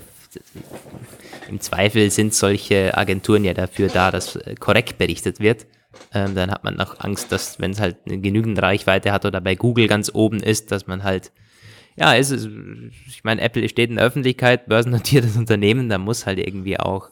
im 1.49 1.59
Zweifel 1.59 2.09
sind 2.11 2.33
solche 2.33 2.97
Agenturen 2.97 3.43
ja 3.43 3.53
dafür 3.53 3.87
da, 3.89 4.11
dass 4.11 4.35
äh, 4.35 4.55
korrekt 4.55 4.97
berichtet 4.97 5.39
wird. 5.39 5.65
Ähm, 6.13 6.35
dann 6.35 6.51
hat 6.51 6.63
man 6.63 6.75
noch 6.75 6.99
Angst, 6.99 7.31
dass, 7.31 7.59
wenn 7.59 7.71
es 7.71 7.79
halt 7.79 7.97
eine 8.05 8.19
genügend 8.19 8.61
Reichweite 8.61 9.11
hat 9.11 9.25
oder 9.25 9.41
bei 9.41 9.55
Google 9.55 9.87
ganz 9.87 10.11
oben 10.13 10.41
ist, 10.41 10.71
dass 10.71 10.87
man 10.87 11.03
halt, 11.03 11.31
ja, 11.95 12.15
es 12.15 12.31
ist, 12.31 12.49
ich 13.07 13.23
meine, 13.23 13.41
Apple 13.41 13.67
steht 13.69 13.89
in 13.89 13.97
der 13.97 14.05
Öffentlichkeit, 14.05 14.67
börsennotiertes 14.67 15.35
Unternehmen, 15.37 15.89
da 15.89 15.97
muss 15.97 16.25
halt 16.25 16.39
irgendwie 16.39 16.79
auch 16.79 17.09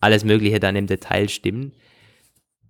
alles 0.00 0.24
Mögliche 0.24 0.60
dann 0.60 0.76
im 0.76 0.86
Detail 0.86 1.28
stimmen. 1.28 1.72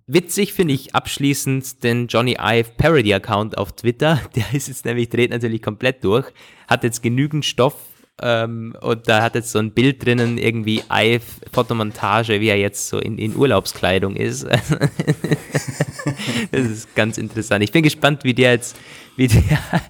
Witzig 0.06 0.52
finde 0.52 0.74
ich 0.74 0.94
abschließend 0.94 1.84
den 1.84 2.08
Johnny 2.08 2.36
Ive 2.40 2.70
Parody 2.76 3.14
Account 3.14 3.56
auf 3.56 3.72
Twitter. 3.72 4.20
Der 4.34 4.52
ist 4.52 4.68
jetzt 4.68 4.84
nämlich, 4.84 5.08
dreht 5.08 5.30
natürlich 5.30 5.62
komplett 5.62 6.04
durch, 6.04 6.26
hat 6.66 6.84
jetzt 6.84 7.02
genügend 7.02 7.44
Stoff 7.44 7.76
ähm, 8.20 8.76
und 8.80 9.08
da 9.08 9.22
hat 9.22 9.34
jetzt 9.34 9.52
so 9.52 9.58
ein 9.58 9.72
Bild 9.72 10.04
drinnen, 10.04 10.38
irgendwie 10.38 10.82
Ive 10.90 11.22
Fotomontage, 11.52 12.40
wie 12.40 12.48
er 12.48 12.58
jetzt 12.58 12.88
so 12.88 12.98
in, 12.98 13.18
in 13.18 13.36
Urlaubskleidung 13.36 14.16
ist. 14.16 14.44
das 16.50 16.66
ist 16.66 16.94
ganz 16.94 17.18
interessant. 17.18 17.64
Ich 17.64 17.72
bin 17.72 17.82
gespannt, 17.82 18.24
wie 18.24 18.34
der 18.34 18.52
jetzt, 18.52 18.76
wie 19.16 19.28
der, 19.28 19.40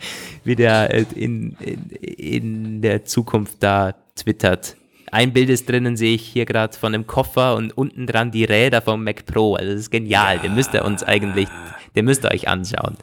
wie 0.45 0.57
der 0.57 0.91
in, 1.17 1.57
in, 1.61 1.91
in 1.91 2.83
der 2.83 3.05
Zukunft 3.05 3.57
da 3.61 3.95
twittert 4.15 4.77
ein 5.13 5.35
Bild 5.35 5.51
ist 5.51 5.69
drinnen, 5.69 5.95
sehe 5.95 6.15
ich 6.15 6.27
hier 6.27 6.47
gerade 6.47 6.77
von 6.77 6.95
einem 6.95 7.07
Koffer 7.07 7.55
und 7.57 7.77
unten 7.77 8.07
dran 8.07 8.31
die 8.31 8.45
Räder 8.45 8.81
vom 8.81 9.05
Mac 9.05 9.27
Pro. 9.27 9.57
Also 9.57 9.73
das 9.73 9.81
ist 9.83 9.91
genial. 9.91 10.37
Ja. 10.37 10.43
Den 10.43 10.55
müsst 10.55 10.73
ihr 10.73 10.87
uns 10.87 11.03
eigentlich, 11.03 11.49
den 11.95 12.07
müsst 12.07 12.25
ihr 12.25 12.31
euch 12.31 12.49
anschauen. 12.49 12.97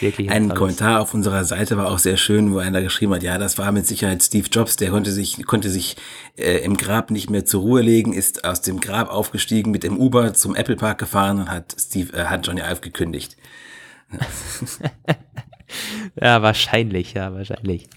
Wirklich 0.00 0.30
ein 0.30 0.48
tolles. 0.48 0.58
Kommentar 0.58 1.00
auf 1.00 1.14
unserer 1.14 1.42
Seite 1.44 1.78
war 1.78 1.90
auch 1.90 1.98
sehr 1.98 2.18
schön, 2.18 2.52
wo 2.52 2.58
einer 2.58 2.82
geschrieben 2.82 3.14
hat, 3.14 3.22
ja, 3.22 3.38
das 3.38 3.56
war 3.56 3.72
mit 3.72 3.86
Sicherheit 3.86 4.22
Steve 4.22 4.46
Jobs, 4.52 4.76
der 4.76 4.90
konnte 4.90 5.10
sich, 5.10 5.42
konnte 5.46 5.70
sich 5.70 5.96
äh, 6.36 6.58
im 6.58 6.76
Grab 6.76 7.10
nicht 7.10 7.30
mehr 7.30 7.46
zur 7.46 7.62
Ruhe 7.62 7.80
legen, 7.80 8.12
ist 8.12 8.44
aus 8.44 8.60
dem 8.60 8.78
Grab 8.78 9.10
aufgestiegen, 9.10 9.70
mit 9.70 9.84
dem 9.84 9.96
Uber 9.96 10.34
zum 10.34 10.54
Apple 10.54 10.76
Park 10.76 10.98
gefahren 10.98 11.40
und 11.40 11.50
hat 11.50 11.74
Steve, 11.78 12.14
äh, 12.14 12.24
hat 12.24 12.46
Johnny 12.46 12.60
Ive 12.60 12.80
gekündigt. 12.82 13.38
ja, 16.20 16.42
wahrscheinlich, 16.42 17.14
ja, 17.14 17.32
wahrscheinlich. 17.32 17.88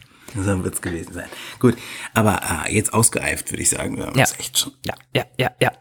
So 0.44 0.64
wird 0.64 0.76
es 0.76 0.82
gewesen 0.82 1.14
sein. 1.14 1.28
Gut, 1.60 1.76
aber 2.14 2.40
äh, 2.68 2.76
jetzt 2.76 2.94
ausgeeift, 2.94 3.52
würde 3.52 3.64
ich 3.64 3.70
sagen. 3.70 3.98
Ja. 3.98 4.24
echt 4.24 4.58
schon. 4.58 4.74
Ja, 4.86 4.94
ja, 5.16 5.26
ja, 5.38 5.52
ja. 5.60 5.72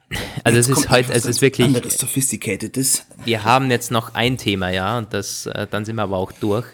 Also 0.45 0.59
jetzt 0.59 0.69
es 0.71 0.79
ist 0.79 0.91
heute, 0.91 1.13
es 1.13 1.27
ist 1.27 1.43
wirklich. 1.43 1.67
Anderes 1.67 1.99
Sophisticated's. 1.99 3.07
Wir 3.25 3.45
haben 3.45 3.71
jetzt 3.71 3.91
noch 3.91 4.15
ein 4.15 4.39
Thema, 4.39 4.71
ja, 4.71 4.99
und 4.99 5.13
das, 5.13 5.47
äh, 5.47 5.67
dann 5.71 5.85
sind 5.85 5.97
wir 5.97 6.03
aber 6.03 6.17
auch 6.17 6.33
durch. 6.33 6.67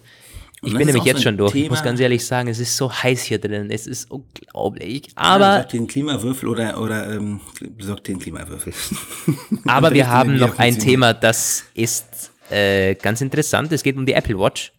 Ich 0.65 0.73
bin 0.75 0.87
nämlich 0.87 1.05
jetzt 1.05 1.25
schon 1.25 1.37
durch. 1.37 1.53
Thema, 1.53 1.65
ich 1.65 1.71
muss 1.71 1.83
ganz 1.83 1.99
ehrlich 1.99 2.25
sagen, 2.25 2.49
es 2.49 2.61
ist 2.61 2.77
so 2.77 2.93
heiß 2.93 3.25
hier 3.25 3.41
drin. 3.41 3.69
Es 3.71 3.89
ist 3.89 4.09
unglaublich. 4.11 5.09
Aber. 5.17 5.57
Ja, 5.57 5.63
den 5.65 5.89
Klimawürfel 5.89 6.49
oder, 6.49 6.81
oder 6.81 7.13
ähm, 7.13 7.41
besorgt 7.77 8.07
den 8.07 8.21
Klimawürfel. 8.21 8.73
aber 9.67 9.93
wir 9.93 10.09
haben 10.09 10.37
noch 10.37 10.59
ein 10.59 10.79
Thema, 10.79 11.15
das 11.15 11.65
ist 11.75 12.31
äh, 12.51 12.95
ganz 12.95 13.21
interessant. 13.21 13.73
Es 13.73 13.83
geht 13.83 13.97
um 13.97 14.07
die 14.07 14.13
Apple 14.13 14.39
Watch 14.39 14.73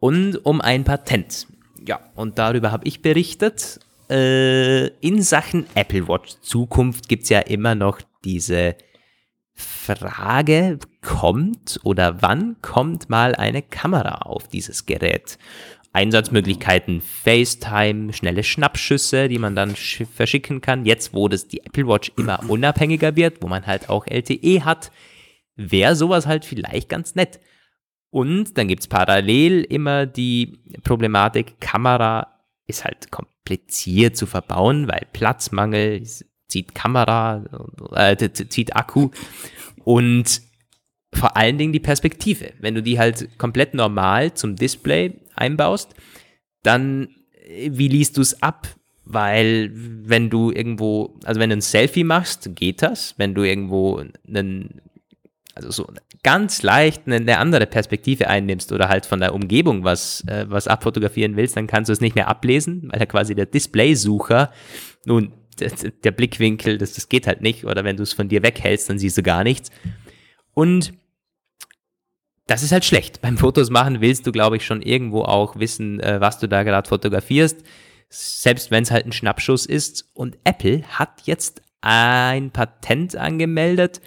und 0.00 0.36
um 0.44 0.60
ein 0.60 0.84
Patent. 0.84 1.46
Ja, 1.86 2.00
und 2.14 2.38
darüber 2.38 2.72
habe 2.72 2.86
ich 2.86 3.02
berichtet. 3.02 3.80
Äh, 4.10 4.88
in 4.98 5.22
Sachen 5.22 5.66
Apple 5.74 6.08
Watch 6.08 6.36
Zukunft 6.42 7.08
gibt 7.08 7.24
es 7.24 7.28
ja 7.28 7.40
immer 7.40 7.74
noch 7.74 8.00
diese 8.24 8.76
Frage, 9.54 10.78
kommt 11.02 11.80
oder 11.82 12.22
wann 12.22 12.56
kommt 12.62 13.10
mal 13.10 13.34
eine 13.34 13.62
Kamera 13.62 14.22
auf 14.22 14.48
dieses 14.48 14.86
Gerät? 14.86 15.38
Einsatzmöglichkeiten 15.92 17.02
FaceTime, 17.02 18.14
schnelle 18.14 18.42
Schnappschüsse, 18.42 19.28
die 19.28 19.38
man 19.38 19.54
dann 19.54 19.74
verschicken 19.76 20.62
kann. 20.62 20.86
Jetzt, 20.86 21.12
wo 21.12 21.28
das 21.28 21.48
die 21.48 21.64
Apple 21.64 21.86
Watch 21.86 22.12
immer 22.16 22.48
unabhängiger 22.48 23.14
wird, 23.14 23.42
wo 23.42 23.48
man 23.48 23.66
halt 23.66 23.90
auch 23.90 24.06
LTE 24.06 24.64
hat, 24.64 24.90
wäre 25.54 25.94
sowas 25.94 26.26
halt 26.26 26.46
vielleicht 26.46 26.88
ganz 26.88 27.14
nett. 27.14 27.40
Und 28.12 28.58
dann 28.58 28.68
gibt 28.68 28.82
es 28.82 28.88
parallel 28.88 29.62
immer 29.62 30.04
die 30.04 30.58
Problematik, 30.84 31.58
Kamera 31.60 32.28
ist 32.66 32.84
halt 32.84 33.10
kompliziert 33.10 34.18
zu 34.18 34.26
verbauen, 34.26 34.86
weil 34.86 35.06
Platzmangel 35.14 36.02
zieht 36.46 36.74
Kamera, 36.74 37.42
äh, 37.92 38.16
zieht 38.30 38.76
Akku 38.76 39.08
und 39.84 40.42
vor 41.14 41.38
allen 41.38 41.56
Dingen 41.56 41.72
die 41.72 41.80
Perspektive. 41.80 42.52
Wenn 42.60 42.74
du 42.74 42.82
die 42.82 42.98
halt 42.98 43.38
komplett 43.38 43.72
normal 43.72 44.34
zum 44.34 44.56
Display 44.56 45.14
einbaust, 45.34 45.94
dann 46.62 47.08
äh, 47.46 47.70
wie 47.72 47.88
liest 47.88 48.18
du 48.18 48.20
es 48.20 48.42
ab? 48.42 48.68
Weil 49.06 49.70
wenn 49.72 50.28
du 50.28 50.50
irgendwo, 50.50 51.18
also 51.24 51.40
wenn 51.40 51.48
du 51.48 51.56
ein 51.56 51.62
Selfie 51.62 52.04
machst, 52.04 52.54
geht 52.56 52.82
das. 52.82 53.14
Wenn 53.16 53.34
du 53.34 53.42
irgendwo 53.42 54.04
einen 54.28 54.82
also 55.54 55.70
so 55.70 55.86
ganz 56.22 56.62
leicht 56.62 57.02
eine, 57.06 57.16
eine, 57.16 57.38
andere 57.38 57.66
Perspektive 57.66 58.28
einnimmst 58.28 58.72
oder 58.72 58.88
halt 58.88 59.06
von 59.06 59.20
der 59.20 59.34
Umgebung 59.34 59.84
was, 59.84 60.24
äh, 60.26 60.46
was 60.48 60.68
abfotografieren 60.68 61.36
willst, 61.36 61.56
dann 61.56 61.66
kannst 61.66 61.88
du 61.88 61.92
es 61.92 62.00
nicht 62.00 62.14
mehr 62.14 62.28
ablesen, 62.28 62.88
weil 62.90 63.00
ja 63.00 63.06
quasi 63.06 63.34
der 63.34 63.46
Displaysucher, 63.46 64.52
nun, 65.04 65.32
der, 65.60 65.70
der 66.04 66.10
Blickwinkel, 66.10 66.78
das, 66.78 66.94
das 66.94 67.08
geht 67.08 67.26
halt 67.26 67.42
nicht, 67.42 67.64
oder 67.64 67.84
wenn 67.84 67.96
du 67.96 68.02
es 68.02 68.12
von 68.12 68.28
dir 68.28 68.42
weghältst, 68.42 68.88
dann 68.88 68.98
siehst 68.98 69.18
du 69.18 69.22
gar 69.22 69.44
nichts. 69.44 69.70
Und 70.54 70.94
das 72.46 72.62
ist 72.62 72.72
halt 72.72 72.84
schlecht. 72.84 73.20
Beim 73.20 73.38
Fotos 73.38 73.70
machen 73.70 74.00
willst 74.00 74.26
du, 74.26 74.32
glaube 74.32 74.56
ich, 74.56 74.66
schon 74.66 74.82
irgendwo 74.82 75.22
auch 75.22 75.56
wissen, 75.58 76.00
äh, 76.00 76.20
was 76.20 76.38
du 76.38 76.48
da 76.48 76.62
gerade 76.62 76.88
fotografierst, 76.88 77.62
selbst 78.08 78.70
wenn 78.70 78.82
es 78.82 78.90
halt 78.90 79.06
ein 79.06 79.12
Schnappschuss 79.12 79.66
ist. 79.66 80.10
Und 80.14 80.38
Apple 80.44 80.82
hat 80.82 81.22
jetzt 81.24 81.62
ein 81.80 82.50
Patent 82.50 83.16
angemeldet, 83.16 84.00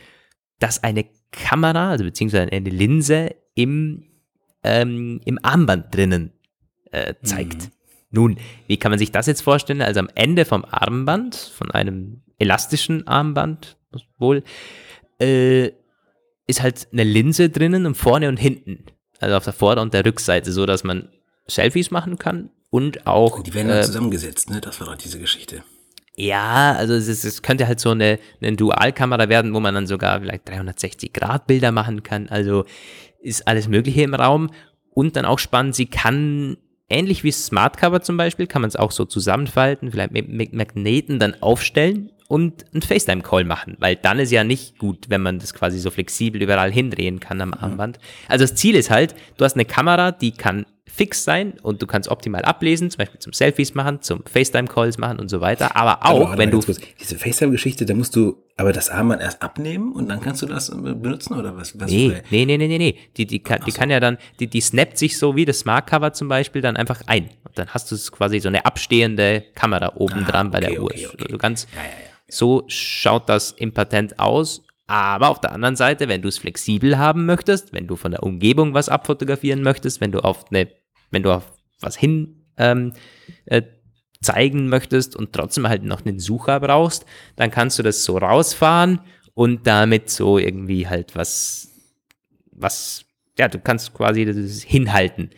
dass 0.60 0.84
eine 0.84 1.06
Kamera, 1.32 1.92
also 1.92 2.04
beziehungsweise 2.04 2.52
eine 2.52 2.70
Linse 2.70 3.36
im, 3.56 4.04
ähm, 4.64 5.22
im 5.26 5.40
Armband 5.42 5.94
drinnen 5.94 6.32
äh, 6.92 7.14
zeigt. 7.24 7.64
Mhm. 7.64 7.72
Nun, 8.12 8.38
wie 8.68 8.78
kann 8.78 8.92
man 8.92 9.00
sich 9.00 9.12
das 9.12 9.28
jetzt 9.28 9.42
vorstellen? 9.42 9.82
Also 9.82 10.00
am 10.00 10.10
Ende 10.16 10.46
vom 10.46 10.64
Armband, 10.66 11.36
von 11.36 11.72
einem 11.72 12.22
elastischen 12.38 13.08
Armband 13.08 13.78
wohl, 14.18 14.44
äh, 15.20 15.72
ist 16.48 16.62
halt 16.62 16.88
eine 16.92 17.04
Linse 17.04 17.50
drinnen 17.50 17.86
und 17.86 17.96
vorne 17.96 18.30
und 18.30 18.38
hinten. 18.38 18.86
Also 19.20 19.36
auf 19.36 19.44
der 19.44 19.54
Vorder- 19.54 19.82
und 19.82 19.94
der 19.94 20.06
Rückseite, 20.06 20.52
so 20.52 20.66
dass 20.66 20.84
man 20.84 21.10
Selfies 21.48 21.92
machen 21.92 22.18
kann 22.18 22.50
und 22.70 23.08
auch. 23.08 23.44
Die 23.44 23.54
werden 23.54 23.70
dann 23.70 23.80
äh, 23.80 23.84
zusammengesetzt, 23.84 24.50
ne? 24.50 24.62
Das 24.62 24.80
war 24.80 24.88
doch 24.88 24.96
diese 24.96 25.20
Geschichte. 25.20 25.64
Ja, 26.18 26.74
also 26.74 26.94
es, 26.94 27.08
ist, 27.08 27.26
es 27.26 27.42
könnte 27.42 27.68
halt 27.68 27.80
so 27.80 27.92
eine, 27.92 28.20
eine 28.42 28.56
Dualkamera 28.56 29.28
werden, 29.28 29.54
wo 29.54 29.60
man 29.60 29.76
dann 29.76 29.88
sogar 29.88 30.22
vielleicht 30.22 30.48
360 30.48 31.12
Grad 31.12 31.46
Bilder 31.48 31.72
machen 31.72 32.04
kann. 32.04 32.30
Also 32.30 32.66
ist 33.22 33.48
alles 33.48 33.68
Mögliche 33.68 34.04
im 34.04 34.14
Raum. 34.14 34.50
Und 34.92 35.18
dann 35.18 35.26
auch 35.26 35.40
spannend, 35.40 35.76
sie 35.76 35.88
kann, 35.88 36.56
ähnlich 36.88 37.26
wie 37.26 37.32
Smart 37.32 37.76
Cover 37.76 38.02
zum 38.02 38.16
Beispiel, 38.16 38.48
kann 38.48 38.62
man 38.62 38.70
es 38.70 38.78
auch 38.78 38.92
so 38.92 39.04
zusammenfalten, 39.04 39.92
vielleicht 39.92 40.12
mit, 40.12 40.30
mit 40.30 40.54
Magneten 40.54 41.20
dann 41.20 41.42
aufstellen 41.42 42.12
und 42.28 42.66
einen 42.74 42.82
FaceTime-Call 42.82 43.44
machen, 43.44 43.76
weil 43.80 43.96
dann 43.98 44.20
ist 44.20 44.32
ja 44.32 44.44
nicht 44.44 44.80
gut, 44.80 45.10
wenn 45.10 45.22
man 45.22 45.40
das 45.40 45.54
quasi 45.54 45.80
so 45.80 45.92
flexibel 45.92 46.42
überall 46.42 46.72
hindrehen 46.72 47.20
kann 47.20 47.42
am 47.42 47.54
Armband. 47.54 48.00
Also 48.28 48.46
das 48.46 48.56
Ziel 48.56 48.76
ist 48.76 48.90
halt, 48.90 49.16
du 49.38 49.46
hast 49.46 49.56
eine 49.56 49.66
Kamera, 49.66 50.12
die 50.12 50.32
kann 50.32 50.66
fix 50.88 51.24
sein 51.24 51.56
und 51.62 51.82
du 51.82 51.88
kannst 51.88 52.10
optimal 52.10 52.44
ablesen, 52.44 52.90
zum 52.92 53.00
Beispiel 53.00 53.20
zum 53.20 53.34
Selfies 53.34 53.74
machen, 53.74 54.02
zum 54.02 54.24
FaceTime-Calls 54.26 54.98
machen 54.98 55.20
und 55.20 55.30
so 55.30 55.42
weiter. 55.42 55.76
Aber 55.76 56.06
auch, 56.06 56.30
aber 56.30 56.38
wenn 56.38 56.52
du. 56.52 56.60
Kurz, 56.60 56.80
diese 57.00 57.18
FaceTime-Geschichte, 57.18 57.86
da 57.86 57.94
musst 57.94 58.16
du 58.16 58.38
aber 58.56 58.72
das 58.72 58.90
Armband 58.90 59.22
erst 59.22 59.42
abnehmen 59.42 59.92
und 59.94 60.08
dann 60.08 60.22
kannst 60.22 60.42
du 60.42 60.46
das 60.46 60.70
benutzen 60.70 61.38
oder 61.38 61.58
was? 61.58 61.78
was 61.80 61.90
nee, 61.90 62.22
nee, 62.30 62.46
nee, 62.46 62.58
nee, 62.58 62.68
nee, 62.68 62.78
nee. 62.78 62.98
Die, 63.18 63.26
die, 63.26 63.40
kann, 63.40 63.60
die 63.66 63.72
so. 63.72 63.78
kann 63.78 63.90
ja 63.90 64.00
dann, 64.00 64.18
die, 64.40 64.48
die 64.48 64.62
snappt 64.62 64.98
sich 64.98 65.18
so 65.18 65.36
wie 65.36 65.46
das 65.46 65.60
Smart 65.60 65.88
Cover 65.88 66.14
zum 66.14 66.28
Beispiel 66.28 66.62
dann 66.62 66.78
einfach 66.78 67.02
ein. 67.08 67.32
Und 67.44 67.58
dann 67.58 67.68
hast 67.70 67.92
du 67.92 67.98
quasi 68.12 68.40
so 68.40 68.48
eine 68.48 68.66
abstehende 68.66 69.44
Kamera 69.56 69.94
oben 69.96 70.24
ah, 70.26 70.32
dran 70.32 70.52
bei 70.52 70.60
der 70.60 70.80
Uhr. 70.80 70.86
Okay, 70.86 71.08
okay. 71.08 71.24
Also 71.26 71.38
ganz, 71.38 71.68
ja, 71.76 71.82
ja, 71.82 71.88
ja. 71.88 71.92
So 72.28 72.64
schaut 72.68 73.28
das 73.30 73.52
im 73.52 73.74
Patent 73.74 74.20
aus. 74.20 74.65
Aber 74.88 75.30
auf 75.30 75.42
der 75.42 75.52
anderen 75.52 75.76
Seite, 75.76 76.08
wenn 76.08 76.22
du 76.22 76.28
es 76.28 76.38
flexibel 76.38 76.98
haben 76.98 77.26
möchtest, 77.26 77.74
wenn 77.74 77.88
du 77.88 77.96
von 77.96 78.12
der 78.12 78.24
Umgebung 78.24 78.74
was 78.74 78.90
abfotografieren 78.90 79.64
möchtest, 79.64 80.00
wenn 80.00 80.12
du 80.12 80.20
auf 80.20 80.46
eine 80.52 80.70
wenn 81.12 81.24
du 81.24 81.32
auf 81.32 81.52
was 81.80 81.96
hin 81.96 82.46
ähm, 82.58 82.94
äh, 83.46 83.62
zeigen 84.22 84.68
möchtest 84.70 85.16
und 85.16 85.34
trotzdem 85.34 85.68
halt 85.68 85.84
noch 85.84 86.06
einen 86.06 86.20
Sucher 86.20 86.60
brauchst, 86.60 87.06
dann 87.36 87.52
kannst 87.52 87.80
du 87.80 87.84
das 87.84 88.04
so 88.04 88.18
rausfahren 88.18 89.00
und 89.34 89.68
damit 89.68 90.10
so 90.10 90.38
irgendwie 90.38 90.88
halt 90.88 91.16
was, 91.16 91.70
was, 92.52 93.06
ja, 93.38 93.48
du 93.48 93.60
kannst 93.60 93.94
quasi 93.94 94.26
das 94.26 94.64
hinhalten. 94.64 95.30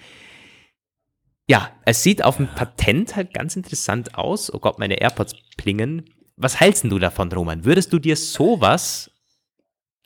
Ja, 1.49 1.71
es 1.85 2.03
sieht 2.03 2.23
auf 2.23 2.37
dem 2.37 2.47
Patent 2.47 3.15
halt 3.15 3.33
ganz 3.33 3.55
interessant 3.55 4.15
aus. 4.15 4.53
Oh 4.53 4.59
Gott, 4.59 4.79
meine 4.79 4.99
AirPods 4.99 5.35
plingen. 5.55 6.09
Was 6.35 6.59
hältst 6.59 6.83
du 6.83 6.99
davon, 6.99 7.31
Roman? 7.31 7.65
Würdest 7.65 7.93
du 7.93 7.99
dir 7.99 8.15
sowas 8.15 9.09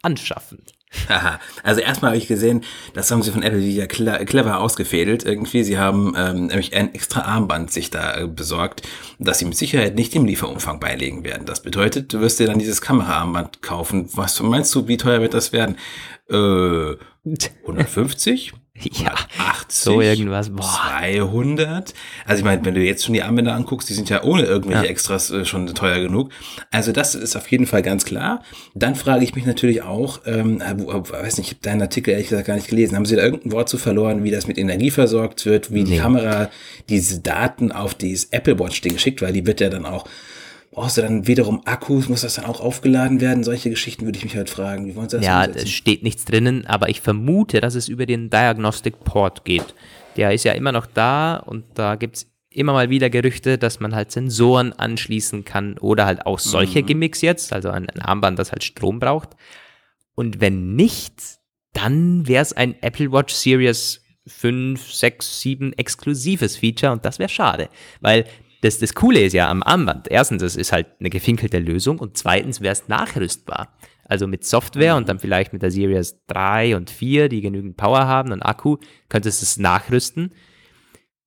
anschaffen? 0.02 0.64
Haha. 1.07 1.40
Also 1.64 1.80
erstmal 1.80 2.11
habe 2.11 2.18
ich 2.18 2.28
gesehen, 2.28 2.65
das 2.94 3.10
haben 3.11 3.23
sie 3.23 3.32
von 3.32 3.44
Apple 3.44 3.64
wieder 3.64 3.88
clever 3.88 4.60
ausgefädelt. 4.60 5.23
Irgendwie, 5.23 5.64
sie 5.64 5.78
haben 5.78 6.14
ähm, 6.18 6.48
nämlich 6.48 6.76
ein 6.76 6.94
extra 6.94 7.22
Armband 7.22 7.72
sich 7.72 7.91
da 7.91 8.18
äh, 8.18 8.28
besorgt, 8.28 8.82
das 9.18 9.40
sie 9.40 9.45
mit 9.45 9.56
Sicherheit 9.56 9.95
nicht 9.95 10.14
im 10.15 10.26
Lieferumfang 10.26 10.82
beilegen 10.82 11.23
werden. 11.23 11.45
Das 11.45 11.61
bedeutet, 11.61 12.14
du 12.14 12.19
wirst 12.19 12.40
dir 12.40 12.48
dann 12.48 12.60
dieses 12.60 12.82
Kameraarmband 12.82 13.61
kaufen. 13.61 14.10
Was 14.14 14.41
meinst 14.41 14.76
du, 14.76 14.88
wie 14.90 14.98
teuer 14.98 15.22
wird 15.22 15.34
das 15.34 15.53
werden? 15.53 15.78
Äh, 16.30 16.98
150? 17.61 18.53
Ja, 19.02 19.14
80, 19.38 19.66
so 19.70 20.02
irgendwas. 20.02 20.49
Boah. 20.49 20.70
200. 20.99 21.94
Also 22.26 22.40
ich 22.40 22.45
meine, 22.45 22.64
wenn 22.66 22.74
du 22.76 22.82
jetzt 22.82 23.06
schon 23.06 23.14
die 23.14 23.24
Armbänder 23.24 23.53
anguckst, 23.53 23.90
die 23.90 23.94
sind 23.94 24.10
ja 24.10 24.24
ohne 24.24 24.44
irgendwelche 24.44 24.84
Ja. 24.86 24.90
Extras 24.90 25.30
äh, 25.32 25.45
schon 25.45 25.68
teuer 25.74 25.99
genug. 25.99 26.30
Also 26.72 26.91
das 26.91 27.16
ist 27.16 27.36
auf 27.36 27.49
jeden 27.52 27.66
Fall 27.68 27.82
ganz 27.82 28.06
klar. 28.06 28.44
Dann 28.76 28.95
frage 28.95 29.24
ich 29.24 29.36
mich 29.36 29.45
natürlich 29.45 29.82
auch, 29.84 30.22
ähm, 30.26 30.62
äh, 30.62 30.72
äh, 30.72 30.76
weiß 31.10 31.38
nicht, 31.38 31.48
ich 31.48 31.53
habe 31.53 31.62
deinen 31.64 31.82
Artikel 31.82 32.12
ehrlich 32.12 32.30
gesagt 32.30 32.48
gar 32.48 32.56
nicht 32.56 32.68
gelesen. 32.68 32.95
Haben 32.95 33.06
Sie 33.06 33.16
da 33.16 33.24
irgendein 33.24 33.52
Wort 33.52 33.70
zu 33.70 33.78
verloren, 33.78 34.24
wie 34.24 34.32
das 34.32 34.48
mit 34.48 34.58
Energie 34.58 34.91
versorgt 34.91 35.45
wird, 35.45 35.74
wie 35.74 35.84
die 35.84 35.91
Nee. 35.91 35.98
Kamera 35.99 36.49
diese 36.90 37.20
Daten 37.20 37.72
auf 37.72 37.94
dieses 37.94 38.26
Apple 38.32 38.58
Watch 38.60 38.82
Ding 38.82 38.98
schickt, 38.98 39.22
weil 39.22 39.34
die 39.34 39.45
wird 39.45 39.62
ja 39.62 39.70
dann 39.70 39.86
auch 39.86 40.06
Brauchst 40.72 40.98
du 40.98 41.02
dann 41.02 41.27
wiederum 41.27 41.61
Akkus? 41.65 42.07
Muss 42.07 42.22
das 42.22 42.35
dann 42.35 42.45
auch 42.45 42.61
aufgeladen 42.61 43.19
werden? 43.19 43.43
Solche 43.43 43.69
Geschichten 43.69 44.06
würde 44.06 44.18
ich 44.18 44.23
mich 44.23 44.38
halt 44.38 44.49
fragen. 44.49 44.85
Wie 44.88 44.95
wollen 44.95 45.10
Sie 45.10 45.18
das 45.18 45.26
Ja, 45.26 45.39
umsetzen? 45.41 45.65
es 45.65 45.69
steht 45.69 46.02
nichts 46.03 46.23
drinnen, 46.26 46.65
aber 46.65 46.88
ich 46.89 47.02
vermute, 47.02 47.60
dass 47.60 47.76
es 47.76 47.89
über 47.89 48.06
den 48.06 48.30
Diagnostic 48.30 49.03
Port 49.03 49.43
geht. 49.43 49.73
Der 50.15 50.31
ist 50.34 50.45
ja 50.45 50.53
immer 50.53 50.72
noch 50.72 50.85
da 50.85 51.35
und 51.38 51.65
da 51.73 51.95
gibt 51.95 52.15
es 52.18 52.27
immer 52.49 52.73
mal 52.73 52.89
wieder 52.89 53.10
Gerüchte, 53.10 53.57
dass 53.57 53.80
man 53.80 53.93
halt 53.95 54.11
Sensoren 54.11 54.72
anschließen 54.73 55.43
kann 55.45 55.77
oder 55.77 56.06
halt 56.06 56.26
auch 56.26 56.39
solche 56.39 56.84
Gimmicks 56.84 57.22
jetzt, 57.22 57.53
also 57.53 57.69
ein, 57.69 57.89
ein 57.89 58.02
Armband, 58.02 58.39
das 58.39 58.52
halt 58.52 58.64
Strom 58.64 58.99
braucht. 58.99 59.30
Und 60.15 60.41
wenn 60.41 60.76
nicht, 60.76 61.14
dann 61.73 62.27
wäre 62.27 62.41
es 62.41 62.53
ein 62.53 62.76
Apple 62.81 63.11
Watch 63.11 63.34
Series 63.34 64.02
5, 64.27 64.93
6, 64.93 65.41
7 65.41 65.73
exklusives 65.73 66.57
Feature 66.57 66.91
und 66.91 67.03
das 67.06 67.18
wäre 67.19 67.30
schade, 67.30 67.69
weil 68.02 68.26
das, 68.62 68.80
das 68.80 68.94
Coole 68.94 69.22
ist 69.24 69.34
ja 69.34 69.50
am 69.50 69.64
Armband. 69.64 70.08
Erstens, 70.10 70.44
es 70.44 70.56
ist 70.56 70.72
halt 70.72 70.88
eine 71.00 71.10
gefinkelte 71.10 71.60
Lösung 71.60 72.00
und 72.00 72.18
zweitens 72.18 72.62
wäre 72.62 72.74
es 72.74 72.88
nachrüstbar. 72.88 73.76
Also 74.06 74.28
mit 74.28 74.46
Software 74.46 74.96
und 74.96 75.10
dann 75.10 75.20
vielleicht 75.20 75.54
mit 75.54 75.62
der 75.62 75.72
Series 75.72 76.22
3 76.28 76.76
und 76.76 76.90
4, 76.90 77.30
die 77.30 77.42
genügend 77.42 77.78
Power 77.78 78.08
haben 78.08 78.32
und 78.32 78.42
Akku, 78.42 78.78
könntest 79.10 79.42
du 79.42 79.46
es 79.46 79.58
nachrüsten. 79.58 80.34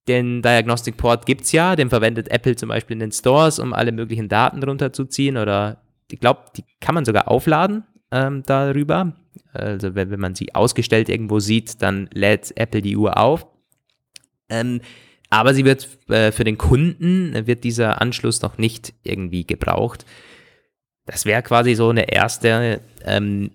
Den 0.06 0.42
Diagnostic 0.42 0.96
Port 0.96 1.24
gibt's 1.26 1.50
ja, 1.52 1.76
den 1.76 1.88
verwendet 1.88 2.28
Apple 2.30 2.56
zum 2.56 2.68
Beispiel 2.68 2.94
in 2.94 3.00
den 3.00 3.12
Stores, 3.12 3.58
um 3.58 3.72
alle 3.72 3.90
möglichen 3.90 4.28
Daten 4.28 4.62
runterzuziehen 4.62 5.36
oder 5.36 5.82
ich 6.10 6.20
glaube, 6.20 6.42
die 6.56 6.64
kann 6.80 6.94
man 6.94 7.04
sogar 7.04 7.28
aufladen 7.28 7.84
ähm, 8.10 8.42
darüber. 8.44 9.16
Also 9.52 9.94
wenn, 9.94 10.10
wenn 10.10 10.20
man 10.20 10.34
sie 10.34 10.54
ausgestellt 10.54 11.08
irgendwo 11.08 11.40
sieht, 11.40 11.80
dann 11.82 12.08
lädt 12.12 12.52
Apple 12.56 12.82
die 12.82 12.96
Uhr 12.96 13.16
auf. 13.18 13.46
Ähm, 14.50 14.82
aber 15.30 15.54
sie 15.54 15.64
wird 15.64 15.88
äh, 16.08 16.32
für 16.32 16.44
den 16.44 16.58
Kunden 16.58 17.46
wird 17.46 17.64
dieser 17.64 18.00
Anschluss 18.00 18.42
noch 18.42 18.58
nicht 18.58 18.94
irgendwie 19.02 19.46
gebraucht. 19.46 20.04
Das 21.06 21.26
wäre 21.26 21.42
quasi 21.42 21.74
so 21.74 21.90
eine 21.90 22.10
erste, 22.10 22.80
ähm, 23.04 23.50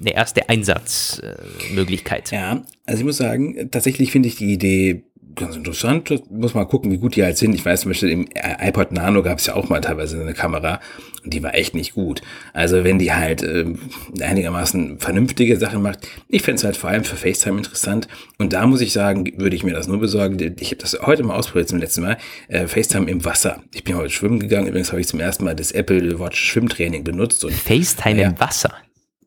eine 0.00 0.14
erste 0.14 0.48
Einsatzmöglichkeit. 0.48 2.30
Ja, 2.32 2.64
also 2.86 3.00
ich 3.00 3.04
muss 3.04 3.18
sagen, 3.18 3.70
tatsächlich 3.70 4.10
finde 4.10 4.28
ich 4.28 4.36
die 4.36 4.52
Idee 4.52 5.04
ganz 5.34 5.56
interessant. 5.56 6.12
Muss 6.30 6.54
mal 6.54 6.64
gucken, 6.64 6.90
wie 6.90 6.98
gut 6.98 7.16
die 7.16 7.22
halt 7.24 7.36
sind. 7.36 7.54
Ich 7.54 7.64
weiß 7.64 7.82
zum 7.82 7.90
Beispiel, 7.90 8.10
im 8.10 8.28
iPod 8.60 8.92
Nano 8.92 9.22
gab 9.22 9.38
es 9.38 9.46
ja 9.46 9.54
auch 9.54 9.68
mal 9.68 9.80
teilweise 9.80 10.20
eine 10.20 10.32
Kamera 10.34 10.80
und 11.24 11.34
die 11.34 11.42
war 11.42 11.54
echt 11.54 11.74
nicht 11.74 11.94
gut. 11.94 12.22
Also 12.52 12.84
wenn 12.84 12.98
die 12.98 13.12
halt 13.12 13.42
ähm, 13.42 13.78
einigermaßen 14.20 14.98
vernünftige 14.98 15.56
Sachen 15.58 15.82
macht, 15.82 16.06
ich 16.28 16.42
fände 16.42 16.58
es 16.58 16.64
halt 16.64 16.76
vor 16.76 16.90
allem 16.90 17.04
für 17.04 17.16
FaceTime 17.16 17.58
interessant. 17.58 18.08
Und 18.38 18.52
da 18.52 18.66
muss 18.66 18.80
ich 18.80 18.92
sagen, 18.92 19.30
würde 19.36 19.56
ich 19.56 19.64
mir 19.64 19.72
das 19.74 19.88
nur 19.88 19.98
besorgen. 20.00 20.38
Ich 20.60 20.68
habe 20.68 20.76
das 20.76 20.96
heute 21.02 21.22
mal 21.22 21.34
ausprobiert 21.36 21.68
zum 21.68 21.78
letzten 21.78 22.02
Mal. 22.02 22.16
Äh, 22.48 22.66
FaceTime 22.66 23.10
im 23.10 23.24
Wasser. 23.24 23.62
Ich 23.74 23.84
bin 23.84 23.96
heute 23.96 24.10
schwimmen 24.10 24.38
gegangen. 24.40 24.68
Übrigens 24.68 24.92
habe 24.92 25.00
ich 25.00 25.08
zum 25.08 25.20
ersten 25.20 25.44
Mal 25.44 25.54
das 25.56 25.72
Apple 25.72 26.18
Watch 26.18 26.38
Schwimmtraining 26.38 27.04
benutzt 27.04 27.44
und 27.44 27.52
FaceTime 27.52 28.20
Ja. 28.20 28.28
im 28.28 28.40
Wasser. 28.40 28.72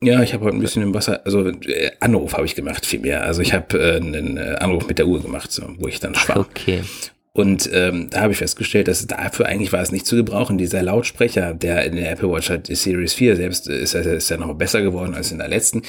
Ja, 0.02 0.22
ich 0.24 0.34
habe 0.34 0.46
heute 0.46 0.56
ein 0.56 0.62
bisschen 0.62 0.84
im 0.84 0.94
Wasser, 0.94 1.22
also 1.26 1.48
äh, 1.48 1.92
Anruf 2.00 2.34
habe 2.34 2.46
ich 2.46 2.56
gemacht, 2.56 2.86
vielmehr. 2.86 3.24
Also 3.24 3.42
ich 3.42 3.54
habe 3.54 3.78
äh, 3.78 3.98
einen 3.98 4.38
äh, 4.38 4.56
Anruf 4.60 4.88
mit 4.88 4.98
der 4.98 5.08
Uhr 5.08 5.22
gemacht, 5.22 5.52
so, 5.52 5.64
wo 5.78 5.88
ich 5.88 6.00
dann 6.00 6.16
schwamm. 6.16 6.40
Okay. 6.40 6.82
Und 7.32 7.70
ähm, 7.72 8.08
da 8.10 8.22
habe 8.22 8.32
ich 8.34 8.40
festgestellt, 8.40 8.88
dass 8.88 9.06
dafür 9.06 9.46
eigentlich 9.46 9.72
war 9.72 9.82
es 9.82 9.92
nicht 9.92 10.08
zu 10.08 10.16
gebrauchen. 10.16 10.58
Dieser 10.58 10.82
Lautsprecher, 10.82 11.54
der 11.54 11.86
in 11.86 11.96
der 11.96 12.12
Apple 12.12 12.30
Watch 12.32 12.50
hat, 12.50 12.68
Series 12.68 13.14
4 13.14 13.36
selbst, 13.36 13.70
äh, 13.70 13.80
ist, 13.82 13.94
ja- 13.94 14.02
ist 14.02 14.30
ja 14.30 14.38
noch 14.38 14.54
besser 14.56 14.82
geworden 14.82 15.14
als 15.14 15.32
in 15.32 15.38
der 15.38 15.48
letzten. 15.48 15.84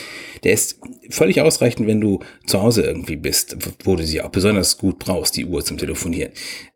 Der 0.44 0.52
ist 0.52 0.78
völlig 1.08 1.40
ausreichend, 1.40 1.86
wenn 1.86 2.00
du 2.00 2.20
zu 2.46 2.62
Hause 2.62 2.82
irgendwie 2.82 3.16
bist, 3.16 3.56
wo 3.84 3.96
du 3.96 4.04
sie 4.04 4.20
auch 4.20 4.28
besonders 4.30 4.76
gut 4.76 4.98
brauchst, 4.98 5.36
die 5.36 5.46
Uhr 5.46 5.64
zum 5.64 5.78
Telefonieren. 5.78 6.32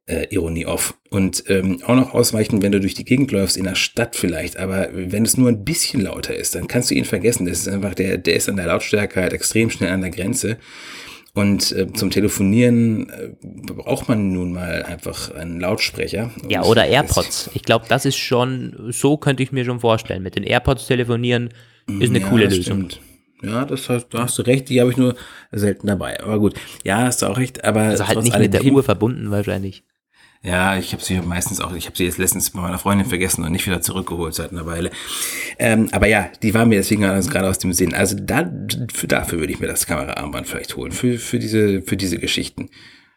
Äh, 0.07 0.27
Ironie 0.31 0.67
off. 0.67 0.95
Und 1.11 1.45
ähm, 1.49 1.81
auch 1.87 1.95
noch 1.97 2.13
ausreichend, 2.15 2.63
wenn 2.63 2.73
du 2.73 2.81
durch 2.81 2.95
die 2.95 3.05
Gegend 3.07 3.31
läufst, 3.33 3.57
in 3.57 3.65
der 3.65 3.75
Stadt 3.75 4.17
vielleicht. 4.17 4.59
Aber 4.59 4.89
wenn 4.93 5.25
es 5.25 5.37
nur 5.37 5.49
ein 5.49 5.65
bisschen 5.65 6.01
lauter 6.01 6.35
ist, 6.35 6.55
dann 6.55 6.69
kannst 6.69 6.91
du 6.91 6.95
ihn 6.95 7.05
vergessen. 7.07 7.47
Das 7.47 7.61
ist 7.61 7.69
einfach, 7.69 7.95
der, 7.95 8.19
der 8.19 8.35
ist 8.37 8.49
an 8.49 8.57
der 8.57 8.67
Lautstärke 8.67 9.21
halt 9.21 9.33
extrem 9.35 9.71
schnell 9.71 9.93
an 9.93 10.01
der 10.03 10.11
Grenze. 10.11 10.57
Und 11.35 11.73
äh, 11.73 11.93
zum 11.93 12.11
Telefonieren 12.11 13.09
äh, 13.11 13.31
braucht 13.43 14.09
man 14.09 14.33
nun 14.33 14.53
mal 14.53 14.85
einfach 14.85 15.33
einen 15.35 15.59
Lautsprecher. 15.61 16.31
Ja, 16.49 16.63
oder 16.63 16.87
AirPods. 16.87 17.51
Ich 17.55 17.65
glaube, 17.65 17.87
das 17.89 18.05
ist 18.05 18.17
schon, 18.17 18.77
so 18.91 19.17
könnte 19.17 19.43
ich 19.43 19.51
mir 19.51 19.65
schon 19.65 19.81
vorstellen. 19.81 20.23
Mit 20.23 20.37
den 20.37 20.45
AirPods 20.45 20.87
telefonieren 20.87 21.51
ist 22.01 22.11
eine 22.11 22.21
Ja, 22.21 22.29
coole 22.29 22.45
Lösung. 22.45 22.63
stimmt. 22.89 23.01
Ja, 23.43 23.65
das 23.65 23.89
hast, 23.89 24.09
da 24.11 24.21
hast 24.23 24.39
du 24.39 24.43
recht, 24.43 24.69
die 24.69 24.81
habe 24.81 24.91
ich 24.93 24.97
nur 24.97 25.17
selten 25.51 25.89
dabei. 25.89 26.21
Aber 26.21 26.39
gut, 26.39 26.55
ja, 26.85 26.99
hast 27.03 27.21
du 27.23 27.27
auch 27.27 27.37
recht. 27.37 27.65
Aber 27.65 27.81
Also 27.81 28.07
halt 28.07 28.23
nicht 28.23 28.39
mit 28.39 28.55
der 28.55 28.65
Uhr 28.65 28.83
verbunden 28.85 29.31
wahrscheinlich. 29.33 29.83
Ja, 30.45 30.77
ich 30.77 30.93
habe 30.93 31.03
sie 31.03 31.19
meistens 31.23 31.63
auch, 31.63 31.75
ich 31.75 31.87
habe 31.87 31.97
sie 31.97 32.05
jetzt 32.05 32.19
letztens 32.19 32.51
bei 32.51 32.61
meiner 32.61 32.79
Freundin 32.79 33.09
vergessen 33.09 33.45
und 33.45 33.53
nicht 33.53 33.67
wieder 33.67 33.81
zurückgeholt 33.81 34.35
seit 34.35 34.53
einer 34.53 34.67
Weile. 34.67 34.91
Ähm, 35.59 35.89
aber 35.93 36.07
ja, 36.07 36.31
die 36.43 36.53
war 36.53 36.67
mir 36.67 36.77
deswegen 36.77 37.05
also 37.05 37.31
gerade 37.31 37.49
aus 37.49 37.59
dem 37.59 37.73
Sinn. 37.73 37.95
Also 37.95 38.15
da, 38.21 38.53
für, 38.93 39.09
dafür 39.09 39.39
würde 39.41 39.55
ich 39.55 39.59
mir 39.59 39.69
das 39.69 39.87
Kameraarmband 39.87 40.47
vielleicht 40.47 40.77
holen, 40.77 40.93
für, 40.93 41.19
für, 41.19 41.39
diese, 41.39 41.81
für 41.81 41.97
diese 41.97 42.19
Geschichten. 42.19 42.69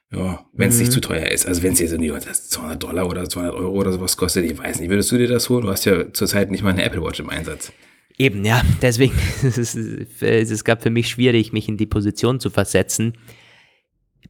Ja, 0.09 0.45
wenn 0.53 0.69
es 0.69 0.79
nicht 0.79 0.93
zu 0.93 1.01
teuer 1.01 1.27
ist. 1.27 1.45
Also 1.45 1.63
wenn 1.63 1.73
es 1.73 1.79
jetzt 1.79 1.91
was 1.91 2.27
heißt, 2.27 2.51
200 2.51 2.81
Dollar 2.81 3.09
oder 3.09 3.27
200 3.27 3.53
Euro 3.53 3.77
oder 3.77 3.91
sowas 3.91 4.15
kostet, 4.15 4.45
ich 4.45 4.57
weiß 4.57 4.79
nicht. 4.79 4.89
Würdest 4.89 5.11
du 5.11 5.17
dir 5.17 5.27
das 5.27 5.49
holen? 5.49 5.63
Du 5.63 5.69
hast 5.69 5.83
ja 5.83 6.13
zurzeit 6.13 6.49
nicht 6.49 6.63
mal 6.63 6.69
eine 6.69 6.83
Apple 6.83 7.03
Watch 7.03 7.19
im 7.19 7.29
Einsatz. 7.29 7.73
Eben, 8.17 8.45
ja. 8.45 8.61
Deswegen 8.81 9.13
ist 9.43 9.57
es, 9.57 9.75
es 10.21 10.63
gab 10.63 10.81
für 10.81 10.91
mich 10.91 11.09
schwierig, 11.09 11.51
mich 11.51 11.67
in 11.67 11.75
die 11.75 11.87
Position 11.87 12.39
zu 12.39 12.49
versetzen. 12.49 13.17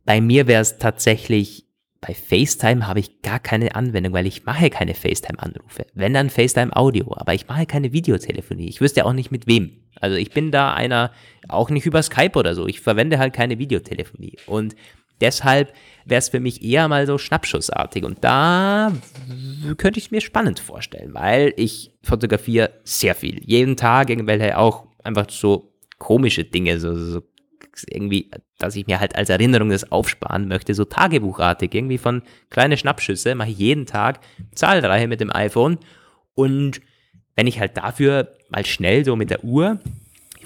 Bei 0.03 0.19
mir 0.19 0.47
wäre 0.47 0.63
es 0.63 0.79
tatsächlich, 0.79 1.66
bei 2.01 2.13
FaceTime 2.13 2.87
habe 2.87 2.99
ich 2.99 3.21
gar 3.21 3.39
keine 3.39 3.75
Anwendung, 3.75 4.13
weil 4.13 4.27
ich 4.27 4.45
mache 4.45 4.69
keine 4.69 4.93
FaceTime-Anrufe. 4.93 5.85
Wenn 5.93 6.13
dann 6.13 6.29
FaceTime-Audio, 6.29 7.13
aber 7.17 7.33
ich 7.33 7.47
mache 7.47 7.65
keine 7.65 7.91
Videotelefonie. 7.91 8.67
Ich 8.67 8.81
wüsste 8.81 9.05
auch 9.05 9.13
nicht 9.13 9.31
mit 9.31 9.47
wem. 9.47 9.71
Also 9.99 10.15
ich 10.15 10.31
bin 10.31 10.51
da 10.51 10.73
einer, 10.73 11.11
auch 11.47 11.69
nicht 11.69 11.85
über 11.85 12.03
Skype 12.03 12.37
oder 12.37 12.55
so. 12.55 12.67
Ich 12.67 12.81
verwende 12.81 13.17
halt 13.19 13.33
keine 13.33 13.57
Videotelefonie. 13.57 14.37
Und 14.45 14.75
deshalb 15.21 15.73
wäre 16.05 16.19
es 16.19 16.29
für 16.29 16.39
mich 16.39 16.63
eher 16.63 16.87
mal 16.87 17.07
so 17.07 17.17
schnappschussartig. 17.17 18.03
Und 18.03 18.23
da 18.23 18.91
könnte 19.77 19.99
ich 19.99 20.05
es 20.05 20.11
mir 20.11 20.21
spannend 20.21 20.59
vorstellen, 20.59 21.13
weil 21.13 21.53
ich 21.57 21.91
fotografiere 22.03 22.73
sehr 22.83 23.15
viel. 23.15 23.41
Jeden 23.43 23.75
Tag 23.75 24.09
irgendwelche 24.09 24.57
auch 24.57 24.85
einfach 25.03 25.29
so 25.29 25.73
komische 25.97 26.43
Dinge, 26.43 26.79
so, 26.79 26.95
so 26.95 27.21
irgendwie, 27.87 28.31
dass 28.57 28.75
ich 28.75 28.87
mir 28.87 28.99
halt 28.99 29.15
als 29.15 29.29
Erinnerung 29.29 29.69
das 29.69 29.91
aufsparen 29.91 30.47
möchte, 30.47 30.73
so 30.73 30.85
tagebuchartig, 30.85 31.73
irgendwie 31.73 31.97
von 31.97 32.21
kleine 32.49 32.77
Schnappschüsse, 32.77 33.35
mache 33.35 33.49
ich 33.49 33.57
jeden 33.57 33.85
Tag 33.85 34.19
zahlreiche 34.53 35.07
mit 35.07 35.19
dem 35.19 35.33
iPhone. 35.33 35.77
Und 36.33 36.81
wenn 37.35 37.47
ich 37.47 37.59
halt 37.59 37.77
dafür 37.77 38.31
mal 38.49 38.65
schnell 38.65 39.05
so 39.05 39.15
mit 39.15 39.29
der 39.29 39.43
Uhr, 39.43 39.79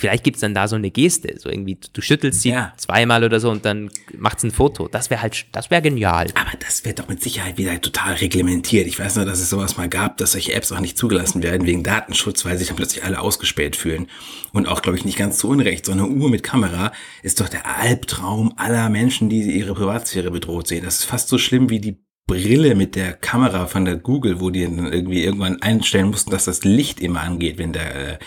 vielleicht 0.01 0.23
gibt 0.23 0.35
es 0.37 0.41
dann 0.41 0.53
da 0.53 0.67
so 0.67 0.75
eine 0.75 0.91
Geste, 0.91 1.39
so 1.39 1.49
irgendwie, 1.49 1.77
du 1.93 2.01
schüttelst 2.01 2.41
sie 2.41 2.49
Ja. 2.49 2.73
zweimal 2.77 3.23
oder 3.23 3.39
so 3.39 3.49
und 3.49 3.63
dann 3.63 3.89
macht's 4.17 4.43
ein 4.43 4.51
Foto. 4.51 4.87
Das 4.87 5.09
wäre 5.09 5.21
halt, 5.21 5.45
das 5.53 5.69
wäre 5.71 5.81
genial. 5.81 6.27
Aber 6.33 6.57
das 6.59 6.83
wird 6.83 6.99
doch 6.99 7.07
mit 7.07 7.21
Sicherheit 7.21 7.57
wieder 7.57 7.79
total 7.79 8.15
reglementiert. 8.15 8.87
Ich 8.87 8.99
weiß 8.99 9.15
nur, 9.15 9.25
dass 9.25 9.39
es 9.39 9.49
sowas 9.49 9.77
mal 9.77 9.87
gab, 9.87 10.17
dass 10.17 10.33
solche 10.33 10.53
Apps 10.53 10.71
auch 10.71 10.79
nicht 10.79 10.97
zugelassen 10.97 11.43
werden 11.43 11.65
wegen 11.67 11.83
Datenschutz, 11.83 12.43
weil 12.43 12.57
sich 12.57 12.67
dann 12.67 12.75
plötzlich 12.77 13.03
alle 13.03 13.21
ausgespäht 13.21 13.75
fühlen. 13.75 14.07
Und 14.51 14.67
auch, 14.67 14.81
glaube 14.81 14.97
ich, 14.97 15.05
nicht 15.05 15.17
ganz 15.17 15.37
zu 15.37 15.47
Unrecht. 15.47 15.85
So 15.85 15.91
eine 15.93 16.05
Uhr 16.07 16.29
mit 16.29 16.43
Kamera 16.43 16.91
ist 17.23 17.39
doch 17.39 17.47
der 17.47 17.65
Albtraum 17.77 18.53
aller 18.57 18.89
Menschen, 18.89 19.29
die 19.29 19.41
ihre 19.43 19.73
Privatsphäre 19.73 20.31
bedroht 20.31 20.67
sehen. 20.67 20.83
Das 20.83 20.95
ist 20.99 21.05
fast 21.05 21.29
so 21.29 21.37
schlimm 21.37 21.69
wie 21.69 21.79
die 21.79 21.97
Brille 22.27 22.75
mit 22.75 22.95
der 22.95 23.13
Kamera 23.13 23.67
von 23.67 23.83
der 23.85 23.97
Google, 23.97 24.39
wo 24.39 24.49
die 24.51 24.63
dann 24.63 24.91
irgendwie 24.91 25.23
irgendwann 25.23 25.61
einstellen 25.61 26.07
mussten, 26.07 26.31
dass 26.31 26.45
das 26.45 26.63
Licht 26.63 26.99
immer 27.01 27.21
angeht, 27.21 27.57
wenn 27.57 27.73
der, 27.73 28.13
äh, 28.13 28.17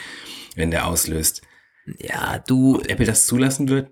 wenn 0.57 0.71
der 0.71 0.87
auslöst. 0.87 1.43
Ja, 1.99 2.39
du, 2.47 2.77
Ob 2.77 2.89
Apple 2.89 3.07
das 3.07 3.27
zulassen 3.27 3.69
wird? 3.69 3.91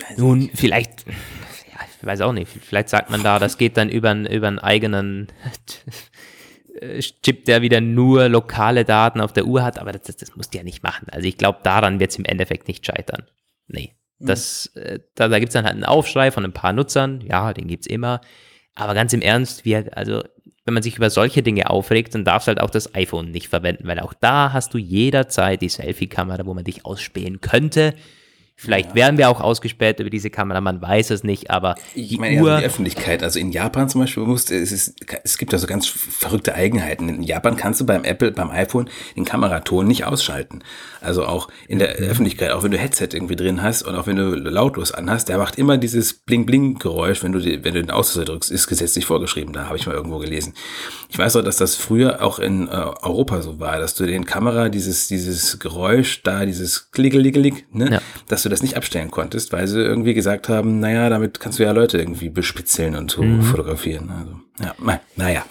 Weiß 0.00 0.16
Nun, 0.18 0.50
vielleicht, 0.54 1.06
ja, 1.06 1.80
ich 2.00 2.06
weiß 2.06 2.20
auch 2.20 2.32
nicht, 2.32 2.48
vielleicht 2.50 2.88
sagt 2.88 3.10
man 3.10 3.22
da, 3.22 3.38
das 3.38 3.58
geht 3.58 3.76
dann 3.76 3.88
über, 3.90 4.10
einen- 4.10 4.26
über 4.26 4.46
einen 4.48 4.58
eigenen 4.60 5.28
äh, 6.80 7.00
Chip, 7.00 7.44
der 7.46 7.62
wieder 7.62 7.80
nur 7.80 8.28
lokale 8.28 8.84
Daten 8.84 9.20
auf 9.20 9.32
der 9.32 9.46
Uhr 9.46 9.62
hat, 9.64 9.78
aber 9.78 9.92
das, 9.92 10.16
das 10.16 10.36
musst 10.36 10.54
du 10.54 10.58
ja 10.58 10.64
nicht 10.64 10.82
machen. 10.82 11.08
Also 11.10 11.26
ich 11.26 11.36
glaube, 11.36 11.58
daran 11.64 11.98
wird 12.00 12.12
es 12.12 12.18
im 12.18 12.24
Endeffekt 12.24 12.68
nicht 12.68 12.86
scheitern. 12.86 13.24
Nee. 13.66 13.94
Das, 14.20 14.66
äh, 14.74 14.98
da 15.14 15.28
da 15.28 15.38
gibt 15.38 15.50
es 15.50 15.54
dann 15.54 15.64
halt 15.64 15.74
einen 15.74 15.84
Aufschrei 15.84 16.30
von 16.32 16.44
ein 16.44 16.52
paar 16.52 16.72
Nutzern, 16.72 17.20
ja, 17.20 17.52
den 17.52 17.68
gibt 17.68 17.84
es 17.84 17.86
immer. 17.86 18.20
Aber 18.74 18.94
ganz 18.94 19.12
im 19.12 19.20
Ernst, 19.22 19.64
wir, 19.64 19.96
also 19.96 20.22
wenn 20.68 20.74
man 20.74 20.82
sich 20.82 20.98
über 20.98 21.08
solche 21.08 21.42
Dinge 21.42 21.70
aufregt, 21.70 22.14
dann 22.14 22.26
darfst 22.26 22.46
du 22.46 22.50
halt 22.50 22.60
auch 22.60 22.68
das 22.68 22.94
iPhone 22.94 23.30
nicht 23.30 23.48
verwenden, 23.48 23.88
weil 23.88 23.98
auch 24.00 24.12
da 24.12 24.52
hast 24.52 24.74
du 24.74 24.78
jederzeit 24.78 25.62
die 25.62 25.70
Selfie-Kamera, 25.70 26.44
wo 26.44 26.52
man 26.52 26.62
dich 26.62 26.84
ausspähen 26.84 27.40
könnte. 27.40 27.94
Vielleicht 28.60 28.88
ja. 28.88 28.94
werden 28.96 29.18
wir 29.18 29.28
auch 29.28 29.40
ausgespäht 29.40 30.00
über 30.00 30.10
diese 30.10 30.30
Kamera, 30.30 30.60
man 30.60 30.82
weiß 30.82 31.10
es 31.10 31.22
nicht, 31.22 31.48
aber 31.48 31.76
ich 31.94 32.18
meine, 32.18 32.42
Uhr, 32.42 32.50
also 32.50 32.60
die 32.60 32.66
Öffentlichkeit, 32.66 33.22
also 33.22 33.38
in 33.38 33.52
Japan 33.52 33.88
zum 33.88 34.00
Beispiel, 34.00 34.24
musst, 34.24 34.50
es, 34.50 34.72
ist, 34.72 34.96
es 35.22 35.38
gibt 35.38 35.52
da 35.52 35.58
so 35.58 35.68
ganz 35.68 35.86
verrückte 35.86 36.56
Eigenheiten. 36.56 37.08
In 37.08 37.22
Japan 37.22 37.56
kannst 37.56 37.80
du 37.80 37.86
beim 37.86 38.02
Apple, 38.02 38.32
beim 38.32 38.50
iPhone 38.50 38.90
den 39.16 39.24
Kameraton 39.24 39.86
nicht 39.86 40.06
ausschalten. 40.06 40.64
Also 41.00 41.24
auch 41.24 41.46
in 41.68 41.78
der 41.78 42.00
mhm. 42.00 42.06
Öffentlichkeit, 42.06 42.50
auch 42.50 42.64
wenn 42.64 42.72
du 42.72 42.78
Headset 42.78 43.10
irgendwie 43.12 43.36
drin 43.36 43.62
hast 43.62 43.82
und 43.84 43.94
auch 43.94 44.08
wenn 44.08 44.16
du 44.16 44.34
lautlos 44.34 44.90
anhast, 44.90 45.28
der 45.28 45.38
macht 45.38 45.56
immer 45.56 45.78
dieses 45.78 46.12
Bling-Bling-Geräusch, 46.12 47.22
wenn 47.22 47.30
du, 47.30 47.38
die, 47.38 47.62
wenn 47.62 47.74
du 47.74 47.80
den 47.80 47.92
Auslöser 47.92 48.24
drückst, 48.24 48.50
ist 48.50 48.66
gesetzlich 48.66 49.06
vorgeschrieben, 49.06 49.52
da 49.52 49.66
habe 49.66 49.76
ich 49.76 49.86
mal 49.86 49.94
irgendwo 49.94 50.18
gelesen. 50.18 50.54
Ich 51.10 51.18
weiß 51.18 51.36
auch, 51.36 51.44
dass 51.44 51.58
das 51.58 51.76
früher 51.76 52.24
auch 52.24 52.40
in 52.40 52.66
äh, 52.66 52.70
Europa 52.70 53.40
so 53.40 53.60
war, 53.60 53.78
dass 53.78 53.94
du 53.94 54.04
den 54.04 54.24
Kamera 54.24 54.68
dieses, 54.68 55.06
dieses 55.06 55.60
Geräusch 55.60 56.24
da, 56.24 56.44
dieses 56.44 56.90
Klickelickelig, 56.90 57.66
ne, 57.70 57.92
ja. 57.92 58.00
dass 58.26 58.42
du 58.42 58.47
du 58.48 58.50
das 58.50 58.62
nicht 58.62 58.76
abstellen 58.76 59.10
konntest, 59.10 59.52
weil 59.52 59.66
sie 59.68 59.80
irgendwie 59.80 60.14
gesagt 60.14 60.48
haben, 60.48 60.80
naja, 60.80 61.08
damit 61.08 61.40
kannst 61.40 61.58
du 61.58 61.62
ja 61.62 61.72
Leute 61.72 61.98
irgendwie 61.98 62.30
bespitzeln 62.30 62.96
und 62.96 63.10
so 63.10 63.22
mhm. 63.22 63.42
fotografieren. 63.42 64.10
Also, 64.10 64.40
ja, 64.64 65.00
naja. 65.16 65.44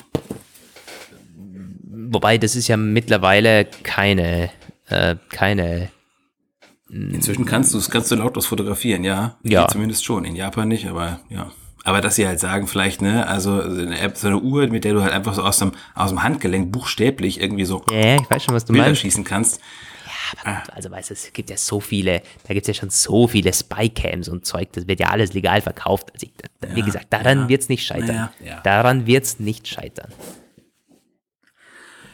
Wobei, 2.09 2.37
das 2.37 2.55
ist 2.55 2.67
ja 2.67 2.77
mittlerweile 2.77 3.65
keine, 3.83 4.49
äh, 4.87 5.15
keine. 5.29 5.89
Inzwischen 6.89 7.45
kannst 7.45 7.73
du 7.73 7.77
es, 7.77 7.89
kannst 7.89 8.11
du 8.11 8.15
lautlos 8.15 8.45
fotografieren, 8.45 9.03
ja. 9.03 9.37
Ja. 9.43 9.67
Zumindest 9.67 10.05
schon. 10.05 10.23
In 10.23 10.35
Japan 10.35 10.67
nicht, 10.69 10.87
aber 10.87 11.19
ja. 11.29 11.51
Aber 11.83 12.01
dass 12.01 12.15
sie 12.15 12.27
halt 12.27 12.39
sagen, 12.39 12.67
vielleicht, 12.67 13.01
ne, 13.01 13.27
also 13.27 13.61
eine 13.61 13.99
App, 13.99 14.17
so 14.17 14.27
eine 14.27 14.39
Uhr, 14.39 14.67
mit 14.67 14.83
der 14.83 14.93
du 14.93 15.03
halt 15.03 15.13
einfach 15.13 15.33
so 15.33 15.43
aus 15.43 15.59
dem, 15.59 15.71
aus 15.95 16.09
dem 16.09 16.21
Handgelenk 16.21 16.71
buchstäblich 16.71 17.39
irgendwie 17.39 17.63
so 17.63 17.81
ja, 17.91 18.15
ich 18.15 18.29
weiß 18.29 18.43
schon, 18.43 18.55
was 18.55 18.65
du 18.65 18.73
Bilder 18.73 18.87
meinst. 18.87 19.01
schießen 19.01 19.23
kannst. 19.23 19.61
Ah. 20.43 20.63
also 20.73 20.91
weißt 20.91 21.09
du, 21.09 21.13
es 21.13 21.31
gibt 21.33 21.49
ja 21.49 21.57
so 21.57 21.79
viele, 21.79 22.21
da 22.47 22.53
gibt 22.53 22.67
es 22.67 22.75
ja 22.75 22.79
schon 22.79 22.89
so 22.89 23.27
viele 23.27 23.53
Spycams 23.53 24.27
und 24.29 24.45
Zeug, 24.45 24.69
das 24.73 24.87
wird 24.87 24.99
ja 24.99 25.07
alles 25.07 25.33
legal 25.33 25.61
verkauft. 25.61 26.11
Also 26.13 26.27
ich, 26.27 26.33
da, 26.59 26.75
wie 26.75 26.81
gesagt, 26.81 27.07
daran 27.11 27.41
ja. 27.41 27.49
wird 27.49 27.61
es 27.61 27.69
nicht 27.69 27.85
scheitern. 27.85 28.29
Ja. 28.43 28.61
Daran 28.61 29.07
wird 29.07 29.23
es 29.23 29.39
nicht 29.39 29.67
scheitern. 29.67 30.11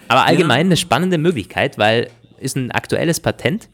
Aber 0.08 0.26
allgemein 0.26 0.68
eine 0.68 0.78
spannende 0.78 1.18
Möglichkeit, 1.18 1.78
weil 1.78 2.10
ist 2.38 2.56
ein 2.56 2.72
aktuelles 2.72 3.20
Patent 3.20 3.70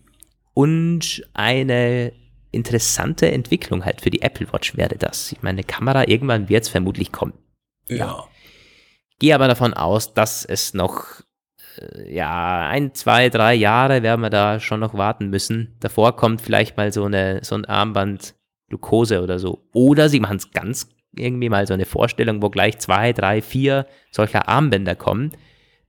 und 0.54 1.26
eine 1.34 2.14
interessante 2.52 3.32
Entwicklung 3.32 3.86
halt 3.86 4.02
für 4.02 4.10
die 4.10 4.22
Apple 4.22 4.52
Watch 4.52 4.76
wäre 4.78 4.96
das. 4.96 5.32
Ich 5.32 5.42
meine, 5.42 5.58
eine 5.58 5.64
Kamera, 5.64 6.08
irgendwann 6.08 6.50
wird 6.50 6.64
es 6.64 6.70
vermutlich 6.70 7.12
kommen. 7.12 7.34
Ja. 7.88 8.26
Gehe 9.20 9.36
aber 9.36 9.48
davon 9.48 9.74
aus, 9.74 10.14
dass 10.14 10.46
es 10.46 10.74
noch 10.74 11.22
ja, 12.08 12.68
ein, 12.68 12.94
zwei, 12.94 13.30
drei 13.30 13.54
Jahre 13.54 14.04
werden 14.04 14.22
wir 14.22 14.30
da 14.30 14.60
schon 14.60 14.80
noch 14.80 14.94
warten 14.94 15.30
müssen. 15.30 15.76
Davor 15.80 16.16
kommt 16.16 16.42
vielleicht 16.42 16.78
mal 16.78 16.92
so, 16.92 17.06
eine, 17.06 17.40
so 17.44 17.56
ein 17.56 17.66
Armband 17.66 18.36
Glucose 18.70 19.22
oder 19.22 19.40
so. 19.40 19.68
Oder 19.74 20.10
sie 20.10 20.20
machen 20.20 20.38
es 20.38 20.52
ganz 20.52 20.90
irgendwie 21.16 21.50
mal 21.50 21.66
so 21.68 21.74
eine 21.74 21.86
Vorstellung, 21.86 22.42
wo 22.42 22.50
gleich 22.50 22.78
zwei, 22.80 23.14
drei, 23.14 23.42
vier 23.42 23.88
solcher 24.12 24.48
Armbänder 24.48 24.96
kommen. 24.96 25.32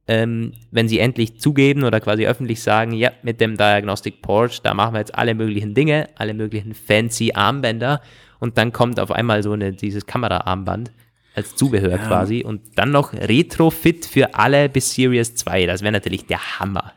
Ähm, 0.09 0.55
wenn 0.71 0.89
sie 0.89 0.99
endlich 0.99 1.41
zugeben 1.41 1.85
oder 1.85 2.01
quasi 2.01 2.27
öffentlich 2.27 2.63
sagen, 2.63 2.93
ja, 2.93 3.13
mit 3.23 3.41
dem 3.41 3.57
Diagnostic 3.57 4.23
Port, 4.23 4.65
da 4.65 4.75
machen 4.75 4.95
wir 4.95 5.01
jetzt 5.01 5.15
alle 5.15 5.35
möglichen 5.35 5.75
Dinge, 5.75 6.09
alle 6.17 6.35
möglichen 6.35 6.75
fancy 6.75 7.33
Armbänder 7.35 8.01
und 8.41 8.59
dann 8.59 8.73
kommt 8.73 8.99
auf 8.99 9.13
einmal 9.13 9.43
so 9.43 9.53
eine, 9.53 9.73
dieses 9.73 10.07
Kameraarmband 10.07 10.91
als 11.35 11.55
Zubehör 11.57 11.91
ja. 11.91 11.99
quasi 11.99 12.45
und 12.45 12.63
dann 12.77 12.91
noch 12.91 13.13
Retrofit 13.13 14.07
für 14.07 14.35
alle 14.35 14.69
bis 14.69 14.95
Series 14.95 15.35
2. 15.35 15.67
Das 15.67 15.83
wäre 15.83 15.93
natürlich 15.93 16.27
der 16.27 16.59
Hammer. 16.59 16.93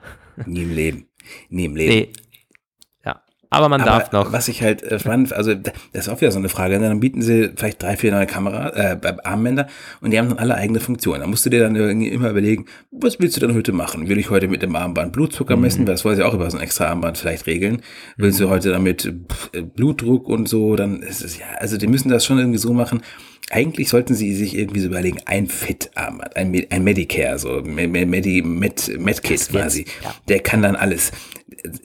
Nie 0.45 0.63
im 0.63 0.75
Leben. 0.75 1.07
Nie 1.49 1.65
im 1.65 1.75
Leben. 1.75 1.93
Nee. 1.93 2.13
Ja, 3.05 3.21
aber 3.49 3.69
man 3.69 3.81
aber 3.81 3.91
darf 3.91 4.11
noch. 4.11 4.33
Was 4.33 4.47
ich 4.47 4.63
halt 4.63 4.81
äh, 4.81 4.99
spannend, 4.99 5.31
also 5.31 5.53
das 5.53 5.73
ist 5.93 6.09
auch 6.09 6.19
wieder 6.19 6.31
so 6.31 6.39
eine 6.39 6.49
Frage. 6.49 6.79
Ne? 6.79 6.87
Dann 6.87 6.99
bieten 6.99 7.21
sie 7.21 7.51
vielleicht 7.55 7.83
drei, 7.83 7.95
vier 7.95 8.11
neue 8.11 8.25
Kamera, 8.25 8.69
äh, 8.69 8.97
Armbänder 9.23 9.67
und 10.01 10.11
die 10.11 10.17
haben 10.17 10.29
dann 10.29 10.39
alle 10.39 10.55
eigene 10.55 10.79
Funktionen. 10.79 11.21
Da 11.21 11.27
musst 11.27 11.45
du 11.45 11.51
dir 11.51 11.59
dann 11.59 11.75
irgendwie 11.75 12.09
immer 12.09 12.29
überlegen, 12.29 12.65
was 12.91 13.19
willst 13.19 13.37
du 13.37 13.41
denn 13.41 13.53
heute 13.55 13.71
machen? 13.71 14.09
Will 14.09 14.17
ich 14.17 14.31
heute 14.31 14.47
mit 14.47 14.63
dem 14.63 14.75
Armband 14.75 15.13
Blutzucker 15.13 15.55
messen? 15.55 15.81
Mhm. 15.81 15.85
Das 15.85 16.03
wollen 16.03 16.15
sie 16.15 16.23
auch 16.23 16.33
über 16.33 16.49
so 16.49 16.57
ein 16.57 16.63
extra 16.63 16.85
Armband 16.87 17.19
vielleicht 17.19 17.45
regeln. 17.45 17.83
Willst 18.17 18.39
mhm. 18.39 18.45
du 18.45 18.49
heute 18.49 18.71
damit 18.71 19.13
Blutdruck 19.75 20.27
und 20.27 20.49
so? 20.49 20.75
Dann 20.75 21.03
ist 21.03 21.23
es 21.23 21.37
ja, 21.37 21.45
also 21.59 21.77
die 21.77 21.87
müssen 21.87 22.09
das 22.09 22.25
schon 22.25 22.39
irgendwie 22.39 22.59
so 22.59 22.73
machen 22.73 23.01
eigentlich 23.49 23.89
sollten 23.89 24.15
sie 24.15 24.33
sich 24.33 24.57
irgendwie 24.57 24.79
so 24.79 24.87
überlegen, 24.87 25.19
ein 25.25 25.47
Fit-Armband, 25.47 26.35
ein, 26.35 26.65
ein 26.69 26.83
Medicare, 26.83 27.37
so 27.37 27.61
Medi, 27.61 28.41
Med, 28.41 28.99
Medkit 28.99 29.49
quasi. 29.49 29.85
Ja. 30.03 30.15
Der 30.27 30.39
kann 30.39 30.61
dann 30.61 30.75
alles. 30.75 31.11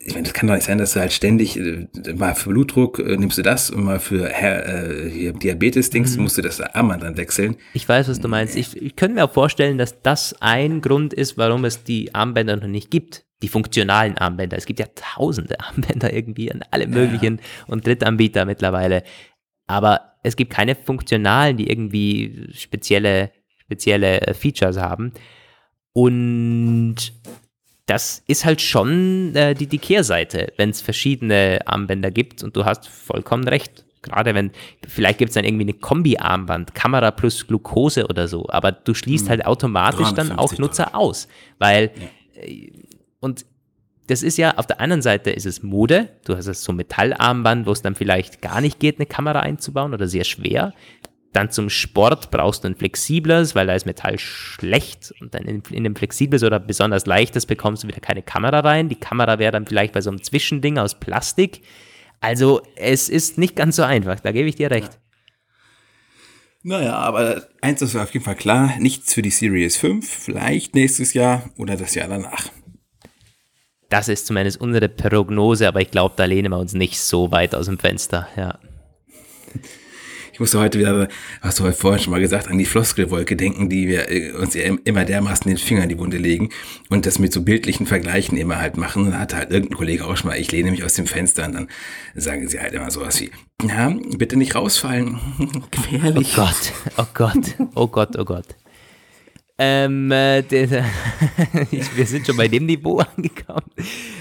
Ich 0.05 0.15
meine, 0.15 0.25
das 0.25 0.33
kann 0.33 0.49
doch 0.49 0.55
nicht 0.55 0.67
sein, 0.67 0.79
dass 0.79 0.95
du 0.95 1.01
halt 1.01 1.13
ständig 1.13 1.57
äh, 1.57 1.87
mal 2.17 2.35
für 2.35 2.51
Blutdruck 2.51 2.99
äh, 2.99 3.17
nimmst 3.17 3.39
du 3.39 3.43
das 3.43 3.71
und 3.71 3.85
mal 3.85 4.01
für 4.01 4.31
äh, 4.31 5.33
Diabetes-Dings 5.33 6.17
mhm. 6.17 6.23
musst 6.25 6.39
du 6.39 6.43
das 6.43 6.61
Armband 6.61 7.03
dann 7.03 7.17
wechseln. 7.17 7.57
Ich 7.75 7.89
weiß, 7.89 8.09
was 8.09 8.21
du 8.21 8.29
meinst. 8.29 8.57
Ich, 8.57 8.81
ich 8.81 8.97
könnte 8.97 9.17
mir 9.17 9.25
auch 9.25 9.33
vorstellen, 9.33 9.79
dass 9.79 10.01
das 10.03 10.35
ein 10.41 10.81
Grund 10.81 11.13
ist, 11.13 11.37
warum 11.37 11.65
es 11.65 11.85
die 11.85 12.15
Armbänder 12.15 12.57
noch 12.57 12.67
nicht 12.67 12.91
gibt 12.91 13.25
die 13.43 13.49
funktionalen 13.49 14.19
Armbänder. 14.19 14.57
Es 14.57 14.67
gibt 14.67 14.81
ja 14.81 14.87
tausende 14.95 15.61
Armbänder 15.61 16.13
irgendwie 16.13 16.51
an 16.51 16.65
alle 16.71 16.87
möglichen 16.87 17.37
ja. 17.37 17.43
und 17.69 17.87
Drittanbieter 17.87 18.45
mittlerweile. 18.45 19.05
Aber 19.69 20.08
es 20.23 20.37
gibt 20.37 20.53
keine 20.53 20.75
funktionalen, 20.75 21.57
die 21.57 21.71
irgendwie 21.71 22.49
spezielle, 22.53 23.33
spezielle 23.59 24.21
äh, 24.23 24.35
Features 24.35 24.77
haben. 24.77 25.13
Und 25.93 27.13
das 27.87 28.23
ist 28.27 28.45
halt 28.45 28.61
schon 28.61 29.35
äh, 29.35 29.55
die, 29.55 29.67
die 29.67 29.79
Kehrseite, 29.79 30.53
wenn 30.57 30.71
es 30.71 30.81
verschiedene 30.81 31.61
Armbänder 31.67 32.11
gibt 32.11 32.43
und 32.43 32.55
du 32.55 32.65
hast 32.65 32.89
vollkommen 32.89 33.49
recht. 33.49 33.85
Gerade 34.03 34.35
wenn, 34.35 34.53
vielleicht 34.87 35.19
gibt 35.19 35.31
es 35.31 35.35
dann 35.35 35.45
irgendwie 35.45 35.65
eine 35.65 35.73
Kombi-Armband, 35.73 36.75
Kamera 36.75 37.11
plus 37.11 37.47
Glucose 37.47 38.07
oder 38.07 38.29
so, 38.29 38.47
aber 38.49 38.71
du 38.71 38.95
schließt 38.95 39.25
hm. 39.25 39.31
halt 39.31 39.47
automatisch 39.47 40.13
dann 40.13 40.33
auch 40.33 40.57
Nutzer 40.59 40.95
aus, 40.95 41.29
weil, 41.59 41.91
ja. 42.35 42.43
Äh, 42.43 42.73
und 43.21 43.45
das 44.09 44.23
ist 44.23 44.39
ja, 44.39 44.57
auf 44.57 44.67
der 44.67 44.81
anderen 44.81 45.03
Seite 45.03 45.31
ist 45.31 45.47
es 45.47 45.63
Mode. 45.63 46.09
Du 46.25 46.35
hast 46.37 46.47
es 46.47 46.65
so 46.65 46.73
Metallarmband, 46.73 47.67
wo 47.67 47.73
es 47.73 47.83
dann 47.83 47.95
vielleicht 47.95 48.41
gar 48.41 48.61
nicht 48.61 48.81
geht, 48.81 48.99
eine 48.99 49.07
Kamera 49.07 49.41
einzubauen 49.41 49.93
oder 49.93 50.09
sehr 50.09 50.25
schwer. 50.25 50.73
Dann 51.35 51.51
zum 51.51 51.69
Sport 51.69 52.31
brauchst 52.31 52.65
du 52.65 52.69
ein 52.69 52.75
flexibles, 52.75 53.55
weil 53.55 53.67
da 53.67 53.75
ist 53.75 53.85
Metall 53.85 54.19
schlecht. 54.19 55.13
Und 55.21 55.35
dann 55.35 55.45
in, 55.45 55.63
in 55.71 55.85
dem 55.85 55.95
flexibles 55.95 56.43
oder 56.43 56.59
besonders 56.59 57.05
leichtes 57.05 57.45
bekommst 57.45 57.85
du 57.85 57.89
wieder 57.89 58.01
keine 58.01 58.23
Kamera 58.23 58.61
rein. 58.61 58.89
Die 58.89 58.97
Kamera 58.97 59.39
wäre 59.39 59.53
dann 59.53 59.67
vielleicht 59.67 59.93
bei 59.93 60.01
so 60.01 60.09
einem 60.09 60.23
Zwischending 60.23 60.79
aus 60.79 60.99
Plastik. 60.99 61.61
Also 62.21 62.63
es 62.77 63.11
ist 63.11 63.37
nicht 63.37 63.57
ganz 63.57 63.77
so 63.77 63.83
einfach, 63.83 64.19
da 64.21 64.33
gebe 64.33 64.49
ich 64.49 64.57
dir 64.57 64.71
recht. 64.71 64.99
Naja, 66.63 66.95
aber 66.95 67.47
eins 67.61 67.83
ist 67.83 67.95
auf 67.95 68.13
jeden 68.13 68.25
Fall 68.25 68.35
klar, 68.35 68.75
nichts 68.79 69.15
für 69.15 69.23
die 69.23 69.31
Series 69.31 69.77
5, 69.77 70.09
vielleicht 70.09 70.75
nächstes 70.75 71.15
Jahr 71.15 71.51
oder 71.57 71.77
das 71.77 71.95
Jahr 71.95 72.09
danach. 72.09 72.51
Das 73.89 74.09
ist 74.09 74.27
zumindest 74.27 74.61
unsere 74.61 74.89
Prognose, 74.89 75.67
aber 75.67 75.81
ich 75.81 75.91
glaube, 75.91 76.15
da 76.17 76.27
lehnen 76.27 76.53
wir 76.53 76.59
uns 76.59 76.75
nicht 76.75 77.01
so 77.01 77.31
weit 77.33 77.55
aus 77.55 77.67
dem 77.67 77.79
Fenster, 77.79 78.29
ja. 78.37 78.59
Ich 80.31 80.41
musste 80.41 80.61
heute 80.61 80.79
wieder, 80.79 81.09
hast 81.41 81.59
du 81.59 81.65
heute 81.65 81.77
vorhin 81.77 82.01
schon 82.01 82.13
mal 82.13 82.21
gesagt, 82.21 82.47
an 82.47 82.59
die 82.59 82.65
Floskelwolke 82.65 83.35
denken, 83.35 83.69
die 83.69 83.89
wir 83.89 84.09
äh, 84.09 84.31
uns 84.35 84.55
ja 84.55 84.73
immer 84.85 85.05
dermaßen 85.05 85.49
den 85.49 85.59
Finger 85.59 85.83
in 85.83 85.89
die 85.89 85.99
Wunde 85.99 86.17
legen 86.17 86.51
und 86.91 87.07
das 87.07 87.19
mit 87.19 87.33
so 87.33 87.43
bildlichen 87.43 87.87
Vergleichen 87.87 88.39
immer 88.39 88.61
halt 88.61 88.77
machen. 88.77 89.07
Und 89.07 89.11
da 89.11 89.19
hat 89.19 89.35
halt 89.35 89.51
irgendein 89.51 89.77
Kollege 89.77 90.07
auch 90.07 90.17
schon 90.17 90.31
mal, 90.31 90.39
ich 90.39 90.53
lehne 90.53 90.71
mich 90.71 90.85
aus 90.85 90.95
dem 90.95 91.09
Fenster 91.09 91.45
und 91.45 91.55
dann 91.55 91.69
sagen 92.15 92.49
sie 92.49 92.61
halt 92.61 92.73
immer 92.73 92.89
sowas 92.93 93.21
wie, 93.21 93.33
ja, 93.67 93.93
bitte 94.17 94.37
nicht 94.37 94.55
rausfallen. 94.55 95.19
Gefährlich. 95.73 96.33
Oh 96.39 96.45
Gott, 96.45 96.73
oh 96.99 97.07
Gott, 97.15 97.55
oh 97.75 97.89
Gott, 97.89 98.17
oh 98.17 98.25
Gott. 98.25 98.47
Ähm, 99.61 100.13
äh, 100.13 100.45
wir 101.97 102.07
sind 102.07 102.27
schon 102.27 102.37
bei 102.37 102.47
dem 102.47 102.67
Niveau 102.67 102.99
angekommen. 103.17 103.67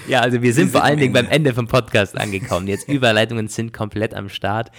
Ja, 0.08 0.20
also 0.20 0.42
wir 0.42 0.52
sind 0.52 0.72
vor 0.72 0.82
allen 0.82 0.98
Dingen 0.98 1.12
beim 1.12 1.28
Ende 1.28 1.54
vom 1.54 1.68
Podcast 1.68 2.18
angekommen. 2.18 2.66
Jetzt 2.66 2.88
Überleitungen 2.88 3.46
sind 3.46 3.72
komplett 3.72 4.14
am 4.14 4.28
Start. 4.28 4.72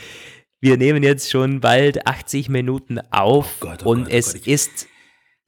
Wir 0.59 0.75
nehmen 0.75 1.01
jetzt 1.01 1.31
schon 1.31 1.61
bald 1.61 2.05
80 2.05 2.49
Minuten 2.49 2.99
auf 3.11 3.55
oh 3.61 3.65
Gott, 3.65 3.85
oh 3.85 3.91
und 3.91 4.03
Gott, 4.03 4.13
oh 4.13 4.17
es 4.17 4.33
Gott, 4.33 4.47
ist 4.47 4.87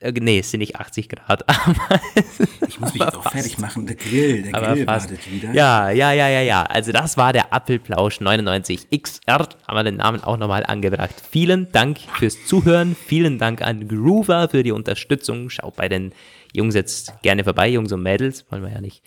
nee, 0.01 0.39
es 0.39 0.51
sind 0.51 0.59
nicht 0.59 0.75
80 0.75 1.09
Grad. 1.09 1.43
ich 2.67 2.79
muss 2.79 2.93
mich 2.93 3.01
jetzt 3.03 3.15
auch 3.15 3.31
fertig 3.31 3.57
machen. 3.57 3.85
Der 3.85 3.95
Grill, 3.95 4.43
der 4.43 4.55
aber 4.55 4.73
Grill 4.73 4.85
fast. 4.85 5.09
wartet 5.09 5.31
wieder. 5.31 5.53
Ja, 5.53 5.89
ja, 5.91 6.11
ja, 6.11 6.27
ja, 6.27 6.41
ja. 6.41 6.63
Also 6.63 6.91
das 6.91 7.17
war 7.17 7.33
der 7.33 7.53
Apfelplausch 7.53 8.19
99 8.19 8.89
XR. 8.89 9.49
Haben 9.67 9.77
wir 9.77 9.83
den 9.83 9.97
Namen 9.97 10.23
auch 10.23 10.37
nochmal 10.37 10.65
angebracht. 10.65 11.15
Vielen 11.29 11.71
Dank 11.71 11.99
fürs 12.17 12.45
Zuhören. 12.45 12.95
Vielen 12.95 13.37
Dank 13.37 13.61
an 13.61 13.87
Groover 13.87 14.49
für 14.49 14.63
die 14.63 14.71
Unterstützung. 14.71 15.49
Schaut 15.49 15.75
bei 15.75 15.87
den 15.87 16.13
Jungs 16.53 16.75
jetzt 16.75 17.21
gerne 17.21 17.43
vorbei, 17.43 17.69
Jungs 17.69 17.91
und 17.91 18.01
Mädels. 18.01 18.45
Wollen 18.49 18.63
wir 18.63 18.71
ja 18.71 18.81
nicht. 18.81 19.03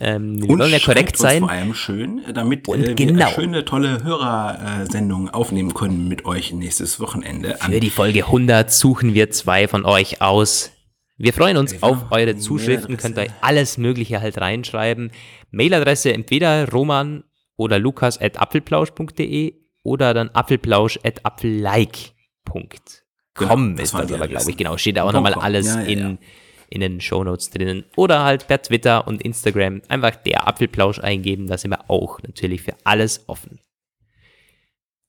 Ähm, 0.00 0.42
wir 0.42 0.50
Und 0.50 0.58
wollen 0.58 0.72
ja 0.72 0.78
korrekt 0.80 1.16
sein. 1.16 1.40
vor 1.40 1.50
allem 1.50 1.74
schön, 1.74 2.22
damit 2.34 2.66
Und 2.68 2.82
äh, 2.82 2.94
genau. 2.94 3.26
wir 3.26 3.28
schöne, 3.28 3.64
tolle 3.64 4.02
Hörersendungen 4.02 5.30
aufnehmen 5.30 5.72
können 5.74 6.08
mit 6.08 6.24
euch 6.24 6.52
nächstes 6.52 6.98
Wochenende. 7.00 7.60
An 7.62 7.72
Für 7.72 7.80
die 7.80 7.90
Folge 7.90 8.24
100 8.26 8.72
suchen 8.72 9.14
wir 9.14 9.30
zwei 9.30 9.68
von 9.68 9.84
euch 9.84 10.20
aus. 10.20 10.72
Wir 11.16 11.32
freuen 11.32 11.56
uns 11.56 11.80
auf 11.82 12.10
eure 12.10 12.36
Zuschriften, 12.36 12.96
könnt 12.96 13.16
ihr 13.16 13.22
Mailadresse. 13.22 13.42
alles 13.44 13.78
Mögliche 13.78 14.20
halt 14.20 14.36
reinschreiben. 14.38 15.12
Mailadresse 15.52 16.12
entweder 16.12 16.68
roman 16.70 17.22
oder 17.56 17.78
lukas 17.78 18.20
at 18.20 18.36
apfelplausch.de 18.40 19.54
oder 19.84 20.12
dann 20.12 20.30
apfelplausch 20.30 20.98
at 21.04 21.24
apfellike.com 21.24 22.68
Genau, 23.36 23.82
ist 23.82 23.94
das 23.94 24.12
aber, 24.12 24.28
glaube 24.28 24.50
ich. 24.50 24.56
Genau, 24.56 24.76
steht 24.76 24.96
da 24.96 25.02
auch 25.04 25.12
nochmal 25.12 25.34
alles 25.34 25.66
Ja, 25.66 25.80
ja, 25.80 25.86
in, 25.86 25.98
ja. 25.98 26.16
In 26.74 26.80
den 26.80 27.00
Shownotes 27.00 27.50
drinnen. 27.50 27.84
Oder 27.96 28.24
halt 28.24 28.46
per 28.46 28.60
Twitter 28.60 29.06
und 29.06 29.22
Instagram 29.22 29.82
einfach 29.88 30.16
der 30.16 30.48
Apfelplausch 30.48 30.98
eingeben, 30.98 31.46
da 31.46 31.58
sind 31.58 31.70
wir 31.70 31.90
auch 31.90 32.20
natürlich 32.22 32.62
für 32.62 32.74
alles 32.84 33.24
offen. 33.28 33.60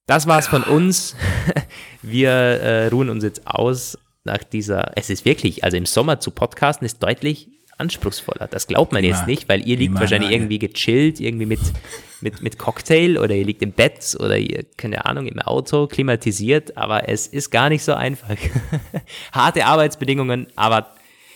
Das 0.07 0.27
war's 0.27 0.47
von 0.47 0.63
uns. 0.63 1.15
Wir 2.03 2.29
äh, 2.29 2.87
ruhen 2.87 3.09
uns 3.09 3.23
jetzt 3.23 3.47
aus 3.47 3.97
nach 4.23 4.43
dieser. 4.43 4.91
Es 4.95 5.09
ist 5.09 5.25
wirklich, 5.25 5.63
also 5.63 5.77
im 5.77 5.87
Sommer 5.87 6.19
zu 6.19 6.29
podcasten 6.29 6.85
ist 6.85 7.01
deutlich 7.01 7.49
anspruchsvoller. 7.77 8.47
Das 8.47 8.67
glaubt 8.67 8.93
man 8.93 9.03
jetzt 9.03 9.27
nicht, 9.27 9.49
weil 9.49 9.67
ihr 9.67 9.77
liegt 9.77 9.95
wahrscheinlich 9.95 10.31
lange. 10.31 10.43
irgendwie 10.43 10.59
gechillt, 10.59 11.19
irgendwie 11.19 11.45
mit, 11.45 11.59
mit, 12.21 12.41
mit 12.41 12.57
Cocktail 12.57 13.17
oder 13.17 13.35
ihr 13.35 13.43
liegt 13.43 13.61
im 13.61 13.71
Bett 13.71 14.15
oder 14.19 14.37
ihr, 14.37 14.63
keine 14.77 15.05
Ahnung, 15.05 15.27
im 15.27 15.39
Auto, 15.39 15.87
klimatisiert, 15.87 16.77
aber 16.77 17.09
es 17.09 17.27
ist 17.27 17.49
gar 17.49 17.69
nicht 17.69 17.83
so 17.83 17.93
einfach. 17.93 18.37
Harte 19.33 19.65
Arbeitsbedingungen, 19.65 20.47
aber 20.55 20.95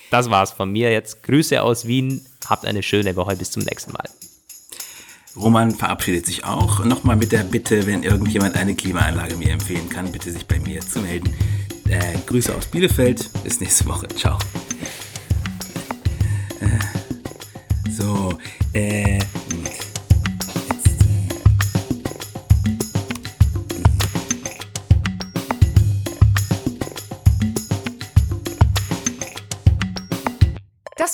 das 0.10 0.30
war's 0.30 0.52
von 0.52 0.72
mir 0.72 0.92
jetzt. 0.92 1.24
Grüße 1.24 1.62
aus 1.62 1.88
Wien, 1.88 2.26
habt 2.48 2.66
eine 2.66 2.84
schöne 2.84 3.16
Woche, 3.16 3.36
bis 3.36 3.52
zum 3.52 3.64
nächsten 3.64 3.92
Mal. 3.92 4.10
Roman 5.36 5.72
verabschiedet 5.72 6.26
sich 6.26 6.44
auch. 6.44 6.84
Nochmal 6.84 7.16
mit 7.16 7.32
der 7.32 7.44
Bitte, 7.44 7.86
wenn 7.86 8.04
irgendjemand 8.04 8.56
eine 8.56 8.76
Klimaanlage 8.76 9.36
mir 9.38 9.52
empfehlen 9.52 9.88
kann, 9.90 10.12
bitte 10.12 10.32
sich 10.32 10.46
bei 10.46 10.60
mir 10.60 10.82
zu 10.82 11.00
melden. 11.00 11.34
Äh, 11.88 12.18
Grüße 12.26 12.54
aus 12.56 12.66
Bielefeld. 12.68 13.30
Bis 13.44 13.60
nächste 13.60 13.86
Woche. 13.86 14.08
Ciao. 14.10 14.38
Äh, 16.60 17.90
so, 17.92 18.38
äh. 18.74 19.20